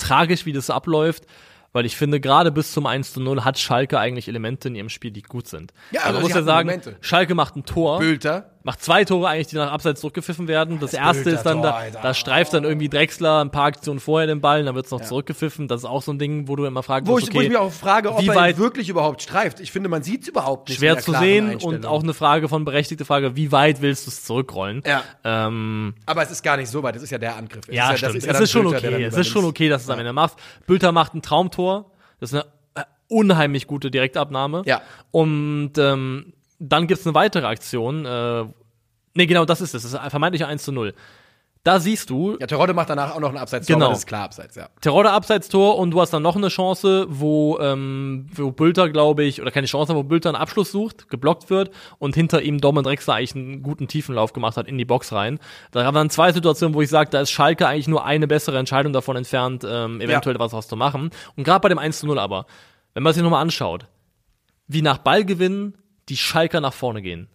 tragisch, 0.00 0.46
wie 0.46 0.52
das 0.52 0.70
abläuft, 0.70 1.24
weil 1.72 1.86
ich 1.86 1.96
finde, 1.96 2.20
gerade 2.20 2.50
bis 2.50 2.72
zum 2.72 2.86
1 2.86 3.12
zu 3.12 3.20
0 3.20 3.44
hat 3.44 3.58
Schalke 3.58 3.98
eigentlich 3.98 4.26
Elemente 4.28 4.68
in 4.68 4.74
ihrem 4.74 4.88
Spiel, 4.88 5.12
die 5.12 5.22
gut 5.22 5.46
sind. 5.46 5.72
Ja, 5.92 6.02
Also 6.02 6.14
man 6.14 6.22
muss 6.22 6.34
ja 6.34 6.42
sagen, 6.42 6.66
Momente. 6.68 6.96
Schalke 7.00 7.34
macht 7.34 7.54
ein 7.56 7.64
Tor. 7.64 7.98
Bülter, 8.00 8.50
Macht 8.62 8.82
zwei 8.84 9.06
Tore 9.06 9.26
eigentlich, 9.28 9.46
die 9.46 9.56
nach 9.56 9.72
Abseits 9.72 10.00
zurückgepfiffen 10.02 10.46
werden. 10.46 10.80
Das, 10.80 10.90
Das 10.90 11.00
erste 11.00 11.30
ist 11.30 11.44
dann, 11.44 11.62
da, 11.62 11.82
da 12.02 12.12
streift 12.12 12.52
dann 12.52 12.64
irgendwie 12.64 12.90
Drexler 12.90 13.40
ein 13.42 13.50
paar 13.50 13.64
Aktionen 13.64 14.00
vorher 14.00 14.26
den 14.26 14.42
Ball, 14.42 14.64
dann 14.64 14.74
wird's 14.74 14.90
noch 14.90 15.00
zurückgepfiffen. 15.00 15.66
Das 15.66 15.80
ist 15.80 15.84
auch 15.86 16.02
so 16.02 16.12
ein 16.12 16.18
Ding, 16.18 16.46
wo 16.46 16.56
du 16.56 16.66
immer 16.66 16.82
fragst, 16.82 17.08
Wo 17.08 17.16
ich, 17.18 17.24
okay, 17.24 17.34
wo 17.36 17.40
ich 17.40 17.48
mich 17.48 17.56
auch 17.56 17.72
frage, 17.72 18.12
ob 18.12 18.20
wie 18.20 18.28
er 18.28 18.34
weit- 18.34 18.58
wirklich 18.58 18.90
überhaupt 18.90 19.22
streift. 19.22 19.60
Ich 19.60 19.72
finde, 19.72 19.88
man 19.88 20.02
sieht 20.02 20.22
es 20.22 20.28
überhaupt 20.28 20.68
nicht. 20.68 20.76
schwer 20.78 20.98
zu 20.98 21.12
sehen 21.12 21.56
und 21.56 21.86
auch 21.86 22.02
eine 22.02 22.12
Frage 22.12 22.50
von 22.50 22.66
berechtigte 22.66 23.06
Frage, 23.06 23.34
wie 23.34 23.50
weit 23.50 23.80
willst 23.80 24.06
du 24.06 24.10
es 24.10 24.24
zurückrollen? 24.24 24.82
Ja. 24.84 25.04
Ähm, 25.24 25.94
Aber 26.04 26.22
es 26.22 26.30
ist 26.30 26.42
gar 26.42 26.58
nicht 26.58 26.68
so 26.68 26.82
weit. 26.82 26.94
Das 26.96 27.02
ist 27.02 27.10
ja 27.10 27.18
der 27.18 27.36
Angriff. 27.36 27.62
Es 27.66 27.74
ja, 27.74 27.92
ist 27.92 27.98
stimmt. 28.00 28.16
das 28.16 28.24
es 28.24 28.32
dann 28.32 28.42
ist 28.42 28.50
schon 28.50 28.62
Bülter, 28.68 28.88
okay. 28.88 29.04
Es 29.04 29.16
ist 29.16 29.28
schon 29.28 29.44
okay, 29.46 29.68
dass 29.70 29.84
es 29.84 29.88
am 29.90 29.98
Ende 29.98 30.12
machst. 30.12 30.36
Bülter 30.66 30.92
macht 30.92 31.14
ein 31.14 31.22
Traumtor. 31.22 31.90
Das 32.20 32.32
ist 32.32 32.34
eine 32.74 32.86
unheimlich 33.08 33.66
gute 33.66 33.90
Direktabnahme. 33.90 34.62
Ja. 34.66 34.82
Und 35.10 35.72
ähm, 35.78 36.34
dann 36.60 36.86
gibt's 36.86 37.06
eine 37.06 37.14
weitere 37.14 37.46
Aktion. 37.46 38.06
Äh, 38.06 38.44
nee, 39.14 39.26
genau, 39.26 39.44
das 39.44 39.60
ist 39.60 39.74
es. 39.74 39.82
Das 39.82 39.92
ist 39.92 39.98
ein 39.98 40.10
vermeintlicher 40.10 40.46
1 40.46 40.62
zu 40.62 40.72
0. 40.72 40.94
Da 41.62 41.78
siehst 41.78 42.08
du, 42.08 42.38
Ja, 42.40 42.46
Terodde 42.46 42.72
macht 42.72 42.88
danach 42.88 43.14
auch 43.14 43.20
noch 43.20 43.28
ein 43.28 43.36
Abseits. 43.36 43.66
Genau. 43.66 43.90
Das 43.90 43.98
ist 43.98 44.06
klar 44.06 44.24
Abseits, 44.24 44.56
ja. 44.56 44.70
Terodde 44.80 45.10
Abseitstor 45.10 45.76
und 45.76 45.90
du 45.90 46.00
hast 46.00 46.10
dann 46.10 46.22
noch 46.22 46.36
eine 46.36 46.48
Chance, 46.48 47.04
wo, 47.10 47.58
ähm, 47.58 48.28
wo 48.32 48.50
Bülter, 48.50 48.88
glaube 48.88 49.24
ich, 49.24 49.42
oder 49.42 49.50
keine 49.50 49.66
Chance, 49.66 49.94
wo 49.94 50.02
Bülter 50.02 50.30
einen 50.30 50.36
Abschluss 50.36 50.72
sucht, 50.72 51.10
geblockt 51.10 51.50
wird 51.50 51.70
und 51.98 52.14
hinter 52.14 52.40
ihm 52.40 52.62
Dortmund 52.62 52.86
Drexler 52.86 53.16
eigentlich 53.16 53.34
einen 53.34 53.62
guten 53.62 53.88
Tiefenlauf 53.88 54.32
gemacht 54.32 54.56
hat 54.56 54.68
in 54.68 54.78
die 54.78 54.86
Box 54.86 55.12
rein. 55.12 55.38
Da 55.70 55.84
haben 55.84 55.94
wir 55.94 56.00
dann 56.00 56.08
zwei 56.08 56.32
Situationen, 56.32 56.74
wo 56.74 56.80
ich 56.80 56.88
sage, 56.88 57.10
da 57.10 57.20
ist 57.20 57.30
Schalke 57.30 57.66
eigentlich 57.66 57.88
nur 57.88 58.06
eine 58.06 58.26
bessere 58.26 58.58
Entscheidung 58.58 58.94
davon 58.94 59.16
entfernt, 59.16 59.62
ähm, 59.68 60.00
eventuell 60.00 60.38
was 60.38 60.52
draus 60.52 60.66
zu 60.66 60.76
machen. 60.76 61.10
Und 61.36 61.44
gerade 61.44 61.60
bei 61.60 61.68
dem 61.68 61.78
1 61.78 62.00
zu 62.00 62.06
0 62.06 62.18
aber, 62.18 62.46
wenn 62.94 63.02
man 63.02 63.12
sich 63.12 63.22
nochmal 63.22 63.42
anschaut, 63.42 63.86
wie 64.66 64.80
nach 64.80 64.96
Ballgewinn 64.96 65.74
die 66.10 66.16
Schalker 66.16 66.60
nach 66.60 66.74
vorne 66.74 67.00
gehen. 67.00 67.28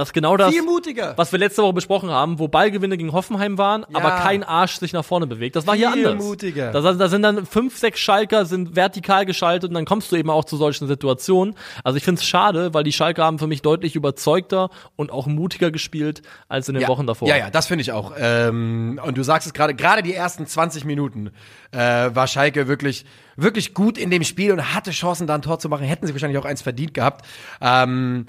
Das 0.00 0.08
ist 0.08 0.12
genau 0.14 0.38
das, 0.38 0.50
Viel 0.50 0.62
mutiger. 0.62 1.12
was 1.16 1.30
wir 1.30 1.38
letzte 1.38 1.62
Woche 1.62 1.74
besprochen 1.74 2.08
haben, 2.08 2.38
wo 2.38 2.48
Ballgewinne 2.48 2.96
gegen 2.96 3.12
Hoffenheim 3.12 3.58
waren, 3.58 3.84
aber 3.92 4.12
kein 4.12 4.42
Arsch 4.42 4.78
sich 4.78 4.94
nach 4.94 5.04
vorne 5.04 5.26
bewegt. 5.26 5.56
Das 5.56 5.66
war 5.66 5.76
hier 5.76 5.92
Viel 5.92 6.06
anders. 6.06 6.24
mutiger. 6.24 6.72
Da, 6.72 6.80
da 6.94 7.08
sind 7.08 7.20
dann 7.20 7.44
fünf, 7.44 7.76
sechs 7.76 8.00
Schalker 8.00 8.46
sind 8.46 8.74
vertikal 8.74 9.26
geschaltet 9.26 9.68
und 9.68 9.74
dann 9.74 9.84
kommst 9.84 10.10
du 10.10 10.16
eben 10.16 10.30
auch 10.30 10.46
zu 10.46 10.56
solchen 10.56 10.88
Situationen. 10.88 11.54
Also 11.84 11.98
ich 11.98 12.04
finde 12.04 12.18
es 12.18 12.26
schade, 12.26 12.72
weil 12.72 12.82
die 12.82 12.92
Schalker 12.92 13.24
haben 13.24 13.38
für 13.38 13.46
mich 13.46 13.60
deutlich 13.60 13.94
überzeugter 13.94 14.70
und 14.96 15.12
auch 15.12 15.26
mutiger 15.26 15.70
gespielt 15.70 16.22
als 16.48 16.66
in 16.70 16.76
den 16.76 16.82
ja. 16.84 16.88
Wochen 16.88 17.06
davor. 17.06 17.28
Ja, 17.28 17.36
ja, 17.36 17.50
das 17.50 17.66
finde 17.66 17.82
ich 17.82 17.92
auch. 17.92 18.14
Ähm, 18.18 18.98
und 19.04 19.18
du 19.18 19.22
sagst 19.22 19.46
es 19.46 19.52
gerade, 19.52 19.74
gerade 19.74 20.02
die 20.02 20.14
ersten 20.14 20.46
20 20.46 20.86
Minuten 20.86 21.30
äh, 21.72 21.78
war 21.78 22.26
Schalke 22.26 22.68
wirklich, 22.68 23.04
wirklich 23.36 23.74
gut 23.74 23.98
in 23.98 24.08
dem 24.08 24.24
Spiel 24.24 24.52
und 24.52 24.74
hatte 24.74 24.92
Chancen, 24.92 25.26
da 25.26 25.34
ein 25.34 25.42
Tor 25.42 25.58
zu 25.58 25.68
machen. 25.68 25.84
Hätten 25.84 26.06
sie 26.06 26.14
wahrscheinlich 26.14 26.38
auch 26.38 26.46
eins 26.46 26.62
verdient 26.62 26.94
gehabt. 26.94 27.26
Ähm, 27.60 28.24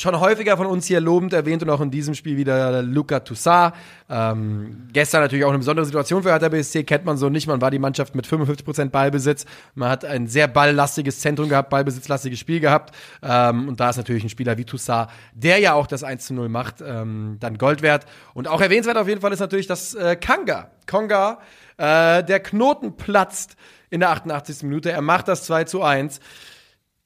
schon 0.00 0.18
häufiger 0.18 0.56
von 0.56 0.66
uns 0.66 0.86
hier 0.86 1.00
lobend 1.00 1.32
erwähnt 1.32 1.62
und 1.62 1.70
auch 1.70 1.80
in 1.80 1.90
diesem 1.90 2.14
Spiel 2.14 2.36
wieder 2.36 2.82
Luca 2.82 3.20
Toussaint. 3.20 3.74
Ähm, 4.08 4.88
gestern 4.92 5.20
natürlich 5.22 5.44
auch 5.44 5.50
eine 5.50 5.58
besondere 5.58 5.84
Situation 5.84 6.22
für 6.22 6.30
Hertha 6.30 6.48
BSC, 6.48 6.84
kennt 6.84 7.04
man 7.04 7.16
so 7.16 7.28
nicht. 7.28 7.46
Man 7.46 7.60
war 7.60 7.70
die 7.70 7.78
Mannschaft 7.78 8.14
mit 8.14 8.26
55% 8.26 8.90
Ballbesitz. 8.90 9.44
Man 9.74 9.90
hat 9.90 10.04
ein 10.04 10.26
sehr 10.26 10.48
balllastiges 10.48 11.20
Zentrum 11.20 11.48
gehabt, 11.48 11.70
ballbesitzlastiges 11.70 12.38
Spiel 12.38 12.60
gehabt. 12.60 12.94
Ähm, 13.22 13.68
und 13.68 13.80
da 13.80 13.90
ist 13.90 13.96
natürlich 13.96 14.24
ein 14.24 14.30
Spieler 14.30 14.56
wie 14.58 14.64
Toussaint, 14.64 15.10
der 15.34 15.58
ja 15.58 15.74
auch 15.74 15.86
das 15.86 16.02
1 16.02 16.26
zu 16.26 16.34
0 16.34 16.48
macht, 16.48 16.76
ähm, 16.80 17.36
dann 17.40 17.58
Gold 17.58 17.82
wert. 17.82 18.06
Und 18.34 18.48
auch 18.48 18.60
erwähnenswert 18.60 18.96
auf 18.96 19.08
jeden 19.08 19.20
Fall 19.20 19.32
ist 19.32 19.40
natürlich, 19.40 19.66
dass 19.66 19.94
äh, 19.94 20.16
Kanga, 20.16 20.70
Konga, 20.86 21.38
äh, 21.76 22.24
der 22.24 22.40
Knoten 22.40 22.96
platzt 22.96 23.56
in 23.90 24.00
der 24.00 24.10
88. 24.10 24.62
Minute. 24.62 24.90
Er 24.90 25.02
macht 25.02 25.28
das 25.28 25.44
2 25.44 25.64
zu 25.64 25.82
1. 25.82 26.20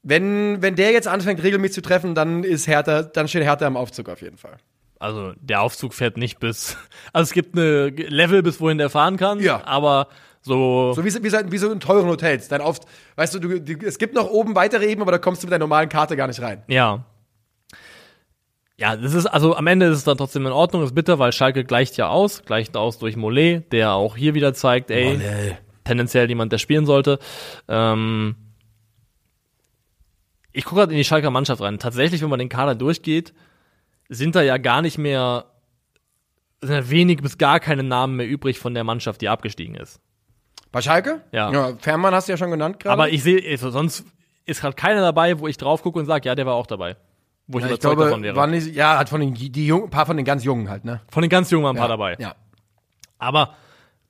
Wenn, 0.04 0.60
wenn 0.62 0.76
der 0.76 0.92
jetzt 0.92 1.08
anfängt, 1.08 1.42
regelmäßig 1.42 1.74
zu 1.76 1.82
treffen, 1.82 2.14
dann 2.14 2.44
ist 2.44 2.66
Hertha, 2.68 3.02
dann 3.02 3.26
steht 3.26 3.42
Hertha 3.42 3.66
im 3.66 3.76
Aufzug 3.76 4.08
auf 4.10 4.20
jeden 4.20 4.36
Fall. 4.36 4.56
Also 5.00 5.32
der 5.40 5.60
Aufzug 5.62 5.92
fährt 5.94 6.16
nicht 6.16 6.38
bis. 6.40 6.76
Also 7.12 7.24
es 7.28 7.32
gibt 7.32 7.56
eine 7.56 7.88
Level, 7.88 8.42
bis 8.42 8.60
wohin 8.60 8.78
der 8.78 8.90
fahren 8.90 9.16
kann. 9.16 9.40
Ja. 9.40 9.62
Aber 9.66 10.08
so. 10.42 10.92
So 10.94 11.04
wie, 11.04 11.10
so- 11.10 11.22
wie, 11.22 11.30
so- 11.30 11.38
wie 11.50 11.58
so 11.58 11.72
in 11.72 11.80
teuren 11.80 12.06
Hotels. 12.08 12.48
Dann 12.48 12.60
oft, 12.60 12.84
weißt 13.16 13.34
du, 13.34 13.38
du, 13.40 13.60
du, 13.60 13.86
es 13.86 13.98
gibt 13.98 14.14
noch 14.14 14.28
oben 14.30 14.54
weitere 14.54 14.84
Ebenen, 14.84 15.02
aber 15.02 15.12
da 15.12 15.18
kommst 15.18 15.42
du 15.42 15.46
mit 15.46 15.52
der 15.52 15.58
normalen 15.58 15.88
Karte 15.88 16.16
gar 16.16 16.26
nicht 16.28 16.40
rein. 16.42 16.62
Ja. 16.68 17.04
Ja, 18.76 18.96
das 18.96 19.14
ist, 19.14 19.26
also 19.26 19.54
am 19.56 19.66
Ende 19.68 19.86
ist 19.86 19.98
es 19.98 20.04
dann 20.04 20.16
trotzdem 20.18 20.44
in 20.46 20.52
Ordnung, 20.52 20.82
ist 20.82 20.94
bitter, 20.94 21.18
weil 21.20 21.32
Schalke 21.32 21.64
gleicht 21.64 21.96
ja 21.96 22.08
aus, 22.08 22.42
gleicht 22.44 22.76
aus 22.76 22.98
durch 22.98 23.16
Mollet, 23.16 23.72
der 23.72 23.92
auch 23.92 24.16
hier 24.16 24.34
wieder 24.34 24.52
zeigt, 24.52 24.90
ey, 24.90 25.18
tendenziell 25.84 26.28
jemand, 26.28 26.50
der 26.52 26.58
spielen 26.58 26.84
sollte. 26.84 27.20
Ähm, 27.68 28.34
ich 30.54 30.64
gucke 30.64 30.76
gerade 30.76 30.92
in 30.92 30.98
die 30.98 31.04
Schalker 31.04 31.30
Mannschaft 31.30 31.60
rein. 31.60 31.78
Tatsächlich, 31.78 32.22
wenn 32.22 32.30
man 32.30 32.38
den 32.38 32.48
Kader 32.48 32.74
durchgeht, 32.74 33.34
sind 34.08 34.36
da 34.36 34.42
ja 34.42 34.56
gar 34.56 34.82
nicht 34.82 34.96
mehr, 34.96 35.46
sind 36.62 36.74
ja 36.74 36.90
wenig 36.90 37.20
bis 37.20 37.36
gar 37.36 37.60
keine 37.60 37.82
Namen 37.82 38.16
mehr 38.16 38.26
übrig 38.26 38.58
von 38.58 38.72
der 38.72 38.84
Mannschaft, 38.84 39.20
die 39.20 39.28
abgestiegen 39.28 39.74
ist. 39.74 40.00
Bei 40.70 40.80
Schalke? 40.80 41.22
Ja. 41.32 41.50
ja 41.50 41.76
Fährmann 41.78 42.14
hast 42.14 42.28
du 42.28 42.32
ja 42.32 42.36
schon 42.36 42.52
genannt 42.52 42.78
gerade. 42.78 42.92
Aber 42.92 43.10
ich 43.10 43.22
sehe, 43.22 43.42
also 43.50 43.70
sonst 43.70 44.06
ist 44.46 44.60
gerade 44.60 44.76
keiner 44.76 45.00
dabei, 45.00 45.40
wo 45.40 45.48
ich 45.48 45.56
drauf 45.56 45.82
gucke 45.82 45.98
und 45.98 46.06
sage, 46.06 46.28
ja, 46.28 46.36
der 46.36 46.46
war 46.46 46.54
auch 46.54 46.68
dabei. 46.68 46.96
Wo 47.48 47.58
ich 47.58 47.64
ja, 47.64 47.70
ich 47.70 47.74
überzeugt 47.74 47.96
glaube, 47.96 48.04
davon 48.04 48.22
wäre. 48.22 48.48
nicht, 48.48 48.74
ja, 48.74 48.96
hat 48.96 49.08
von 49.08 49.20
den, 49.20 49.34
die 49.34 49.66
Jungen, 49.66 49.90
paar 49.90 50.06
von 50.06 50.16
den 50.16 50.24
ganz 50.24 50.44
Jungen 50.44 50.70
halt, 50.70 50.84
ne? 50.84 51.00
Von 51.10 51.22
den 51.22 51.30
ganz 51.30 51.50
Jungen 51.50 51.64
waren 51.64 51.76
ein 51.76 51.80
paar 51.80 51.90
ja. 51.90 51.96
dabei. 51.96 52.16
Ja. 52.18 52.34
Aber 53.18 53.54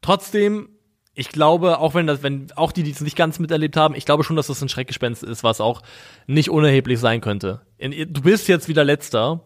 trotzdem, 0.03 0.69
ich 1.15 1.29
glaube, 1.29 1.79
auch 1.79 1.95
wenn 1.95 2.07
das, 2.07 2.23
wenn 2.23 2.49
auch 2.57 2.73
die, 2.73 2.83
die 2.83 2.91
es 2.91 3.01
nicht 3.01 3.17
ganz 3.17 3.39
miterlebt 3.39 3.77
haben, 3.77 3.95
ich 3.95 4.05
glaube 4.05 4.25
schon, 4.25 4.37
dass 4.37 4.49
das 4.49 4.61
ein 4.63 4.69
Schreckgespenst 4.69 5.23
ist, 5.23 5.45
was 5.45 5.61
auch 5.61 5.83
nicht 6.27 6.51
unerheblich 6.51 6.99
sein 6.99 7.21
könnte. 7.21 7.61
Du 7.79 8.23
bist 8.23 8.49
jetzt 8.49 8.69
wieder 8.69 8.83
letzter 8.85 9.41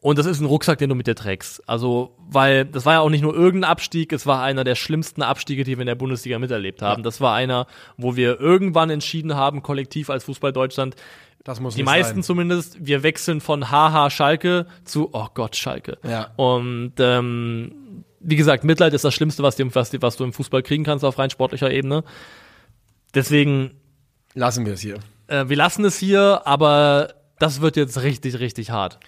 und 0.00 0.18
das 0.18 0.26
ist 0.26 0.40
ein 0.40 0.46
Rucksack, 0.46 0.78
den 0.78 0.88
du 0.90 0.94
mit 0.94 1.06
dir 1.06 1.14
trägst. 1.14 1.68
Also, 1.68 2.16
weil 2.28 2.64
das 2.64 2.86
war 2.86 2.94
ja 2.94 3.00
auch 3.00 3.10
nicht 3.10 3.22
nur 3.22 3.34
irgendein 3.34 3.70
Abstieg, 3.70 4.12
es 4.12 4.26
war 4.26 4.42
einer 4.42 4.64
der 4.64 4.74
schlimmsten 4.74 5.22
Abstiege, 5.22 5.64
die 5.64 5.76
wir 5.76 5.82
in 5.82 5.86
der 5.86 5.94
Bundesliga 5.96 6.38
miterlebt 6.38 6.82
haben. 6.82 7.02
Das 7.02 7.20
war 7.20 7.34
einer, 7.34 7.66
wo 7.96 8.16
wir 8.16 8.40
irgendwann 8.40 8.90
entschieden 8.90 9.34
haben, 9.34 9.62
kollektiv 9.62 10.10
als 10.10 10.24
Fußball 10.24 10.52
Deutschland, 10.52 10.94
Das 11.44 11.58
muss 11.60 11.74
die 11.74 11.82
meisten 11.82 12.16
sein. 12.16 12.22
zumindest, 12.22 12.84
wir 12.84 13.02
wechseln 13.02 13.40
von 13.40 13.70
Haha 13.70 14.10
Schalke 14.10 14.66
zu 14.84 15.10
Oh 15.12 15.26
Gott 15.34 15.56
Schalke. 15.56 15.98
Ja. 16.08 16.30
Und 16.36 16.92
ähm, 16.98 17.74
wie 18.20 18.36
gesagt, 18.36 18.64
Mitleid 18.64 18.94
ist 18.94 19.04
das 19.04 19.14
Schlimmste, 19.14 19.42
was, 19.42 19.56
dir, 19.56 19.74
was, 19.74 19.92
was 20.00 20.16
du 20.16 20.24
im 20.24 20.32
Fußball 20.32 20.62
kriegen 20.62 20.84
kannst 20.84 21.04
auf 21.04 21.18
rein 21.18 21.30
sportlicher 21.30 21.70
Ebene. 21.70 22.04
Deswegen, 23.14 23.72
Lassen 24.34 24.66
wir 24.66 24.74
es 24.74 24.80
hier. 24.80 24.98
äh, 25.28 25.48
wir 25.48 25.56
lassen 25.56 25.84
es 25.84 25.98
hier, 25.98 26.42
aber 26.44 27.14
das 27.38 27.60
wird 27.60 27.76
jetzt 27.76 28.02
richtig, 28.02 28.38
richtig 28.40 28.70
hart. 28.70 28.98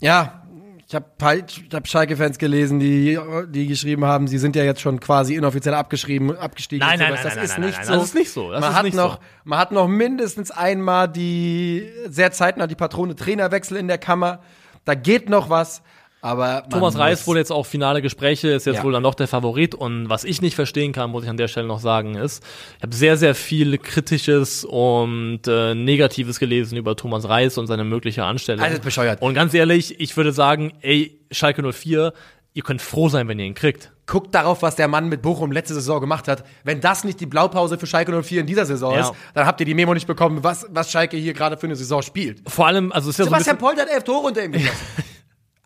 Ja, 0.00 0.42
ich 0.86 0.94
habe 0.94 1.06
ich 1.46 1.68
hab 1.72 1.86
Schalke-Fans 1.86 2.38
gelesen, 2.38 2.80
die, 2.80 3.18
die 3.48 3.66
geschrieben 3.66 4.04
haben, 4.04 4.26
sie 4.26 4.38
sind 4.38 4.56
ja 4.56 4.64
jetzt 4.64 4.80
schon 4.80 4.98
quasi 4.98 5.34
inoffiziell 5.34 5.74
abgeschrieben, 5.74 6.36
abgestiegen. 6.36 6.86
Nein, 6.86 6.98
nein, 6.98 7.12
das 7.22 7.36
nein, 7.36 7.44
ist 7.44 7.58
nein, 7.58 7.66
nicht 7.66 7.76
nein, 7.76 7.86
so. 7.86 7.92
das 7.94 8.04
ist 8.04 8.14
nicht 8.14 8.30
so, 8.30 8.50
das 8.50 8.60
man 8.60 8.70
ist 8.70 8.76
hat 8.76 8.94
noch, 8.94 9.14
so. 9.14 9.20
man 9.44 9.58
hat 9.58 9.72
noch 9.72 9.86
mindestens 9.86 10.50
einmal 10.50 11.08
die 11.08 11.88
sehr 12.08 12.32
zeitnah 12.32 12.66
die 12.66 12.74
Patrone 12.74 13.14
Trainerwechsel 13.14 13.76
in 13.76 13.88
der 13.88 13.98
Kammer. 13.98 14.40
Da 14.84 14.94
geht 14.94 15.28
noch 15.28 15.48
was, 15.50 15.82
aber 16.22 16.64
Thomas 16.70 16.98
Reis 16.98 17.26
wohl 17.26 17.36
jetzt 17.38 17.50
auch 17.50 17.64
finale 17.66 18.02
Gespräche, 18.02 18.48
ist 18.48 18.66
jetzt 18.66 18.76
Ja. 18.76 18.82
wohl 18.84 18.92
dann 18.92 19.02
doch 19.02 19.14
der 19.14 19.28
Favorit. 19.28 19.74
Und 19.74 20.08
was 20.08 20.24
ich 20.24 20.42
nicht 20.42 20.54
verstehen 20.54 20.92
kann, 20.92 21.10
muss 21.10 21.24
ich 21.24 21.30
an 21.30 21.36
der 21.36 21.48
Stelle 21.48 21.66
noch 21.66 21.80
sagen, 21.80 22.14
ist, 22.14 22.42
ich 22.76 22.82
habe 22.82 22.94
sehr, 22.94 23.16
sehr 23.16 23.34
viel 23.34 23.78
Kritisches 23.78 24.64
und 24.64 25.40
äh, 25.46 25.74
Negatives 25.74 26.38
gelesen 26.38 26.76
über 26.76 26.96
Thomas 26.96 27.28
Reis 27.28 27.56
und 27.58 27.66
seine 27.66 27.84
mögliche 27.84 28.24
Anstellung. 28.24 28.60
Also, 28.62 28.72
das 28.72 28.78
ist 28.80 28.84
bescheuert. 28.84 29.22
Und 29.22 29.34
ganz 29.34 29.54
ehrlich, 29.54 29.98
ich 30.00 30.16
würde 30.16 30.32
sagen, 30.32 30.72
ey, 30.82 31.18
Schalke 31.30 31.62
04, 31.72 32.12
ihr 32.52 32.62
könnt 32.62 32.82
froh 32.82 33.08
sein, 33.08 33.28
wenn 33.28 33.38
ihr 33.38 33.46
ihn 33.46 33.54
kriegt. 33.54 33.92
Guckt 34.06 34.34
darauf, 34.34 34.62
was 34.62 34.74
der 34.74 34.88
Mann 34.88 35.08
mit 35.08 35.22
Bochum 35.22 35.52
letzte 35.52 35.72
Saison 35.72 36.00
gemacht 36.00 36.26
hat. 36.26 36.44
Wenn 36.64 36.80
das 36.80 37.04
nicht 37.04 37.20
die 37.20 37.26
Blaupause 37.26 37.78
für 37.78 37.86
Schalke 37.86 38.10
04 38.24 38.40
in 38.40 38.46
dieser 38.48 38.66
Saison 38.66 38.92
Ja. 38.94 39.00
ist, 39.02 39.12
dann 39.34 39.46
habt 39.46 39.60
ihr 39.60 39.66
die 39.66 39.74
Memo 39.74 39.94
nicht 39.94 40.08
bekommen, 40.08 40.42
was, 40.42 40.66
was 40.68 40.90
Schalke 40.90 41.16
hier 41.16 41.32
gerade 41.32 41.56
für 41.56 41.66
eine 41.68 41.76
Saison 41.76 42.02
spielt. 42.02 42.42
Vor 42.50 42.66
allem, 42.66 42.90
also 42.90 43.08
es 43.08 43.14
ist 43.14 43.18
ja 43.20 43.24
so 43.26 43.30
ein 43.30 43.34
Sebastian 43.40 43.56
bisschen, 43.56 43.68
Polt 43.68 43.80
hat 43.80 43.94
elf 43.94 44.02
Tore 44.02 44.26
unter 44.26 44.44
ihm 44.44 44.50
geschossen. 44.52 44.74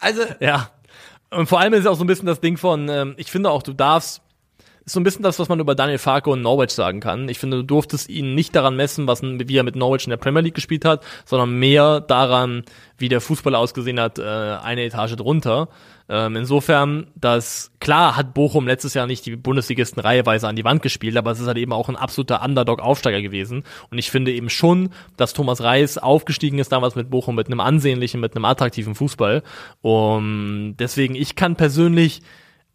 Also, 0.05 0.23
ja. 0.41 0.71
Und 1.31 1.49
vor 1.49 1.61
allem 1.61 1.73
ist 1.73 1.81
es 1.81 1.87
auch 1.87 1.97
so 1.97 2.05
ein 2.05 2.07
bisschen 2.07 2.27
das 2.27 2.41
Ding 2.41 2.57
von, 2.57 2.89
ähm, 2.89 3.15
ich 3.17 3.31
finde 3.31 3.51
auch, 3.51 3.63
du 3.63 3.73
darfst, 3.73 4.21
ist 4.85 4.93
so 4.93 5.01
ein 5.01 5.05
bisschen 5.05 5.23
das, 5.23 5.39
was 5.39 5.49
man 5.49 5.59
über 5.61 5.75
Daniel 5.75 5.99
Farke 5.99 6.29
und 6.29 6.43
Norwich 6.43 6.71
sagen 6.71 7.01
kann. 7.01 7.29
Ich 7.29 7.39
finde, 7.39 7.57
du 7.59 7.63
durftest 7.63 8.11
ihn 8.11 8.35
nicht 8.35 8.55
daran 8.55 8.77
messen, 8.77 9.07
was, 9.07 9.23
wie 9.23 9.57
er 9.57 9.63
mit 9.63 9.77
Norwich 9.77 10.05
in 10.05 10.11
der 10.11 10.19
Premier 10.19 10.43
League 10.43 10.55
gespielt 10.55 10.85
hat, 10.85 11.03
sondern 11.25 11.59
mehr 11.59 12.01
daran, 12.01 12.65
wie 12.99 13.09
der 13.09 13.23
Fußball 13.23 13.55
ausgesehen 13.55 13.99
hat, 13.99 14.19
äh, 14.19 14.23
eine 14.23 14.85
Etage 14.85 15.17
drunter. 15.17 15.69
Ähm, 16.09 16.37
insofern, 16.37 17.07
dass 17.15 17.71
klar 17.81 18.17
hat 18.17 18.35
Bochum 18.35 18.67
letztes 18.67 18.93
Jahr 18.95 19.07
nicht 19.07 19.25
die 19.25 19.37
Bundesligisten 19.37 20.03
reiheweise 20.03 20.47
an 20.47 20.57
die 20.57 20.65
Wand 20.65 20.83
gespielt, 20.83 21.17
aber 21.17 21.31
es 21.31 21.41
ist 21.41 21.47
halt 21.47 21.57
eben 21.57 21.73
auch 21.73 21.89
ein 21.89 21.97
absoluter 21.97 22.43
Underdog-Aufsteiger 22.43 23.23
gewesen. 23.23 23.65
Und 23.91 23.99
ich 23.99 24.11
finde 24.11 24.33
eben 24.33 24.51
schon, 24.51 24.91
dass 25.17 25.33
Thomas 25.33 25.63
Reis 25.63 25.97
aufgestiegen 25.97 26.59
ist 26.59 26.73
damals 26.73 26.95
mit 26.95 27.11
Bochum 27.11 27.37
mit 27.37 27.47
einem 27.47 27.61
ansehnlichen, 27.61 28.21
mit 28.21 28.37
einem 28.37 28.45
attraktiven 28.45 28.95
Fußball. 28.95 29.43
Und 29.81 30.77
deswegen, 30.79 31.15
ich 31.15 31.37
kann 31.37 31.57
persönlich 31.57 32.21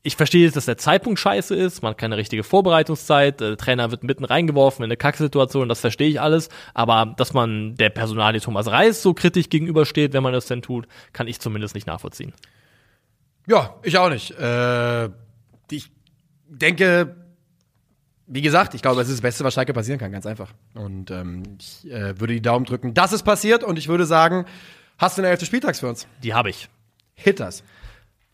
ich 0.02 0.16
verstehe, 0.16 0.50
dass 0.50 0.66
der 0.66 0.78
Zeitpunkt 0.78 1.20
scheiße 1.20 1.54
ist, 1.54 1.82
man 1.82 1.92
hat 1.92 1.98
keine 1.98 2.16
richtige 2.16 2.44
Vorbereitungszeit, 2.44 3.42
der 3.42 3.58
Trainer 3.58 3.92
wird 3.92 4.04
mitten 4.04 4.24
reingeworfen 4.24 4.84
in 4.84 4.88
eine 4.88 4.98
Kacksituation, 4.98 5.68
das 5.68 5.82
verstehe 5.82 6.08
ich 6.08 6.22
alles, 6.22 6.48
aber 6.74 7.14
dass 7.18 7.34
man 7.34 7.76
der 7.76 7.90
Personalie 7.90 8.40
Thomas 8.40 8.68
Reis 8.68 9.02
so 9.02 9.14
kritisch 9.14 9.50
gegenübersteht, 9.50 10.14
wenn 10.14 10.24
man 10.24 10.32
das 10.32 10.46
denn 10.46 10.62
tut, 10.62 10.88
kann 11.12 11.28
ich 11.28 11.42
zumindest 11.42 11.76
nicht 11.76 11.86
nachvollziehen. 11.86 12.34
Ja, 13.50 13.76
ich 13.84 13.98
auch 13.98 14.10
nicht. 14.10 14.32
Äh, 14.40 15.06
ich 15.72 15.92
denke, 16.48 17.16
wie 18.28 18.42
gesagt, 18.42 18.76
ich 18.76 18.82
glaube, 18.82 19.02
es 19.02 19.08
ist 19.10 19.16
das 19.18 19.22
Beste, 19.22 19.44
was 19.44 19.54
Schalke 19.56 19.74
passieren 19.74 20.00
kann, 20.00 20.12
ganz 20.12 20.26
einfach. 20.28 20.52
Und 20.76 21.10
ähm, 21.10 21.44
ich 21.60 21.92
äh, 21.92 22.20
würde 22.20 22.34
die 22.34 22.42
Daumen 22.42 22.66
drücken, 22.66 22.94
dass 22.94 23.12
es 23.12 23.24
passiert 23.24 23.64
und 23.64 23.78
ich 23.80 23.88
würde 23.88 24.06
sagen, 24.06 24.46
hast 25.00 25.18
du 25.18 25.22
eine 25.24 25.30
elfte 25.32 25.46
Spieltags 25.48 25.80
für 25.80 25.88
uns? 25.88 26.08
Die 26.24 26.34
habe 26.34 26.50
ich. 26.52 26.70
Hitters. 27.16 27.64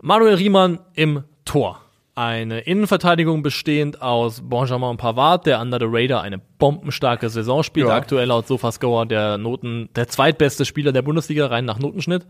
Manuel 0.02 0.36
Riemann 0.36 0.80
im 0.96 1.24
Tor. 1.46 1.82
Eine 2.16 2.62
Innenverteidigung 2.62 3.42
bestehend 3.44 4.02
aus 4.02 4.42
Benjamin 4.48 4.96
Pavard, 4.98 5.46
der 5.46 5.60
under 5.62 5.80
the 5.80 5.86
radar 5.88 6.22
eine 6.22 6.38
bombenstarke 6.40 7.30
Saison 7.30 7.62
spielt, 7.64 7.88
Ja. 7.88 7.96
aktuell 7.96 8.28
laut 8.28 8.48
Sofascore 8.48 9.06
der 9.08 9.38
Noten, 9.38 9.90
der 9.96 10.08
zweitbeste 10.08 10.64
Spieler 10.66 10.92
der 10.94 11.02
Bundesliga 11.02 11.48
rein 11.48 11.66
nach 11.66 11.80
Notenschnitt. 11.80 12.26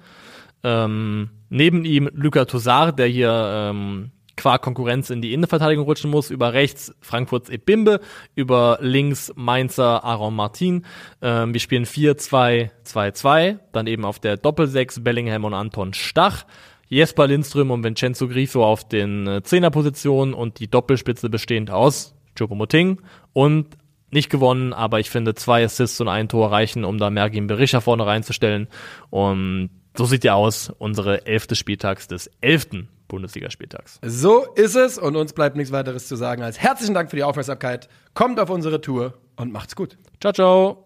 Ähm, 0.63 1.29
neben 1.49 1.85
ihm 1.85 2.09
Luka 2.13 2.45
Toussaint, 2.45 2.97
der 2.97 3.07
hier 3.07 3.31
ähm, 3.31 4.11
qua 4.37 4.57
Konkurrenz 4.57 5.09
in 5.09 5.21
die 5.21 5.33
Innenverteidigung 5.33 5.85
rutschen 5.85 6.11
muss. 6.11 6.29
Über 6.29 6.53
rechts 6.53 6.93
Frankfurts 7.01 7.49
Ebimbe, 7.49 7.99
über 8.35 8.77
links 8.81 9.31
Mainzer 9.35 10.03
Aaron 10.03 10.35
Martin. 10.35 10.85
Ähm, 11.21 11.53
wir 11.53 11.59
spielen 11.59 11.85
4-2-2-2. 11.85 13.59
Dann 13.71 13.87
eben 13.87 14.05
auf 14.05 14.19
der 14.19 14.37
Doppelsechs 14.37 15.03
Bellingham 15.03 15.45
und 15.45 15.53
Anton 15.53 15.93
Stach. 15.93 16.45
Jesper 16.87 17.27
Lindström 17.27 17.71
und 17.71 17.83
Vincenzo 17.83 18.27
Grifo 18.27 18.63
auf 18.63 18.87
den 18.87 19.27
äh, 19.27 19.43
Zehnerpositionen 19.43 20.33
und 20.33 20.59
die 20.59 20.69
Doppelspitze 20.69 21.29
bestehend 21.29 21.71
aus 21.71 22.15
Choupo-Moting 22.37 23.01
und 23.33 23.77
nicht 24.11 24.29
gewonnen, 24.29 24.71
aber 24.71 24.99
ich 24.99 25.09
finde 25.09 25.33
zwei 25.33 25.63
Assists 25.63 25.99
und 25.99 26.07
ein 26.07 26.29
Tor 26.29 26.51
reichen, 26.51 26.85
um 26.85 26.97
da 26.99 27.09
Mergin 27.09 27.47
Berisha 27.47 27.81
vorne 27.81 28.05
reinzustellen. 28.05 28.67
Und 29.09 29.71
so 29.97 30.05
sieht 30.05 30.23
ja 30.23 30.35
aus 30.35 30.71
unsere 30.77 31.25
elfte 31.25 31.55
Spieltags 31.55 32.07
des 32.07 32.29
elften 32.41 32.89
Bundesligaspieltags. 33.07 33.99
So 34.03 34.45
ist 34.55 34.75
es 34.75 34.97
und 34.97 35.15
uns 35.15 35.33
bleibt 35.33 35.55
nichts 35.55 35.71
weiteres 35.71 36.07
zu 36.07 36.15
sagen 36.15 36.41
als 36.43 36.59
herzlichen 36.59 36.93
Dank 36.93 37.09
für 37.09 37.15
die 37.15 37.23
Aufmerksamkeit. 37.23 37.87
Kommt 38.13 38.39
auf 38.39 38.49
unsere 38.49 38.81
Tour 38.81 39.13
und 39.35 39.51
macht's 39.51 39.75
gut. 39.75 39.97
Ciao, 40.19 40.33
ciao. 40.33 40.84